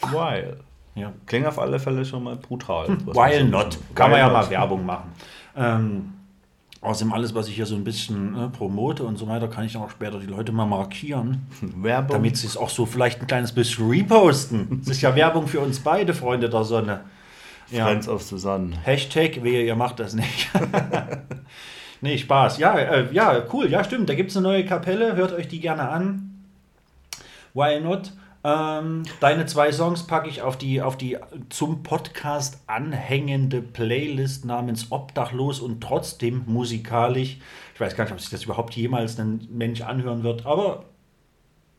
Wild. 0.00 0.58
Ja. 0.94 1.12
Klingt 1.26 1.46
auf 1.46 1.58
alle 1.58 1.78
Fälle 1.78 2.04
schon 2.04 2.24
mal 2.24 2.36
brutal. 2.36 2.88
was 3.04 3.16
While 3.16 3.44
not. 3.44 3.78
Kann 3.94 4.10
man 4.10 4.20
ja 4.20 4.26
While 4.26 4.34
mal. 4.34 4.50
Werbung 4.50 4.86
machen. 4.86 5.12
Ähm, 5.56 6.12
außerdem 6.80 7.12
alles, 7.12 7.34
was 7.34 7.48
ich 7.48 7.54
hier 7.56 7.66
so 7.66 7.74
ein 7.74 7.84
bisschen 7.84 8.32
ne, 8.32 8.50
promote 8.50 9.04
und 9.04 9.16
so 9.16 9.28
weiter, 9.28 9.48
kann 9.48 9.64
ich 9.64 9.72
dann 9.72 9.82
auch 9.82 9.90
später 9.90 10.18
die 10.18 10.26
Leute 10.26 10.52
mal 10.52 10.66
markieren, 10.66 11.46
Werbung. 11.60 12.16
damit 12.16 12.36
sie 12.36 12.46
es 12.46 12.56
auch 12.56 12.70
so 12.70 12.86
vielleicht 12.86 13.20
ein 13.20 13.26
kleines 13.26 13.52
bisschen 13.52 13.88
reposten. 13.88 14.80
Es 14.82 14.88
ist 14.88 15.00
ja 15.02 15.14
Werbung 15.14 15.46
für 15.46 15.60
uns 15.60 15.80
beide, 15.80 16.14
Freunde 16.14 16.48
der 16.48 16.64
Sonne. 16.64 17.00
Ja. 17.70 17.86
Friends 17.86 18.08
of 18.08 18.22
Susanne. 18.22 18.76
Hashtag, 18.84 19.42
wehe, 19.42 19.64
ihr 19.64 19.76
macht 19.76 20.00
das 20.00 20.14
nicht. 20.14 20.48
nee, 22.00 22.16
Spaß. 22.16 22.58
Ja, 22.58 22.78
äh, 22.78 23.12
ja, 23.12 23.44
cool. 23.52 23.70
Ja, 23.70 23.84
stimmt. 23.84 24.08
Da 24.08 24.14
gibt 24.14 24.30
es 24.30 24.36
eine 24.36 24.48
neue 24.48 24.64
Kapelle. 24.64 25.16
Hört 25.16 25.32
euch 25.32 25.48
die 25.48 25.60
gerne 25.60 25.88
an. 25.88 26.44
Why 27.54 27.80
not? 27.80 28.12
Ähm, 28.44 29.02
deine 29.20 29.46
zwei 29.46 29.72
Songs 29.72 30.06
packe 30.06 30.28
ich 30.28 30.42
auf 30.42 30.56
die, 30.56 30.80
auf 30.80 30.96
die 30.96 31.18
zum 31.48 31.82
Podcast 31.82 32.62
anhängende 32.66 33.60
Playlist 33.60 34.44
namens 34.44 34.90
Obdachlos 34.90 35.60
und 35.60 35.82
trotzdem 35.82 36.44
musikalisch. 36.46 37.38
Ich 37.74 37.80
weiß 37.80 37.96
gar 37.96 38.04
nicht, 38.04 38.12
ob 38.12 38.20
sich 38.20 38.30
das 38.30 38.44
überhaupt 38.44 38.74
jemals 38.74 39.18
ein 39.18 39.46
Mensch 39.50 39.80
anhören 39.80 40.22
wird, 40.22 40.46
aber 40.46 40.84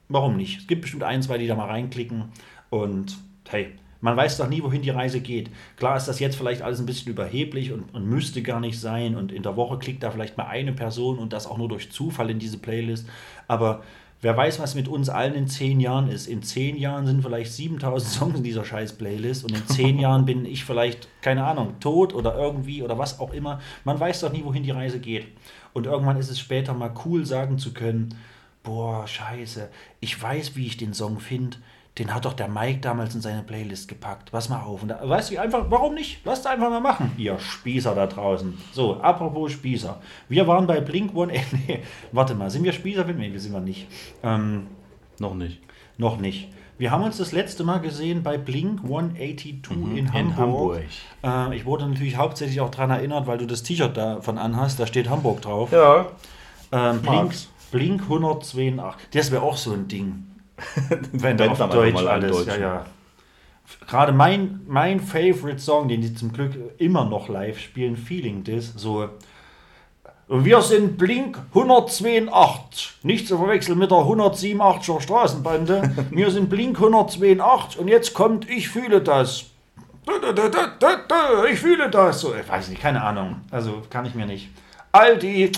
warum 0.09 0.35
nicht? 0.35 0.59
Es 0.59 0.67
gibt 0.67 0.81
bestimmt 0.81 1.03
ein, 1.03 1.21
zwei, 1.21 1.37
die 1.37 1.47
da 1.47 1.55
mal 1.55 1.69
reinklicken 1.69 2.25
und 2.69 3.17
hey, 3.47 3.73
man 4.01 4.15
weiß 4.15 4.37
doch 4.37 4.47
nie, 4.47 4.63
wohin 4.63 4.81
die 4.81 4.89
Reise 4.89 5.19
geht. 5.19 5.49
Klar 5.77 5.97
ist 5.97 6.07
das 6.07 6.19
jetzt 6.19 6.35
vielleicht 6.35 6.61
alles 6.61 6.79
ein 6.79 6.85
bisschen 6.85 7.11
überheblich 7.11 7.71
und, 7.71 7.93
und 7.93 8.05
müsste 8.05 8.41
gar 8.41 8.59
nicht 8.59 8.79
sein 8.79 9.15
und 9.15 9.31
in 9.31 9.43
der 9.43 9.55
Woche 9.55 9.77
klickt 9.77 10.03
da 10.03 10.11
vielleicht 10.11 10.37
mal 10.37 10.47
eine 10.47 10.73
Person 10.73 11.19
und 11.19 11.33
das 11.33 11.47
auch 11.47 11.57
nur 11.57 11.69
durch 11.69 11.91
Zufall 11.91 12.29
in 12.29 12.39
diese 12.39 12.57
Playlist, 12.57 13.07
aber 13.47 13.83
wer 14.21 14.35
weiß, 14.35 14.59
was 14.59 14.75
mit 14.75 14.87
uns 14.87 15.09
allen 15.09 15.33
in 15.33 15.47
zehn 15.47 15.79
Jahren 15.79 16.09
ist. 16.09 16.27
In 16.27 16.43
zehn 16.43 16.77
Jahren 16.77 17.05
sind 17.05 17.21
vielleicht 17.21 17.51
7000 17.53 18.11
Songs 18.13 18.37
in 18.37 18.43
dieser 18.43 18.65
scheiß 18.65 18.93
Playlist 18.93 19.43
und 19.43 19.55
in 19.55 19.67
zehn 19.67 19.99
Jahren 19.99 20.25
bin 20.25 20.45
ich 20.45 20.65
vielleicht, 20.65 21.07
keine 21.21 21.45
Ahnung, 21.45 21.79
tot 21.79 22.13
oder 22.13 22.35
irgendwie 22.35 22.83
oder 22.83 22.97
was 22.97 23.19
auch 23.19 23.33
immer. 23.33 23.59
Man 23.83 23.99
weiß 23.99 24.21
doch 24.21 24.31
nie, 24.31 24.43
wohin 24.43 24.63
die 24.63 24.71
Reise 24.71 24.99
geht. 24.99 25.27
Und 25.73 25.85
irgendwann 25.85 26.17
ist 26.17 26.29
es 26.29 26.39
später 26.39 26.73
mal 26.73 26.93
cool 27.05 27.25
sagen 27.25 27.57
zu 27.57 27.73
können, 27.73 28.15
boah, 28.63 29.07
scheiße, 29.07 29.69
ich 29.99 30.21
weiß, 30.21 30.55
wie 30.55 30.65
ich 30.65 30.77
den 30.77 30.93
Song 30.93 31.19
finde. 31.19 31.57
Den 31.99 32.13
hat 32.13 32.25
doch 32.25 32.33
der 32.33 32.47
Mike 32.47 32.79
damals 32.79 33.13
in 33.13 33.21
seine 33.21 33.43
Playlist 33.43 33.87
gepackt. 33.89 34.31
Pass 34.31 34.47
mal 34.49 34.61
auf. 34.61 34.81
Und 34.81 34.87
da, 34.87 34.99
weißt 35.07 35.31
du, 35.31 35.37
einfach, 35.37 35.65
warum 35.69 35.93
nicht? 35.93 36.21
Lasst 36.25 36.47
einfach 36.47 36.69
mal 36.69 36.79
machen. 36.79 37.11
Ihr 37.17 37.37
Spießer 37.37 37.93
da 37.93 38.07
draußen. 38.07 38.57
So, 38.71 38.95
apropos 39.01 39.51
Spießer. 39.51 39.99
Wir 40.29 40.47
waren 40.47 40.65
bei 40.65 40.79
Blink 40.79 41.13
One. 41.15 41.33
Äh, 41.39 41.41
nee, 41.67 41.79
warte 42.11 42.33
mal, 42.35 42.49
sind 42.49 42.63
wir 42.63 42.71
Spießer? 42.71 43.03
Nee, 43.05 43.31
wir 43.33 43.39
sind 43.39 43.51
wir 43.53 43.59
nicht. 43.59 43.87
Ähm, 44.23 44.67
Noch 45.19 45.35
nicht. 45.35 45.59
noch 45.97 46.17
nicht. 46.17 46.47
Wir 46.77 46.91
haben 46.91 47.03
uns 47.03 47.17
das 47.17 47.33
letzte 47.33 47.65
Mal 47.65 47.79
gesehen 47.81 48.23
bei 48.23 48.37
Blink 48.37 48.81
182 48.83 49.69
in 49.97 50.13
Hamburg. 50.13 50.15
in 50.15 50.37
Hamburg. 50.37 50.81
Äh, 51.23 51.55
ich 51.57 51.65
wurde 51.65 51.85
natürlich 51.85 52.15
hauptsächlich 52.15 52.61
auch 52.61 52.69
daran 52.71 52.91
erinnert, 52.91 53.27
weil 53.27 53.37
du 53.37 53.45
das 53.45 53.63
T-Shirt 53.63 53.97
davon 53.97 54.37
anhast. 54.37 54.79
Da 54.79 54.87
steht 54.87 55.09
Hamburg 55.09 55.41
drauf. 55.41 55.73
Ja. 55.73 56.07
Ähm, 56.71 57.01
Blink. 57.01 57.33
Blink 57.71 58.01
182. 58.03 59.09
Das 59.11 59.31
wäre 59.31 59.43
auch 59.43 59.57
so 59.57 59.73
ein 59.73 59.89
Ding. 59.89 60.23
Wenn 61.12 61.39
Wenn 61.39 61.49
auf 61.49 61.70
Deutsch 61.70 62.05
alles. 62.05 62.45
Ja, 62.45 62.57
ja. 62.57 62.86
Gerade 63.88 64.12
mein, 64.12 64.62
mein 64.68 64.99
Favorite 64.99 65.60
Song, 65.60 65.88
den 65.88 66.01
die 66.01 66.14
zum 66.14 66.34
Glück 66.34 66.53
immer 66.78 67.05
noch 67.05 67.30
live 67.30 67.60
spielen, 67.60 67.95
Feeling 67.95 68.43
This, 68.43 68.74
so. 68.76 69.10
Wir 70.28 70.62
sind 70.62 70.97
Blink 70.99 71.39
182. 71.55 72.99
Nicht 73.01 73.28
zu 73.28 73.38
verwechseln 73.38 73.80
mit 73.80 73.89
der 73.89 73.97
187er 73.97 75.01
Straßenbande. 75.01 75.95
Wir 76.12 76.30
sind 76.30 76.51
Blink 76.51 76.78
182 76.78 77.80
und 77.80 77.88
jetzt 77.88 78.14
kommt 78.14 78.47
Ich 78.47 78.70
fühle 78.70 79.01
das. 79.01 79.45
Ich 81.51 81.60
fühle 81.60 81.89
das. 81.89 82.22
So, 82.22 82.36
ich 82.36 82.47
weiß 82.47 82.70
nicht, 82.70 82.80
keine 82.80 83.01
Ahnung. 83.01 83.38
Also 83.49 83.82
kann 83.89 84.05
ich 84.05 84.14
mir 84.14 84.28
nicht. 84.28 84.49
All 84.91 85.18
die 85.18 85.51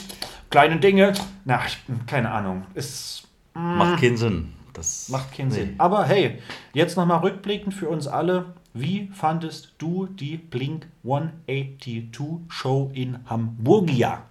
kleinen 0.49 0.79
Dinge. 0.79 1.13
Na, 1.43 1.59
ich, 1.67 1.77
keine 2.07 2.31
Ahnung. 2.31 2.63
Es 2.73 3.27
Macht 3.53 4.01
keinen 4.01 4.17
Sinn. 4.17 4.53
Das 4.73 5.09
macht 5.09 5.33
keinen 5.33 5.49
nee. 5.49 5.55
Sinn. 5.55 5.75
Aber 5.77 6.05
hey, 6.05 6.39
jetzt 6.73 6.97
nochmal 6.97 7.19
rückblickend 7.19 7.73
für 7.73 7.89
uns 7.89 8.07
alle. 8.07 8.53
Wie 8.73 9.09
fandest 9.13 9.73
du 9.79 10.05
die 10.05 10.37
Blink 10.37 10.87
182 11.03 12.49
Show 12.49 12.89
in 12.93 13.19
Hamburgia? 13.29 14.23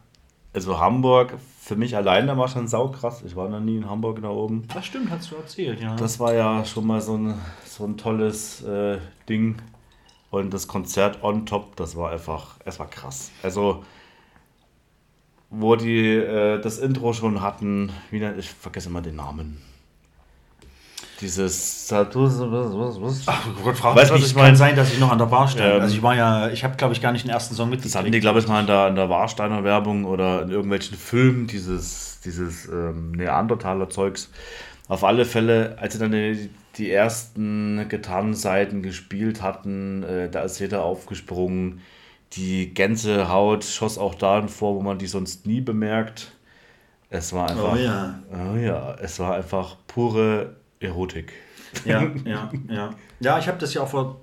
Also 0.52 0.80
Hamburg, 0.80 1.34
für 1.60 1.76
mich 1.76 1.94
alleine 1.94 2.36
war 2.36 2.48
schon 2.48 2.66
saukrass. 2.66 3.22
Ich 3.22 3.36
war 3.36 3.48
noch 3.48 3.60
nie 3.60 3.76
in 3.76 3.88
Hamburg 3.88 4.20
da 4.20 4.30
oben. 4.30 4.66
Das 4.72 4.86
stimmt, 4.86 5.10
hast 5.10 5.30
du 5.30 5.36
erzählt, 5.36 5.80
ja. 5.80 5.94
Das 5.94 6.18
war 6.18 6.34
ja 6.34 6.64
schon 6.64 6.86
mal 6.86 7.00
so 7.00 7.16
ein, 7.16 7.34
so 7.64 7.84
ein 7.84 7.96
tolles 7.96 8.62
äh, 8.62 8.98
Ding. 9.28 9.56
Und 10.30 10.54
das 10.54 10.66
Konzert 10.66 11.22
on 11.22 11.44
top, 11.46 11.76
das 11.76 11.96
war 11.96 12.10
einfach, 12.10 12.56
es 12.64 12.78
war 12.78 12.88
krass. 12.88 13.30
Also, 13.42 13.84
wo 15.50 15.76
die 15.76 16.14
äh, 16.14 16.60
das 16.60 16.78
Intro 16.78 17.12
schon 17.12 17.42
hatten, 17.42 17.92
wieder, 18.10 18.36
ich 18.36 18.48
vergesse 18.50 18.88
immer 18.88 19.02
den 19.02 19.16
Namen. 19.16 19.60
Dieses. 21.20 21.90
Was? 21.90 23.22
Ach 23.26 23.46
Gott, 23.62 23.76
frag 23.76 23.94
mich 23.94 24.10
was 24.10 24.20
ich 24.26 24.34
Kann 24.34 24.42
meine? 24.42 24.56
sein, 24.56 24.76
dass 24.76 24.92
ich 24.92 24.98
noch 24.98 25.10
an 25.10 25.18
der 25.18 25.26
Bar 25.26 25.48
stand. 25.48 25.74
Ähm, 25.74 25.80
also 25.80 25.94
ich 25.94 26.02
war 26.02 26.14
ja, 26.14 26.48
ich 26.48 26.64
habe 26.64 26.76
glaube 26.76 26.94
ich 26.94 27.00
gar 27.00 27.12
nicht 27.12 27.24
den 27.24 27.30
ersten 27.30 27.54
Song 27.54 27.70
Das 27.70 27.94
hatten 27.94 28.06
die, 28.06 28.10
mitgekriegt. 28.10 28.22
glaube 28.22 28.38
ich, 28.40 28.48
mal 28.48 28.60
in 28.60 28.66
der, 28.66 28.88
in 28.88 28.94
der 28.94 29.08
Warsteiner 29.10 29.64
Werbung 29.64 30.04
oder 30.04 30.42
in 30.42 30.50
irgendwelchen 30.50 30.96
Filmen, 30.96 31.46
dieses, 31.46 32.20
dieses 32.24 32.66
ähm, 32.68 33.12
Neandertaler-Zeugs. 33.12 34.30
Auf 34.88 35.04
alle 35.04 35.24
Fälle, 35.24 35.76
als 35.78 35.92
sie 35.94 35.98
dann 35.98 36.12
die, 36.12 36.50
die 36.76 36.90
ersten 36.90 37.86
Gitarrenseiten 37.88 38.82
gespielt 38.82 39.42
hatten, 39.42 40.02
äh, 40.02 40.30
da 40.30 40.42
ist 40.42 40.58
jeder 40.58 40.84
aufgesprungen. 40.84 41.80
Die 42.32 42.72
Gänsehaut 42.72 43.64
schoss 43.64 43.98
auch 43.98 44.14
da 44.14 44.46
vor, 44.46 44.76
wo 44.76 44.80
man 44.82 44.98
die 44.98 45.06
sonst 45.06 45.46
nie 45.46 45.60
bemerkt. 45.60 46.32
Es 47.08 47.32
war 47.32 47.50
einfach. 47.50 47.72
Oh 47.72 47.76
ja. 47.76 48.20
Oh 48.32 48.56
ja, 48.56 48.94
es 49.00 49.18
war 49.18 49.34
einfach 49.34 49.76
pure 49.88 50.54
Erotik. 50.80 51.32
Ja, 51.84 52.02
ja, 52.24 52.50
ja. 52.68 52.90
Ja, 53.20 53.38
ich 53.38 53.46
habe 53.46 53.58
das 53.58 53.74
ja 53.74 53.82
auch 53.82 53.88
vor, 53.88 54.20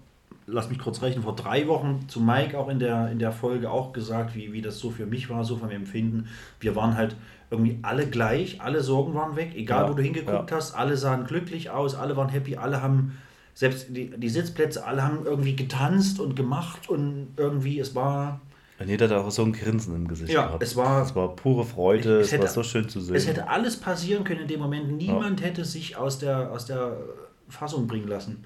lass 0.47 0.69
mich 0.69 0.79
kurz 0.79 1.01
rechnen, 1.01 1.23
vor 1.23 1.35
drei 1.35 1.67
Wochen 1.67 2.05
zu 2.09 2.19
Mike 2.19 2.57
auch 2.57 2.67
in 2.67 2.79
der, 2.79 3.09
in 3.11 3.19
der 3.19 3.31
Folge 3.31 3.69
auch 3.71 3.93
gesagt, 3.93 4.35
wie, 4.35 4.51
wie 4.51 4.61
das 4.61 4.79
so 4.79 4.89
für 4.89 5.05
mich 5.05 5.29
war, 5.29 5.45
so 5.45 5.57
vom 5.57 5.69
Empfinden. 5.69 6.27
Wir 6.59 6.75
waren 6.75 6.97
halt 6.97 7.15
irgendwie 7.49 7.79
alle 7.83 8.07
gleich, 8.07 8.59
alle 8.59 8.81
Sorgen 8.81 9.13
waren 9.13 9.35
weg, 9.35 9.51
egal 9.55 9.83
Ja, 9.83 9.89
wo 9.89 9.93
du 9.93 10.03
hingeguckt 10.03 10.51
hast, 10.51 10.73
alle 10.73 10.97
sahen 10.97 11.25
glücklich 11.25 11.69
aus, 11.69 11.95
alle 11.95 12.17
waren 12.17 12.29
happy, 12.29 12.57
alle 12.57 12.81
haben, 12.81 13.17
selbst 13.53 13.87
die, 13.95 14.09
die 14.09 14.29
Sitzplätze, 14.29 14.85
alle 14.85 15.03
haben 15.03 15.25
irgendwie 15.25 15.55
getanzt 15.55 16.19
und 16.19 16.35
gemacht 16.35 16.89
und 16.89 17.29
irgendwie, 17.37 17.79
es 17.79 17.95
war, 17.95 18.41
Und 18.79 18.89
jeder 18.89 19.09
hat 19.09 19.15
auch 19.17 19.31
so 19.31 19.43
ein 19.43 19.53
Grinsen 19.53 19.95
im 19.95 20.07
Gesicht 20.07 20.31
Ja, 20.31 20.45
gehabt. 20.47 20.61
es 20.63 20.75
war- 20.75 21.01
es 21.01 21.15
war 21.15 21.35
pure 21.35 21.65
Freude, 21.65 22.19
Es 22.19 22.27
es, 22.27 22.33
war 22.33 22.39
hätte- 22.45 22.53
so 22.53 22.63
schön 22.63 22.87
zu 22.87 23.01
sehen. 23.01 23.15
es 23.15 23.25
hätte 23.27 23.47
alles 23.49 23.77
passieren 23.79 24.23
können 24.23 24.41
in 24.41 24.47
dem 24.47 24.59
Moment. 24.59 24.91
Niemand 24.97 25.41
hätte 25.43 25.65
sich 25.65 25.97
aus 25.97 26.19
der, 26.19 26.51
aus 26.51 26.65
der 26.65 26.95
Fassung 27.49 27.87
bringen 27.87 28.07
lassen. 28.07 28.43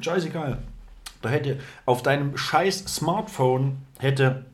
Scheißegal. 0.00 0.58
Da 1.22 1.28
hätte 1.30 1.58
auf 1.86 2.02
deinem 2.02 2.36
scheiß 2.36 2.84
Smartphone 2.86 3.78
hätte 3.98 4.44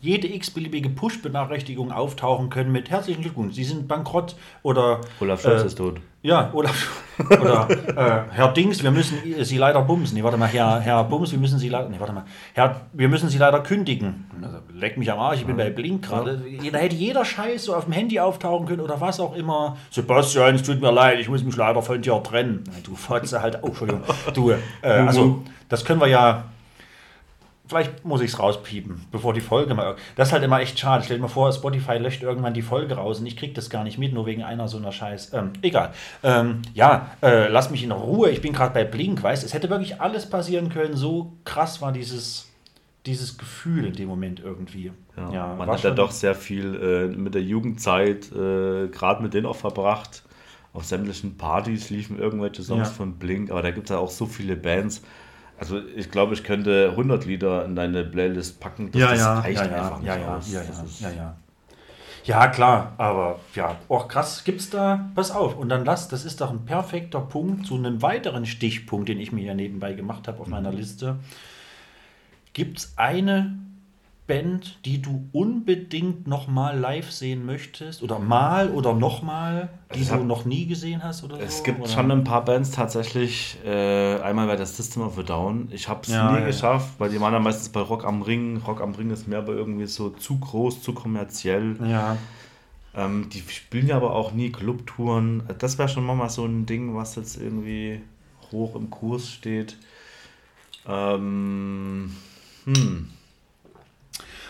jede 0.00 0.32
x-beliebige 0.32 0.88
Push-Benachrichtigung 0.90 1.92
auftauchen 1.92 2.50
können 2.50 2.72
mit 2.72 2.90
herzlichen 2.90 3.22
Glückwunsch, 3.22 3.54
Sie 3.54 3.64
sind 3.64 3.88
bankrott 3.88 4.36
oder 4.62 5.00
Olaf 5.20 5.42
Scholz 5.42 5.62
äh, 5.62 5.66
ist 5.66 5.78
tot. 5.78 6.00
ja, 6.22 6.50
Olaf 6.52 7.02
oder 7.30 7.68
äh, 7.70 8.34
Herr 8.34 8.52
Dings, 8.52 8.82
wir 8.82 8.90
müssen 8.92 9.18
Sie 9.42 9.58
leider 9.58 9.82
bumsen. 9.82 10.16
Nee, 10.16 10.22
warte 10.22 10.36
mal, 10.36 10.46
Herr, 10.48 10.78
Herr 10.80 11.02
Bums, 11.04 11.32
wir 11.32 11.38
müssen 11.38 11.58
Sie 11.58 11.68
leider. 11.68 11.88
Nee, 11.88 11.98
warte 11.98 12.12
mal. 12.12 12.24
Herr, 12.54 12.82
wir 12.92 13.08
müssen 13.08 13.28
Sie 13.28 13.38
leider 13.38 13.60
kündigen. 13.60 14.30
Also, 14.40 14.58
leck 14.72 14.96
mich 14.96 15.10
am 15.10 15.18
Arsch, 15.18 15.40
ich 15.40 15.46
bin 15.46 15.56
bei 15.56 15.70
Blink 15.70 16.04
gerade. 16.04 16.40
Da 16.70 16.78
hätte 16.78 16.94
jeder 16.94 17.24
Scheiß 17.24 17.64
so 17.64 17.74
auf 17.74 17.84
dem 17.84 17.92
Handy 17.92 18.20
auftauchen 18.20 18.66
können 18.66 18.82
oder 18.82 19.00
was 19.00 19.18
auch 19.18 19.34
immer. 19.34 19.76
Sebastian, 19.90 20.54
es 20.54 20.62
tut 20.62 20.80
mir 20.80 20.92
leid, 20.92 21.18
ich 21.18 21.28
muss 21.28 21.42
mich 21.42 21.56
leider 21.56 21.82
von 21.82 22.00
dir 22.00 22.22
trennen. 22.22 22.62
Na, 22.66 22.74
du 22.84 22.94
Fotze 22.94 23.42
halt. 23.42 23.58
Oh, 23.62 23.68
Entschuldigung. 23.68 24.02
Du, 24.32 24.50
äh, 24.50 24.56
also, 24.82 25.42
das 25.68 25.84
können 25.84 26.00
wir 26.00 26.08
ja. 26.08 26.44
Vielleicht 27.68 28.04
muss 28.04 28.22
ich 28.22 28.32
es 28.32 28.38
rauspiepen, 28.38 29.04
bevor 29.12 29.34
die 29.34 29.42
Folge 29.42 29.74
mal. 29.74 29.96
Das 30.16 30.28
ist 30.28 30.32
halt 30.32 30.42
immer 30.42 30.60
echt 30.60 30.78
schade. 30.78 31.04
Stell 31.04 31.18
dir 31.18 31.22
mal 31.22 31.28
vor, 31.28 31.52
Spotify 31.52 31.98
löscht 31.98 32.22
irgendwann 32.22 32.54
die 32.54 32.62
Folge 32.62 32.94
raus 32.94 33.20
und 33.20 33.26
ich 33.26 33.36
krieg 33.36 33.54
das 33.54 33.68
gar 33.68 33.84
nicht 33.84 33.98
mit, 33.98 34.14
nur 34.14 34.24
wegen 34.24 34.42
einer 34.42 34.68
so 34.68 34.78
einer 34.78 34.90
Scheiß. 34.90 35.34
Ähm, 35.34 35.52
egal. 35.60 35.92
Ähm, 36.22 36.62
ja, 36.72 37.10
äh, 37.22 37.48
lass 37.48 37.70
mich 37.70 37.84
in 37.84 37.92
Ruhe. 37.92 38.30
Ich 38.30 38.40
bin 38.40 38.54
gerade 38.54 38.72
bei 38.72 38.84
Blink, 38.84 39.22
weißt 39.22 39.44
Es 39.44 39.52
hätte 39.52 39.68
wirklich 39.68 40.00
alles 40.00 40.28
passieren 40.30 40.70
können. 40.70 40.96
So 40.96 41.34
krass 41.44 41.82
war 41.82 41.92
dieses, 41.92 42.48
dieses 43.04 43.36
Gefühl 43.36 43.84
in 43.84 43.92
dem 43.92 44.08
Moment 44.08 44.40
irgendwie. 44.40 44.92
Ja, 45.16 45.54
man 45.54 45.66
war 45.66 45.74
hat 45.76 45.82
ja 45.84 45.90
doch 45.90 46.12
sehr 46.12 46.34
viel 46.34 47.10
äh, 47.12 47.16
mit 47.16 47.34
der 47.34 47.42
Jugendzeit, 47.42 48.32
äh, 48.32 48.88
gerade 48.88 49.22
mit 49.22 49.34
denen 49.34 49.46
auch 49.46 49.56
verbracht. 49.56 50.22
Auf 50.72 50.84
sämtlichen 50.84 51.36
Partys 51.36 51.90
liefen 51.90 52.18
irgendwelche 52.18 52.62
Songs 52.62 52.88
Ja. 52.88 52.94
von 52.94 53.14
Blink, 53.14 53.50
aber 53.50 53.62
da 53.62 53.72
gibt 53.72 53.86
es 53.86 53.90
ja 53.90 53.98
auch 53.98 54.10
so 54.10 54.26
viele 54.26 54.54
Bands. 54.56 55.02
Also 55.58 55.80
ich 55.96 56.10
glaube, 56.10 56.34
ich 56.34 56.44
könnte 56.44 56.90
100 56.90 57.24
Lieder 57.24 57.64
in 57.64 57.74
deine 57.74 58.04
Playlist 58.04 58.60
packen. 58.60 58.90
Das, 58.92 59.00
Ja, 59.00 59.10
das 59.10 59.18
ja, 59.20 59.40
reicht 59.40 59.60
ja, 59.60 59.66
ja, 59.66 59.76
einfach 59.76 59.98
nicht 59.98 60.06
ja, 60.06 60.16
ja, 60.16 60.36
aus. 60.36 60.52
ja, 60.52 60.62
ja, 60.62 61.10
ja, 61.10 61.16
ja. 61.16 61.36
Ja, 62.24 62.48
klar, 62.48 62.92
aber 62.98 63.40
ja, 63.54 63.76
oh 63.88 64.00
krass, 64.00 64.44
gibt's 64.44 64.68
da, 64.68 65.08
pass 65.14 65.30
auf, 65.30 65.56
und 65.56 65.70
dann 65.70 65.86
lass, 65.86 66.08
das 66.08 66.26
ist 66.26 66.42
doch 66.42 66.50
ein 66.50 66.66
perfekter 66.66 67.22
Punkt 67.22 67.64
zu 67.64 67.74
einem 67.74 68.02
weiteren 68.02 68.44
Stichpunkt, 68.44 69.08
den 69.08 69.18
ich 69.18 69.32
mir 69.32 69.44
ja 69.44 69.54
nebenbei 69.54 69.94
gemacht 69.94 70.28
habe 70.28 70.40
auf 70.40 70.46
meiner 70.46 70.70
Liste. 70.70 71.16
Gibt's 72.52 72.92
eine 72.96 73.56
Band, 74.28 74.78
die 74.84 75.02
du 75.02 75.28
unbedingt 75.32 76.28
nochmal 76.28 76.78
live 76.78 77.10
sehen 77.10 77.44
möchtest? 77.46 78.02
Oder 78.02 78.20
mal 78.20 78.70
oder 78.70 78.94
nochmal, 78.94 79.70
die 79.94 80.02
Es 80.02 80.08
du 80.08 80.14
hat- 80.14 80.24
noch 80.24 80.44
nie 80.44 80.66
gesehen 80.66 81.02
hast 81.02 81.24
oder 81.24 81.36
so? 81.38 81.42
Es 81.42 81.64
gibt 81.64 81.80
oder? 81.80 81.88
schon 81.88 82.10
ein 82.12 82.22
paar 82.22 82.44
Bands 82.44 82.70
tatsächlich. 82.70 83.56
Äh, 83.64 84.20
einmal 84.20 84.46
bei 84.46 84.54
der 84.54 84.66
System 84.66 85.02
of 85.02 85.18
a 85.18 85.22
Down. 85.24 85.68
Ich 85.72 85.88
habe 85.88 86.02
es 86.02 86.08
Ja, 86.08 86.28
nie 86.28 86.34
ja, 86.34 86.40
ja. 86.42 86.46
geschafft, 86.46 86.94
weil 86.98 87.10
die 87.10 87.20
waren 87.20 87.32
dann 87.32 87.42
meistens 87.42 87.70
bei 87.70 87.80
Rock 87.80 88.04
am 88.04 88.22
Ring. 88.22 88.58
Rock 88.58 88.80
am 88.82 88.94
Ring 88.94 89.10
ist 89.10 89.26
mir 89.26 89.38
aber 89.38 89.54
irgendwie 89.54 89.86
so 89.86 90.10
zu 90.10 90.38
groß, 90.38 90.82
zu 90.82 90.92
kommerziell. 90.92 91.76
Ja, 91.84 92.16
Ähm, 92.94 93.28
die 93.30 93.40
spielen 93.40 93.86
ja 93.86 93.96
aber 93.96 94.14
auch 94.14 94.32
nie 94.32 94.50
Clubtouren. 94.52 95.42
Das 95.58 95.78
wäre 95.78 95.88
schon 95.88 96.04
mal 96.04 96.28
so 96.30 96.44
ein 96.44 96.66
Ding, 96.66 96.94
was 96.94 97.16
jetzt 97.16 97.40
irgendwie 97.40 98.00
hoch 98.52 98.74
im 98.76 98.90
Kurs 98.90 99.28
steht. 99.30 99.76
Ähm, 100.86 102.14
hm. 102.64 103.08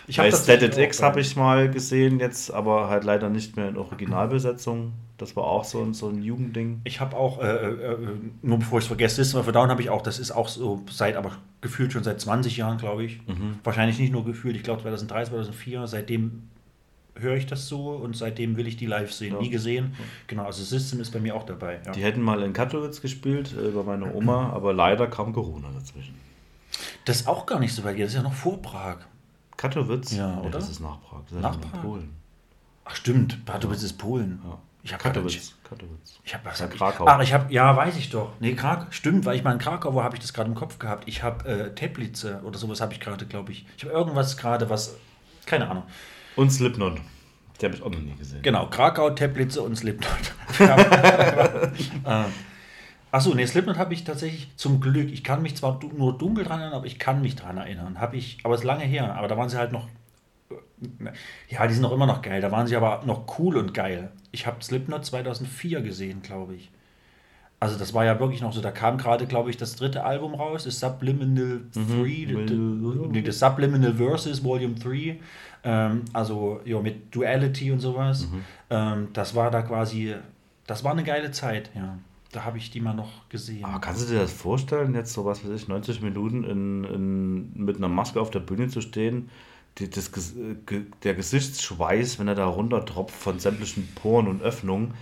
Ich 0.09 0.35
Static 0.35 0.77
X 0.77 1.01
habe 1.01 1.21
ich 1.21 1.35
mal 1.35 1.69
gesehen, 1.69 2.19
jetzt 2.19 2.51
aber 2.51 2.89
halt 2.89 3.03
leider 3.03 3.29
nicht 3.29 3.55
mehr 3.55 3.69
in 3.69 3.77
Originalbesetzung. 3.77 4.93
Das 5.17 5.35
war 5.35 5.43
auch 5.43 5.65
so 5.65 5.81
ein, 5.83 5.93
so 5.93 6.07
ein 6.07 6.23
Jugendding. 6.23 6.81
Ich 6.85 6.99
habe 6.99 7.15
auch, 7.15 7.41
äh, 7.41 7.45
äh, 7.45 7.97
nur 8.41 8.59
bevor 8.59 8.79
ich 8.79 8.85
es 8.85 8.87
vergesse, 8.87 9.15
System 9.15 9.41
of 9.41 9.47
a 9.47 9.51
Down 9.51 9.69
habe 9.69 9.81
ich 9.81 9.89
auch, 9.89 10.01
das 10.01 10.17
ist 10.17 10.31
auch 10.31 10.47
so 10.47 10.81
seit, 10.89 11.15
aber 11.15 11.33
gefühlt 11.61 11.91
schon 11.91 12.03
seit 12.03 12.21
20 12.21 12.57
Jahren, 12.57 12.77
glaube 12.77 13.03
ich. 13.03 13.19
Wahrscheinlich 13.63 13.99
nicht 13.99 14.11
nur 14.11 14.25
gefühlt, 14.25 14.55
ich 14.55 14.63
glaube 14.63 14.81
2003, 14.81 15.25
2004, 15.25 15.87
seitdem 15.87 16.43
höre 17.21 17.35
ich 17.35 17.45
das 17.45 17.67
so 17.67 17.89
und 17.89 18.15
seitdem 18.15 18.57
will 18.57 18.67
ich 18.67 18.77
die 18.77 18.85
live 18.85 19.11
sehen. 19.11 19.33
Ja. 19.33 19.41
Nie 19.41 19.49
gesehen. 19.49 19.95
Genau, 20.27 20.45
also 20.45 20.63
System 20.63 21.01
ist 21.01 21.11
bei 21.11 21.19
mir 21.19 21.35
auch 21.35 21.45
dabei. 21.45 21.79
Ja. 21.85 21.91
Die 21.91 22.01
hätten 22.01 22.21
mal 22.21 22.41
in 22.43 22.53
Katowice 22.53 23.01
gespielt, 23.01 23.53
äh, 23.53 23.69
bei 23.71 23.83
meiner 23.83 24.15
Oma, 24.15 24.51
aber 24.51 24.73
leider 24.73 25.07
kam 25.07 25.33
Corona 25.33 25.67
dazwischen. 25.73 26.15
Das 27.05 27.21
ist 27.21 27.27
auch 27.27 27.45
gar 27.45 27.59
nicht 27.59 27.73
so 27.73 27.83
weit, 27.83 27.99
das 27.99 28.09
ist 28.09 28.15
ja 28.15 28.23
noch 28.23 28.33
vor 28.33 28.61
Prag. 28.61 28.97
Katowice? 29.59 30.15
Ja, 30.15 30.37
oder? 30.37 30.51
das 30.51 30.69
ist 30.69 30.79
nach 30.79 31.01
Prag. 31.01 31.19
Das 31.25 31.33
ist 31.33 31.41
Nach 31.41 31.59
Prag? 31.59 31.81
Polen. 31.81 32.15
Ach 32.85 32.95
stimmt, 32.95 33.45
Katowice 33.45 33.83
ist 33.83 33.97
Polen. 33.97 34.41
Ja. 34.41 34.57
Ich 34.83 34.93
habe 34.93 35.03
Katowice. 35.03 35.53
Katowice. 35.69 36.21
Ich 36.23 36.33
habe 36.33 36.45
was 36.45 36.59
Ja, 36.59 36.67
Krakau. 36.67 37.05
Ach, 37.05 37.19
ich 37.21 37.33
habe, 37.33 37.53
ja, 37.53 37.75
weiß 37.75 37.97
ich 37.97 38.09
doch. 38.09 38.31
Nee, 38.39 38.55
Krak, 38.55 38.93
stimmt, 38.93 39.25
weil 39.25 39.35
ich 39.35 39.43
mal 39.43 39.51
in 39.51 39.59
Krakau, 39.59 39.93
wo 39.93 40.01
habe 40.01 40.15
ich 40.15 40.21
das 40.21 40.31
gerade 40.31 40.49
im 40.49 40.55
Kopf 40.55 40.79
gehabt? 40.79 41.09
Ich 41.09 41.23
habe 41.23 41.45
äh, 41.45 41.75
Teplice 41.75 42.41
oder 42.45 42.57
sowas 42.57 42.79
habe 42.79 42.93
ich 42.93 43.01
gerade, 43.01 43.25
glaube 43.25 43.51
ich. 43.51 43.65
Ich 43.75 43.83
habe 43.83 43.93
irgendwas 43.93 44.37
gerade, 44.37 44.69
was, 44.69 44.95
keine 45.45 45.69
Ahnung. 45.69 45.83
Und 46.37 46.51
Slipknot. 46.51 47.01
Die 47.59 47.65
habe 47.65 47.75
ich 47.75 47.81
auch 47.81 47.89
noch 47.89 47.99
nie 47.99 48.15
gesehen. 48.15 48.41
Genau, 48.41 48.67
Krakau, 48.67 49.09
Teplice 49.09 49.57
und 49.57 49.75
Slipknot. 49.75 50.09
äh, 52.05 52.23
achso, 53.11 53.33
nee, 53.33 53.45
Slipknot 53.45 53.77
habe 53.77 53.93
ich 53.93 54.03
tatsächlich 54.03 54.49
zum 54.55 54.79
Glück. 54.81 55.11
Ich 55.11 55.23
kann 55.23 55.41
mich 55.41 55.55
zwar 55.55 55.79
nur 55.95 56.17
dunkel 56.17 56.43
dran 56.45 56.59
erinnern, 56.59 56.77
aber 56.77 56.85
ich 56.87 56.99
kann 56.99 57.21
mich 57.21 57.35
dran 57.35 57.57
erinnern. 57.57 57.99
Habe 57.99 58.17
ich, 58.17 58.37
aber 58.43 58.53
es 58.55 58.61
ist 58.61 58.65
lange 58.67 58.83
her. 58.83 59.15
Aber 59.15 59.27
da 59.27 59.37
waren 59.37 59.49
sie 59.49 59.57
halt 59.57 59.71
noch. 59.71 59.87
äh, 60.49 61.11
Ja, 61.49 61.67
die 61.67 61.73
sind 61.73 61.83
noch 61.83 61.91
immer 61.91 62.05
noch 62.05 62.21
geil. 62.21 62.41
Da 62.41 62.51
waren 62.51 62.67
sie 62.67 62.75
aber 62.75 63.03
noch 63.05 63.39
cool 63.39 63.57
und 63.57 63.73
geil. 63.73 64.11
Ich 64.31 64.45
habe 64.47 64.63
Slipknot 64.63 65.05
2004 65.05 65.81
gesehen, 65.81 66.21
glaube 66.21 66.55
ich. 66.55 66.69
Also 67.61 67.77
das 67.77 67.93
war 67.93 68.05
ja 68.05 68.17
wirklich 68.21 68.39
noch 68.41 68.53
so, 68.53 68.61
da 68.61 68.71
kam 68.71 68.97
gerade, 68.97 69.25
glaube 69.27 69.49
ich, 69.49 69.57
das 69.57 69.75
dritte 69.75 70.05
Album 70.05 70.33
raus, 70.33 70.63
das 70.63 70.79
Subliminal 70.79 71.59
3, 71.73 72.25
nee, 73.11 73.21
das 73.21 73.39
Subliminal 73.39 73.93
Versus 73.95 74.41
Volume 74.45 74.75
3, 74.75 75.19
ähm, 75.65 76.03
also 76.13 76.61
ja, 76.63 76.79
mit 76.79 77.13
Duality 77.13 77.73
und 77.73 77.81
sowas. 77.81 78.27
Ähm, 78.69 79.09
das 79.11 79.35
war 79.35 79.51
da 79.51 79.61
quasi, 79.61 80.15
das 80.67 80.85
war 80.85 80.93
eine 80.93 81.03
geile 81.03 81.31
Zeit, 81.31 81.69
ja. 81.75 81.97
Da 82.31 82.43
habe 82.43 82.59
ich 82.59 82.69
die 82.69 82.79
mal 82.79 82.93
noch 82.93 83.27
gesehen. 83.29 83.65
Aber 83.65 83.79
kannst 83.79 84.03
du 84.03 84.13
dir 84.13 84.19
das 84.19 84.31
vorstellen, 84.31 84.93
jetzt 84.93 85.13
so 85.13 85.25
was 85.25 85.43
weiß 85.43 85.61
ich, 85.61 85.67
90 85.67 86.01
Minuten 86.01 86.43
in, 86.43 86.83
in, 86.83 87.65
mit 87.65 87.77
einer 87.77 87.89
Maske 87.89 88.21
auf 88.21 88.29
der 88.29 88.39
Bühne 88.39 88.67
zu 88.67 88.81
stehen? 88.81 89.29
Die, 89.77 89.89
das, 89.89 90.11
der 91.03 91.13
Gesichtsschweiß, 91.15 92.19
wenn 92.19 92.27
er 92.27 92.35
da 92.35 92.45
runtertropft 92.45 93.15
von 93.15 93.39
sämtlichen 93.39 93.87
Poren 93.95 94.27
und 94.27 94.41
Öffnungen, 94.41 94.93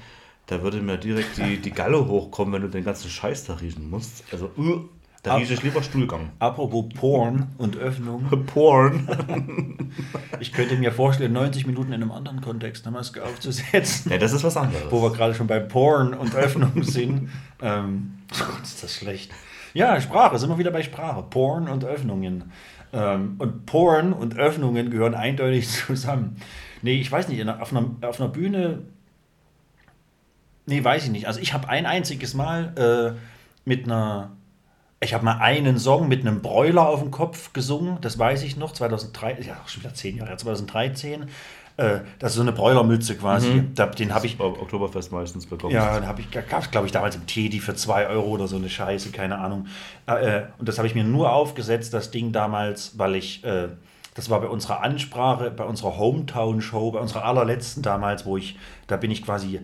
da 0.45 0.61
würde 0.61 0.81
mir 0.81 0.97
direkt 0.97 1.37
die, 1.37 1.57
die 1.57 1.71
Galle 1.71 2.07
hochkommen, 2.07 2.53
wenn 2.53 2.61
du 2.61 2.69
den 2.69 2.85
ganzen 2.85 3.09
Scheiß 3.09 3.45
da 3.45 3.55
riechen 3.55 3.89
musst. 3.89 4.23
Also, 4.31 4.49
uh, 4.57 4.87
da 5.27 5.35
rieche 5.35 5.53
ich 5.53 5.63
lieber 5.63 5.83
Stuhlgang. 5.83 6.31
Apropos 6.39 6.85
Porn 6.95 7.47
und 7.57 7.77
Öffnung. 7.77 8.23
Porn. 8.47 9.07
Ich 10.39 10.53
könnte 10.53 10.75
mir 10.75 10.91
vorstellen, 10.91 11.33
90 11.33 11.67
Minuten 11.67 11.93
in 11.93 12.01
einem 12.01 12.11
anderen 12.11 12.41
Kontext 12.41 12.85
eine 12.85 12.95
Maske 12.95 13.23
aufzusetzen. 13.23 14.11
ja, 14.11 14.17
das 14.17 14.33
ist 14.33 14.43
was 14.43 14.57
anderes. 14.57 14.85
wo 14.89 15.01
wir 15.01 15.11
gerade 15.11 15.33
schon 15.33 15.47
beim 15.47 15.67
Porn 15.67 16.13
und 16.13 16.35
Öffnung 16.35 16.83
sind. 16.83 17.29
Ähm, 17.61 18.19
Gott, 18.37 18.63
ist 18.63 18.83
das 18.83 18.95
schlecht. 18.95 19.31
Ja, 19.73 19.99
Sprache, 20.01 20.39
sind 20.39 20.49
wir 20.49 20.57
wieder 20.57 20.71
bei 20.71 20.83
Sprache. 20.83 21.23
Porn 21.29 21.67
und 21.67 21.85
Öffnungen. 21.85 22.51
Ähm, 22.93 23.35
und 23.37 23.65
Porn 23.65 24.13
und 24.13 24.37
Öffnungen 24.37 24.89
gehören 24.89 25.13
eindeutig 25.13 25.69
zusammen. 25.87 26.37
Nee, 26.81 26.99
ich 26.99 27.11
weiß 27.11 27.27
nicht, 27.27 27.47
auf, 27.47 27.71
einer, 27.71 27.85
auf 28.01 28.19
einer 28.19 28.29
Bühne 28.29 28.83
Nee, 30.67 30.83
weiß 30.83 31.05
ich 31.05 31.11
nicht. 31.11 31.27
Also 31.27 31.39
ich 31.39 31.53
habe 31.53 31.69
ein 31.69 31.85
einziges 31.85 32.33
Mal 32.33 33.15
äh, 33.15 33.19
mit 33.63 33.85
einer, 33.85 34.31
ich 34.99 35.13
habe 35.13 35.23
mal 35.25 35.37
einen 35.37 35.77
Song 35.77 36.07
mit 36.07 36.21
einem 36.21 36.41
Bräuler 36.41 36.87
auf 36.87 37.01
dem 37.01 37.11
Kopf 37.11 37.53
gesungen, 37.53 37.99
das 38.01 38.17
weiß 38.17 38.43
ich 38.43 38.57
noch, 38.57 38.73
2003, 38.73 39.37
ja 39.41 39.57
schon 39.67 39.83
wieder 39.83 39.93
zehn 39.93 40.17
Jahre, 40.17 40.35
2013. 40.35 41.27
Äh, 41.77 41.99
das 42.17 42.31
ist 42.31 42.37
so 42.37 42.41
eine 42.41 42.51
Bräulermütze 42.51 43.15
quasi. 43.15 43.63
Da, 43.75 43.85
den 43.85 44.13
habe 44.13 44.25
ich, 44.25 44.39
Beim 44.39 44.53
Oktoberfest 44.53 45.11
meistens 45.11 45.45
bekommen. 45.45 45.73
ja, 45.73 45.99
da 45.99 46.07
habe 46.07 46.21
ich, 46.21 46.31
gab 46.31 46.71
glaube 46.71 46.87
ich 46.87 46.91
damals 46.91 47.15
im 47.15 47.27
Teddy 47.27 47.59
für 47.59 47.75
2 47.75 48.07
Euro 48.07 48.29
oder 48.29 48.47
so 48.47 48.55
eine 48.55 48.69
Scheiße, 48.69 49.11
keine 49.11 49.37
Ahnung. 49.37 49.67
Äh, 50.07 50.43
und 50.57 50.67
das 50.67 50.79
habe 50.79 50.87
ich 50.87 50.95
mir 50.95 51.03
nur 51.03 51.31
aufgesetzt, 51.31 51.93
das 51.93 52.09
Ding 52.09 52.31
damals, 52.31 52.97
weil 52.97 53.15
ich, 53.15 53.43
äh, 53.43 53.67
das 54.15 54.31
war 54.31 54.41
bei 54.41 54.47
unserer 54.47 54.81
Ansprache, 54.81 55.51
bei 55.51 55.65
unserer 55.65 55.97
Hometown-Show, 55.97 56.91
bei 56.91 56.99
unserer 56.99 57.23
allerletzten 57.25 57.83
damals, 57.83 58.25
wo 58.25 58.37
ich, 58.37 58.57
da 58.87 58.97
bin 58.97 59.11
ich 59.11 59.23
quasi, 59.23 59.59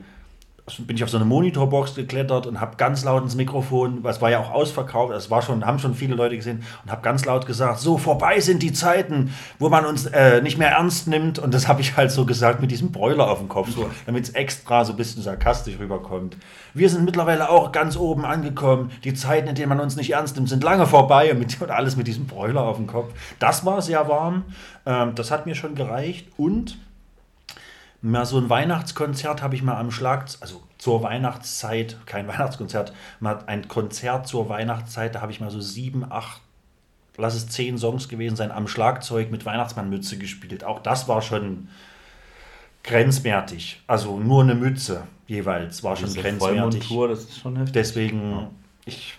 bin 0.79 0.95
ich 0.95 1.03
auf 1.03 1.09
so 1.09 1.17
eine 1.17 1.25
Monitorbox 1.25 1.95
geklettert 1.95 2.47
und 2.47 2.61
habe 2.61 2.77
ganz 2.77 3.03
laut 3.03 3.21
ins 3.21 3.35
Mikrofon, 3.35 4.01
was 4.01 4.21
war 4.21 4.31
ja 4.31 4.39
auch 4.39 4.51
ausverkauft, 4.51 5.11
das 5.11 5.29
war 5.29 5.41
schon, 5.41 5.65
haben 5.65 5.77
schon 5.77 5.93
viele 5.93 6.15
Leute 6.15 6.37
gesehen, 6.37 6.63
und 6.85 6.91
habe 6.91 7.01
ganz 7.01 7.25
laut 7.25 7.45
gesagt, 7.45 7.79
so 7.79 7.97
vorbei 7.97 8.39
sind 8.39 8.63
die 8.63 8.71
Zeiten, 8.71 9.33
wo 9.59 9.67
man 9.67 9.85
uns 9.85 10.05
äh, 10.05 10.41
nicht 10.41 10.57
mehr 10.57 10.69
ernst 10.69 11.07
nimmt. 11.07 11.37
Und 11.37 11.53
das 11.53 11.67
habe 11.67 11.81
ich 11.81 11.97
halt 11.97 12.11
so 12.11 12.25
gesagt 12.25 12.61
mit 12.61 12.71
diesem 12.71 12.93
Bräuler 12.93 13.29
auf 13.29 13.39
dem 13.39 13.49
Kopf, 13.49 13.71
so, 13.71 13.89
damit 14.05 14.23
es 14.23 14.29
extra 14.29 14.85
so 14.85 14.93
ein 14.93 14.97
bisschen 14.97 15.21
sarkastisch 15.21 15.77
rüberkommt. 15.79 16.37
Wir 16.73 16.89
sind 16.89 17.03
mittlerweile 17.03 17.49
auch 17.49 17.73
ganz 17.73 17.97
oben 17.97 18.23
angekommen. 18.23 18.91
Die 19.03 19.13
Zeiten, 19.13 19.49
in 19.49 19.55
denen 19.55 19.69
man 19.69 19.81
uns 19.81 19.97
nicht 19.97 20.11
ernst 20.11 20.37
nimmt, 20.37 20.47
sind 20.47 20.63
lange 20.63 20.87
vorbei 20.87 21.31
und, 21.31 21.39
mit, 21.39 21.61
und 21.61 21.71
alles 21.71 21.97
mit 21.97 22.07
diesem 22.07 22.25
Bräuler 22.25 22.61
auf 22.61 22.77
dem 22.77 22.87
Kopf. 22.87 23.13
Das 23.39 23.65
war 23.65 23.81
sehr 23.81 24.07
warm. 24.07 24.45
Ähm, 24.85 25.13
das 25.15 25.29
hat 25.29 25.45
mir 25.45 25.55
schon 25.55 25.75
gereicht. 25.75 26.27
Und 26.37 26.77
mal 28.03 28.25
so 28.25 28.37
ein 28.37 28.49
Weihnachtskonzert 28.49 29.41
habe 29.41 29.55
ich 29.55 29.63
mal 29.63 29.77
am 29.77 29.89
Schlag, 29.89 30.27
also 30.41 30.61
zur 30.77 31.01
Weihnachtszeit, 31.01 31.97
kein 32.05 32.27
Weihnachtskonzert, 32.27 32.93
mal 33.19 33.39
ein 33.47 33.67
Konzert 33.67 34.27
zur 34.27 34.49
Weihnachtszeit, 34.49 35.15
da 35.15 35.21
habe 35.21 35.31
ich 35.31 35.39
mal 35.39 35.49
so 35.49 35.61
sieben, 35.61 36.05
acht, 36.11 36.41
lass 37.17 37.33
es 37.33 37.47
zehn 37.47 37.77
Songs 37.77 38.09
gewesen 38.09 38.35
sein, 38.35 38.51
am 38.51 38.67
Schlagzeug 38.67 39.31
mit 39.31 39.45
Weihnachtsmannmütze 39.45 40.17
gespielt. 40.17 40.63
Auch 40.63 40.81
das 40.81 41.07
war 41.07 41.21
schon 41.21 41.69
grenzwertig. 42.83 43.81
Also 43.87 44.19
nur 44.19 44.43
eine 44.43 44.55
Mütze 44.55 45.07
jeweils 45.27 45.83
war 45.83 45.95
schon 45.95 46.07
Diese 46.07 46.21
grenzwertig. 46.21 46.83
Vollmontur, 46.83 47.07
das 47.07 47.23
ist 47.23 47.39
schon 47.39 47.55
heftig. 47.55 47.73
Deswegen, 47.73 48.47
ich, 48.85 49.15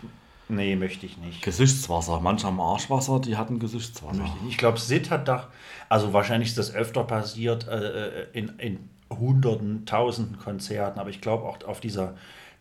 nee, 0.48 0.76
möchte 0.76 1.06
ich 1.06 1.16
nicht. 1.18 1.42
Gesichtswasser. 1.42 2.20
Manche 2.20 2.46
haben 2.46 2.60
Arschwasser, 2.60 3.20
die 3.20 3.36
hatten 3.36 3.58
Gesichtswasser. 3.58 4.24
Ich 4.48 4.58
glaube, 4.58 4.78
Sid 4.78 5.10
hat 5.10 5.28
da, 5.28 5.48
also 5.88 6.12
wahrscheinlich 6.12 6.50
ist 6.50 6.58
das 6.58 6.74
öfter 6.74 7.04
passiert 7.04 7.66
äh, 7.68 8.22
äh, 8.22 8.26
in, 8.32 8.48
in 8.58 8.88
hunderten, 9.10 9.86
tausenden 9.86 10.38
Konzerten, 10.38 10.98
aber 10.98 11.10
ich 11.10 11.20
glaube 11.20 11.44
auch 11.44 11.62
auf 11.64 11.80
dieser 11.80 12.14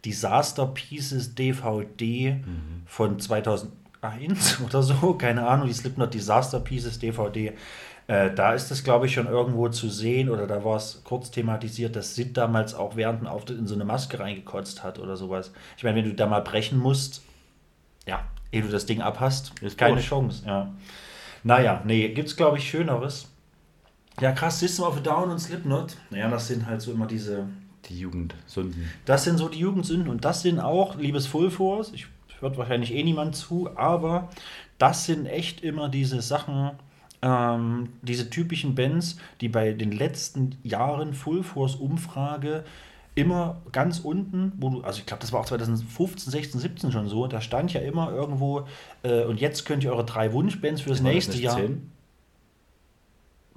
Disaster 0.05 0.67
Pieces 0.67 1.33
DVD 1.35 2.43
von 2.85 3.19
2001 3.19 4.61
oder 4.65 4.83
so, 4.83 5.13
keine 5.13 5.47
Ahnung, 5.47 5.67
die 5.67 5.73
Slipknot 5.73 6.13
Disaster 6.13 6.59
Pieces 6.59 6.99
DVD, 6.99 7.53
äh, 8.07 8.33
da 8.33 8.53
ist 8.53 8.69
es, 8.69 8.83
glaube 8.83 9.05
ich, 9.05 9.13
schon 9.13 9.27
irgendwo 9.27 9.69
zu 9.69 9.89
sehen 9.89 10.29
oder 10.29 10.45
da 10.45 10.65
war 10.65 10.75
es 10.75 11.01
kurz 11.05 11.31
thematisiert, 11.31 11.95
dass 11.95 12.15
Sid 12.15 12.35
damals 12.35 12.75
auch 12.75 12.95
während 12.97 13.21
dem 13.21 13.27
Auftritt 13.27 13.57
in 13.57 13.67
so 13.67 13.75
eine 13.75 13.85
Maske 13.85 14.19
reingekotzt 14.19 14.83
hat 14.83 14.99
oder 14.99 15.15
sowas. 15.15 15.53
Ich 15.77 15.83
meine, 15.83 15.97
wenn 15.97 16.05
du 16.05 16.13
da 16.13 16.27
mal 16.27 16.41
brechen 16.41 16.79
musst, 16.79 17.21
ja, 18.05 18.23
ehe 18.51 18.61
du 18.61 18.69
das 18.69 18.85
Ding 18.85 19.01
abhast, 19.01 19.53
Ist 19.61 19.77
keine 19.77 19.95
durch. 19.95 20.07
Chance, 20.07 20.43
ja. 20.45 20.73
Naja, 21.43 21.81
nee, 21.85 22.09
gibt's 22.09 22.35
glaube 22.35 22.57
ich 22.57 22.69
Schöneres. 22.69 23.29
Ja, 24.21 24.31
krass, 24.31 24.59
System 24.59 24.85
of 24.85 24.97
a 24.97 24.99
Down 24.99 25.31
und 25.31 25.39
Slipknot. 25.39 25.97
Naja, 26.11 26.29
das 26.29 26.47
sind 26.47 26.65
halt 26.65 26.81
so 26.81 26.91
immer 26.91 27.07
diese. 27.07 27.47
Die 27.89 27.99
Jugendsünden. 27.99 28.89
Das 29.05 29.25
sind 29.25 29.37
so 29.37 29.49
die 29.49 29.59
Jugendsünden 29.59 30.07
und 30.07 30.23
das 30.23 30.41
sind 30.41 30.59
auch, 30.59 30.95
liebes 30.95 31.27
Full 31.27 31.51
Force, 31.51 31.91
ich 31.93 32.07
hört 32.39 32.57
wahrscheinlich 32.57 32.93
eh 32.93 33.03
niemand 33.03 33.35
zu, 33.35 33.69
aber 33.75 34.29
das 34.77 35.05
sind 35.05 35.25
echt 35.25 35.61
immer 35.61 35.89
diese 35.89 36.21
Sachen, 36.21 36.71
ähm, 37.21 37.89
diese 38.01 38.29
typischen 38.29 38.75
Bands, 38.75 39.17
die 39.41 39.49
bei 39.49 39.73
den 39.73 39.91
letzten 39.91 40.57
Jahren 40.61 41.13
Full 41.13 41.43
Force 41.43 41.75
Umfrage 41.75 42.63
immer 43.15 43.61
ganz 43.71 43.99
unten, 43.99 44.53
wo 44.57 44.69
du, 44.69 44.81
also 44.81 44.99
ich 44.99 45.05
glaube, 45.05 45.21
das 45.21 45.31
war 45.31 45.41
auch 45.41 45.45
2015, 45.45 46.31
16, 46.31 46.59
17 46.59 46.91
schon 46.91 47.07
so, 47.07 47.27
da 47.27 47.41
stand 47.41 47.71
ja 47.73 47.81
immer 47.81 48.11
irgendwo, 48.11 48.65
äh, 49.03 49.23
und 49.25 49.39
jetzt 49.39 49.65
könnt 49.65 49.83
ihr 49.83 49.91
eure 49.91 50.05
drei 50.05 50.33
Wunschbands 50.33 50.81
fürs 50.81 51.03
War 51.03 51.05
das 51.05 51.13
nächste 51.13 51.37
Jahr. 51.37 51.57
10? 51.57 51.91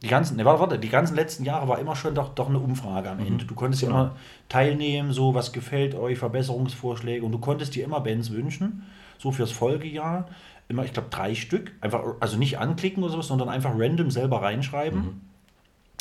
Die 0.03 0.09
ganzen, 0.09 0.37
ne, 0.37 0.45
warte, 0.45 0.61
warte, 0.61 0.79
die 0.79 0.91
ganzen 0.91 1.17
letzten 1.17 1.45
Jahre 1.45 1.69
war 1.69 1.79
immer 1.79 1.97
schon 1.97 2.15
doch, 2.15 2.35
doch 2.35 2.51
eine 2.51 2.59
Umfrage 2.59 3.11
am 3.11 3.19
Ende. 3.19 3.47
Du 3.47 3.55
konntest 3.55 3.83
ja 3.83 3.89
immer 3.89 4.15
teilnehmen, 4.51 5.13
so 5.13 5.35
was 5.35 5.53
gefällt 5.53 5.95
euch, 5.95 6.19
Verbesserungsvorschläge 6.19 7.25
und 7.25 7.33
du 7.33 7.39
konntest 7.39 7.75
dir 7.75 7.85
immer 7.85 8.01
Bands 8.01 8.31
wünschen, 8.31 8.83
so 9.17 9.33
fürs 9.33 9.53
Folgejahr. 9.53 10.29
Immer, 10.69 10.85
ich 10.85 10.93
glaube, 10.93 11.09
drei 11.11 11.35
Stück. 11.35 11.73
Einfach, 11.81 12.03
also 12.21 12.37
nicht 12.37 12.59
anklicken 12.59 13.03
oder 13.03 13.13
sowas, 13.13 13.29
sondern 13.29 13.49
einfach 13.49 13.73
random 13.75 14.11
selber 14.11 14.43
reinschreiben. 14.43 15.23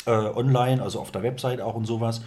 Äh, 0.04 0.10
online, 0.10 0.82
also 0.82 1.00
auf 1.00 1.10
der 1.10 1.22
Website 1.22 1.62
auch 1.62 1.74
und 1.74 1.86
sowas. 1.86 2.22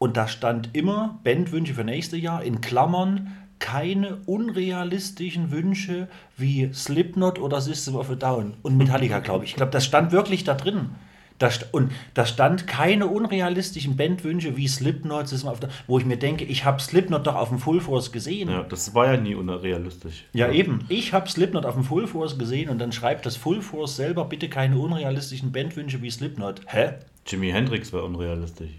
Und 0.00 0.16
da 0.16 0.28
stand 0.28 0.70
immer 0.72 1.20
Bandwünsche 1.24 1.74
für 1.74 1.84
nächste 1.84 2.16
Jahr 2.16 2.42
in 2.42 2.62
Klammern 2.62 3.36
keine 3.58 4.16
unrealistischen 4.24 5.50
Wünsche 5.50 6.08
wie 6.38 6.72
Slipknot 6.72 7.38
oder 7.38 7.60
System 7.60 7.96
of 7.96 8.10
a 8.10 8.14
Down 8.14 8.54
und 8.62 8.78
Metallica, 8.78 9.18
glaube 9.18 9.44
ich. 9.44 9.50
Ich 9.50 9.56
glaube, 9.56 9.72
das 9.72 9.84
stand 9.84 10.10
wirklich 10.10 10.42
da 10.42 10.54
drin. 10.54 10.92
Da 11.38 11.50
und 11.72 11.92
da 12.14 12.24
stand 12.24 12.66
keine 12.66 13.08
unrealistischen 13.08 13.98
Bandwünsche 13.98 14.56
wie 14.56 14.68
Slipknot, 14.68 15.28
System 15.28 15.50
of 15.50 15.58
a 15.58 15.60
Down, 15.66 15.70
wo 15.86 15.98
ich 15.98 16.06
mir 16.06 16.16
denke, 16.16 16.44
ich 16.44 16.64
habe 16.64 16.80
Slipknot 16.80 17.26
doch 17.26 17.34
auf 17.34 17.50
dem 17.50 17.58
Full 17.58 17.82
Force 17.82 18.10
gesehen. 18.10 18.48
Ja, 18.48 18.62
das 18.62 18.94
war 18.94 19.12
ja 19.12 19.20
nie 19.20 19.34
unrealistisch. 19.34 20.24
Ja, 20.32 20.50
eben. 20.50 20.86
Ich 20.88 21.12
habe 21.12 21.28
Slipknot 21.28 21.66
auf 21.66 21.74
dem 21.74 21.84
Full 21.84 22.06
Force 22.06 22.38
gesehen 22.38 22.70
und 22.70 22.78
dann 22.78 22.92
schreibt 22.92 23.26
das 23.26 23.36
Full 23.36 23.60
Force 23.60 23.96
selber 23.96 24.24
bitte 24.24 24.48
keine 24.48 24.78
unrealistischen 24.78 25.52
Bandwünsche 25.52 26.00
wie 26.00 26.10
Slipknot. 26.10 26.62
Hä? 26.68 26.94
Jimi 27.26 27.50
Hendrix 27.50 27.92
wäre 27.92 28.04
unrealistisch. 28.04 28.70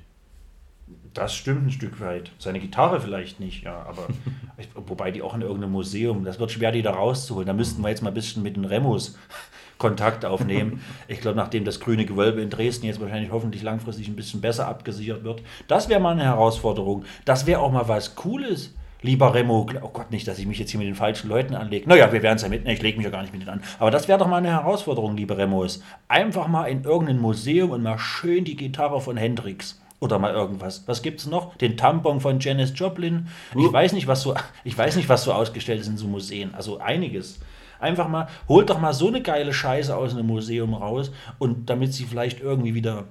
Das 1.14 1.36
stimmt 1.36 1.68
ein 1.68 1.72
Stück 1.72 2.00
weit. 2.00 2.32
Seine 2.40 2.60
Gitarre 2.60 3.02
vielleicht 3.02 3.40
nicht, 3.40 3.64
ja, 3.64 3.86
aber 3.88 4.08
ich, 4.58 4.70
wobei 4.76 5.12
die 5.12 5.22
auch 5.22 5.34
in 5.34 5.42
irgendeinem 5.42 5.74
Museum, 5.74 6.24
das 6.24 6.40
wird 6.40 6.52
schwer, 6.52 6.72
die 6.72 6.82
da 6.82 6.92
rauszuholen. 6.92 7.48
Da 7.48 7.54
müssten 7.54 7.82
wir 7.82 7.90
jetzt 7.90 8.02
mal 8.02 8.12
ein 8.12 8.14
bisschen 8.14 8.44
mit 8.44 8.56
den 8.56 8.66
Remos 8.66 9.18
Kontakt 9.78 10.26
aufnehmen. 10.26 10.82
Ich 11.08 11.20
glaube, 11.20 11.38
nachdem 11.38 11.66
das 11.66 11.80
grüne 11.80 12.06
Gewölbe 12.06 12.42
in 12.42 12.50
Dresden 12.50 12.86
jetzt 12.86 13.02
wahrscheinlich 13.02 13.32
hoffentlich 13.32 13.64
langfristig 13.64 14.08
ein 14.08 14.16
bisschen 14.16 14.40
besser 14.40 14.68
abgesichert 14.68 15.24
wird, 15.24 15.42
das 15.68 15.90
wäre 15.90 16.00
mal 16.00 16.14
eine 16.14 16.24
Herausforderung. 16.24 17.04
Das 17.26 17.46
wäre 17.46 17.60
auch 17.60 17.72
mal 17.72 17.88
was 17.88 18.16
Cooles. 18.16 18.74
Lieber 19.04 19.34
Remo, 19.34 19.68
oh 19.82 19.90
Gott, 19.90 20.12
nicht, 20.12 20.28
dass 20.28 20.38
ich 20.38 20.46
mich 20.46 20.60
jetzt 20.60 20.70
hier 20.70 20.78
mit 20.78 20.88
den 20.88 20.96
falschen 20.96 21.28
Leuten 21.28 21.56
anlege. 21.56 21.90
Naja, 21.90 22.14
wir 22.14 22.22
werden 22.22 22.36
es 22.36 22.44
ja 22.44 22.50
mit, 22.50 22.68
ich 22.68 22.82
lege 22.84 22.98
mich 22.98 23.06
ja 23.06 23.12
gar 23.12 23.24
nicht 23.24 23.34
mit 23.34 23.42
denen 23.42 23.56
an. 23.56 23.64
Aber 23.80 23.90
das 23.90 24.08
wäre 24.08 24.20
doch 24.20 24.28
mal 24.28 24.38
eine 24.38 24.52
Herausforderung, 24.52 25.18
liebe 25.18 25.36
Remos. 25.38 25.82
Einfach 26.08 26.48
mal 26.48 26.66
in 26.66 26.84
irgendein 26.84 27.20
Museum 27.20 27.72
und 27.72 27.82
mal 27.82 27.98
schön 27.98 28.46
die 28.46 28.56
Gitarre 28.56 29.02
von 29.02 29.18
Hendrix. 29.18 29.81
Oder 30.02 30.18
mal 30.18 30.34
irgendwas. 30.34 30.84
Was 30.88 31.04
gibt's 31.04 31.28
noch? 31.28 31.56
Den 31.58 31.78
Tampon 31.78 32.22
von 32.22 32.40
Janis 32.40 32.74
Joplin. 32.76 33.28
Ich 33.56 33.72
weiß 33.72 33.94
nicht, 33.94 34.08
was 34.08 34.24
so, 34.24 34.34
ich 34.64 34.76
weiß 34.76 34.96
nicht, 34.96 35.08
was 35.10 35.24
so 35.24 35.32
ausgestellt 35.32 35.80
ist 35.80 35.88
in 35.88 35.98
so 35.98 36.08
Museen. 36.08 36.56
Also 36.56 36.80
einiges. 36.80 37.40
Einfach 37.80 38.08
mal, 38.08 38.28
holt 38.50 38.72
doch 38.72 38.80
mal 38.80 38.94
so 38.94 39.08
eine 39.08 39.22
geile 39.22 39.54
Scheiße 39.54 39.96
aus 39.96 40.14
einem 40.14 40.26
Museum 40.26 40.74
raus 40.74 41.12
und 41.38 41.70
damit 41.70 41.94
sie 41.94 42.06
vielleicht 42.06 42.42
irgendwie 42.42 42.74
wieder 42.74 43.06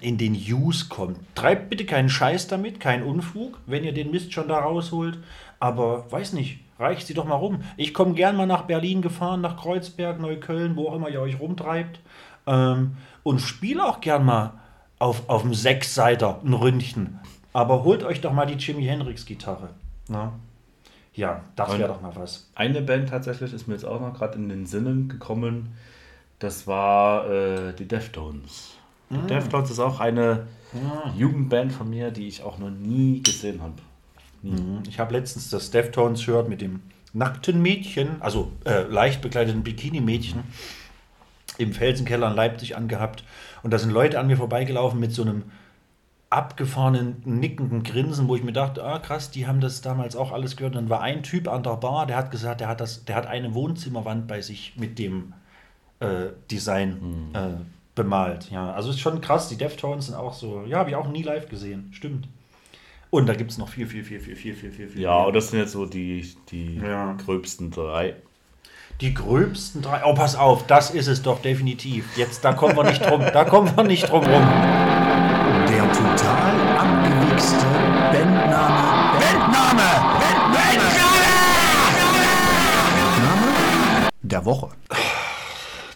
in 0.00 0.16
den 0.16 0.34
Use 0.34 0.86
kommt. 0.88 1.18
Treibt 1.34 1.68
bitte 1.68 1.84
keinen 1.84 2.08
Scheiß 2.08 2.48
damit, 2.48 2.80
keinen 2.80 3.02
Unfug, 3.02 3.58
wenn 3.66 3.84
ihr 3.84 3.92
den 3.92 4.10
Mist 4.10 4.32
schon 4.32 4.48
da 4.48 4.58
rausholt. 4.58 5.18
Aber 5.60 6.10
weiß 6.10 6.32
nicht, 6.32 6.60
reicht 6.78 7.06
sie 7.06 7.14
doch 7.14 7.26
mal 7.26 7.36
rum. 7.36 7.60
Ich 7.76 7.92
komme 7.92 8.14
gern 8.14 8.36
mal 8.36 8.46
nach 8.46 8.62
Berlin 8.62 9.02
gefahren, 9.02 9.42
nach 9.42 9.58
Kreuzberg, 9.58 10.20
Neukölln, 10.20 10.74
wo 10.76 10.88
auch 10.88 10.96
immer 10.96 11.10
ihr 11.10 11.20
euch 11.20 11.38
rumtreibt. 11.38 12.00
Ähm, 12.46 12.96
und 13.22 13.40
spiele 13.40 13.84
auch 13.84 14.00
gern 14.00 14.24
mal 14.24 14.54
auf, 14.98 15.28
auf 15.28 15.42
dem 15.42 15.54
Sechsseiter 15.54 16.40
ein 16.44 16.52
Ründchen. 16.54 17.18
Aber 17.52 17.84
holt 17.84 18.02
euch 18.02 18.20
doch 18.20 18.32
mal 18.32 18.46
die 18.46 18.54
Jimi 18.54 18.84
Hendrix 18.84 19.26
Gitarre. 19.26 19.70
Na? 20.08 20.32
Ja, 21.14 21.42
das 21.54 21.78
wäre 21.78 21.88
doch 21.88 22.00
mal 22.00 22.12
was. 22.16 22.50
Eine 22.56 22.82
Band 22.82 23.08
tatsächlich 23.10 23.52
ist 23.52 23.68
mir 23.68 23.74
jetzt 23.74 23.84
auch 23.84 24.00
noch 24.00 24.14
gerade 24.14 24.34
in 24.36 24.48
den 24.48 24.66
Sinnen 24.66 25.08
gekommen. 25.08 25.74
Das 26.40 26.66
war 26.66 27.30
äh, 27.30 27.72
die 27.74 27.86
Deftones. 27.86 28.70
Die 29.10 29.16
Ah. 29.16 29.26
Deftones 29.26 29.70
ist 29.70 29.78
auch 29.78 30.00
eine 30.00 30.46
Jugendband 31.16 31.72
von 31.72 31.88
mir, 31.88 32.10
die 32.10 32.26
ich 32.26 32.42
auch 32.42 32.58
noch 32.58 32.70
nie 32.70 33.22
gesehen 33.22 33.60
habe. 33.62 33.74
Ich 34.88 34.98
habe 34.98 35.12
letztens 35.12 35.48
das 35.50 35.70
Deftones-Shirt 35.70 36.48
mit 36.48 36.60
dem 36.60 36.80
nackten 37.12 37.62
Mädchen, 37.62 38.20
also 38.20 38.50
äh, 38.64 38.82
leicht 38.82 39.22
bekleideten 39.22 39.62
Bikini-Mädchen, 39.62 40.42
im 41.58 41.72
Felsenkeller 41.72 42.28
in 42.30 42.36
Leipzig 42.36 42.76
angehabt. 42.76 43.24
Und 43.62 43.70
da 43.72 43.78
sind 43.78 43.90
Leute 43.90 44.18
an 44.18 44.26
mir 44.26 44.36
vorbeigelaufen 44.36 45.00
mit 45.00 45.12
so 45.12 45.22
einem 45.22 45.44
abgefahrenen, 46.30 47.22
nickenden 47.24 47.82
Grinsen, 47.84 48.26
wo 48.28 48.34
ich 48.34 48.42
mir 48.42 48.52
dachte, 48.52 48.82
ah 48.84 48.98
krass, 48.98 49.30
die 49.30 49.46
haben 49.46 49.60
das 49.60 49.82
damals 49.82 50.16
auch 50.16 50.32
alles 50.32 50.56
gehört. 50.56 50.74
Und 50.74 50.82
dann 50.82 50.90
war 50.90 51.00
ein 51.00 51.22
Typ 51.22 51.48
an 51.48 51.62
der 51.62 51.76
Bar, 51.76 52.06
der 52.06 52.16
hat 52.16 52.30
gesagt, 52.30 52.60
der 52.60 52.68
hat, 52.68 52.80
das, 52.80 53.04
der 53.04 53.14
hat 53.16 53.26
eine 53.26 53.54
Wohnzimmerwand 53.54 54.26
bei 54.26 54.40
sich 54.40 54.74
mit 54.76 54.98
dem 54.98 55.32
äh, 56.00 56.26
Design 56.50 57.30
äh, 57.34 57.50
bemalt. 57.94 58.50
Ja, 58.50 58.72
also 58.72 58.90
ist 58.90 59.00
schon 59.00 59.20
krass, 59.20 59.48
die 59.48 59.56
Deftones 59.56 60.06
sind 60.06 60.16
auch 60.16 60.32
so, 60.34 60.64
ja, 60.66 60.78
habe 60.78 60.90
ich 60.90 60.96
auch 60.96 61.08
nie 61.08 61.22
live 61.22 61.48
gesehen, 61.48 61.90
stimmt. 61.92 62.26
Und 63.10 63.26
da 63.28 63.34
gibt 63.34 63.52
es 63.52 63.58
noch 63.58 63.68
viel, 63.68 63.86
viel, 63.86 64.02
viel, 64.02 64.18
viel, 64.18 64.34
viel, 64.34 64.54
viel, 64.54 64.72
viel, 64.72 64.88
viel. 64.88 65.00
Ja, 65.02 65.22
und 65.22 65.36
das 65.36 65.50
sind 65.50 65.60
jetzt 65.60 65.70
so 65.70 65.86
die, 65.86 66.34
die 66.50 66.78
Ja. 66.78 67.12
gröbsten 67.24 67.70
drei. 67.70 68.16
Die 69.00 69.12
gröbsten 69.12 69.82
drei. 69.82 70.02
Oh, 70.04 70.14
pass 70.14 70.36
auf, 70.36 70.66
das 70.66 70.90
ist 70.90 71.08
es 71.08 71.22
doch 71.22 71.42
definitiv. 71.42 72.16
Jetzt, 72.16 72.44
da 72.44 72.52
kommen 72.52 72.76
wir 72.76 72.84
nicht 72.84 73.04
drum, 73.04 73.22
da 73.32 73.44
kommen 73.44 73.76
wir 73.76 73.84
nicht 73.84 74.08
drum 74.08 74.24
rum. 74.24 74.42
Der 75.68 75.92
total 75.92 76.78
abgewichste 76.78 77.66
Bandname. 78.12 79.18
Bandname! 79.18 79.90
Bandname 80.52 81.14
der 84.22 84.44
Woche. 84.44 84.68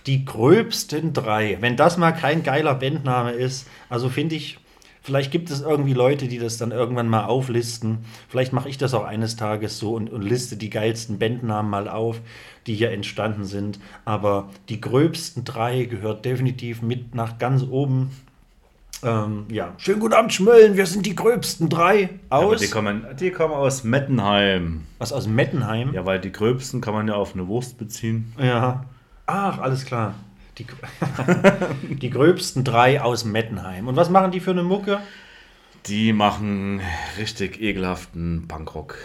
Die 0.07 0.25
gröbsten 0.25 1.13
drei. 1.13 1.59
Wenn 1.61 1.77
das 1.77 1.97
mal 1.97 2.13
kein 2.13 2.43
geiler 2.43 2.75
Bandname 2.75 3.33
ist, 3.33 3.67
also 3.89 4.09
finde 4.09 4.37
ich, 4.37 4.59
vielleicht 5.03 5.31
gibt 5.31 5.51
es 5.51 5.61
irgendwie 5.61 5.95
Leute, 5.95 6.29
die 6.29 6.39
das 6.39 6.59
dann 6.59 6.71
irgendwann 6.71 7.09
mal 7.09 7.25
auflisten. 7.25 7.99
Vielleicht 8.29 8.53
mache 8.53 8.69
ich 8.69 8.79
das 8.79 8.95
auch 8.95 9.05
eines 9.05 9.37
Tages 9.37 9.79
so 9.79 9.95
und, 9.95 10.11
und 10.11 10.23
liste 10.23 10.57
die 10.57 10.71
geilsten 10.71 11.19
Bandnamen 11.19 11.71
mal 11.71 11.89
auf, 11.89 12.21
die 12.67 12.75
hier 12.75 12.91
entstanden 12.91 13.45
sind. 13.45 13.79
Aber 14.05 14.51
die 14.69 14.81
gröbsten 14.81 15.45
drei 15.45 15.85
gehört 15.85 16.25
definitiv 16.25 16.83
mit 16.83 17.15
nach 17.15 17.39
ganz 17.39 17.63
oben. 17.63 18.11
Ähm, 19.05 19.47
ja, 19.49 19.75
schönen 19.79 20.01
guten 20.01 20.15
Abend, 20.15 20.33
Schmölln. 20.33 20.77
Wir 20.77 20.87
sind 20.87 21.07
die 21.07 21.15
gröbsten 21.15 21.69
drei 21.69 22.11
Aber 22.31 22.47
aus. 22.47 22.61
die 22.61 22.69
kommen, 22.69 23.07
die 23.21 23.31
kommen 23.31 23.55
aus 23.55 23.85
Mettenheim. 23.85 24.83
was 24.99 25.13
aus 25.13 25.29
Mettenheim? 25.29 25.95
Ja, 25.95 26.05
weil 26.05 26.19
die 26.21 26.33
gröbsten 26.33 26.81
kann 26.81 26.95
man 26.95 27.07
ja 27.07 27.15
auf 27.15 27.35
eine 27.35 27.47
Wurst 27.47 27.79
beziehen. 27.79 28.33
Ja. 28.39 28.85
Ach, 29.27 29.59
alles 29.59 29.85
klar. 29.85 30.15
Die, 30.59 30.67
die 31.95 32.11
gröbsten 32.11 32.65
drei 32.65 33.01
aus 33.01 33.25
Mettenheim. 33.25 33.89
Und 33.89 33.97
was 33.97 34.11
machen 34.11 34.31
die 34.33 34.41
für 34.41 34.51
eine 34.53 34.63
Mucke? 34.63 35.01
Die 35.87 36.13
machen 36.13 36.81
richtig 37.19 37.61
ekelhaften 37.61 38.47
Punkrock. 38.47 38.97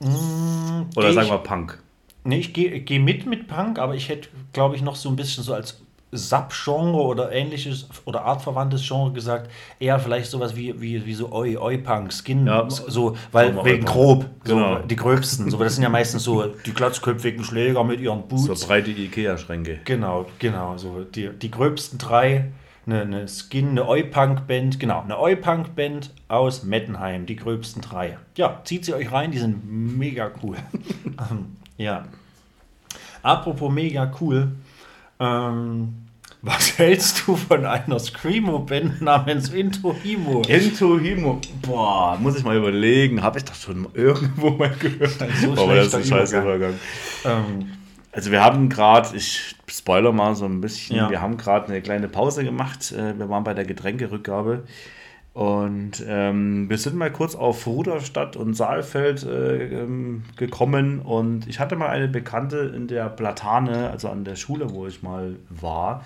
Mm, 0.00 0.90
geh 1.00 1.12
sagen 1.12 1.28
wir 1.30 1.38
Punk. 1.38 1.82
Nee, 2.24 2.38
ich 2.38 2.54
gehe 2.54 2.80
geh 2.80 2.98
mit 2.98 3.26
mit 3.26 3.48
Punk, 3.48 3.78
aber 3.78 3.94
ich 3.96 4.08
hätte, 4.08 4.30
glaube 4.52 4.76
ich, 4.76 4.82
noch 4.82 4.96
so 4.96 5.10
ein 5.10 5.16
bisschen 5.16 5.44
so 5.44 5.54
als 5.54 5.82
Sub-Genre 6.16 7.02
oder 7.02 7.32
ähnliches 7.32 7.88
oder 8.04 8.24
artverwandtes 8.24 8.86
Genre 8.86 9.12
gesagt, 9.12 9.50
eher 9.78 9.98
vielleicht 9.98 10.30
sowas 10.30 10.56
wie, 10.56 10.80
wie, 10.80 11.04
wie 11.04 11.14
so 11.14 11.32
Oi, 11.32 11.56
Oi 11.56 11.78
Punk, 11.78 12.12
Skin, 12.12 12.46
Ja, 12.46 12.68
so, 12.68 13.16
weil 13.32 13.64
wegen 13.64 13.84
grob, 13.84 14.26
so, 14.44 14.54
Genau. 14.54 14.78
die 14.80 14.96
gröbsten, 14.96 15.50
so, 15.50 15.58
das 15.58 15.74
sind 15.74 15.82
ja 15.82 15.88
meistens 15.88 16.24
so 16.24 16.46
die 16.46 16.72
glatzköpfigen 16.72 17.44
Schläger 17.44 17.84
mit 17.84 18.00
ihren 18.00 18.28
Boots. 18.28 18.60
So 18.60 18.66
breite 18.66 18.90
Ikea-Schränke. 18.90 19.80
Genau, 19.84 20.26
genau, 20.38 20.76
so 20.76 21.04
die, 21.04 21.30
die 21.30 21.50
gröbsten 21.50 21.98
drei, 21.98 22.52
eine, 22.86 23.00
eine 23.02 23.28
Skin, 23.28 23.70
eine 23.70 23.88
Oi-Punk-Band, 23.88 24.78
genau, 24.78 25.00
eine 25.02 25.18
Oi-Punk-Band 25.18 26.12
aus 26.28 26.64
Mettenheim, 26.64 27.26
die 27.26 27.36
gröbsten 27.36 27.80
drei. 27.82 28.18
Ja, 28.36 28.60
zieht 28.64 28.84
sie 28.84 28.94
euch 28.94 29.10
rein, 29.10 29.30
die 29.30 29.38
sind 29.38 29.62
mega 29.98 30.30
cool. 30.42 30.56
ja. 31.78 32.04
Apropos 33.22 33.72
mega 33.72 34.12
cool, 34.20 34.48
ähm, 35.18 35.94
was 36.44 36.78
hältst 36.78 37.26
du 37.26 37.36
von 37.36 37.64
einer 37.64 37.98
Screamo-Band 37.98 39.00
namens 39.02 39.48
Into 39.48 39.94
Himo? 39.94 40.42
Into 40.46 40.98
Himo. 40.98 41.40
Boah, 41.62 42.16
muss 42.20 42.36
ich 42.36 42.44
mal 42.44 42.56
überlegen. 42.56 43.22
Habe 43.22 43.38
ich 43.38 43.44
das 43.44 43.62
schon 43.62 43.86
irgendwo 43.94 44.50
mal 44.50 44.70
gehört? 44.78 45.16
So 45.40 45.52
Aber 45.52 45.74
das 45.76 45.86
ist 45.88 45.94
ein 45.94 46.04
scheiß 46.04 46.32
Übergang. 46.32 46.46
Übergang. 46.56 46.74
Ähm, 47.24 47.70
Also 48.12 48.30
wir 48.30 48.44
haben 48.44 48.68
gerade, 48.68 49.16
ich 49.16 49.56
spoiler 49.66 50.12
mal 50.12 50.36
so 50.36 50.44
ein 50.44 50.60
bisschen, 50.60 50.96
Ja. 50.96 51.10
wir 51.10 51.20
haben 51.20 51.36
gerade 51.36 51.66
eine 51.68 51.80
kleine 51.82 52.06
Pause 52.08 52.44
gemacht. 52.44 52.92
Äh, 52.92 53.18
Wir 53.18 53.28
waren 53.28 53.42
bei 53.42 53.54
der 53.54 53.64
Getränkerückgabe 53.64 54.62
und 55.32 55.92
ähm, 56.06 56.70
wir 56.70 56.78
sind 56.78 56.94
mal 56.94 57.10
kurz 57.10 57.34
auf 57.34 57.66
Ruderstadt 57.66 58.36
und 58.36 58.54
Saalfeld 58.54 59.24
äh, 59.24 59.82
ähm, 59.82 60.22
gekommen 60.36 61.00
und 61.00 61.48
ich 61.48 61.58
hatte 61.58 61.74
mal 61.74 61.88
eine 61.88 62.06
Bekannte 62.06 62.72
in 62.76 62.86
der 62.86 63.08
Platane, 63.08 63.90
also 63.90 64.10
an 64.10 64.22
der 64.24 64.36
Schule, 64.36 64.70
wo 64.70 64.86
ich 64.86 65.02
mal 65.02 65.34
war. 65.50 66.04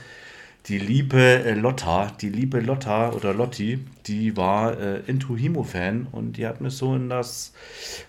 Die 0.68 0.78
liebe 0.78 1.18
äh, 1.18 1.54
Lotta, 1.54 2.12
die 2.20 2.28
liebe 2.28 2.60
Lotta 2.60 3.12
oder 3.12 3.32
Lotti, 3.32 3.86
die 4.06 4.36
war 4.36 4.78
äh, 4.78 5.00
Into 5.06 5.34
Himo-Fan 5.34 6.08
und 6.12 6.36
die 6.36 6.46
hat 6.46 6.60
mich 6.60 6.74
so 6.74 6.94
in 6.94 7.08
das 7.08 7.54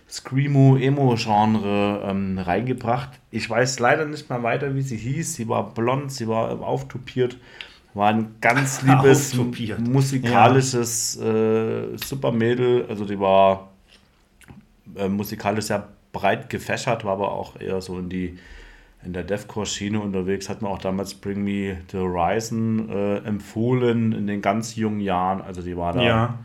Screamo-Emo-Genre 0.10 2.04
ähm, 2.06 2.38
reingebracht. 2.38 3.12
Ich 3.32 3.50
weiß 3.50 3.80
leider 3.80 4.04
nicht 4.06 4.30
mehr 4.30 4.44
weiter, 4.44 4.76
wie 4.76 4.82
sie 4.82 4.98
hieß. 4.98 5.36
Sie 5.36 5.48
war 5.48 5.74
blond, 5.74 6.12
sie 6.12 6.28
war 6.28 6.52
ähm, 6.52 6.62
auftupiert, 6.62 7.38
war 7.94 8.10
ein 8.10 8.36
ganz 8.42 8.82
liebes 8.86 9.36
musikalisches 9.36 11.16
äh, 11.16 11.96
Supermädel. 11.96 12.88
Also 12.90 13.06
die 13.06 13.22
war 13.22 13.70
äh, 14.98 15.08
musikalisch 15.08 15.68
sehr 15.68 15.88
breit 16.12 16.50
gefächert, 16.50 17.06
war 17.06 17.14
aber 17.14 17.32
auch 17.32 17.58
eher 17.58 17.80
so 17.80 17.98
in 18.00 18.10
die 18.10 18.38
in 19.04 19.14
der 19.14 19.24
Deathcore-Schiene 19.24 20.00
unterwegs, 20.00 20.50
hat 20.50 20.62
mir 20.62 20.70
auch 20.70 20.80
damals 20.80 21.14
Bring 21.14 21.44
Me 21.44 21.78
the 21.92 21.98
Horizon 21.98 22.90
äh, 22.90 23.18
empfohlen 23.20 24.12
in 24.12 24.28
den 24.28 24.42
ganz 24.42 24.76
jungen 24.76 25.00
Jahren. 25.00 25.42
Also 25.42 25.62
die 25.62 25.78
war 25.78 25.94
da 25.94 26.02
ja. 26.02 26.40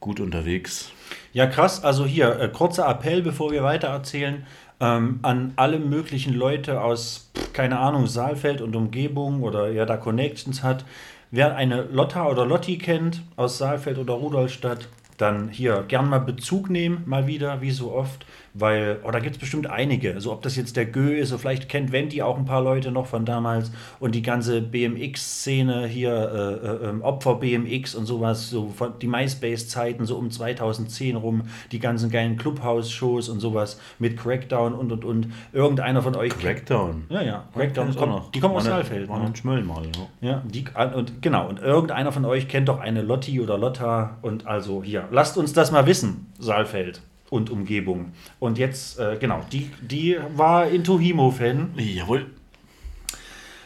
gut 0.00 0.20
unterwegs. 0.20 0.92
Ja, 1.32 1.46
krass. 1.46 1.82
Also 1.82 2.04
hier, 2.04 2.38
äh, 2.40 2.48
kurzer 2.48 2.88
Appell, 2.88 3.22
bevor 3.22 3.52
wir 3.52 3.62
weiter 3.62 3.88
erzählen, 3.88 4.46
ähm, 4.80 5.20
an 5.22 5.52
alle 5.56 5.78
möglichen 5.78 6.34
Leute 6.34 6.82
aus, 6.82 7.30
pff, 7.36 7.52
keine 7.52 7.78
Ahnung, 7.78 8.06
Saalfeld 8.06 8.60
und 8.60 8.76
Umgebung 8.76 9.42
oder 9.42 9.70
ja 9.70 9.86
da 9.86 9.96
Connections 9.96 10.62
hat. 10.62 10.84
Wer 11.30 11.56
eine 11.56 11.82
Lotta 11.82 12.26
oder 12.26 12.46
Lotti 12.46 12.78
kennt 12.78 13.22
aus 13.36 13.58
Saalfeld 13.58 13.98
oder 13.98 14.14
Rudolstadt, 14.14 14.88
dann 15.18 15.48
hier 15.48 15.84
gern 15.88 16.08
mal 16.08 16.20
Bezug 16.20 16.70
nehmen, 16.70 17.02
mal 17.06 17.26
wieder, 17.26 17.60
wie 17.60 17.72
so 17.72 17.92
oft, 17.92 18.24
weil, 18.54 18.98
oh, 19.04 19.10
da 19.10 19.18
gibt 19.18 19.36
es 19.36 19.40
bestimmt 19.40 19.68
einige. 19.68 20.14
Also 20.14 20.32
ob 20.32 20.42
das 20.42 20.56
jetzt 20.56 20.76
der 20.76 20.86
Gö 20.86 21.14
ist, 21.14 21.30
so 21.30 21.38
vielleicht 21.38 21.68
kennt 21.68 21.92
Venti 21.92 22.22
auch 22.22 22.36
ein 22.36 22.44
paar 22.44 22.62
Leute 22.62 22.90
noch 22.90 23.06
von 23.06 23.24
damals 23.24 23.70
und 24.00 24.14
die 24.14 24.22
ganze 24.22 24.62
BMX-Szene 24.62 25.86
hier, 25.86 26.12
äh, 26.12 26.66
äh, 26.66 26.88
ähm, 26.88 27.02
Opfer 27.02 27.36
BMX 27.36 27.94
und 27.94 28.06
sowas, 28.06 28.50
so 28.50 28.68
von 28.68 28.98
die 29.00 29.06
MySpace-Zeiten, 29.06 30.06
so 30.06 30.16
um 30.16 30.30
2010 30.30 31.16
rum, 31.16 31.42
die 31.72 31.78
ganzen 31.78 32.10
geilen 32.10 32.36
Clubhouse-Shows 32.36 33.28
und 33.28 33.40
sowas 33.40 33.80
mit 33.98 34.16
Crackdown 34.16 34.74
und 34.74 34.92
und 34.92 35.04
und. 35.04 35.28
Irgendeiner 35.52 36.02
von 36.02 36.16
euch. 36.16 36.36
Crackdown. 36.38 37.04
Ja, 37.08 37.22
ja, 37.22 37.44
Crackdown 37.54 37.94
kommt, 37.94 38.34
die 38.34 38.40
kommen 38.40 38.54
aus 38.56 38.64
Saalfeld. 38.64 39.08
War 39.08 39.20
ne? 39.20 39.32
Schmöll 39.34 39.62
mal, 39.62 39.82
ja. 40.20 40.28
Ja, 40.28 40.42
die, 40.46 40.64
und 40.94 41.22
genau, 41.22 41.48
und 41.48 41.60
irgendeiner 41.60 42.12
von 42.12 42.24
euch 42.24 42.48
kennt 42.48 42.68
doch 42.68 42.80
eine 42.80 43.02
Lotti 43.02 43.40
oder 43.40 43.58
Lotta 43.58 44.18
und 44.22 44.46
also 44.46 44.82
hier, 44.82 45.08
lasst 45.10 45.36
uns 45.36 45.52
das 45.52 45.70
mal 45.70 45.86
wissen, 45.86 46.32
Saalfeld 46.38 47.02
und 47.30 47.50
Umgebung. 47.50 48.12
Und 48.38 48.58
jetzt, 48.58 48.98
äh, 48.98 49.16
genau, 49.18 49.44
die, 49.52 49.70
die 49.80 50.16
war 50.34 50.68
Into 50.68 50.98
Himo-Fan. 50.98 51.70
Jawohl. 51.76 52.26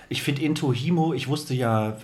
Ich 0.09 0.23
finde 0.23 0.43
Into 0.43 0.73
Himo, 0.73 1.15
ich 1.15 1.29
wusste 1.29 1.55
ja, 1.55 1.97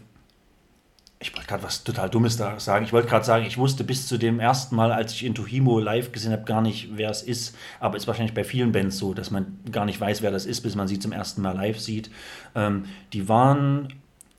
ich 1.20 1.34
wollte 1.34 1.48
gerade 1.48 1.62
was 1.64 1.82
total 1.82 2.08
Dummes 2.08 2.36
da 2.36 2.58
sagen. 2.60 2.84
Ich 2.84 2.92
wollte 2.92 3.08
gerade 3.08 3.24
sagen, 3.24 3.44
ich 3.44 3.58
wusste 3.58 3.82
bis 3.82 4.06
zu 4.06 4.18
dem 4.18 4.38
ersten 4.38 4.76
Mal, 4.76 4.92
als 4.92 5.12
ich 5.12 5.24
Into 5.24 5.44
Himo 5.44 5.80
live 5.80 6.12
gesehen 6.12 6.32
habe, 6.32 6.44
gar 6.44 6.62
nicht, 6.62 6.90
wer 6.96 7.10
es 7.10 7.22
ist. 7.22 7.56
Aber 7.80 7.96
ist 7.96 8.06
wahrscheinlich 8.06 8.34
bei 8.34 8.44
vielen 8.44 8.72
Bands 8.72 8.98
so, 8.98 9.14
dass 9.14 9.30
man 9.30 9.58
gar 9.70 9.84
nicht 9.84 10.00
weiß, 10.00 10.22
wer 10.22 10.30
das 10.30 10.46
ist, 10.46 10.60
bis 10.60 10.76
man 10.76 10.86
sie 10.86 10.98
zum 10.98 11.12
ersten 11.12 11.42
Mal 11.42 11.56
live 11.56 11.80
sieht. 11.80 12.10
Ähm, 12.54 12.84
die 13.12 13.28
waren 13.28 13.94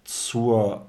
zur 0.06 0.89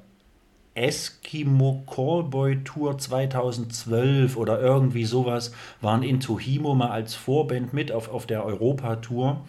Eskimo 0.81 1.85
Callboy 1.87 2.65
Tour 2.65 2.97
2012 2.97 4.37
oder 4.37 4.61
irgendwie 4.61 5.05
sowas, 5.05 5.53
waren 5.81 6.03
Into 6.03 6.39
Himo 6.39 6.75
mal 6.75 6.91
als 6.91 7.15
Vorband 7.15 7.73
mit 7.75 7.93
auf, 7.93 8.09
auf 8.09 8.27
der 8.27 8.45
Europa-Tour. 8.45 9.45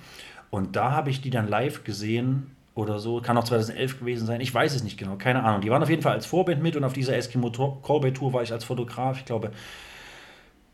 Und 0.50 0.76
da 0.76 0.92
habe 0.92 1.10
ich 1.10 1.22
die 1.22 1.30
dann 1.30 1.48
live 1.48 1.84
gesehen 1.84 2.52
oder 2.76 3.00
so. 3.00 3.22
Kann 3.22 3.38
auch 3.38 3.46
2011 3.46 4.00
gewesen 4.00 4.28
sein. 4.28 4.42
Ich 4.42 4.54
weiß 4.54 4.76
es 4.76 4.84
nicht 4.84 4.98
genau. 4.98 5.16
Keine 5.16 5.44
Ahnung. 5.44 5.62
Die 5.62 5.70
waren 5.70 5.82
auf 5.82 5.90
jeden 5.90 6.02
Fall 6.02 6.14
als 6.14 6.26
Vorband 6.26 6.62
mit 6.62 6.76
und 6.76 6.84
auf 6.84 6.94
dieser 6.94 7.16
Eskimo 7.16 7.50
Callboy 7.50 8.12
Tour 8.12 8.34
war 8.34 8.44
ich 8.44 8.52
als 8.52 8.66
Fotograf. 8.66 9.18
Ich 9.20 9.26
glaube, 9.26 9.52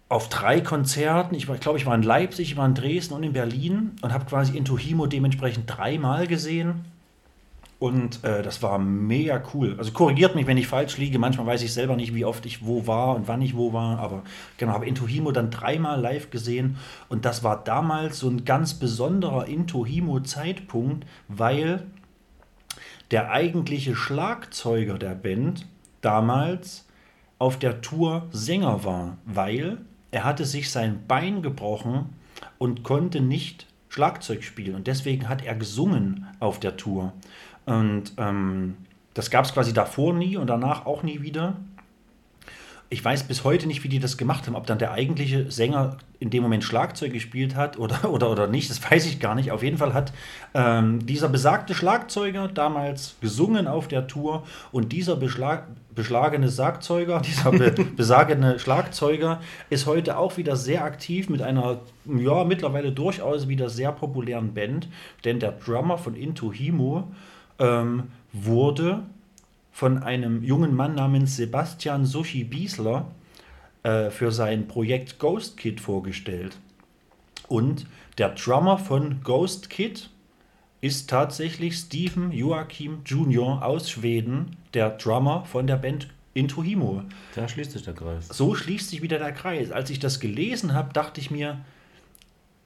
auf 0.10 0.30
drei 0.30 0.62
Konzerten. 0.62 1.36
Ich, 1.36 1.48
war, 1.48 1.56
ich 1.56 1.62
glaube, 1.62 1.78
ich 1.78 1.86
war 1.86 1.94
in 1.94 2.04
Leipzig, 2.04 2.52
ich 2.52 2.58
war 2.58 2.66
in 2.66 2.74
Dresden 2.74 3.14
und 3.14 3.24
in 3.24 3.34
Berlin 3.34 3.96
und 4.02 4.14
habe 4.14 4.26
quasi 4.26 4.58
Into 4.58 4.78
Himo 4.78 5.06
dementsprechend 5.06 5.66
dreimal 5.68 6.28
gesehen. 6.28 6.86
Und 7.80 8.24
äh, 8.24 8.42
das 8.42 8.64
war 8.64 8.80
mega 8.80 9.42
cool. 9.54 9.76
Also 9.78 9.92
korrigiert 9.92 10.34
mich, 10.34 10.48
wenn 10.48 10.58
ich 10.58 10.68
falsch 10.68 10.98
liege. 10.98 11.20
Manchmal 11.20 11.46
weiß 11.46 11.62
ich 11.62 11.74
selber 11.74 11.96
nicht, 11.96 12.16
wie 12.16 12.26
oft 12.26 12.46
ich 12.48 12.66
wo 12.66 12.88
war 12.88 13.16
und 13.16 13.28
wann 13.28 13.42
ich 13.42 13.56
wo 13.56 13.72
war. 13.72 14.00
Aber 14.00 14.24
genau, 14.58 14.74
habe 14.74 14.88
Into 14.88 15.08
Himo 15.08 15.32
dann 15.32 15.52
dreimal 15.52 16.02
live 16.02 16.32
gesehen. 16.32 16.78
Und 17.08 17.26
das 17.26 17.44
war 17.44 17.64
damals 17.64 18.20
so 18.20 18.30
ein 18.30 18.46
ganz 18.46 18.74
besonderer 18.74 19.48
Into 19.48 19.86
Himo-Zeitpunkt, 19.86 21.06
weil 21.28 21.86
der 23.12 23.32
eigentliche 23.32 23.96
Schlagzeuger 23.96 24.98
der 24.98 25.14
Band 25.14 25.68
damals 26.02 26.88
auf 27.38 27.60
der 27.60 27.82
Tour 27.82 28.28
Sänger 28.32 28.84
war, 28.84 29.18
weil 29.26 29.78
er 30.10 30.24
hatte 30.24 30.46
sich 30.46 30.72
sein 30.72 31.04
Bein 31.08 31.44
gebrochen 31.44 32.10
und 32.58 32.84
konnte 32.84 33.22
nicht 33.22 33.68
Schlagzeug 33.90 34.44
spielen. 34.44 34.76
Und 34.76 34.88
deswegen 34.88 35.30
hat 35.30 35.44
er 35.44 35.56
gesungen 35.56 36.28
auf 36.40 36.60
der 36.60 36.78
Tour. 36.78 37.14
Und 37.68 38.14
ähm, 38.18 38.78
das 39.14 39.30
gab 39.30 39.46
es 39.46 39.54
quasi 39.54 39.74
davor 39.74 40.14
nie 40.14 40.38
und 40.38 40.48
danach 40.48 40.86
auch 40.86 41.04
nie 41.04 41.22
wieder. 41.22 41.58
Ich 42.90 43.04
weiß 43.04 43.24
bis 43.24 43.44
heute 43.44 43.68
nicht, 43.68 43.84
wie 43.84 43.90
die 43.90 44.00
das 44.00 44.16
gemacht 44.18 44.48
haben. 44.48 44.56
Ob 44.56 44.66
dann 44.66 44.80
der 44.80 44.94
eigentliche 44.94 45.52
Sänger 45.52 45.98
in 46.20 46.30
dem 46.30 46.44
Moment 46.44 46.64
Schlagzeug 46.64 47.12
gespielt 47.12 47.58
hat 47.58 47.78
oder, 47.78 48.10
oder, 48.10 48.32
oder 48.32 48.48
nicht, 48.48 48.70
das 48.70 48.82
weiß 48.82 49.06
ich 49.06 49.20
gar 49.20 49.36
nicht. 49.36 49.52
Auf 49.52 49.64
jeden 49.64 49.78
Fall 49.78 49.94
hat 49.94 50.14
ähm, 50.54 51.06
dieser 51.06 51.28
besagte 51.28 51.76
Schlagzeuger 51.76 52.48
damals 52.48 53.18
gesungen 53.20 53.68
auf 53.68 53.90
der 53.90 54.08
Tour 54.08 54.44
und 54.72 54.94
dieser 54.94 55.18
beschlag, 55.18 55.68
beschlagene 55.94 56.50
Schlagzeuger, 56.50 57.20
dieser 57.26 57.52
be, 57.52 57.72
besagene 57.72 58.60
Schlagzeuger 58.60 59.42
ist 59.70 59.88
heute 59.88 60.18
auch 60.18 60.38
wieder 60.38 60.56
sehr 60.56 60.86
aktiv 60.86 61.28
mit 61.28 61.42
einer, 61.42 61.82
ja, 62.06 62.46
mittlerweile 62.46 62.94
durchaus 62.94 63.50
wieder 63.50 63.70
sehr 63.70 63.92
populären 63.92 64.54
Band, 64.54 64.88
denn 65.26 65.42
der 65.42 65.52
Drummer 65.52 65.98
von 65.98 66.16
Into 66.16 66.54
Himo 66.54 67.12
ähm, 67.60 68.12
wurde 68.34 69.04
von 69.72 70.04
einem 70.04 70.44
jungen 70.44 70.76
Mann 70.76 70.96
namens 70.96 71.36
Sebastian 71.36 72.06
Sushi 72.06 72.44
Biesler 72.44 73.12
äh, 73.84 74.10
für 74.10 74.32
sein 74.32 74.68
Projekt 74.68 75.20
Ghost 75.20 75.58
Kid 75.58 75.80
vorgestellt. 75.80 76.58
Und 77.48 77.86
der 78.18 78.30
Drummer 78.30 78.78
von 78.78 79.22
Ghost 79.24 79.70
Kid 79.70 80.10
ist 80.82 81.10
tatsächlich 81.10 81.76
Stephen 81.76 82.32
Joachim 82.32 83.00
Jr. 83.06 83.64
aus 83.64 83.90
Schweden, 83.90 84.58
der 84.74 84.92
Drummer 84.92 85.46
von 85.46 85.68
der 85.68 85.78
Band 85.78 86.08
Into 86.34 86.64
Himo. 86.64 87.04
Da 87.34 87.48
schließt 87.48 87.72
sich 87.72 87.84
der 87.84 87.96
Kreis. 87.96 88.28
So 88.28 88.54
schließt 88.54 88.90
sich 88.90 89.02
wieder 89.02 89.18
der 89.18 89.32
Kreis. 89.32 89.72
Als 89.72 89.90
ich 89.90 90.00
das 90.00 90.20
gelesen 90.20 90.74
habe, 90.74 90.94
dachte 90.94 91.20
ich 91.20 91.32
mir 91.32 91.60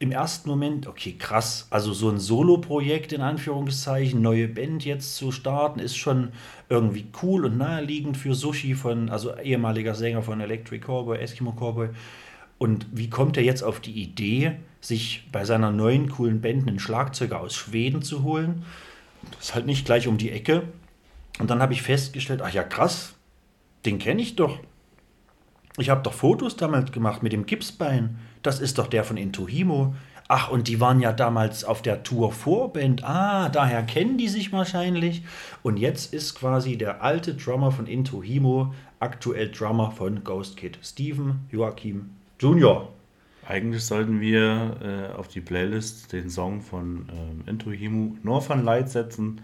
im 0.01 0.11
ersten 0.11 0.49
Moment, 0.49 0.87
okay, 0.87 1.13
krass, 1.13 1.67
also 1.69 1.93
so 1.93 2.09
ein 2.09 2.17
Solo-Projekt 2.17 3.13
in 3.13 3.21
Anführungszeichen, 3.21 4.19
neue 4.19 4.47
Band 4.47 4.83
jetzt 4.83 5.15
zu 5.15 5.31
starten, 5.31 5.79
ist 5.79 5.95
schon 5.95 6.29
irgendwie 6.69 7.05
cool 7.21 7.45
und 7.45 7.57
naheliegend 7.59 8.17
für 8.17 8.33
Sushi 8.33 8.73
von, 8.73 9.11
also 9.11 9.37
ehemaliger 9.37 9.93
Sänger 9.93 10.23
von 10.23 10.41
Electric 10.41 10.83
Cowboy, 10.83 11.19
Eskimo 11.19 11.51
Cowboy. 11.51 11.89
Und 12.57 12.87
wie 12.91 13.11
kommt 13.11 13.37
er 13.37 13.43
jetzt 13.43 13.61
auf 13.61 13.79
die 13.79 14.01
Idee, 14.01 14.53
sich 14.79 15.29
bei 15.31 15.45
seiner 15.45 15.69
neuen 15.69 16.09
coolen 16.09 16.41
Band 16.41 16.67
einen 16.67 16.79
Schlagzeuger 16.79 17.39
aus 17.39 17.53
Schweden 17.53 18.01
zu 18.01 18.23
holen? 18.23 18.63
Das 19.33 19.49
ist 19.49 19.55
halt 19.55 19.67
nicht 19.67 19.85
gleich 19.85 20.07
um 20.07 20.17
die 20.17 20.31
Ecke. 20.31 20.63
Und 21.37 21.51
dann 21.51 21.61
habe 21.61 21.73
ich 21.73 21.83
festgestellt, 21.83 22.41
ach 22.43 22.51
ja, 22.51 22.63
krass, 22.63 23.13
den 23.85 23.99
kenne 23.99 24.23
ich 24.23 24.35
doch. 24.35 24.57
Ich 25.77 25.91
habe 25.91 26.01
doch 26.01 26.13
Fotos 26.13 26.55
damals 26.55 26.91
gemacht 26.91 27.21
mit 27.21 27.33
dem 27.33 27.45
Gipsbein. 27.45 28.17
Das 28.41 28.59
ist 28.59 28.77
doch 28.77 28.87
der 28.87 29.03
von 29.03 29.17
Intohimo. 29.17 29.93
Ach, 30.27 30.49
und 30.49 30.69
die 30.69 30.79
waren 30.79 31.01
ja 31.01 31.11
damals 31.11 31.65
auf 31.65 31.81
der 31.81 32.03
Tour 32.03 32.31
Vorband. 32.31 33.03
Ah, 33.03 33.49
daher 33.49 33.83
kennen 33.83 34.17
die 34.17 34.29
sich 34.29 34.53
wahrscheinlich. 34.53 35.23
Und 35.61 35.77
jetzt 35.77 36.13
ist 36.13 36.35
quasi 36.35 36.77
der 36.77 37.03
alte 37.03 37.33
Drummer 37.35 37.71
von 37.71 37.85
Intohimo 37.85 38.73
aktuell 39.01 39.51
Drummer 39.51 39.91
von 39.91 40.23
Ghost 40.23 40.55
Kid. 40.55 40.79
Steven 40.81 41.41
Joachim 41.51 42.11
Jr. 42.39 42.87
Eigentlich 43.47 43.83
sollten 43.83 44.21
wir 44.21 44.77
äh, 44.81 45.17
auf 45.17 45.27
die 45.27 45.41
Playlist 45.41 46.13
den 46.13 46.29
Song 46.29 46.61
von 46.61 47.09
ähm, 47.11 47.43
Into 47.47 47.71
Himu 47.71 48.15
Northern 48.23 48.63
Light 48.63 48.89
setzen, 48.89 49.41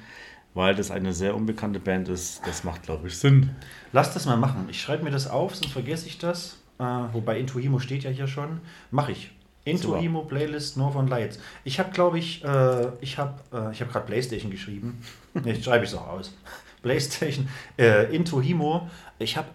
weil 0.53 0.76
das 0.76 0.91
eine 0.91 1.11
sehr 1.11 1.36
unbekannte 1.36 1.80
Band 1.80 2.07
ist. 2.07 2.41
Das 2.48 2.64
macht, 2.64 2.84
glaube 2.84 3.07
ich, 3.07 3.18
Sinn. 3.18 3.49
Lass 3.91 4.14
das 4.14 4.26
mal 4.26 4.38
machen. 4.38 4.68
Ich 4.69 4.80
schreibe 4.80 5.03
mir 5.03 5.11
das 5.11 5.28
auf, 5.28 5.56
sonst 5.56 5.74
vergesse 5.74 6.07
ich 6.07 6.18
das. 6.19 6.57
Äh, 6.80 6.84
wobei 6.84 7.40
Intuimo 7.40 7.80
steht 7.80 8.04
ja 8.04 8.10
hier 8.10 8.28
schon. 8.28 8.62
Mache 8.91 9.12
ich. 9.12 9.32
Intuimo 9.66 10.22
Playlist 10.22 10.78
Northern 10.78 11.08
Lights. 11.08 11.40
Ich 11.64 11.80
habe, 11.80 11.91
glaube 11.91 12.20
ich, 12.20 12.44
äh, 12.44 12.88
ich 13.02 13.18
habe 13.18 13.36
äh, 13.54 13.72
ich 13.72 13.82
hab 13.82 13.91
gerade 13.91 14.06
PlayStation 14.06 14.49
geschrieben. 14.49 15.02
jetzt 15.44 15.66
schreibe 15.66 15.84
ich 15.84 15.91
es 15.91 15.98
auch 15.98 16.08
aus. 16.08 16.34
PlayStation, 16.82 17.49
äh, 17.78 18.16
Intuimo. 18.16 18.90
Ich 19.20 19.36
habe, 19.36 19.49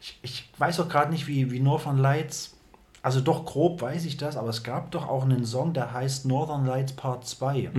ich, 0.00 0.18
ich 0.22 0.50
weiß 0.58 0.80
auch 0.80 0.88
gerade 0.88 1.12
nicht, 1.12 1.28
wie, 1.28 1.50
wie 1.52 1.60
Northern 1.60 1.98
Lights, 1.98 2.56
also 3.02 3.20
doch 3.20 3.44
grob 3.44 3.82
weiß 3.82 4.04
ich 4.04 4.16
das, 4.16 4.36
aber 4.36 4.48
es 4.48 4.64
gab 4.64 4.90
doch 4.90 5.08
auch 5.08 5.22
einen 5.22 5.44
Song, 5.44 5.74
der 5.74 5.92
heißt 5.92 6.26
Northern 6.26 6.66
Lights 6.66 6.94
Part 6.94 7.24
2. 7.26 7.70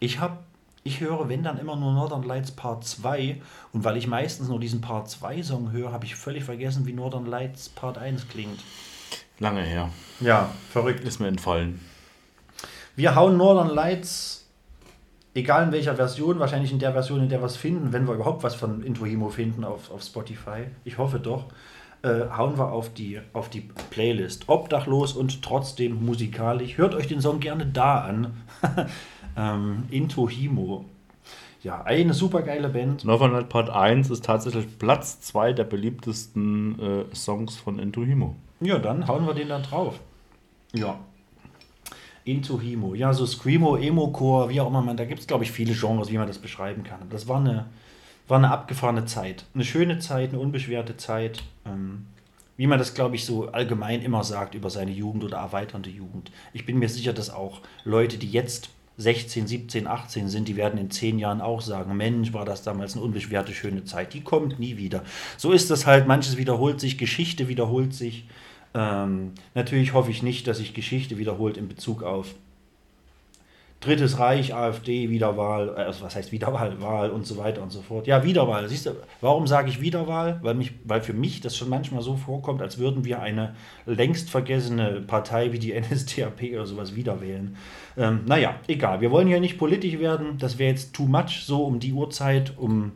Ich 0.00 0.18
habe 0.18 0.38
ich 0.82 1.00
höre, 1.00 1.28
wenn 1.28 1.42
dann 1.42 1.58
immer 1.58 1.76
nur 1.76 1.92
Northern 1.92 2.22
Lights 2.22 2.52
Part 2.52 2.84
2 2.84 3.40
und 3.72 3.84
weil 3.84 3.96
ich 3.96 4.06
meistens 4.06 4.48
nur 4.48 4.58
diesen 4.58 4.80
Part 4.80 5.10
2 5.10 5.42
Song 5.42 5.72
höre, 5.72 5.92
habe 5.92 6.06
ich 6.06 6.14
völlig 6.14 6.44
vergessen, 6.44 6.86
wie 6.86 6.92
Northern 6.92 7.26
Lights 7.26 7.68
Part 7.68 7.98
1 7.98 8.28
klingt. 8.28 8.60
Lange 9.38 9.62
her. 9.62 9.90
Ja, 10.20 10.50
verrückt. 10.70 11.04
Ist 11.04 11.18
mir 11.18 11.28
entfallen. 11.28 11.80
Wir 12.96 13.14
hauen 13.14 13.36
Northern 13.36 13.68
Lights, 13.74 14.46
egal 15.34 15.64
in 15.64 15.72
welcher 15.72 15.96
Version, 15.96 16.38
wahrscheinlich 16.38 16.72
in 16.72 16.78
der 16.78 16.92
Version, 16.92 17.22
in 17.22 17.28
der 17.28 17.40
wir 17.40 17.46
es 17.46 17.56
finden, 17.56 17.92
wenn 17.92 18.06
wir 18.06 18.14
überhaupt 18.14 18.42
was 18.42 18.54
von 18.54 18.82
Intohimo 18.82 19.28
finden 19.30 19.64
auf, 19.64 19.90
auf 19.90 20.02
Spotify, 20.02 20.64
ich 20.84 20.98
hoffe 20.98 21.20
doch, 21.20 21.46
äh, 22.02 22.28
hauen 22.34 22.58
wir 22.58 22.72
auf 22.72 22.92
die, 22.92 23.20
auf 23.32 23.48
die 23.48 23.68
Playlist. 23.90 24.48
Obdachlos 24.48 25.12
und 25.12 25.42
trotzdem 25.42 26.04
musikalisch. 26.04 26.78
Hört 26.78 26.94
euch 26.94 27.06
den 27.06 27.20
Song 27.20 27.40
gerne 27.40 27.66
da 27.66 28.00
an. 28.00 28.42
ähm, 29.36 29.84
Intohimo. 29.90 30.84
Ja, 31.62 31.82
eine 31.82 32.14
super 32.14 32.40
geile 32.42 32.70
Band. 32.70 33.04
Light 33.04 33.48
Part 33.50 33.68
1 33.68 34.08
ist 34.08 34.24
tatsächlich 34.24 34.78
Platz 34.78 35.20
2 35.20 35.52
der 35.52 35.64
beliebtesten 35.64 36.78
äh, 36.80 37.14
Songs 37.14 37.56
von 37.56 37.78
Into 37.78 38.02
Himo. 38.02 38.34
Ja, 38.60 38.78
dann 38.78 39.06
hauen 39.06 39.26
wir 39.26 39.34
den 39.34 39.48
da 39.48 39.58
drauf. 39.58 40.00
Ja. 40.72 40.98
Into 42.24 42.60
Himo. 42.60 42.94
Ja, 42.94 43.12
so 43.12 43.26
Screamo, 43.26 43.76
Emo-Core, 43.76 44.48
wie 44.48 44.60
auch 44.60 44.68
immer 44.68 44.80
man, 44.80 44.96
da 44.96 45.04
gibt 45.04 45.20
es, 45.20 45.26
glaube 45.26 45.44
ich, 45.44 45.52
viele 45.52 45.74
Genres, 45.74 46.10
wie 46.10 46.16
man 46.16 46.26
das 46.26 46.38
beschreiben 46.38 46.82
kann. 46.82 47.00
Das 47.10 47.28
war 47.28 47.40
eine, 47.40 47.66
war 48.26 48.38
eine 48.38 48.50
abgefahrene 48.50 49.04
Zeit. 49.04 49.44
Eine 49.54 49.64
schöne 49.64 49.98
Zeit, 49.98 50.30
eine 50.30 50.38
unbeschwerte 50.38 50.96
Zeit. 50.96 51.42
Ähm, 51.66 52.06
wie 52.56 52.66
man 52.66 52.78
das, 52.78 52.94
glaube 52.94 53.16
ich, 53.16 53.24
so 53.24 53.48
allgemein 53.48 54.02
immer 54.02 54.22
sagt 54.22 54.54
über 54.54 54.70
seine 54.70 54.90
Jugend 54.92 55.24
oder 55.24 55.38
erweiternde 55.38 55.90
Jugend. 55.90 56.30
Ich 56.52 56.66
bin 56.66 56.78
mir 56.78 56.88
sicher, 56.88 57.14
dass 57.14 57.30
auch 57.30 57.60
Leute, 57.84 58.18
die 58.18 58.30
jetzt 58.30 58.70
16, 59.00 59.46
17, 59.46 59.86
18 59.86 60.28
sind, 60.28 60.46
die 60.46 60.56
werden 60.56 60.78
in 60.78 60.90
10 60.90 61.18
Jahren 61.18 61.40
auch 61.40 61.62
sagen, 61.62 61.96
Mensch, 61.96 62.32
war 62.32 62.44
das 62.44 62.62
damals 62.62 62.94
eine 62.94 63.02
unbeschwerte, 63.02 63.54
schöne 63.54 63.84
Zeit. 63.84 64.12
Die 64.12 64.20
kommt 64.20 64.58
nie 64.58 64.76
wieder. 64.76 65.02
So 65.38 65.52
ist 65.52 65.70
das 65.70 65.86
halt, 65.86 66.06
manches 66.06 66.36
wiederholt 66.36 66.80
sich, 66.80 66.98
Geschichte 66.98 67.48
wiederholt 67.48 67.94
sich. 67.94 68.26
Ähm, 68.74 69.32
natürlich 69.54 69.94
hoffe 69.94 70.10
ich 70.10 70.22
nicht, 70.22 70.46
dass 70.46 70.58
sich 70.58 70.74
Geschichte 70.74 71.18
wiederholt 71.18 71.56
in 71.56 71.66
Bezug 71.66 72.02
auf 72.02 72.34
Drittes 73.80 74.18
Reich, 74.18 74.54
AfD, 74.54 75.08
Wiederwahl, 75.08 75.70
äh, 75.70 75.80
also 75.80 76.04
was 76.04 76.14
heißt 76.14 76.32
Wiederwahl, 76.32 76.82
Wahl 76.82 77.10
und 77.10 77.26
so 77.26 77.38
weiter 77.38 77.62
und 77.62 77.72
so 77.72 77.80
fort. 77.80 78.06
Ja, 78.06 78.22
Wiederwahl. 78.24 78.68
Siehst 78.68 78.84
du, 78.84 78.90
warum 79.22 79.46
sage 79.46 79.70
ich 79.70 79.80
Wiederwahl? 79.80 80.38
Weil, 80.42 80.54
mich, 80.54 80.72
weil 80.84 81.00
für 81.00 81.14
mich 81.14 81.40
das 81.40 81.56
schon 81.56 81.70
manchmal 81.70 82.02
so 82.02 82.16
vorkommt, 82.16 82.60
als 82.60 82.76
würden 82.76 83.06
wir 83.06 83.22
eine 83.22 83.54
längst 83.86 84.28
vergessene 84.28 85.00
Partei 85.00 85.52
wie 85.52 85.58
die 85.58 85.72
NSDAP 85.80 86.52
oder 86.52 86.66
sowas 86.66 86.94
wiederwählen. 86.94 87.56
Ähm, 87.96 88.20
naja, 88.26 88.56
egal. 88.68 89.00
Wir 89.00 89.10
wollen 89.10 89.28
hier 89.28 89.40
nicht 89.40 89.56
politisch 89.56 89.98
werden. 89.98 90.36
Das 90.38 90.58
wäre 90.58 90.70
jetzt 90.70 90.92
too 90.92 91.06
much, 91.06 91.44
so 91.46 91.64
um 91.64 91.80
die 91.80 91.94
Uhrzeit, 91.94 92.52
um 92.58 92.92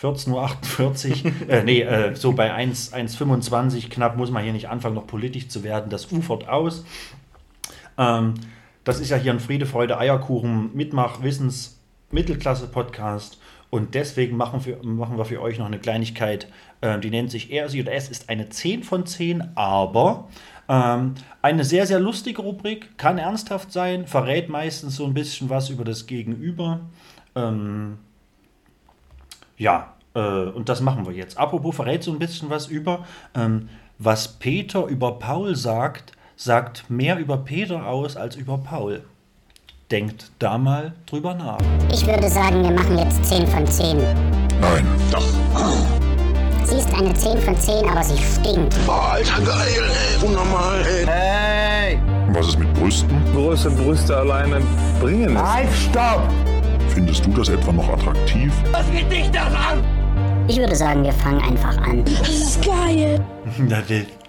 14.48 0.00 1.24
Uhr. 1.24 1.32
äh, 1.48 1.64
nee, 1.64 1.80
äh, 1.80 2.14
so 2.14 2.30
bei 2.30 2.54
1,25 2.54 3.88
knapp 3.88 4.16
muss 4.16 4.30
man 4.30 4.44
hier 4.44 4.52
nicht 4.52 4.68
anfangen, 4.68 4.94
noch 4.94 5.08
politisch 5.08 5.48
zu 5.48 5.64
werden. 5.64 5.90
Das 5.90 6.12
ufert 6.12 6.48
aus. 6.48 6.84
Ähm, 7.98 8.34
das 8.86 9.00
ist 9.00 9.10
ja 9.10 9.16
hier 9.16 9.32
ein 9.32 9.40
Friede, 9.40 9.66
Freude, 9.66 9.98
Eierkuchen, 9.98 10.70
Mitmach, 10.72 11.20
Wissens, 11.20 11.80
Mittelklasse-Podcast. 12.12 13.36
Und 13.68 13.96
deswegen 13.96 14.36
machen 14.36 14.64
wir, 14.64 14.78
machen 14.84 15.18
wir 15.18 15.24
für 15.24 15.42
euch 15.42 15.58
noch 15.58 15.66
eine 15.66 15.80
Kleinigkeit, 15.80 16.46
äh, 16.82 16.96
die 17.00 17.10
nennt 17.10 17.32
sich 17.32 17.50
Sie 17.66 17.82
oder 17.82 17.92
Es 17.92 18.08
ist 18.08 18.28
eine 18.28 18.48
10 18.48 18.84
von 18.84 19.04
10, 19.04 19.56
aber 19.56 20.28
ähm, 20.68 21.16
eine 21.42 21.64
sehr, 21.64 21.88
sehr 21.88 21.98
lustige 21.98 22.42
Rubrik, 22.42 22.96
kann 22.96 23.18
ernsthaft 23.18 23.72
sein, 23.72 24.06
verrät 24.06 24.48
meistens 24.48 24.94
so 24.94 25.04
ein 25.04 25.14
bisschen 25.14 25.50
was 25.50 25.68
über 25.68 25.82
das 25.82 26.06
Gegenüber. 26.06 26.78
Ähm, 27.34 27.98
ja, 29.58 29.94
äh, 30.14 30.20
und 30.20 30.68
das 30.68 30.80
machen 30.80 31.04
wir 31.06 31.12
jetzt. 31.12 31.38
Apropos 31.38 31.74
verrät 31.74 32.04
so 32.04 32.12
ein 32.12 32.20
bisschen 32.20 32.50
was 32.50 32.68
über, 32.68 33.04
ähm, 33.34 33.68
was 33.98 34.38
Peter 34.38 34.86
über 34.86 35.18
Paul 35.18 35.56
sagt, 35.56 36.12
sagt 36.36 36.88
mehr 36.90 37.18
über 37.18 37.38
Peter 37.38 37.86
aus 37.86 38.16
als 38.16 38.36
über 38.36 38.58
Paul. 38.58 39.02
Denkt 39.90 40.30
da 40.38 40.58
mal 40.58 40.92
drüber 41.06 41.34
nach. 41.34 41.58
Ich 41.92 42.06
würde 42.06 42.28
sagen, 42.28 42.62
wir 42.62 42.72
machen 42.72 42.98
jetzt 42.98 43.24
10 43.24 43.46
von 43.46 43.66
10. 43.66 43.98
Nein. 44.60 44.86
Doch. 45.10 45.22
Sie 46.64 46.76
ist 46.76 46.92
eine 46.92 47.14
10 47.14 47.38
von 47.40 47.56
10, 47.56 47.88
aber 47.88 48.02
sie 48.02 48.18
stinkt. 48.18 48.76
Boah, 48.84 49.12
Alter, 49.12 49.40
geil, 49.42 49.90
ey. 50.20 50.26
Unnormal, 50.26 50.84
ey. 51.06 51.98
Was 52.32 52.48
ist 52.48 52.58
mit 52.58 52.72
Brüsten? 52.74 53.16
Große 53.32 53.70
Brüste 53.70 54.16
alleine 54.16 54.60
bringen 55.00 55.36
es. 55.36 55.42
Halt, 55.42 55.72
stopp! 55.72 56.22
Findest 56.88 57.24
du 57.24 57.30
das 57.30 57.48
etwa 57.48 57.72
noch 57.72 57.88
attraktiv? 57.88 58.52
Ich 60.48 60.56
würde 60.56 60.74
sagen, 60.74 61.04
wir 61.04 61.12
fangen 61.12 61.40
einfach 61.40 61.76
an. 61.78 62.04
Das 62.04 62.28
ist 62.28 62.64
geil. 62.64 63.24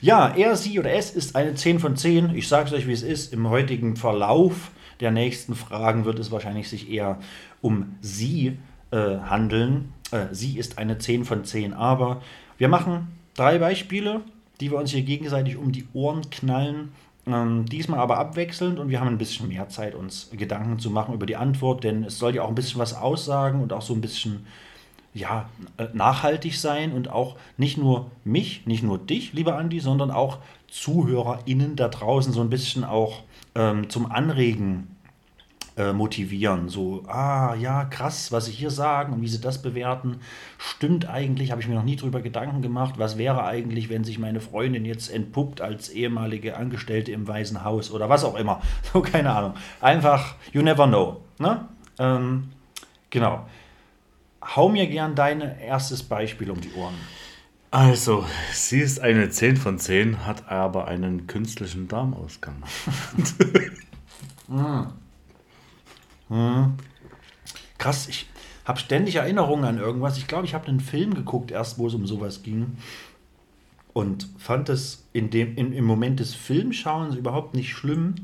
Ja, 0.00 0.28
er, 0.28 0.56
sie 0.56 0.78
oder 0.78 0.92
es 0.92 1.10
ist 1.10 1.36
eine 1.36 1.54
10 1.54 1.78
von 1.78 1.96
10. 1.96 2.34
Ich 2.34 2.48
sage 2.48 2.68
es 2.68 2.72
euch, 2.72 2.86
wie 2.86 2.92
es 2.92 3.02
ist. 3.02 3.32
Im 3.32 3.48
heutigen 3.48 3.96
Verlauf 3.96 4.70
der 5.00 5.10
nächsten 5.10 5.54
Fragen 5.54 6.04
wird 6.04 6.18
es 6.18 6.30
wahrscheinlich 6.30 6.68
sich 6.68 6.90
eher 6.90 7.18
um 7.60 7.96
sie 8.00 8.58
äh, 8.90 9.18
handeln. 9.18 9.92
Äh, 10.10 10.26
sie 10.32 10.58
ist 10.58 10.78
eine 10.78 10.98
10 10.98 11.24
von 11.24 11.44
10, 11.44 11.74
aber 11.74 12.22
Wir 12.56 12.68
machen 12.68 13.08
drei 13.34 13.58
Beispiele, 13.58 14.20
die 14.60 14.70
wir 14.70 14.78
uns 14.78 14.92
hier 14.92 15.02
gegenseitig 15.02 15.56
um 15.56 15.72
die 15.72 15.86
Ohren 15.92 16.30
knallen. 16.30 16.92
Ähm, 17.26 17.66
diesmal 17.66 17.98
aber 17.98 18.18
abwechselnd 18.18 18.78
und 18.78 18.90
wir 18.90 19.00
haben 19.00 19.08
ein 19.08 19.18
bisschen 19.18 19.48
mehr 19.48 19.68
Zeit, 19.68 19.94
uns 19.94 20.30
Gedanken 20.30 20.78
zu 20.78 20.90
machen 20.90 21.14
über 21.14 21.26
die 21.26 21.36
Antwort, 21.36 21.82
denn 21.82 22.04
es 22.04 22.18
soll 22.18 22.34
ja 22.34 22.42
auch 22.42 22.48
ein 22.48 22.54
bisschen 22.54 22.78
was 22.78 22.94
aussagen 22.94 23.60
und 23.62 23.72
auch 23.72 23.82
so 23.82 23.94
ein 23.94 24.00
bisschen 24.00 24.46
ja, 25.14 25.48
äh, 25.78 25.86
nachhaltig 25.92 26.58
sein 26.58 26.92
und 26.92 27.08
auch 27.08 27.36
nicht 27.56 27.78
nur 27.78 28.10
mich, 28.24 28.66
nicht 28.66 28.82
nur 28.82 28.98
dich, 28.98 29.32
lieber 29.32 29.56
Andi, 29.56 29.80
sondern 29.80 30.10
auch 30.10 30.38
ZuhörerInnen 30.68 31.76
da 31.76 31.88
draußen 31.88 32.32
so 32.32 32.40
ein 32.40 32.50
bisschen 32.50 32.82
auch 32.84 33.22
ähm, 33.54 33.88
zum 33.88 34.10
Anregen 34.10 34.88
äh, 35.76 35.92
motivieren. 35.92 36.68
So, 36.68 37.04
ah 37.06 37.54
ja, 37.54 37.84
krass, 37.84 38.32
was 38.32 38.46
sie 38.46 38.52
hier 38.52 38.70
sagen 38.70 39.12
und 39.12 39.22
wie 39.22 39.28
sie 39.28 39.40
das 39.40 39.62
bewerten. 39.62 40.18
Stimmt 40.58 41.08
eigentlich, 41.08 41.52
habe 41.52 41.60
ich 41.60 41.68
mir 41.68 41.74
noch 41.74 41.84
nie 41.84 41.96
drüber 41.96 42.20
Gedanken 42.20 42.62
gemacht. 42.62 42.94
Was 42.98 43.16
wäre 43.16 43.44
eigentlich, 43.44 43.88
wenn 43.88 44.02
sich 44.02 44.18
meine 44.18 44.40
Freundin 44.40 44.84
jetzt 44.84 45.12
entpuppt 45.12 45.60
als 45.60 45.90
ehemalige 45.90 46.56
Angestellte 46.56 47.12
im 47.12 47.26
Weißen 47.26 47.64
Haus 47.64 47.90
oder 47.90 48.08
was 48.08 48.24
auch 48.24 48.36
immer. 48.36 48.60
So, 48.92 49.00
keine 49.00 49.30
Ahnung. 49.30 49.54
Einfach, 49.80 50.34
you 50.52 50.62
never 50.62 50.86
know. 50.86 51.20
Ne? 51.38 51.68
Ähm, 51.98 52.50
genau. 53.10 53.44
Hau 54.44 54.68
mir 54.68 54.86
gern 54.86 55.14
dein 55.14 55.40
erstes 55.40 56.02
Beispiel 56.02 56.50
um 56.50 56.60
die 56.60 56.72
Ohren. 56.74 56.94
Also, 57.70 58.24
sie 58.52 58.80
ist 58.80 59.00
eine 59.00 59.30
10 59.30 59.56
von 59.56 59.78
10, 59.78 60.26
hat 60.26 60.48
aber 60.48 60.86
einen 60.86 61.26
künstlichen 61.26 61.88
Darmausgang. 61.88 62.62
Krass, 67.78 68.08
ich 68.08 68.26
habe 68.64 68.78
ständig 68.78 69.16
Erinnerungen 69.16 69.64
an 69.64 69.78
irgendwas. 69.78 70.18
Ich 70.18 70.26
glaube, 70.26 70.46
ich 70.46 70.54
habe 70.54 70.68
einen 70.68 70.80
Film 70.80 71.14
geguckt, 71.14 71.50
erst 71.50 71.78
wo 71.78 71.86
es 71.88 71.94
um 71.94 72.06
sowas 72.06 72.42
ging. 72.42 72.76
Und 73.92 74.28
fand 74.38 74.68
es 74.68 75.08
in 75.12 75.30
dem, 75.30 75.56
in, 75.56 75.72
im 75.72 75.84
Moment 75.84 76.20
des 76.20 76.34
Filmschauens 76.34 77.16
überhaupt 77.16 77.54
nicht 77.54 77.72
schlimm. 77.72 78.14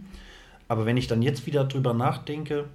Aber 0.68 0.86
wenn 0.86 0.96
ich 0.96 1.08
dann 1.08 1.22
jetzt 1.22 1.46
wieder 1.46 1.64
drüber 1.64 1.94
nachdenke, 1.94 2.66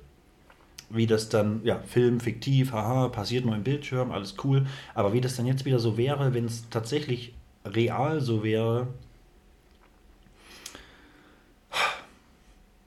wie 0.89 1.07
das 1.07 1.29
dann, 1.29 1.61
ja, 1.63 1.79
Film, 1.79 2.19
fiktiv, 2.19 2.71
haha, 2.71 3.09
passiert 3.09 3.45
nur 3.45 3.55
im 3.55 3.63
Bildschirm, 3.63 4.11
alles 4.11 4.35
cool. 4.43 4.65
Aber 4.93 5.13
wie 5.13 5.21
das 5.21 5.35
dann 5.35 5.45
jetzt 5.45 5.65
wieder 5.65 5.79
so 5.79 5.97
wäre, 5.97 6.33
wenn 6.33 6.45
es 6.45 6.69
tatsächlich 6.69 7.33
real 7.65 8.21
so 8.21 8.43
wäre, 8.43 8.87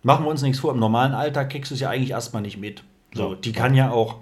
machen 0.02 0.24
wir 0.24 0.30
uns 0.30 0.42
nichts 0.42 0.60
vor. 0.60 0.72
Im 0.72 0.78
normalen 0.78 1.12
Alltag 1.12 1.50
kriegst 1.50 1.70
du 1.70 1.74
es 1.74 1.80
ja 1.80 1.90
eigentlich 1.90 2.10
erstmal 2.10 2.42
nicht 2.42 2.58
mit. 2.58 2.84
So, 3.14 3.34
die 3.34 3.52
kann 3.52 3.74
ja 3.74 3.90
auch, 3.90 4.16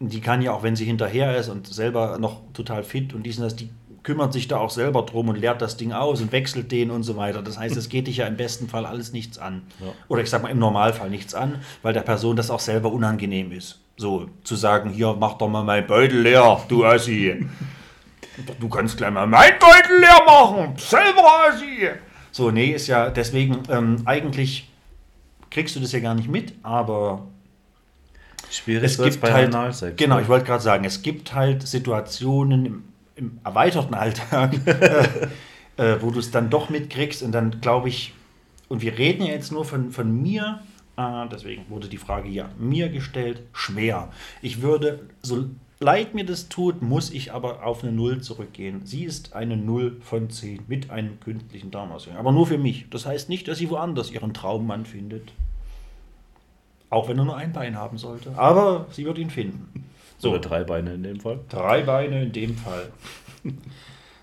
die 0.00 0.20
kann 0.20 0.42
ja 0.42 0.52
auch, 0.52 0.62
wenn 0.62 0.76
sie 0.76 0.84
hinterher 0.84 1.36
ist 1.36 1.48
und 1.48 1.66
selber 1.66 2.18
noch 2.18 2.42
total 2.52 2.82
fit 2.82 3.14
und 3.14 3.24
dies 3.24 3.38
und 3.38 3.44
das, 3.44 3.56
die 3.56 3.70
kümmert 4.08 4.32
sich 4.32 4.48
da 4.48 4.56
auch 4.56 4.70
selber 4.70 5.02
drum 5.02 5.28
und 5.28 5.36
leert 5.36 5.60
das 5.60 5.76
Ding 5.76 5.92
aus 5.92 6.22
und 6.22 6.32
wechselt 6.32 6.72
den 6.72 6.90
und 6.90 7.02
so 7.02 7.18
weiter. 7.18 7.42
Das 7.42 7.58
heißt, 7.58 7.76
es 7.76 7.90
geht 7.90 8.06
dich 8.06 8.16
ja 8.16 8.26
im 8.26 8.38
besten 8.38 8.66
Fall 8.66 8.86
alles 8.86 9.12
nichts 9.12 9.36
an. 9.36 9.60
Oder 10.08 10.22
ich 10.22 10.30
sag 10.30 10.42
mal 10.42 10.48
im 10.48 10.58
Normalfall 10.58 11.10
nichts 11.10 11.34
an, 11.34 11.60
weil 11.82 11.92
der 11.92 12.00
Person 12.00 12.34
das 12.34 12.50
auch 12.50 12.58
selber 12.58 12.90
unangenehm 12.90 13.52
ist. 13.52 13.80
So 13.98 14.30
zu 14.44 14.56
sagen, 14.56 14.88
hier, 14.88 15.14
mach 15.20 15.34
doch 15.34 15.48
mal 15.50 15.62
meinen 15.62 15.86
Beutel 15.86 16.22
leer, 16.22 16.58
du 16.68 16.86
Assi. 16.86 17.46
Du 18.58 18.70
kannst 18.70 18.96
gleich 18.96 19.10
mal 19.10 19.26
meinen 19.26 19.58
Beutel 19.58 20.00
leer 20.00 20.22
machen, 20.24 20.72
selber 20.78 21.24
Assi. 21.46 21.90
So, 22.30 22.50
nee, 22.50 22.70
ist 22.70 22.86
ja 22.86 23.10
deswegen, 23.10 23.58
ähm, 23.68 24.00
eigentlich 24.06 24.70
kriegst 25.50 25.76
du 25.76 25.80
das 25.80 25.92
ja 25.92 26.00
gar 26.00 26.14
nicht 26.14 26.30
mit, 26.30 26.54
aber 26.62 27.26
Schwierig 28.50 28.84
es 28.84 29.02
gibt 29.02 29.20
bei 29.20 29.34
halt, 29.34 29.54
Analsex. 29.54 29.98
genau, 29.98 30.18
ich 30.18 30.28
wollte 30.28 30.46
gerade 30.46 30.62
sagen, 30.62 30.86
es 30.86 31.02
gibt 31.02 31.34
halt 31.34 31.68
Situationen 31.68 32.64
im, 32.64 32.84
im 33.18 33.40
erweiterten 33.44 33.94
Alltag, 33.94 34.54
äh, 35.76 35.96
wo 36.00 36.10
du 36.10 36.20
es 36.20 36.30
dann 36.30 36.50
doch 36.50 36.70
mitkriegst 36.70 37.22
und 37.22 37.32
dann 37.32 37.60
glaube 37.60 37.88
ich, 37.88 38.14
und 38.68 38.80
wir 38.80 38.96
reden 38.96 39.24
ja 39.24 39.32
jetzt 39.32 39.50
nur 39.50 39.64
von, 39.64 39.90
von 39.90 40.22
mir, 40.22 40.60
äh, 40.96 41.26
deswegen 41.30 41.64
wurde 41.68 41.88
die 41.88 41.98
Frage 41.98 42.28
ja 42.28 42.48
mir 42.58 42.88
gestellt, 42.88 43.42
schwer. 43.52 44.10
Ich 44.40 44.62
würde, 44.62 45.08
so 45.22 45.46
leid 45.80 46.14
mir 46.14 46.24
das 46.24 46.48
tut, 46.48 46.80
muss 46.80 47.10
ich 47.10 47.32
aber 47.32 47.64
auf 47.64 47.82
eine 47.82 47.92
Null 47.92 48.20
zurückgehen. 48.20 48.82
Sie 48.84 49.04
ist 49.04 49.32
eine 49.32 49.56
Null 49.56 49.96
von 50.00 50.30
10 50.30 50.64
mit 50.68 50.90
einem 50.90 51.18
künstlichen 51.20 51.70
Darmausgang, 51.70 52.16
aber 52.16 52.32
nur 52.32 52.46
für 52.46 52.58
mich. 52.58 52.86
Das 52.90 53.06
heißt 53.06 53.28
nicht, 53.28 53.48
dass 53.48 53.58
sie 53.58 53.70
woanders 53.70 54.10
ihren 54.10 54.34
Traummann 54.34 54.86
findet. 54.86 55.32
Auch 56.90 57.08
wenn 57.08 57.18
er 57.18 57.24
nur 57.24 57.36
ein 57.36 57.52
Bein 57.52 57.76
haben 57.76 57.98
sollte. 57.98 58.32
Aber 58.36 58.86
sie 58.92 59.04
wird 59.04 59.18
ihn 59.18 59.30
finden. 59.30 59.87
So, 60.18 60.30
Oder 60.30 60.40
drei 60.40 60.64
Beine 60.64 60.94
in 60.94 61.02
dem 61.02 61.20
Fall. 61.20 61.40
drei 61.48 61.82
Beine 61.82 62.22
in 62.24 62.32
dem 62.32 62.56
Fall. 62.56 62.90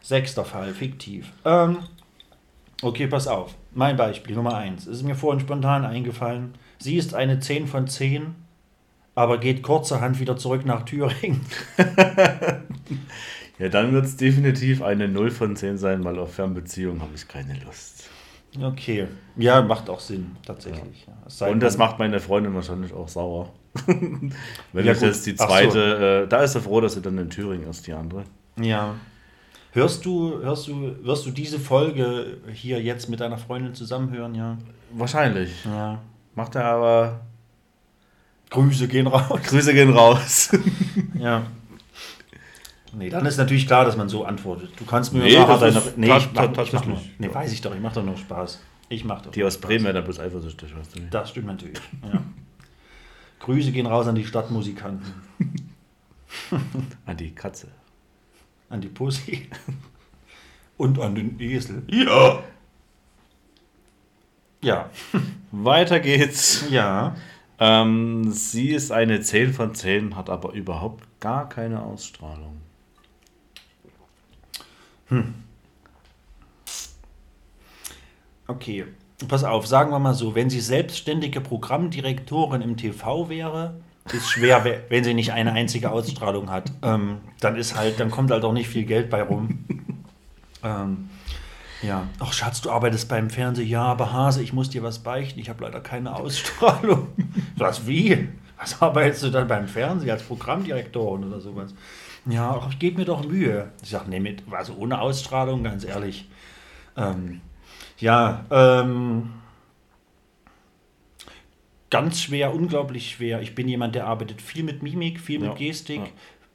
Sechster 0.02 0.46
Fall, 0.46 0.74
fiktiv. 0.74 1.32
Ähm, 1.46 1.78
okay, 2.82 3.08
pass 3.08 3.28
auf. 3.28 3.56
Mein 3.74 3.96
Beispiel 3.98 4.36
Nummer 4.36 4.56
1. 4.56 4.88
Ist 4.88 5.04
mir 5.04 5.16
vorhin 5.16 5.40
spontan 5.40 5.84
eingefallen. 5.86 6.54
Sie 6.78 6.98
ist 6.98 7.14
eine 7.16 7.40
10 7.40 7.68
von 7.68 7.88
10, 7.88 8.36
aber 9.16 9.38
geht 9.40 9.64
kurzerhand 9.64 10.20
wieder 10.20 10.38
zurück 10.38 10.66
nach 10.66 10.84
Thüringen. 10.84 11.42
Ja, 13.58 13.70
dann 13.70 13.94
wird 13.94 14.04
es 14.04 14.18
definitiv 14.18 14.82
eine 14.82 15.08
0 15.08 15.32
von 15.32 15.56
10 15.56 15.78
sein, 15.78 16.04
weil 16.04 16.20
auf 16.20 16.34
Fernbeziehung 16.34 17.02
habe 17.02 17.12
ich 17.16 17.26
keine 17.26 17.58
Lust. 17.64 18.10
Okay. 18.62 19.08
Ja, 19.38 19.62
macht 19.62 19.90
auch 19.90 20.02
Sinn, 20.02 20.36
tatsächlich. 20.46 21.08
Ja. 21.40 21.48
Und 21.48 21.62
das 21.62 21.78
macht 21.78 21.98
meine 21.98 22.20
Freundin 22.20 22.54
wahrscheinlich 22.54 22.92
auch 22.92 23.08
sauer. 23.08 23.54
Wenn 23.86 24.86
Ja, 24.86 24.92
ich 24.94 25.00
gut. 25.00 25.08
jetzt 25.08 25.26
die 25.26 25.36
Ach 25.38 25.42
so. 25.42 25.48
zweite, 25.48 26.24
äh, 26.26 26.28
da 26.28 26.42
ist 26.44 26.56
er 26.56 26.62
froh, 26.62 26.82
dass 26.82 26.94
sie 26.94 27.02
dann 27.02 27.18
in 27.18 27.30
Thüringen 27.30 27.68
ist, 27.70 27.86
die 27.88 27.94
andere. 27.94 28.24
Ja. 28.60 28.96
Hörst 29.74 30.06
du, 30.06 30.40
hörst 30.42 30.68
du, 30.68 30.96
wirst 31.04 31.26
du 31.26 31.32
diese 31.32 31.60
Folge 31.60 32.38
hier 32.54 32.82
jetzt 32.82 33.10
mit 33.10 33.20
deiner 33.20 33.38
Freundin 33.38 33.74
zusammenhören, 33.74 34.34
ja? 34.34 34.58
Wahrscheinlich. 34.94 35.52
Ja. 35.66 36.00
Macht 36.36 36.56
er 36.56 36.66
aber. 36.66 37.20
Grüße 38.50 38.88
gehen 38.88 39.08
raus. 39.08 39.40
Grüße 39.44 39.74
gehen 39.74 39.92
raus. 39.92 40.50
Ja. 41.20 41.44
Nee, 42.98 43.10
dann 43.10 43.26
ist 43.26 43.36
natürlich 43.38 43.68
klar, 43.68 43.84
dass 43.84 43.98
man 43.98 44.08
so 44.08 44.24
antwortet. 44.24 44.70
Du 44.78 44.86
kannst 44.86 45.12
mir 45.14 45.20
Nee, 45.24 45.38
nachher 45.38 45.58
das 45.58 45.74
deine. 45.84 45.94
Nee, 45.98 46.16
ich 46.18 46.32
mach, 46.34 46.64
ich 46.64 46.72
mach 46.74 46.86
nur. 46.86 47.02
Nee, 47.18 47.30
weiß 47.34 47.52
ich 47.52 47.60
doch, 47.60 47.76
ich 47.76 47.82
mach 47.82 47.92
doch 47.92 48.06
nur 48.06 48.16
Spaß. 48.16 48.62
Ich 48.88 49.04
mach 49.04 49.22
doch 49.22 49.32
Die 49.32 49.44
aus 49.44 49.56
Spaß. 49.56 49.68
Bremen 49.68 49.84
werden 49.86 50.04
bloß 50.06 50.20
eifersüchtig, 50.20 50.74
weißt 50.78 50.96
du. 50.96 51.00
nicht. 51.02 51.14
Das 51.14 51.30
stimmt 51.32 51.48
natürlich. 51.48 51.78
Ja. 52.04 52.22
Grüße 53.40 53.72
gehen 53.72 53.86
raus 53.86 54.08
an 54.08 54.16
die 54.16 54.26
Stadtmusikanten. 54.26 55.14
An 57.06 57.16
die 57.18 57.34
Katze. 57.34 57.70
An 58.70 58.82
die 58.82 58.90
Pussy. 58.90 59.48
Und 60.78 61.00
an 61.00 61.16
den 61.16 61.40
Esel. 61.40 61.84
Ja. 61.88 62.44
Ja. 64.62 64.90
Weiter 65.52 66.00
geht's. 66.00 66.66
Ja. 66.70 67.16
Ähm, 67.60 68.32
sie 68.32 68.72
ist 68.72 68.92
eine 68.92 69.22
10 69.22 69.54
von 69.54 69.74
10, 69.74 70.16
hat 70.16 70.30
aber 70.30 70.52
überhaupt 70.54 71.06
gar 71.22 71.48
keine 71.48 71.82
Ausstrahlung. 71.82 72.58
Okay. 78.48 78.86
Pass 79.28 79.44
auf, 79.44 79.66
sagen 79.66 79.92
wir 79.92 80.00
mal 80.00 80.14
so, 80.14 80.36
wenn 80.36 80.50
sie 80.50 80.60
selbstständige 80.60 81.40
Programmdirektorin 81.42 82.62
im 82.62 82.76
TV 82.76 83.30
wäre, 83.30 83.76
ist 84.12 84.30
schwer, 84.30 84.66
we- 84.66 84.82
wenn 84.90 85.04
sie 85.04 85.14
nicht 85.14 85.32
eine 85.32 85.54
einzige 85.54 85.90
Ausstrahlung 85.92 86.52
hat. 86.52 86.72
Ähm, 86.84 87.20
dann 87.40 87.56
ist 87.56 87.76
halt, 87.78 88.00
dann 88.00 88.12
kommt 88.12 88.30
halt 88.32 88.44
auch 88.44 88.52
nicht 88.54 88.68
viel 88.68 88.84
Geld 88.84 89.10
bei 89.10 89.24
rum. 89.24 89.60
ähm, 90.64 91.10
ja. 91.82 92.08
Ach 92.20 92.34
Schatz, 92.34 92.62
du 92.62 92.72
arbeitest 92.72 93.08
beim 93.08 93.30
Fernsehen. 93.30 93.68
Ja, 93.70 93.84
aber 93.84 94.12
Hase, 94.12 94.44
ich 94.44 94.54
muss 94.54 94.70
dir 94.70 94.84
was 94.84 95.00
beichten. 95.00 95.40
Ich 95.40 95.50
habe 95.50 95.64
leider 95.64 95.80
keine 95.80 96.16
Ausstrahlung. 96.16 97.08
Was 97.58 97.88
wie? 97.88 98.28
Was 98.58 98.82
arbeitest 98.82 99.24
du 99.24 99.30
dann 99.32 99.48
beim 99.48 99.68
Fernsehen 99.68 100.10
als 100.10 100.24
Programmdirektorin 100.24 101.26
oder 101.26 101.40
sowas? 101.42 101.74
Ja, 102.26 102.60
ach, 102.60 102.70
ich 102.72 102.80
gebe 102.80 102.98
mir 103.00 103.06
doch 103.06 103.26
Mühe. 103.28 103.70
Ich 103.84 103.90
sage, 103.90 104.10
nee, 104.10 104.20
mit, 104.20 104.44
also 104.52 104.74
ohne 104.76 105.00
Ausstrahlung, 105.00 105.64
ganz 105.64 105.84
ehrlich. 105.84 106.28
Ähm, 106.98 107.42
ja, 107.98 108.46
ähm, 108.50 109.34
ganz 111.90 112.22
schwer, 112.22 112.54
unglaublich 112.54 113.12
schwer. 113.12 113.42
Ich 113.42 113.56
bin 113.56 113.68
jemand, 113.68 113.96
der 113.96 114.08
arbeitet 114.08 114.42
viel 114.42 114.64
mit 114.64 114.84
Mimik, 114.84 115.20
viel 115.20 115.40
mit 115.40 115.50
Ja, 115.50 115.56
Gestik. 115.56 116.02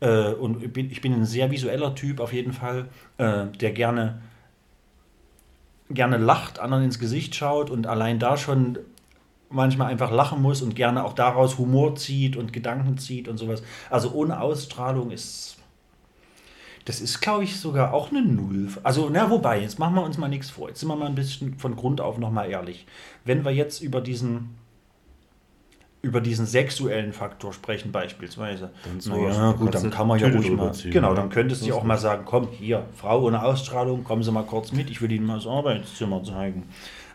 Äh, 0.00 0.32
und 0.32 0.62
ich 0.62 0.72
bin, 0.72 0.90
ich 0.90 1.00
bin 1.00 1.12
ein 1.12 1.24
sehr 1.24 1.50
visueller 1.50 1.94
Typ 1.94 2.20
auf 2.20 2.32
jeden 2.32 2.52
Fall, 2.52 2.88
äh, 3.18 3.46
der 3.46 3.72
gerne, 3.72 4.22
gerne 5.90 6.16
lacht, 6.16 6.58
anderen 6.58 6.84
ins 6.84 6.98
Gesicht 6.98 7.34
schaut 7.34 7.70
und 7.70 7.86
allein 7.86 8.18
da 8.18 8.36
schon 8.36 8.78
manchmal 9.50 9.90
einfach 9.90 10.10
lachen 10.10 10.40
muss 10.40 10.62
und 10.62 10.74
gerne 10.74 11.04
auch 11.04 11.12
daraus 11.12 11.58
Humor 11.58 11.96
zieht 11.96 12.36
und 12.36 12.52
Gedanken 12.52 12.98
zieht 12.98 13.28
und 13.28 13.36
sowas. 13.36 13.62
Also 13.90 14.12
ohne 14.12 14.40
Ausstrahlung 14.40 15.10
ist. 15.10 15.59
Das 16.84 17.00
ist, 17.00 17.20
glaube 17.20 17.44
ich, 17.44 17.60
sogar 17.60 17.92
auch 17.92 18.10
eine 18.10 18.22
Null. 18.22 18.68
Also, 18.82 19.10
na, 19.12 19.30
wobei, 19.30 19.60
jetzt 19.60 19.78
machen 19.78 19.94
wir 19.94 20.02
uns 20.02 20.18
mal 20.18 20.28
nichts 20.28 20.50
vor. 20.50 20.68
Jetzt 20.68 20.80
sind 20.80 20.88
wir 20.88 20.96
mal 20.96 21.06
ein 21.06 21.14
bisschen 21.14 21.58
von 21.58 21.76
Grund 21.76 22.00
auf 22.00 22.18
nochmal 22.18 22.50
ehrlich. 22.50 22.86
Wenn 23.24 23.44
wir 23.44 23.52
jetzt 23.52 23.82
über 23.82 24.00
diesen 24.00 24.60
über 26.02 26.20
diesen 26.20 26.46
sexuellen 26.46 27.12
Faktor 27.12 27.52
sprechen 27.52 27.92
beispielsweise. 27.92 28.70
Dann 28.84 29.00
so, 29.00 29.14
naja, 29.14 29.52
gut, 29.52 29.74
dann 29.74 29.90
kann 29.90 30.06
man 30.06 30.18
ja 30.18 30.28
ruhig 30.28 30.50
mal. 30.50 30.72
Genau, 30.84 31.10
ja. 31.10 31.14
dann 31.14 31.28
könntest 31.28 31.62
du 31.62 31.66
ja 31.66 31.74
auch 31.74 31.84
mal 31.84 31.98
sagen, 31.98 32.22
komm, 32.24 32.48
hier, 32.50 32.86
Frau 32.96 33.22
ohne 33.26 33.42
Ausstrahlung, 33.42 34.02
kommen 34.02 34.22
Sie 34.22 34.32
mal 34.32 34.44
kurz 34.44 34.72
mit, 34.72 34.88
ich 34.88 35.02
will 35.02 35.12
Ihnen 35.12 35.26
mal 35.26 35.36
das 35.36 35.46
Arbeitszimmer 35.46 36.22
zeigen. 36.24 36.64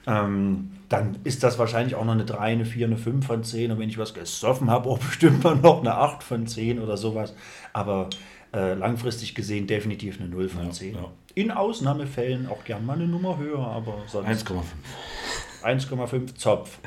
Ähm, 0.07 0.71
dann 0.87 1.17
ist 1.23 1.41
das 1.41 1.57
wahrscheinlich 1.57 1.95
auch 1.95 2.05
noch 2.05 2.13
eine 2.13 2.25
3, 2.25 2.39
eine 2.39 2.65
4, 2.65 2.85
eine 2.85 2.97
5 2.97 3.25
von 3.25 3.43
10 3.43 3.71
und 3.71 3.79
wenn 3.79 3.89
ich 3.89 3.97
was 3.97 4.13
gesoffen 4.13 4.69
habe, 4.69 4.87
auch 4.87 4.99
bestimmt 4.99 5.43
mal 5.43 5.55
noch 5.55 5.79
eine 5.79 5.95
8 5.95 6.21
von 6.21 6.45
10 6.45 6.79
oder 6.79 6.95
sowas. 6.95 7.33
Aber 7.73 8.09
äh, 8.53 8.73
langfristig 8.73 9.35
gesehen 9.35 9.67
definitiv 9.67 10.19
eine 10.19 10.29
0 10.29 10.49
von 10.49 10.71
10. 10.71 10.95
ja. 10.95 11.11
In 11.33 11.51
Ausnahmefällen 11.51 12.47
auch 12.47 12.63
gern 12.63 12.85
mal 12.85 12.93
eine 12.93 13.07
Nummer 13.07 13.37
höher, 13.37 13.59
aber 13.59 14.03
sonst 14.07 14.47
1,5. 14.47 14.63
1,5 15.63 16.35
Zopf. 16.35 16.77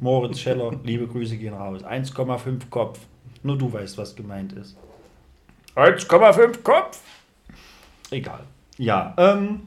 Moritz 0.00 0.40
Scheller, 0.40 0.72
liebe 0.84 1.06
Grüße 1.06 1.36
gehen 1.36 1.54
raus. 1.54 1.84
1,5 1.84 2.68
Kopf. 2.70 2.98
Nur 3.42 3.58
du 3.58 3.72
weißt, 3.72 3.98
was 3.98 4.16
gemeint 4.16 4.52
ist. 4.54 4.76
1,5 5.76 6.62
Kopf. 6.62 7.00
Egal. 8.10 8.44
Ja, 8.78 9.14
ähm. 9.18 9.62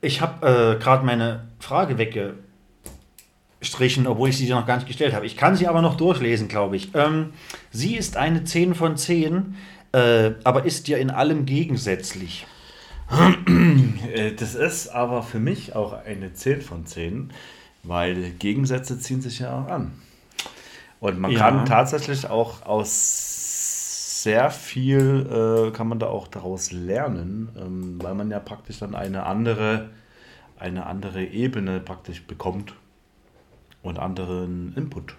Ich 0.00 0.20
habe 0.20 0.76
äh, 0.76 0.82
gerade 0.82 1.04
meine 1.04 1.48
Frage 1.58 1.98
weggestrichen, 3.60 4.06
obwohl 4.06 4.28
ich 4.28 4.36
sie 4.36 4.48
noch 4.48 4.66
gar 4.66 4.76
nicht 4.76 4.86
gestellt 4.86 5.14
habe. 5.14 5.26
Ich 5.26 5.36
kann 5.36 5.56
sie 5.56 5.66
aber 5.66 5.82
noch 5.82 5.96
durchlesen, 5.96 6.48
glaube 6.48 6.76
ich. 6.76 6.94
Ähm, 6.94 7.30
sie 7.70 7.96
ist 7.96 8.16
eine 8.16 8.44
10 8.44 8.74
von 8.74 8.96
10, 8.96 9.56
äh, 9.92 10.32
aber 10.44 10.64
ist 10.64 10.86
dir 10.86 10.98
in 10.98 11.10
allem 11.10 11.44
gegensätzlich. 11.46 12.46
Äh, 14.14 14.32
Das 14.32 14.54
ist 14.54 14.88
aber 14.88 15.22
für 15.22 15.40
mich 15.40 15.74
auch 15.74 15.92
eine 16.04 16.32
10 16.34 16.60
von 16.60 16.86
10, 16.86 17.32
weil 17.82 18.30
Gegensätze 18.38 18.98
ziehen 18.98 19.20
sich 19.22 19.40
ja 19.40 19.58
auch 19.60 19.68
an. 19.68 19.92
Und 21.00 21.18
man 21.18 21.32
Ja. 21.32 21.38
kann 21.38 21.64
tatsächlich 21.64 22.28
auch 22.28 22.62
aus 22.66 24.22
sehr 24.22 24.50
viel, 24.50 25.68
äh, 25.68 25.70
kann 25.76 25.88
man 25.88 25.98
da 26.00 26.06
auch 26.08 26.26
daraus 26.28 26.70
lernen, 26.72 27.48
ähm, 27.56 27.98
weil 28.02 28.14
man 28.14 28.30
ja 28.30 28.40
praktisch 28.40 28.78
dann 28.80 28.94
eine 28.96 29.24
andere, 29.24 29.90
eine 30.58 30.86
andere 30.86 31.24
Ebene 31.24 31.78
praktisch 31.80 32.24
bekommt 32.26 32.74
und 33.82 33.98
anderen 33.98 34.74
Input. 34.76 35.14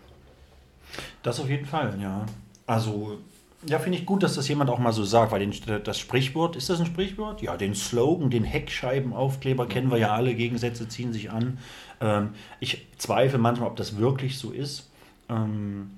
Das 1.23 1.39
auf 1.39 1.49
jeden 1.49 1.65
Fall, 1.65 1.97
ja. 2.01 2.25
Also, 2.65 3.19
ja, 3.65 3.79
finde 3.79 3.97
ich 3.97 4.05
gut, 4.05 4.23
dass 4.23 4.35
das 4.35 4.47
jemand 4.47 4.69
auch 4.69 4.79
mal 4.79 4.93
so 4.93 5.03
sagt, 5.03 5.31
weil 5.31 5.39
den, 5.39 5.53
das 5.83 5.99
Sprichwort, 5.99 6.55
ist 6.55 6.69
das 6.69 6.79
ein 6.79 6.85
Sprichwort? 6.85 7.41
Ja, 7.41 7.57
den 7.57 7.75
Slogan, 7.75 8.29
den 8.29 8.43
Heckscheibenaufkleber 8.43 9.67
kennen 9.67 9.91
wir 9.91 9.97
ja 9.97 10.13
alle, 10.13 10.33
Gegensätze 10.33 10.87
ziehen 10.87 11.11
sich 11.11 11.31
an. 11.31 11.57
Ähm, 11.99 12.29
ich 12.59 12.87
zweifle 12.97 13.37
manchmal, 13.37 13.69
ob 13.69 13.75
das 13.75 13.97
wirklich 13.97 14.37
so 14.37 14.51
ist. 14.51 14.89
Ähm, 15.27 15.91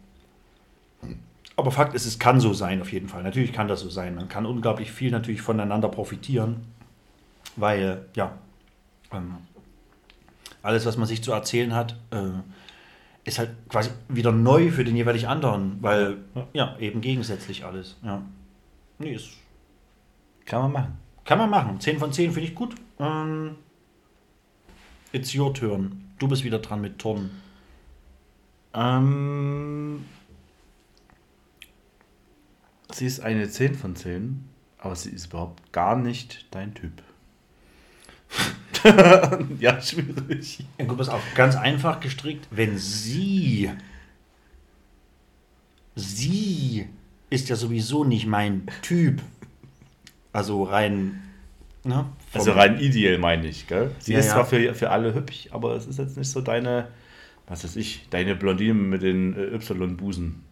aber 1.55 1.71
Fakt 1.71 1.93
ist, 1.93 2.05
es 2.05 2.17
kann 2.17 2.39
so 2.39 2.53
sein, 2.53 2.81
auf 2.81 2.91
jeden 2.91 3.07
Fall. 3.07 3.21
Natürlich 3.21 3.53
kann 3.53 3.67
das 3.67 3.81
so 3.81 3.89
sein. 3.89 4.15
Man 4.15 4.27
kann 4.27 4.45
unglaublich 4.45 4.91
viel 4.91 5.11
natürlich 5.11 5.41
voneinander 5.41 5.89
profitieren, 5.89 6.61
weil, 7.55 8.05
ja, 8.15 8.31
ähm, 9.13 9.35
alles, 10.63 10.85
was 10.85 10.97
man 10.97 11.07
sich 11.07 11.23
zu 11.23 11.31
erzählen 11.31 11.73
hat, 11.73 11.95
äh, 12.11 12.29
ist 13.23 13.39
halt 13.39 13.51
quasi 13.69 13.91
wieder 14.09 14.31
neu 14.31 14.71
für 14.71 14.83
den 14.83 14.95
jeweilig 14.95 15.27
anderen, 15.27 15.77
weil, 15.81 16.17
ja, 16.53 16.77
eben 16.79 17.01
gegensätzlich 17.01 17.65
alles. 17.65 17.97
Ja. 18.03 18.21
Nee, 18.99 19.13
ist, 19.13 19.29
Kann 20.45 20.61
man 20.63 20.71
machen. 20.71 20.97
kann 21.25 21.37
man 21.37 21.49
machen. 21.49 21.79
10 21.79 21.99
von 21.99 22.11
10 22.13 22.31
finde 22.31 22.49
ich 22.49 22.55
gut. 22.55 22.75
Ähm, 22.99 23.55
it's 25.11 25.35
your 25.35 25.53
turn. 25.53 26.11
Du 26.19 26.27
bist 26.27 26.43
wieder 26.43 26.59
dran 26.59 26.81
mit 26.81 26.99
Turnen. 26.99 27.41
Ähm, 28.73 30.05
sie 32.91 33.05
ist 33.05 33.19
eine 33.19 33.49
10 33.49 33.75
von 33.75 33.95
10, 33.95 34.45
aber 34.77 34.95
sie 34.95 35.09
ist 35.11 35.27
überhaupt 35.27 35.71
gar 35.73 35.95
nicht 35.95 36.45
dein 36.51 36.73
Typ. 36.73 36.93
ja, 39.59 39.81
schwierig. 39.81 40.63
Ja, 40.77 40.85
gut, 40.85 40.97
pass 40.97 41.09
auf. 41.09 41.21
Ganz 41.35 41.55
einfach 41.55 41.99
gestrickt, 41.99 42.47
wenn 42.51 42.77
sie, 42.77 43.71
sie 45.95 46.87
ist 47.29 47.49
ja 47.49 47.55
sowieso 47.55 48.03
nicht 48.03 48.25
mein 48.25 48.67
Typ. 48.81 49.21
Also 50.33 50.63
rein, 50.63 51.21
ne? 51.83 52.05
Also 52.33 52.51
rein 52.53 52.79
ideell 52.79 53.17
meine 53.17 53.47
ich, 53.47 53.67
gell? 53.67 53.91
Sie 53.99 54.13
Ja, 54.13 54.19
ist 54.19 54.27
ja. 54.27 54.33
zwar 54.33 54.45
für, 54.45 54.73
für 54.73 54.89
alle 54.89 55.13
hübsch, 55.13 55.47
aber 55.51 55.75
es 55.75 55.87
ist 55.87 55.99
jetzt 55.99 56.17
nicht 56.17 56.29
so 56.29 56.41
deine, 56.41 56.87
was 57.47 57.63
weiß 57.63 57.75
ich, 57.75 58.07
deine 58.09 58.35
Blondine 58.35 58.73
mit 58.73 59.01
den 59.01 59.35
äh, 59.35 59.55
Y-Busen 59.55 60.43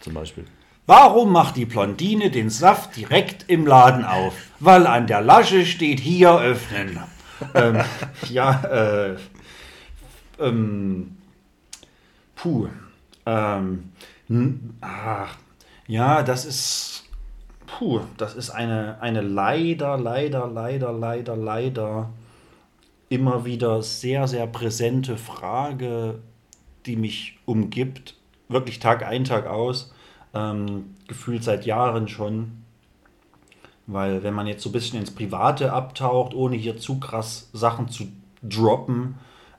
zum 0.00 0.14
Beispiel. 0.14 0.44
Warum 0.86 1.32
macht 1.32 1.56
die 1.56 1.66
Blondine 1.66 2.30
den 2.30 2.50
Saft 2.50 2.96
direkt 2.96 3.44
im 3.48 3.66
Laden 3.66 4.04
auf? 4.04 4.34
Weil 4.58 4.86
an 4.86 5.06
der 5.06 5.20
Lasche 5.20 5.64
steht 5.64 6.00
hier 6.00 6.36
öffnen. 6.38 6.98
Ähm, 7.54 7.80
ja, 8.28 8.60
äh, 8.62 9.16
ähm, 10.38 11.16
puh. 12.34 12.68
Ähm, 13.26 13.92
ach, 14.80 15.36
ja, 15.86 16.22
das 16.22 16.44
ist, 16.44 17.04
puh, 17.66 18.00
das 18.16 18.34
ist 18.34 18.50
eine, 18.50 19.00
eine 19.00 19.20
leider, 19.20 19.98
leider, 19.98 20.46
leider, 20.46 20.92
leider, 20.92 21.36
leider 21.36 22.10
immer 23.08 23.44
wieder 23.44 23.82
sehr, 23.82 24.26
sehr 24.28 24.46
präsente 24.46 25.16
Frage, 25.16 26.20
die 26.86 26.96
mich 26.96 27.38
umgibt, 27.44 28.14
wirklich 28.48 28.78
Tag 28.78 29.04
ein, 29.04 29.24
Tag 29.24 29.46
aus, 29.46 29.92
ähm, 30.32 30.94
gefühlt 31.08 31.44
seit 31.44 31.66
Jahren 31.66 32.08
schon. 32.08 32.59
Weil 33.92 34.22
wenn 34.22 34.34
man 34.34 34.46
jetzt 34.46 34.62
so 34.62 34.70
ein 34.70 34.72
bisschen 34.72 35.00
ins 35.00 35.10
Private 35.10 35.72
abtaucht, 35.72 36.34
ohne 36.34 36.56
hier 36.56 36.76
zu 36.78 37.00
krass 37.00 37.50
Sachen 37.52 37.88
zu 37.88 38.04
droppen, 38.42 39.16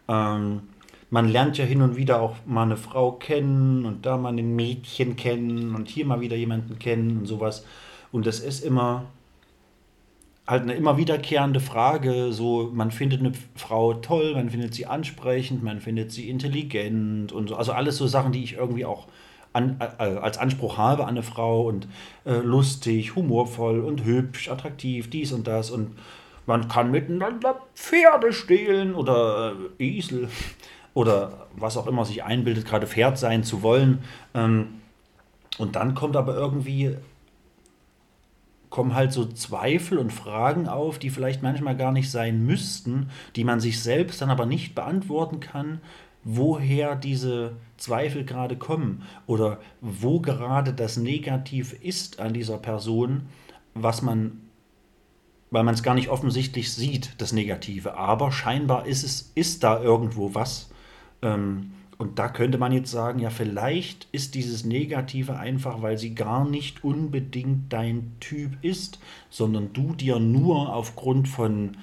ähm, 0.07 0.61
man 1.09 1.27
lernt 1.27 1.57
ja 1.57 1.65
hin 1.65 1.81
und 1.81 1.97
wieder 1.97 2.21
auch 2.21 2.35
mal 2.45 2.63
eine 2.63 2.77
Frau 2.77 3.11
kennen 3.11 3.85
und 3.85 4.05
da 4.05 4.17
mal 4.17 4.29
ein 4.29 4.55
Mädchen 4.55 5.17
kennen 5.17 5.75
und 5.75 5.89
hier 5.89 6.05
mal 6.05 6.21
wieder 6.21 6.37
jemanden 6.37 6.79
kennen 6.79 7.19
und 7.19 7.25
sowas. 7.25 7.65
Und 8.13 8.25
das 8.25 8.39
ist 8.39 8.63
immer 8.63 9.05
halt 10.47 10.63
eine 10.63 10.73
immer 10.73 10.97
wiederkehrende 10.97 11.59
Frage. 11.59 12.31
So, 12.31 12.69
man 12.73 12.91
findet 12.91 13.19
eine 13.19 13.33
Frau 13.55 13.93
toll, 13.95 14.33
man 14.35 14.49
findet 14.49 14.73
sie 14.73 14.85
ansprechend, 14.85 15.63
man 15.63 15.81
findet 15.81 16.11
sie 16.11 16.29
intelligent 16.29 17.31
und 17.31 17.49
so. 17.49 17.55
Also 17.55 17.73
alles 17.73 17.97
so 17.97 18.07
Sachen, 18.07 18.31
die 18.31 18.43
ich 18.43 18.53
irgendwie 18.53 18.85
auch 18.85 19.07
an, 19.53 19.77
äh, 19.79 20.03
als 20.03 20.37
Anspruch 20.37 20.77
habe 20.77 21.03
an 21.03 21.09
eine 21.09 21.23
Frau 21.23 21.63
und 21.67 21.87
äh, 22.25 22.37
lustig, 22.37 23.15
humorvoll 23.15 23.81
und 23.81 24.03
hübsch, 24.03 24.49
attraktiv, 24.49 25.09
dies 25.09 25.31
und 25.31 25.47
das 25.47 25.71
und 25.71 25.97
man 26.45 26.67
kann 26.67 26.91
miteinander 26.91 27.61
Pferde 27.75 28.33
stehlen 28.33 28.95
oder 28.95 29.53
äh, 29.79 29.97
Esel 29.97 30.29
oder 30.93 31.47
was 31.55 31.77
auch 31.77 31.87
immer 31.87 32.05
sich 32.05 32.23
einbildet, 32.23 32.65
gerade 32.65 32.87
Pferd 32.87 33.17
sein 33.17 33.43
zu 33.43 33.61
wollen. 33.61 34.03
Ähm, 34.33 34.81
und 35.57 35.75
dann 35.75 35.95
kommt 35.95 36.15
aber 36.15 36.35
irgendwie 36.35 36.97
kommen 38.69 38.95
halt 38.95 39.11
so 39.11 39.25
Zweifel 39.25 39.97
und 39.97 40.11
Fragen 40.13 40.67
auf, 40.67 40.97
die 40.97 41.09
vielleicht 41.09 41.43
manchmal 41.43 41.75
gar 41.75 41.91
nicht 41.91 42.09
sein 42.09 42.45
müssten, 42.45 43.09
die 43.35 43.43
man 43.43 43.59
sich 43.59 43.83
selbst 43.83 44.21
dann 44.21 44.29
aber 44.29 44.45
nicht 44.45 44.73
beantworten 44.75 45.41
kann, 45.41 45.81
woher 46.23 46.95
diese 46.95 47.55
Zweifel 47.77 48.25
gerade 48.25 48.55
kommen 48.55 49.03
oder 49.25 49.59
wo 49.81 50.19
gerade 50.19 50.73
das 50.73 50.97
Negativ 50.97 51.73
ist 51.81 52.19
an 52.19 52.33
dieser 52.33 52.57
Person, 52.57 53.23
was 53.73 54.01
man, 54.01 54.41
weil 55.49 55.63
man 55.63 55.73
es 55.73 55.83
gar 55.83 55.95
nicht 55.95 56.09
offensichtlich 56.09 56.71
sieht, 56.71 57.15
das 57.17 57.33
Negative. 57.33 57.97
Aber 57.97 58.31
scheinbar 58.31 58.85
ist 58.85 59.03
es, 59.03 59.31
ist 59.35 59.63
da 59.63 59.81
irgendwo 59.81 60.35
was. 60.35 60.69
Ähm, 61.21 61.71
und 61.97 62.17
da 62.17 62.29
könnte 62.29 62.57
man 62.57 62.71
jetzt 62.71 62.89
sagen, 62.89 63.19
ja, 63.19 63.29
vielleicht 63.29 64.07
ist 64.11 64.33
dieses 64.33 64.65
Negative 64.65 65.37
einfach, 65.37 65.83
weil 65.83 65.99
sie 65.99 66.15
gar 66.15 66.49
nicht 66.49 66.83
unbedingt 66.83 67.71
dein 67.71 68.13
Typ 68.19 68.57
ist, 68.63 68.99
sondern 69.29 69.71
du 69.73 69.93
dir 69.93 70.17
nur 70.17 70.73
aufgrund 70.73 71.27
von, 71.27 71.77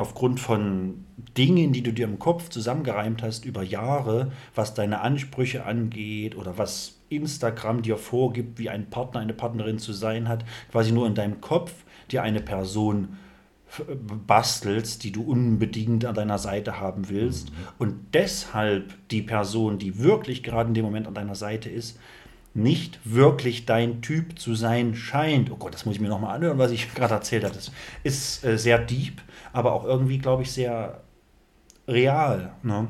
aufgrund 0.00 0.40
von 0.40 1.04
Dingen, 1.36 1.72
die 1.72 1.82
du 1.82 1.92
dir 1.92 2.06
im 2.06 2.18
Kopf 2.18 2.48
zusammengereimt 2.48 3.22
hast 3.22 3.44
über 3.44 3.62
Jahre, 3.62 4.32
was 4.54 4.74
deine 4.74 5.00
Ansprüche 5.00 5.64
angeht 5.64 6.36
oder 6.36 6.58
was 6.58 6.98
Instagram 7.08 7.82
dir 7.82 7.96
vorgibt, 7.98 8.58
wie 8.58 8.70
ein 8.70 8.88
Partner, 8.90 9.20
eine 9.20 9.34
Partnerin 9.34 9.78
zu 9.78 9.92
sein 9.92 10.28
hat, 10.28 10.44
quasi 10.70 10.92
nur 10.92 11.06
in 11.06 11.14
deinem 11.14 11.40
Kopf 11.40 11.72
dir 12.10 12.22
eine 12.22 12.40
Person 12.40 13.16
f- 13.68 13.84
bastelst, 14.26 15.04
die 15.04 15.12
du 15.12 15.22
unbedingt 15.22 16.04
an 16.04 16.14
deiner 16.14 16.38
Seite 16.38 16.80
haben 16.80 17.08
willst 17.08 17.52
und 17.78 17.94
deshalb 18.14 18.94
die 19.10 19.22
Person, 19.22 19.78
die 19.78 19.98
wirklich 19.98 20.42
gerade 20.42 20.68
in 20.68 20.74
dem 20.74 20.84
Moment 20.84 21.06
an 21.06 21.14
deiner 21.14 21.34
Seite 21.34 21.68
ist, 21.68 21.98
nicht 22.52 22.98
wirklich 23.04 23.64
dein 23.64 24.02
Typ 24.02 24.36
zu 24.38 24.56
sein 24.56 24.96
scheint. 24.96 25.52
Oh 25.52 25.56
Gott, 25.56 25.72
das 25.72 25.86
muss 25.86 25.94
ich 25.94 26.00
mir 26.00 26.08
nochmal 26.08 26.34
anhören, 26.34 26.58
was 26.58 26.72
ich 26.72 26.92
gerade 26.94 27.14
erzählt 27.14 27.44
habe. 27.44 27.54
Das 27.54 27.70
ist 28.02 28.44
äh, 28.44 28.58
sehr 28.58 28.78
deep, 28.78 29.20
aber 29.52 29.72
auch 29.72 29.84
irgendwie, 29.84 30.18
glaube 30.18 30.42
ich, 30.42 30.52
sehr 30.52 31.00
real. 31.88 32.52
Ne? 32.62 32.88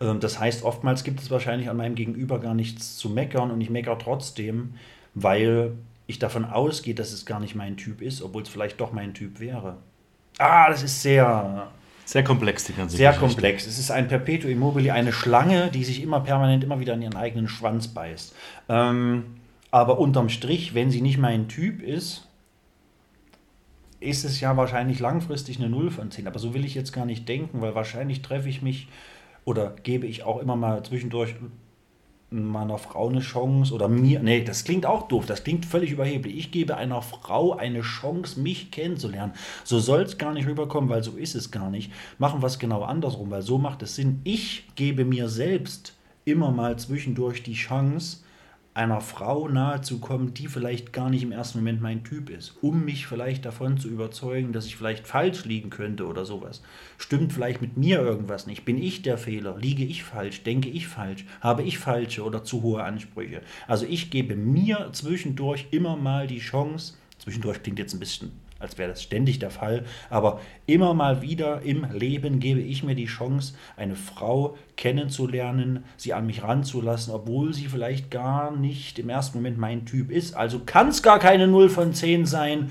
Ähm, 0.00 0.20
Das 0.20 0.38
heißt, 0.38 0.62
oftmals 0.64 1.04
gibt 1.04 1.20
es 1.20 1.30
wahrscheinlich 1.30 1.68
an 1.70 1.76
meinem 1.76 1.94
Gegenüber 1.94 2.38
gar 2.40 2.54
nichts 2.54 2.96
zu 2.96 3.08
meckern 3.10 3.50
und 3.50 3.60
ich 3.60 3.70
meckere 3.70 3.98
trotzdem, 3.98 4.74
weil 5.14 5.72
ich 6.06 6.18
davon 6.18 6.44
ausgehe, 6.44 6.94
dass 6.94 7.12
es 7.12 7.26
gar 7.26 7.40
nicht 7.40 7.54
mein 7.54 7.76
Typ 7.76 8.00
ist, 8.00 8.22
obwohl 8.22 8.42
es 8.42 8.48
vielleicht 8.48 8.80
doch 8.80 8.92
mein 8.92 9.14
Typ 9.14 9.40
wäre. 9.40 9.78
Ah, 10.38 10.68
das 10.70 10.82
ist 10.82 11.02
sehr, 11.02 11.72
Sehr 12.04 12.22
komplex, 12.22 12.64
die 12.64 12.74
ganze 12.74 12.96
sehr 12.96 13.10
Geschichte. 13.12 13.26
komplex. 13.26 13.66
Es 13.66 13.78
ist 13.78 13.90
ein 13.90 14.06
Perpetuum 14.06 14.58
mobile, 14.58 14.92
eine 14.92 15.12
Schlange, 15.12 15.70
die 15.72 15.82
sich 15.84 16.02
immer 16.02 16.20
permanent 16.20 16.62
immer 16.62 16.78
wieder 16.78 16.94
in 16.94 17.02
ihren 17.02 17.16
eigenen 17.16 17.48
Schwanz 17.48 17.88
beißt. 17.88 18.34
Ähm, 18.68 19.24
aber 19.72 19.98
unterm 19.98 20.28
Strich, 20.28 20.74
wenn 20.74 20.90
sie 20.90 21.00
nicht 21.02 21.18
mein 21.18 21.48
Typ 21.48 21.82
ist, 21.82 22.25
ist 24.00 24.24
es 24.24 24.40
ja 24.40 24.56
wahrscheinlich 24.56 25.00
langfristig 25.00 25.58
eine 25.58 25.68
0 25.68 25.90
von 25.90 26.10
10. 26.10 26.26
Aber 26.26 26.38
so 26.38 26.54
will 26.54 26.64
ich 26.64 26.74
jetzt 26.74 26.92
gar 26.92 27.06
nicht 27.06 27.28
denken, 27.28 27.60
weil 27.60 27.74
wahrscheinlich 27.74 28.22
treffe 28.22 28.48
ich 28.48 28.62
mich 28.62 28.88
oder 29.44 29.74
gebe 29.82 30.06
ich 30.06 30.24
auch 30.24 30.40
immer 30.40 30.56
mal 30.56 30.82
zwischendurch 30.84 31.34
meiner 32.30 32.78
Frau 32.78 33.08
eine 33.08 33.20
Chance 33.20 33.72
oder 33.72 33.88
mir. 33.88 34.20
Nee, 34.20 34.42
das 34.42 34.64
klingt 34.64 34.84
auch 34.84 35.06
doof, 35.06 35.26
das 35.26 35.44
klingt 35.44 35.64
völlig 35.64 35.92
überheblich. 35.92 36.36
Ich 36.36 36.50
gebe 36.50 36.76
einer 36.76 37.00
Frau 37.00 37.52
eine 37.56 37.82
Chance, 37.82 38.40
mich 38.40 38.70
kennenzulernen. 38.70 39.32
So 39.64 39.78
soll 39.78 40.02
es 40.02 40.18
gar 40.18 40.32
nicht 40.32 40.48
rüberkommen, 40.48 40.90
weil 40.90 41.04
so 41.04 41.12
ist 41.12 41.36
es 41.36 41.50
gar 41.50 41.70
nicht. 41.70 41.92
Machen 42.18 42.42
wir 42.42 42.48
es 42.48 42.58
genau 42.58 42.82
andersrum, 42.82 43.30
weil 43.30 43.42
so 43.42 43.58
macht 43.58 43.82
es 43.82 43.94
Sinn. 43.94 44.20
Ich 44.24 44.66
gebe 44.74 45.04
mir 45.04 45.28
selbst 45.28 45.94
immer 46.24 46.50
mal 46.50 46.76
zwischendurch 46.76 47.44
die 47.44 47.54
Chance, 47.54 48.18
einer 48.76 49.00
Frau 49.00 49.48
nahezukommen, 49.48 50.34
die 50.34 50.48
vielleicht 50.48 50.92
gar 50.92 51.08
nicht 51.08 51.22
im 51.22 51.32
ersten 51.32 51.58
Moment 51.58 51.80
mein 51.80 52.04
Typ 52.04 52.28
ist, 52.28 52.56
um 52.60 52.84
mich 52.84 53.06
vielleicht 53.06 53.46
davon 53.46 53.78
zu 53.78 53.88
überzeugen, 53.88 54.52
dass 54.52 54.66
ich 54.66 54.76
vielleicht 54.76 55.06
falsch 55.06 55.46
liegen 55.46 55.70
könnte 55.70 56.06
oder 56.06 56.26
sowas. 56.26 56.62
Stimmt 56.98 57.32
vielleicht 57.32 57.62
mit 57.62 57.78
mir 57.78 58.00
irgendwas 58.00 58.46
nicht? 58.46 58.66
Bin 58.66 58.76
ich 58.76 59.00
der 59.00 59.16
Fehler? 59.16 59.56
Liege 59.56 59.84
ich 59.84 60.04
falsch? 60.04 60.42
Denke 60.42 60.68
ich 60.68 60.88
falsch? 60.88 61.24
Habe 61.40 61.62
ich 61.62 61.78
falsche 61.78 62.22
oder 62.22 62.44
zu 62.44 62.62
hohe 62.62 62.84
Ansprüche? 62.84 63.40
Also 63.66 63.86
ich 63.86 64.10
gebe 64.10 64.36
mir 64.36 64.90
zwischendurch 64.92 65.68
immer 65.70 65.96
mal 65.96 66.26
die 66.26 66.40
Chance, 66.40 66.94
zwischendurch 67.18 67.62
klingt 67.62 67.78
jetzt 67.78 67.94
ein 67.94 68.00
bisschen, 68.00 68.32
als 68.66 68.78
wäre 68.78 68.90
das 68.90 69.02
ständig 69.02 69.38
der 69.38 69.50
Fall, 69.50 69.84
aber 70.10 70.40
immer 70.66 70.92
mal 70.92 71.22
wieder 71.22 71.62
im 71.62 71.86
Leben 71.92 72.40
gebe 72.40 72.60
ich 72.60 72.82
mir 72.82 72.96
die 72.96 73.06
Chance, 73.06 73.54
eine 73.76 73.94
Frau 73.94 74.56
kennenzulernen, 74.76 75.84
sie 75.96 76.12
an 76.12 76.26
mich 76.26 76.42
ranzulassen, 76.42 77.14
obwohl 77.14 77.54
sie 77.54 77.66
vielleicht 77.66 78.10
gar 78.10 78.54
nicht 78.54 78.98
im 78.98 79.08
ersten 79.08 79.38
Moment 79.38 79.58
mein 79.58 79.86
Typ 79.86 80.10
ist. 80.10 80.34
Also 80.34 80.60
kann 80.66 80.88
es 80.88 81.02
gar 81.02 81.20
keine 81.20 81.46
0 81.46 81.68
von 81.68 81.94
10 81.94 82.26
sein. 82.26 82.70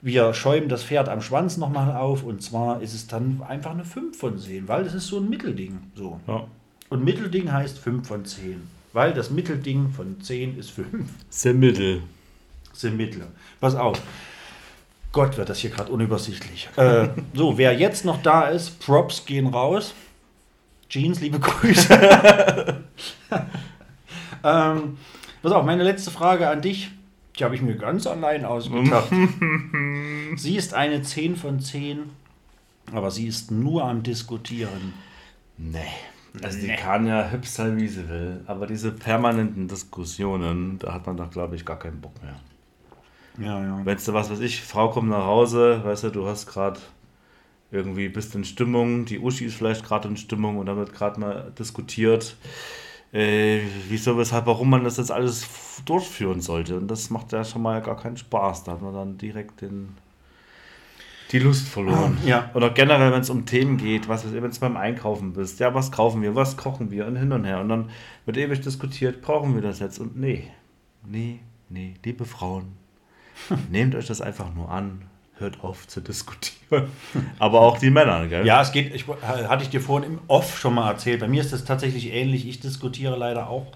Wir 0.00 0.32
schäumen 0.34 0.68
das 0.68 0.82
Pferd 0.82 1.08
am 1.08 1.20
Schwanz 1.20 1.56
nochmal 1.58 1.94
auf 1.94 2.24
und 2.24 2.42
zwar 2.42 2.80
ist 2.80 2.94
es 2.94 3.06
dann 3.06 3.42
einfach 3.46 3.72
eine 3.72 3.84
5 3.84 4.16
von 4.16 4.38
10, 4.38 4.66
weil 4.66 4.84
das 4.84 4.94
ist 4.94 5.08
so 5.08 5.18
ein 5.18 5.28
Mittelding. 5.28 5.78
So. 5.94 6.20
Ja. 6.26 6.46
Und 6.88 7.04
Mittelding 7.04 7.52
heißt 7.52 7.78
5 7.78 8.06
von 8.08 8.24
10, 8.24 8.62
weil 8.94 9.12
das 9.12 9.30
Mittelding 9.30 9.90
von 9.90 10.20
10 10.20 10.58
ist 10.58 10.70
5 10.70 10.88
Sehr 11.28 11.54
mittel. 11.54 12.02
sind 12.72 12.96
Mittel. 12.96 13.26
Pass 13.60 13.74
auf. 13.74 14.00
Gott, 15.14 15.36
wird 15.36 15.48
das 15.48 15.60
hier 15.60 15.70
gerade 15.70 15.92
unübersichtlich. 15.92 16.68
Äh, 16.74 17.08
so, 17.34 17.56
wer 17.56 17.72
jetzt 17.72 18.04
noch 18.04 18.20
da 18.20 18.48
ist, 18.48 18.80
Props 18.80 19.24
gehen 19.24 19.46
raus. 19.46 19.94
Jeans, 20.88 21.20
liebe 21.20 21.38
Grüße. 21.38 21.94
ähm, 24.44 24.98
pass 25.40 25.52
auf, 25.52 25.64
meine 25.64 25.84
letzte 25.84 26.10
Frage 26.10 26.48
an 26.48 26.62
dich. 26.62 26.90
Die 27.38 27.44
habe 27.44 27.54
ich 27.54 27.62
mir 27.62 27.76
ganz 27.76 28.08
allein 28.08 28.44
ausgedacht. 28.44 29.08
sie 30.36 30.56
ist 30.56 30.74
eine 30.74 31.02
10 31.02 31.36
von 31.36 31.60
10, 31.60 32.10
aber 32.92 33.12
sie 33.12 33.28
ist 33.28 33.52
nur 33.52 33.84
am 33.84 34.02
Diskutieren. 34.02 34.94
Nee. 35.56 35.78
Also 36.42 36.58
die 36.58 36.74
kann 36.74 37.06
ja 37.06 37.30
hübsch 37.30 37.50
sein, 37.50 37.76
wie 37.76 37.86
sie 37.86 38.08
will. 38.08 38.40
Aber 38.48 38.66
diese 38.66 38.90
permanenten 38.90 39.68
Diskussionen, 39.68 40.80
da 40.80 40.92
hat 40.92 41.06
man 41.06 41.16
doch, 41.16 41.30
glaube 41.30 41.54
ich, 41.54 41.64
gar 41.64 41.78
keinen 41.78 42.00
Bock 42.00 42.20
mehr. 42.20 42.34
Ja, 43.38 43.62
ja. 43.62 43.80
Wenn 43.84 43.98
du 43.98 44.12
was 44.12 44.30
weiß 44.30 44.40
ich, 44.40 44.62
Frau 44.62 44.90
kommt 44.90 45.08
nach 45.08 45.24
Hause, 45.24 45.80
weißt 45.84 46.04
du, 46.04 46.10
du 46.10 46.26
hast 46.26 46.46
gerade 46.46 46.80
irgendwie 47.70 48.08
bist 48.08 48.34
in 48.34 48.44
Stimmung, 48.44 49.04
die 49.04 49.18
Uschi 49.18 49.46
ist 49.46 49.56
vielleicht 49.56 49.84
gerade 49.84 50.08
in 50.08 50.16
Stimmung 50.16 50.58
und 50.58 50.66
da 50.66 50.76
wird 50.76 50.92
gerade 50.92 51.18
mal 51.18 51.52
diskutiert, 51.58 52.36
äh, 53.12 53.60
wieso, 53.88 54.16
weshalb, 54.16 54.46
warum 54.46 54.70
man 54.70 54.84
das 54.84 54.96
jetzt 54.96 55.10
alles 55.10 55.46
durchführen 55.84 56.40
sollte. 56.40 56.76
Und 56.76 56.88
das 56.88 57.10
macht 57.10 57.32
ja 57.32 57.44
schon 57.44 57.62
mal 57.62 57.80
gar 57.80 57.96
keinen 57.96 58.16
Spaß. 58.16 58.64
Da 58.64 58.72
hat 58.72 58.82
man 58.82 58.94
dann 58.94 59.18
direkt 59.18 59.60
den, 59.60 59.96
die 61.30 61.38
Lust 61.38 61.68
verloren. 61.68 62.18
Ja. 62.24 62.50
Oder 62.54 62.70
generell, 62.70 63.12
wenn 63.12 63.20
es 63.20 63.30
um 63.30 63.46
Themen 63.46 63.76
geht, 63.76 64.08
was 64.08 64.24
weiß 64.24 64.32
ich, 64.32 64.42
wenn 64.42 64.50
du 64.50 64.60
beim 64.60 64.76
Einkaufen 64.76 65.32
bist, 65.32 65.60
ja, 65.60 65.74
was 65.74 65.92
kaufen 65.92 66.22
wir, 66.22 66.34
was 66.34 66.56
kochen 66.56 66.90
wir 66.90 67.06
und 67.06 67.16
hin 67.16 67.32
und 67.32 67.44
her. 67.44 67.60
Und 67.60 67.68
dann 67.68 67.90
wird 68.24 68.36
ewig 68.36 68.60
diskutiert, 68.60 69.22
brauchen 69.22 69.54
wir 69.54 69.62
das 69.62 69.78
jetzt? 69.78 69.98
Und 69.98 70.16
nee, 70.16 70.50
nee, 71.06 71.40
nee, 71.68 71.94
liebe 72.04 72.24
Frauen, 72.24 72.76
nehmt 73.70 73.94
euch 73.94 74.06
das 74.06 74.20
einfach 74.20 74.52
nur 74.54 74.70
an, 74.70 75.02
hört 75.38 75.62
auf 75.62 75.88
zu 75.88 76.00
diskutieren. 76.00 76.90
Aber 77.38 77.60
auch 77.60 77.78
die 77.78 77.90
Männer, 77.90 78.26
gell? 78.28 78.46
Ja, 78.46 78.62
es 78.62 78.72
geht, 78.72 78.94
ich, 78.94 79.06
hatte 79.06 79.64
ich 79.64 79.70
dir 79.70 79.80
vorhin 79.80 80.12
im 80.12 80.18
Off 80.28 80.58
schon 80.58 80.74
mal 80.74 80.90
erzählt. 80.90 81.20
Bei 81.20 81.28
mir 81.28 81.40
ist 81.40 81.52
das 81.52 81.64
tatsächlich 81.64 82.12
ähnlich. 82.12 82.46
Ich 82.48 82.60
diskutiere 82.60 83.16
leider 83.16 83.48
auch, 83.48 83.66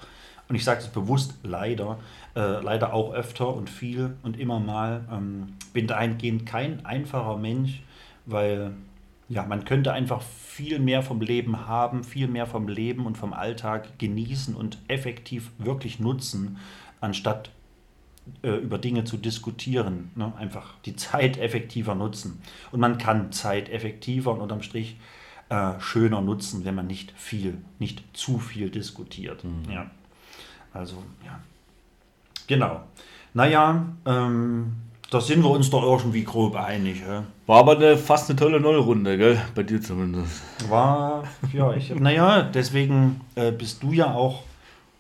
und 0.48 0.55
ich 0.55 0.64
sage 0.64 0.80
es 0.80 0.89
bewusst 0.89 1.35
leider, 1.43 1.98
äh, 2.36 2.62
leider 2.62 2.94
auch 2.94 3.12
öfter 3.12 3.52
und 3.55 3.68
viel 3.68 4.16
und 4.22 4.39
immer 4.39 4.60
mal. 4.60 5.05
Ähm, 5.12 5.55
bin 5.72 5.86
dahingehend 5.86 6.47
kein 6.47 6.86
einfacher 6.86 7.36
Mensch, 7.36 7.82
weil 8.26 8.72
ja, 9.28 9.44
man 9.44 9.64
könnte 9.64 9.93
einfach 9.93 10.22
viel 10.22 10.78
mehr 10.78 11.02
vom 11.02 11.20
Leben 11.20 11.66
haben, 11.66 12.02
viel 12.02 12.28
mehr 12.28 12.47
vom 12.47 12.66
Leben 12.66 13.05
und 13.05 13.18
vom 13.18 13.35
Alltag 13.35 13.98
genießen 13.98 14.55
und 14.55 14.78
effektiv 14.89 15.51
wirklich 15.59 16.01
nutzen, 16.01 16.56
anstatt 17.01 17.51
äh, 18.42 18.56
über 18.56 18.78
Dinge 18.78 19.05
zu 19.05 19.16
diskutieren. 19.16 20.10
Ne? 20.14 20.32
Einfach 20.38 20.74
die 20.84 20.96
Zeit 20.96 21.38
effektiver 21.38 21.94
nutzen. 21.94 22.40
Und 22.72 22.80
man 22.80 22.98
kann 22.98 23.32
Zeit 23.32 23.68
effektiver 23.68 24.32
und 24.32 24.40
unterm 24.40 24.62
Strich 24.62 24.96
äh, 25.48 25.72
schöner 25.80 26.20
nutzen, 26.20 26.64
wenn 26.64 26.74
man 26.74 26.86
nicht 26.86 27.12
viel, 27.16 27.59
nicht 27.78 28.05
zu 28.12 28.38
viel 28.38 28.70
diskutiert. 28.70 29.44
Ja. 29.70 29.90
Also, 30.72 31.02
ja. 31.24 31.40
Genau. 32.46 32.82
Naja, 33.34 33.86
ähm, 34.06 34.72
da 35.10 35.20
sind 35.20 35.42
wir 35.42 35.50
uns 35.50 35.70
doch 35.70 35.82
irgendwie 35.82 36.24
grob 36.24 36.55
einig. 36.55 37.00
Ja? 37.00 37.24
War 37.46 37.60
aber 37.60 37.76
eine, 37.76 37.96
fast 37.96 38.28
eine 38.28 38.38
tolle 38.38 38.60
Nullrunde, 38.60 39.16
gell? 39.16 39.40
Bei 39.55 39.62
dir 39.62 39.80
zumindest. 39.80 40.42
War, 40.68 41.24
ja, 41.52 41.72
ich, 41.72 41.94
naja, 41.94 42.42
deswegen 42.42 43.20
äh, 43.34 43.50
bist 43.50 43.82
du 43.82 43.92
ja 43.92 44.12
auch 44.12 44.42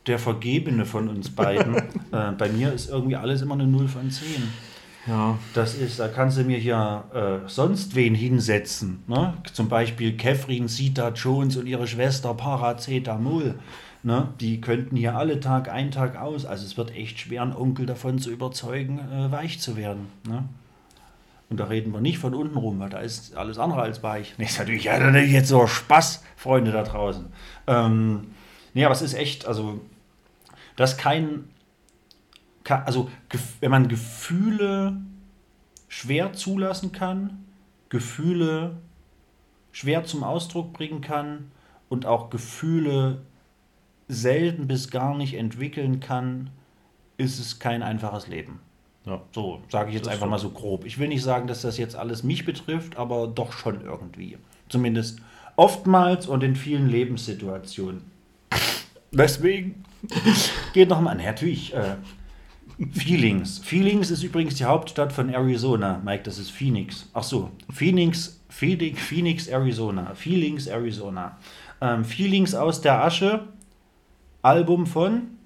der 0.08 0.18
Vergebene 0.18 0.84
von 0.84 1.08
uns 1.08 1.30
beiden. 1.30 1.76
äh, 2.12 2.32
bei 2.36 2.48
mir 2.48 2.72
ist 2.72 2.90
irgendwie 2.90 3.16
alles 3.16 3.42
immer 3.42 3.54
eine 3.54 3.66
0 3.66 3.88
von 3.88 4.10
10. 4.10 4.42
Ja. 5.06 5.38
Das 5.54 5.74
ist, 5.74 5.98
da 6.00 6.08
kannst 6.08 6.36
du 6.38 6.44
mir 6.44 6.58
hier 6.58 7.04
äh, 7.14 7.48
sonst 7.48 7.94
wen 7.94 8.14
hinsetzen. 8.14 9.02
Ne? 9.06 9.34
Zum 9.52 9.68
Beispiel 9.68 10.16
Catherine 10.16 10.66
Zeta 10.66 11.10
Jones 11.10 11.56
und 11.56 11.66
ihre 11.66 11.86
Schwester 11.86 12.34
Paracetamol. 12.34 13.54
Ne? 14.02 14.28
Die 14.40 14.60
könnten 14.60 14.96
hier 14.96 15.16
alle 15.16 15.40
Tag 15.40 15.70
ein, 15.70 15.90
Tag 15.90 16.20
aus. 16.20 16.44
Also 16.44 16.66
es 16.66 16.76
wird 16.76 16.94
echt 16.94 17.20
schwer, 17.20 17.42
einen 17.42 17.54
Onkel 17.54 17.86
davon 17.86 18.18
zu 18.18 18.30
überzeugen, 18.30 18.98
äh, 18.98 19.32
weich 19.32 19.60
zu 19.60 19.76
werden. 19.76 20.08
Ne? 20.28 20.44
Und 21.50 21.58
da 21.58 21.64
reden 21.64 21.92
wir 21.92 22.00
nicht 22.00 22.18
von 22.18 22.34
unten 22.34 22.58
rum, 22.58 22.78
weil 22.78 22.90
da 22.90 22.98
ist 22.98 23.34
alles 23.36 23.58
andere 23.58 23.80
als 23.80 24.02
weich. 24.02 24.34
Nee, 24.36 24.44
ist 24.44 24.58
natürlich, 24.58 24.84
ja, 24.84 24.98
natürlich 24.98 25.32
jetzt 25.32 25.48
so 25.48 25.66
Spaß, 25.66 26.22
Freunde 26.36 26.72
da 26.72 26.82
draußen. 26.82 27.26
Ähm, 27.66 28.26
nee, 28.74 28.84
aber 28.84 28.92
es 28.92 29.00
ist 29.00 29.14
echt, 29.14 29.46
also, 29.46 29.80
das 30.78 30.96
kein, 30.96 31.50
also, 32.64 33.10
wenn 33.58 33.70
man 33.72 33.88
Gefühle 33.88 34.96
schwer 35.88 36.34
zulassen 36.34 36.92
kann, 36.92 37.44
Gefühle 37.88 38.76
schwer 39.72 40.04
zum 40.04 40.22
Ausdruck 40.22 40.72
bringen 40.72 41.00
kann 41.00 41.50
und 41.88 42.06
auch 42.06 42.30
Gefühle 42.30 43.22
selten 44.06 44.68
bis 44.68 44.88
gar 44.90 45.16
nicht 45.16 45.34
entwickeln 45.34 45.98
kann, 45.98 46.50
ist 47.16 47.40
es 47.40 47.58
kein 47.58 47.82
einfaches 47.82 48.28
Leben. 48.28 48.60
ja. 49.04 49.20
So, 49.32 49.60
sage 49.68 49.88
ich 49.88 49.96
jetzt 49.96 50.06
Das 50.06 50.14
einfach 50.14 50.28
mal 50.28 50.38
so 50.38 50.50
grob. 50.50 50.84
Ich 50.84 51.00
will 51.00 51.08
nicht 51.08 51.24
sagen, 51.24 51.48
dass 51.48 51.62
das 51.62 51.76
jetzt 51.76 51.96
alles 51.96 52.22
mich 52.22 52.44
betrifft, 52.44 52.96
aber 52.96 53.26
doch 53.26 53.52
schon 53.52 53.80
irgendwie. 53.80 54.38
Zumindest 54.68 55.20
oftmals 55.56 56.28
und 56.28 56.44
in 56.44 56.54
vielen 56.54 56.88
Lebenssituationen. 56.88 58.02
Deswegen 59.10 59.84
geht 60.72 60.88
noch 60.88 61.00
mal 61.00 61.12
an. 61.12 61.18
Natürlich. 61.18 61.74
Äh, 61.74 61.96
Feelings. 62.92 63.58
Feelings 63.58 64.10
ist 64.10 64.22
übrigens 64.22 64.54
die 64.54 64.64
Hauptstadt 64.64 65.12
von 65.12 65.30
Arizona. 65.30 66.00
Mike, 66.04 66.22
das 66.22 66.38
ist 66.38 66.50
Phoenix. 66.50 67.08
Ach 67.12 67.24
so, 67.24 67.50
Phoenix, 67.72 68.40
Phoenix, 68.48 69.00
Phoenix 69.02 69.48
Arizona. 69.48 70.14
Feelings, 70.14 70.68
Arizona. 70.68 71.38
Ähm, 71.80 72.04
Feelings 72.04 72.54
aus 72.54 72.80
der 72.80 73.02
Asche. 73.02 73.48
Album 74.42 74.86
von 74.86 75.37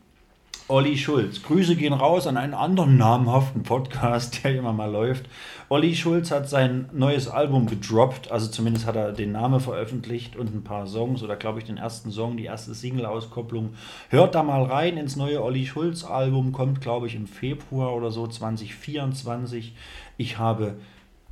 Olli 0.73 0.97
Schulz. 0.97 1.43
Grüße 1.43 1.77
gehen 1.77 1.93
raus 1.93 2.27
an 2.27 2.39
einen 2.39 2.55
anderen 2.55 2.97
namhaften 2.97 3.63
Podcast, 3.63 4.43
der 4.43 4.57
immer 4.57 4.73
mal 4.73 4.91
läuft. 4.91 5.27
Olli 5.69 5.95
Schulz 5.95 6.31
hat 6.31 6.49
sein 6.49 6.89
neues 6.95 7.29
Album 7.29 7.67
gedroppt, 7.67 8.33
also 8.33 8.47
zumindest 8.51 8.87
hat 8.87 8.97
er 8.97 9.13
den 9.13 9.33
Namen 9.33 9.61
veröffentlicht 9.61 10.35
und 10.35 10.55
ein 10.55 10.65
paar 10.65 10.87
Songs 10.87 11.23
oder 11.23 11.37
glaube 11.37 11.59
ich 11.59 11.67
den 11.67 11.77
ersten 11.77 12.11
Song, 12.11 12.39
die 12.39 12.47
erste 12.47 12.75
Single-Auskopplung. 12.75 13.75
Hört 14.09 14.35
da 14.35 14.43
mal 14.43 14.63
rein 14.63 14.97
ins 14.97 15.15
neue 15.15 15.43
Olli 15.43 15.67
Schulz 15.67 16.05
Album, 16.05 16.53
kommt 16.53 16.81
glaube 16.81 17.07
ich 17.07 17.17
im 17.17 17.27
Februar 17.27 17.95
oder 17.95 18.11
so 18.11 18.27
2024. 18.27 19.75
Ich 20.17 20.39
habe 20.39 20.77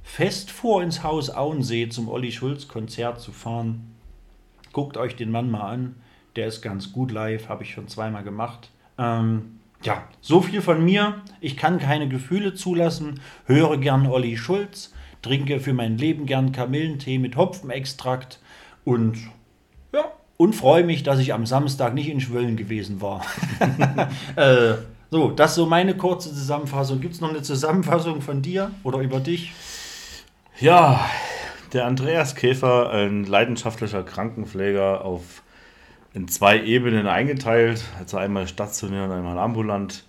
fest 0.03 0.51
vor, 0.51 0.83
ins 0.83 1.03
Haus 1.03 1.31
Auensee 1.31 1.89
zum 1.89 2.11
Olli 2.11 2.33
Schulz 2.33 2.69
Konzert 2.69 3.23
zu 3.23 3.33
fahren. 3.33 3.95
Guckt 4.75 4.99
euch 4.99 5.17
den 5.17 5.31
Mann 5.31 5.51
mal 5.51 5.63
an. 5.63 5.95
Der 6.37 6.47
ist 6.47 6.61
ganz 6.61 6.93
gut 6.93 7.11
live, 7.11 7.49
habe 7.49 7.63
ich 7.63 7.73
schon 7.73 7.89
zweimal 7.89 8.23
gemacht. 8.23 8.69
Ähm, 9.01 9.61
ja, 9.83 10.05
so 10.21 10.43
viel 10.43 10.61
von 10.61 10.85
mir. 10.85 11.23
Ich 11.41 11.57
kann 11.57 11.79
keine 11.79 12.09
Gefühle 12.09 12.55
zulassen, 12.55 13.21
höre 13.47 13.79
gern 13.79 14.07
Olli 14.07 14.37
Schulz, 14.37 14.93
trinke 15.23 15.59
für 15.59 15.73
mein 15.73 15.97
Leben 15.97 16.27
gern 16.27 16.53
Kamillentee 16.53 17.19
mit 17.19 17.37
Hopfenextrakt 17.37 18.41
und 18.85 19.17
ja, 19.95 20.05
und 20.37 20.55
freue 20.55 20.85
mich, 20.85 21.03
dass 21.03 21.19
ich 21.19 21.33
am 21.33 21.47
Samstag 21.47 21.95
nicht 21.95 22.11
in 22.11 22.21
Schwöllen 22.21 22.57
gewesen 22.57 23.01
war. 23.01 23.23
äh, 24.37 24.75
so, 25.11 25.31
das 25.31 25.53
ist 25.53 25.57
so 25.57 25.67
meine 25.67 25.97
kurze 25.97 26.29
Zusammenfassung. 26.29 27.01
Gibt 27.01 27.15
es 27.15 27.21
noch 27.21 27.31
eine 27.31 27.43
Zusammenfassung 27.43 28.21
von 28.21 28.43
dir 28.43 28.71
oder 28.85 28.99
über 28.99 29.19
dich? 29.19 29.53
Ja, 30.61 31.09
der 31.73 31.87
Andreas 31.87 32.35
Käfer, 32.35 32.91
ein 32.91 33.25
leidenschaftlicher 33.25 34.03
Krankenpfleger 34.03 35.05
auf 35.05 35.43
in 36.13 36.29
zwei 36.29 36.63
Ebenen 36.63 37.07
eingeteilt, 37.07 37.83
also 37.99 38.17
einmal 38.17 38.49
stationär 38.49 39.05
und 39.05 39.13
einmal 39.13 39.39
ambulant, 39.39 40.05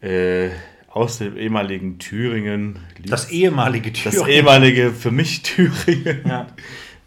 äh, 0.00 0.50
aus 0.88 1.18
dem 1.18 1.36
ehemaligen 1.36 1.98
Thüringen. 1.98 2.78
Das 3.04 3.30
ehemalige 3.30 3.92
Thüringen. 3.92 4.18
Das 4.18 4.28
ehemalige 4.28 4.92
für 4.92 5.10
mich 5.10 5.42
Thüringen. 5.42 6.22
Ja. 6.26 6.46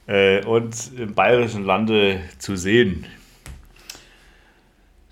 Äh, 0.10 0.44
und 0.44 0.76
im 0.98 1.14
bayerischen 1.14 1.64
Lande 1.66 2.20
zu 2.40 2.56
sehen. 2.56 3.06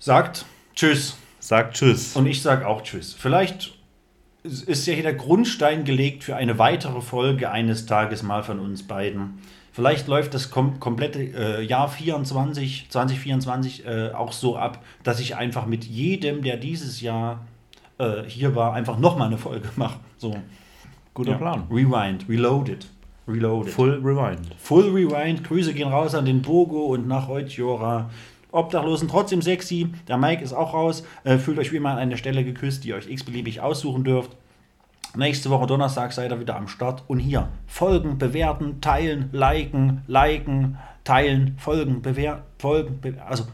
Sagt 0.00 0.44
Tschüss. 0.74 1.16
Sagt 1.38 1.76
Tschüss. 1.76 2.16
Und 2.16 2.26
ich 2.26 2.42
sage 2.42 2.66
auch 2.66 2.82
Tschüss. 2.82 3.14
Vielleicht 3.16 3.74
ist 4.42 4.88
ja 4.88 4.94
hier 4.94 5.04
der 5.04 5.14
Grundstein 5.14 5.84
gelegt 5.84 6.24
für 6.24 6.34
eine 6.34 6.58
weitere 6.58 7.00
Folge 7.00 7.48
eines 7.52 7.86
Tages 7.86 8.24
mal 8.24 8.42
von 8.42 8.58
uns 8.58 8.88
beiden. 8.88 9.38
Vielleicht 9.78 10.08
läuft 10.08 10.34
das 10.34 10.50
kom 10.50 10.80
komplette 10.80 11.20
äh, 11.22 11.62
Jahr 11.62 11.88
24, 11.88 12.86
2024 12.88 13.86
äh, 13.86 14.10
auch 14.10 14.32
so 14.32 14.56
ab, 14.56 14.82
dass 15.04 15.20
ich 15.20 15.36
einfach 15.36 15.66
mit 15.66 15.84
jedem, 15.84 16.42
der 16.42 16.56
dieses 16.56 17.00
Jahr 17.00 17.46
äh, 17.98 18.24
hier 18.26 18.56
war, 18.56 18.72
einfach 18.72 18.98
nochmal 18.98 19.28
eine 19.28 19.38
Folge 19.38 19.68
mache. 19.76 20.00
So. 20.16 20.36
Guter 21.14 21.30
Ja. 21.30 21.36
Plan. 21.36 21.62
Rewind, 21.70 22.28
reloaded. 22.28 22.88
Reloaded. 23.28 23.72
Full 23.72 24.00
Rewind. 24.02 24.52
Full 24.58 24.90
Rewind. 24.90 25.44
Grüße 25.44 25.72
gehen 25.72 25.86
raus 25.86 26.16
an 26.16 26.24
den 26.24 26.42
Bogo 26.42 26.86
und 26.86 27.06
nach 27.06 27.28
Eutjora. 27.28 28.10
Obdachlosen 28.50 29.06
trotzdem 29.06 29.42
sexy. 29.42 29.90
Der 30.08 30.18
Mike 30.18 30.42
ist 30.42 30.54
auch 30.54 30.74
raus. 30.74 31.04
Äh, 31.22 31.38
fühlt 31.38 31.60
euch 31.60 31.70
wie 31.70 31.76
immer 31.76 31.90
an 31.90 31.98
eine 31.98 32.16
Stelle 32.16 32.42
geküsst, 32.42 32.82
die 32.82 32.88
ihr 32.88 32.96
euch 32.96 33.08
x-beliebig 33.08 33.60
aussuchen 33.60 34.02
dürft. 34.02 34.32
Nächste 35.16 35.50
Woche 35.50 35.66
Donnerstag 35.66 36.12
seid 36.12 36.30
ihr 36.30 36.40
wieder 36.40 36.56
am 36.56 36.68
Start. 36.68 37.02
Und 37.06 37.18
hier 37.18 37.48
folgen, 37.66 38.18
bewerten, 38.18 38.80
teilen, 38.80 39.30
liken, 39.32 40.02
liken, 40.06 40.78
teilen, 41.04 41.56
folgen, 41.58 42.02
bewerten, 42.02 42.42
folgen, 42.58 43.00
be 43.00 43.14
also. 43.26 43.44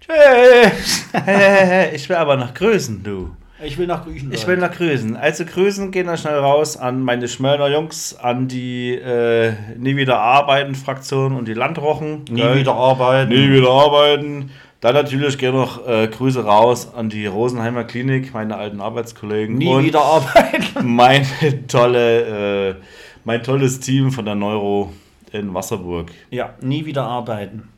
Tschüss. 0.00 1.08
ich 1.94 2.08
will 2.08 2.16
aber 2.16 2.36
nach 2.36 2.54
Größen, 2.54 3.02
du. 3.02 3.36
Ich 3.64 3.78
will 3.78 3.86
nach 3.86 4.04
Griechenland. 4.04 4.34
Ich 4.34 4.46
will 4.46 4.56
nach 4.56 4.72
Größen. 4.72 5.16
Also 5.16 5.44
Größen 5.44 5.92
gehen 5.92 6.08
da 6.08 6.16
schnell 6.16 6.38
raus 6.38 6.76
an 6.76 7.00
meine 7.02 7.28
Schmöllner 7.28 7.68
Jungs, 7.68 8.16
an 8.18 8.48
die 8.48 8.94
äh, 8.94 9.52
Nie 9.76 9.96
wieder 9.96 10.18
arbeiten 10.18 10.74
Fraktion 10.74 11.36
und 11.36 11.46
die 11.46 11.54
Landrochen. 11.54 12.24
nie 12.28 12.40
Gell? 12.40 12.56
wieder 12.56 12.74
arbeiten. 12.74 13.30
Nie 13.30 13.50
wieder 13.50 13.70
arbeiten. 13.70 14.50
Dann 14.82 14.96
natürlich 14.96 15.38
gehen 15.38 15.54
noch 15.54 15.86
äh, 15.86 16.08
Grüße 16.08 16.44
raus 16.44 16.92
an 16.92 17.08
die 17.08 17.26
Rosenheimer 17.26 17.84
Klinik, 17.84 18.34
meine 18.34 18.56
alten 18.56 18.80
Arbeitskollegen. 18.80 19.56
Nie 19.56 19.68
und 19.68 19.84
wieder 19.84 20.00
arbeiten. 20.00 20.66
meine 20.96 21.24
tolle, 21.68 22.70
äh, 22.70 22.74
mein 23.22 23.44
tolles 23.44 23.78
Team 23.78 24.10
von 24.10 24.24
der 24.24 24.34
Neuro 24.34 24.92
in 25.30 25.54
Wasserburg. 25.54 26.10
Ja, 26.30 26.54
nie 26.60 26.84
wieder 26.84 27.04
arbeiten. 27.04 27.68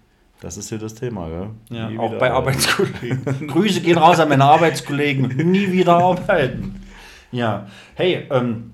Das 0.40 0.56
ist 0.56 0.70
hier 0.70 0.78
das 0.78 0.94
Thema, 0.94 1.28
gell? 1.28 1.51
Ja, 1.68 1.90
Nie 1.90 1.98
auch 1.98 2.14
bei 2.14 2.31
arbeiten. 2.31 2.59
Arbeitskollegen. 2.59 3.48
Grüße 3.48 3.82
gehen 3.82 3.98
raus 3.98 4.18
an 4.18 4.31
meine 4.31 4.44
Arbeitskollegen. 4.44 5.51
Nie 5.51 5.70
wieder 5.72 5.98
arbeiten. 5.98 6.86
Ja, 7.31 7.66
hey, 7.97 8.26
ähm, 8.31 8.72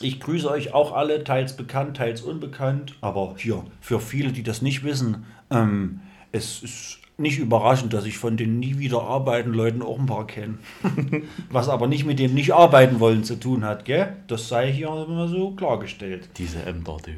ich 0.00 0.20
grüße 0.20 0.50
euch 0.50 0.72
auch 0.72 0.92
alle, 0.92 1.22
teils 1.22 1.54
bekannt, 1.54 1.98
teils 1.98 2.22
unbekannt. 2.22 2.94
Aber 3.02 3.34
hier, 3.36 3.62
für 3.82 4.00
viele, 4.00 4.32
die 4.32 4.42
das 4.42 4.62
nicht 4.62 4.84
wissen, 4.84 5.26
ähm, 5.50 6.00
es 6.32 6.62
ist 6.62 7.00
nicht 7.18 7.38
überraschend, 7.38 7.92
dass 7.92 8.04
ich 8.04 8.16
von 8.16 8.36
den 8.36 8.60
nie 8.60 8.78
wieder 8.78 9.02
arbeiten 9.02 9.52
Leuten 9.52 9.82
auch 9.82 9.98
ein 9.98 10.06
paar 10.06 10.26
kenne. 10.26 10.58
Was 11.50 11.68
aber 11.68 11.88
nicht 11.88 12.06
mit 12.06 12.18
dem 12.20 12.32
nicht 12.32 12.54
arbeiten 12.54 13.00
wollen 13.00 13.24
zu 13.24 13.34
tun 13.36 13.64
hat, 13.64 13.84
gell? 13.84 14.16
Das 14.28 14.48
sei 14.48 14.72
hier 14.72 14.88
immer 14.88 15.26
so 15.28 15.50
klargestellt. 15.50 16.28
Diese 16.36 16.62
Ämter, 16.62 16.96
du. 17.04 17.10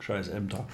Scheiß 0.00 0.28
Ämter. 0.28 0.66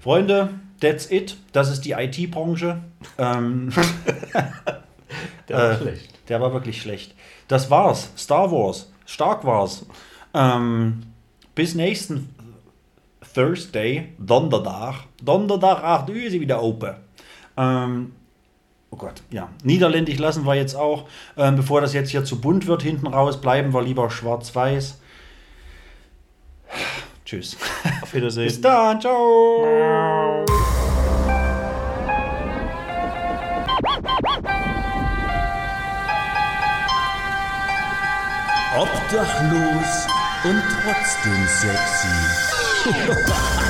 Freunde, 0.00 0.50
that's 0.80 1.10
it. 1.10 1.36
Das 1.52 1.70
ist 1.70 1.84
die 1.84 1.92
IT-Branche. 1.92 2.82
Ähm, 3.18 3.70
Der 5.48 5.56
war 5.56 5.70
äh, 5.72 5.76
schlecht. 5.76 6.28
Der 6.28 6.40
war 6.40 6.52
wirklich 6.54 6.80
schlecht. 6.80 7.14
Das 7.48 7.70
war's. 7.70 8.10
Star 8.16 8.50
Wars. 8.50 8.90
Stark 9.04 9.44
war's. 9.44 9.84
Ähm, 10.32 11.02
bis 11.54 11.74
nächsten 11.74 12.34
Thursday, 13.34 14.08
Donderdag. 14.18 15.04
Donderdag 15.22 15.82
8 15.82 16.08
Uhr 16.08 16.16
ist 16.16 16.32
sie 16.32 16.40
wieder 16.40 16.62
open. 16.62 16.94
Ähm, 17.62 18.12
oh 18.90 18.96
Gott, 18.96 19.22
ja. 19.30 19.48
Niederländisch 19.62 20.18
lassen 20.18 20.44
wir 20.44 20.54
jetzt 20.54 20.74
auch. 20.74 21.08
Ähm, 21.36 21.56
bevor 21.56 21.80
das 21.80 21.92
jetzt 21.92 22.10
hier 22.10 22.24
zu 22.24 22.40
bunt 22.40 22.66
wird 22.66 22.82
hinten 22.82 23.06
raus, 23.06 23.40
bleiben 23.40 23.72
wir 23.72 23.82
lieber 23.82 24.10
schwarz-weiß. 24.10 24.98
Tschüss. 27.24 27.56
Auf 28.02 28.12
Wiedersehen. 28.14 28.46
Bis 28.46 28.60
dann. 28.60 29.00
Ciao. 29.00 30.44
Obdachlos 38.74 40.06
und 40.44 40.62
trotzdem 40.82 41.46
sexy. 41.46 42.08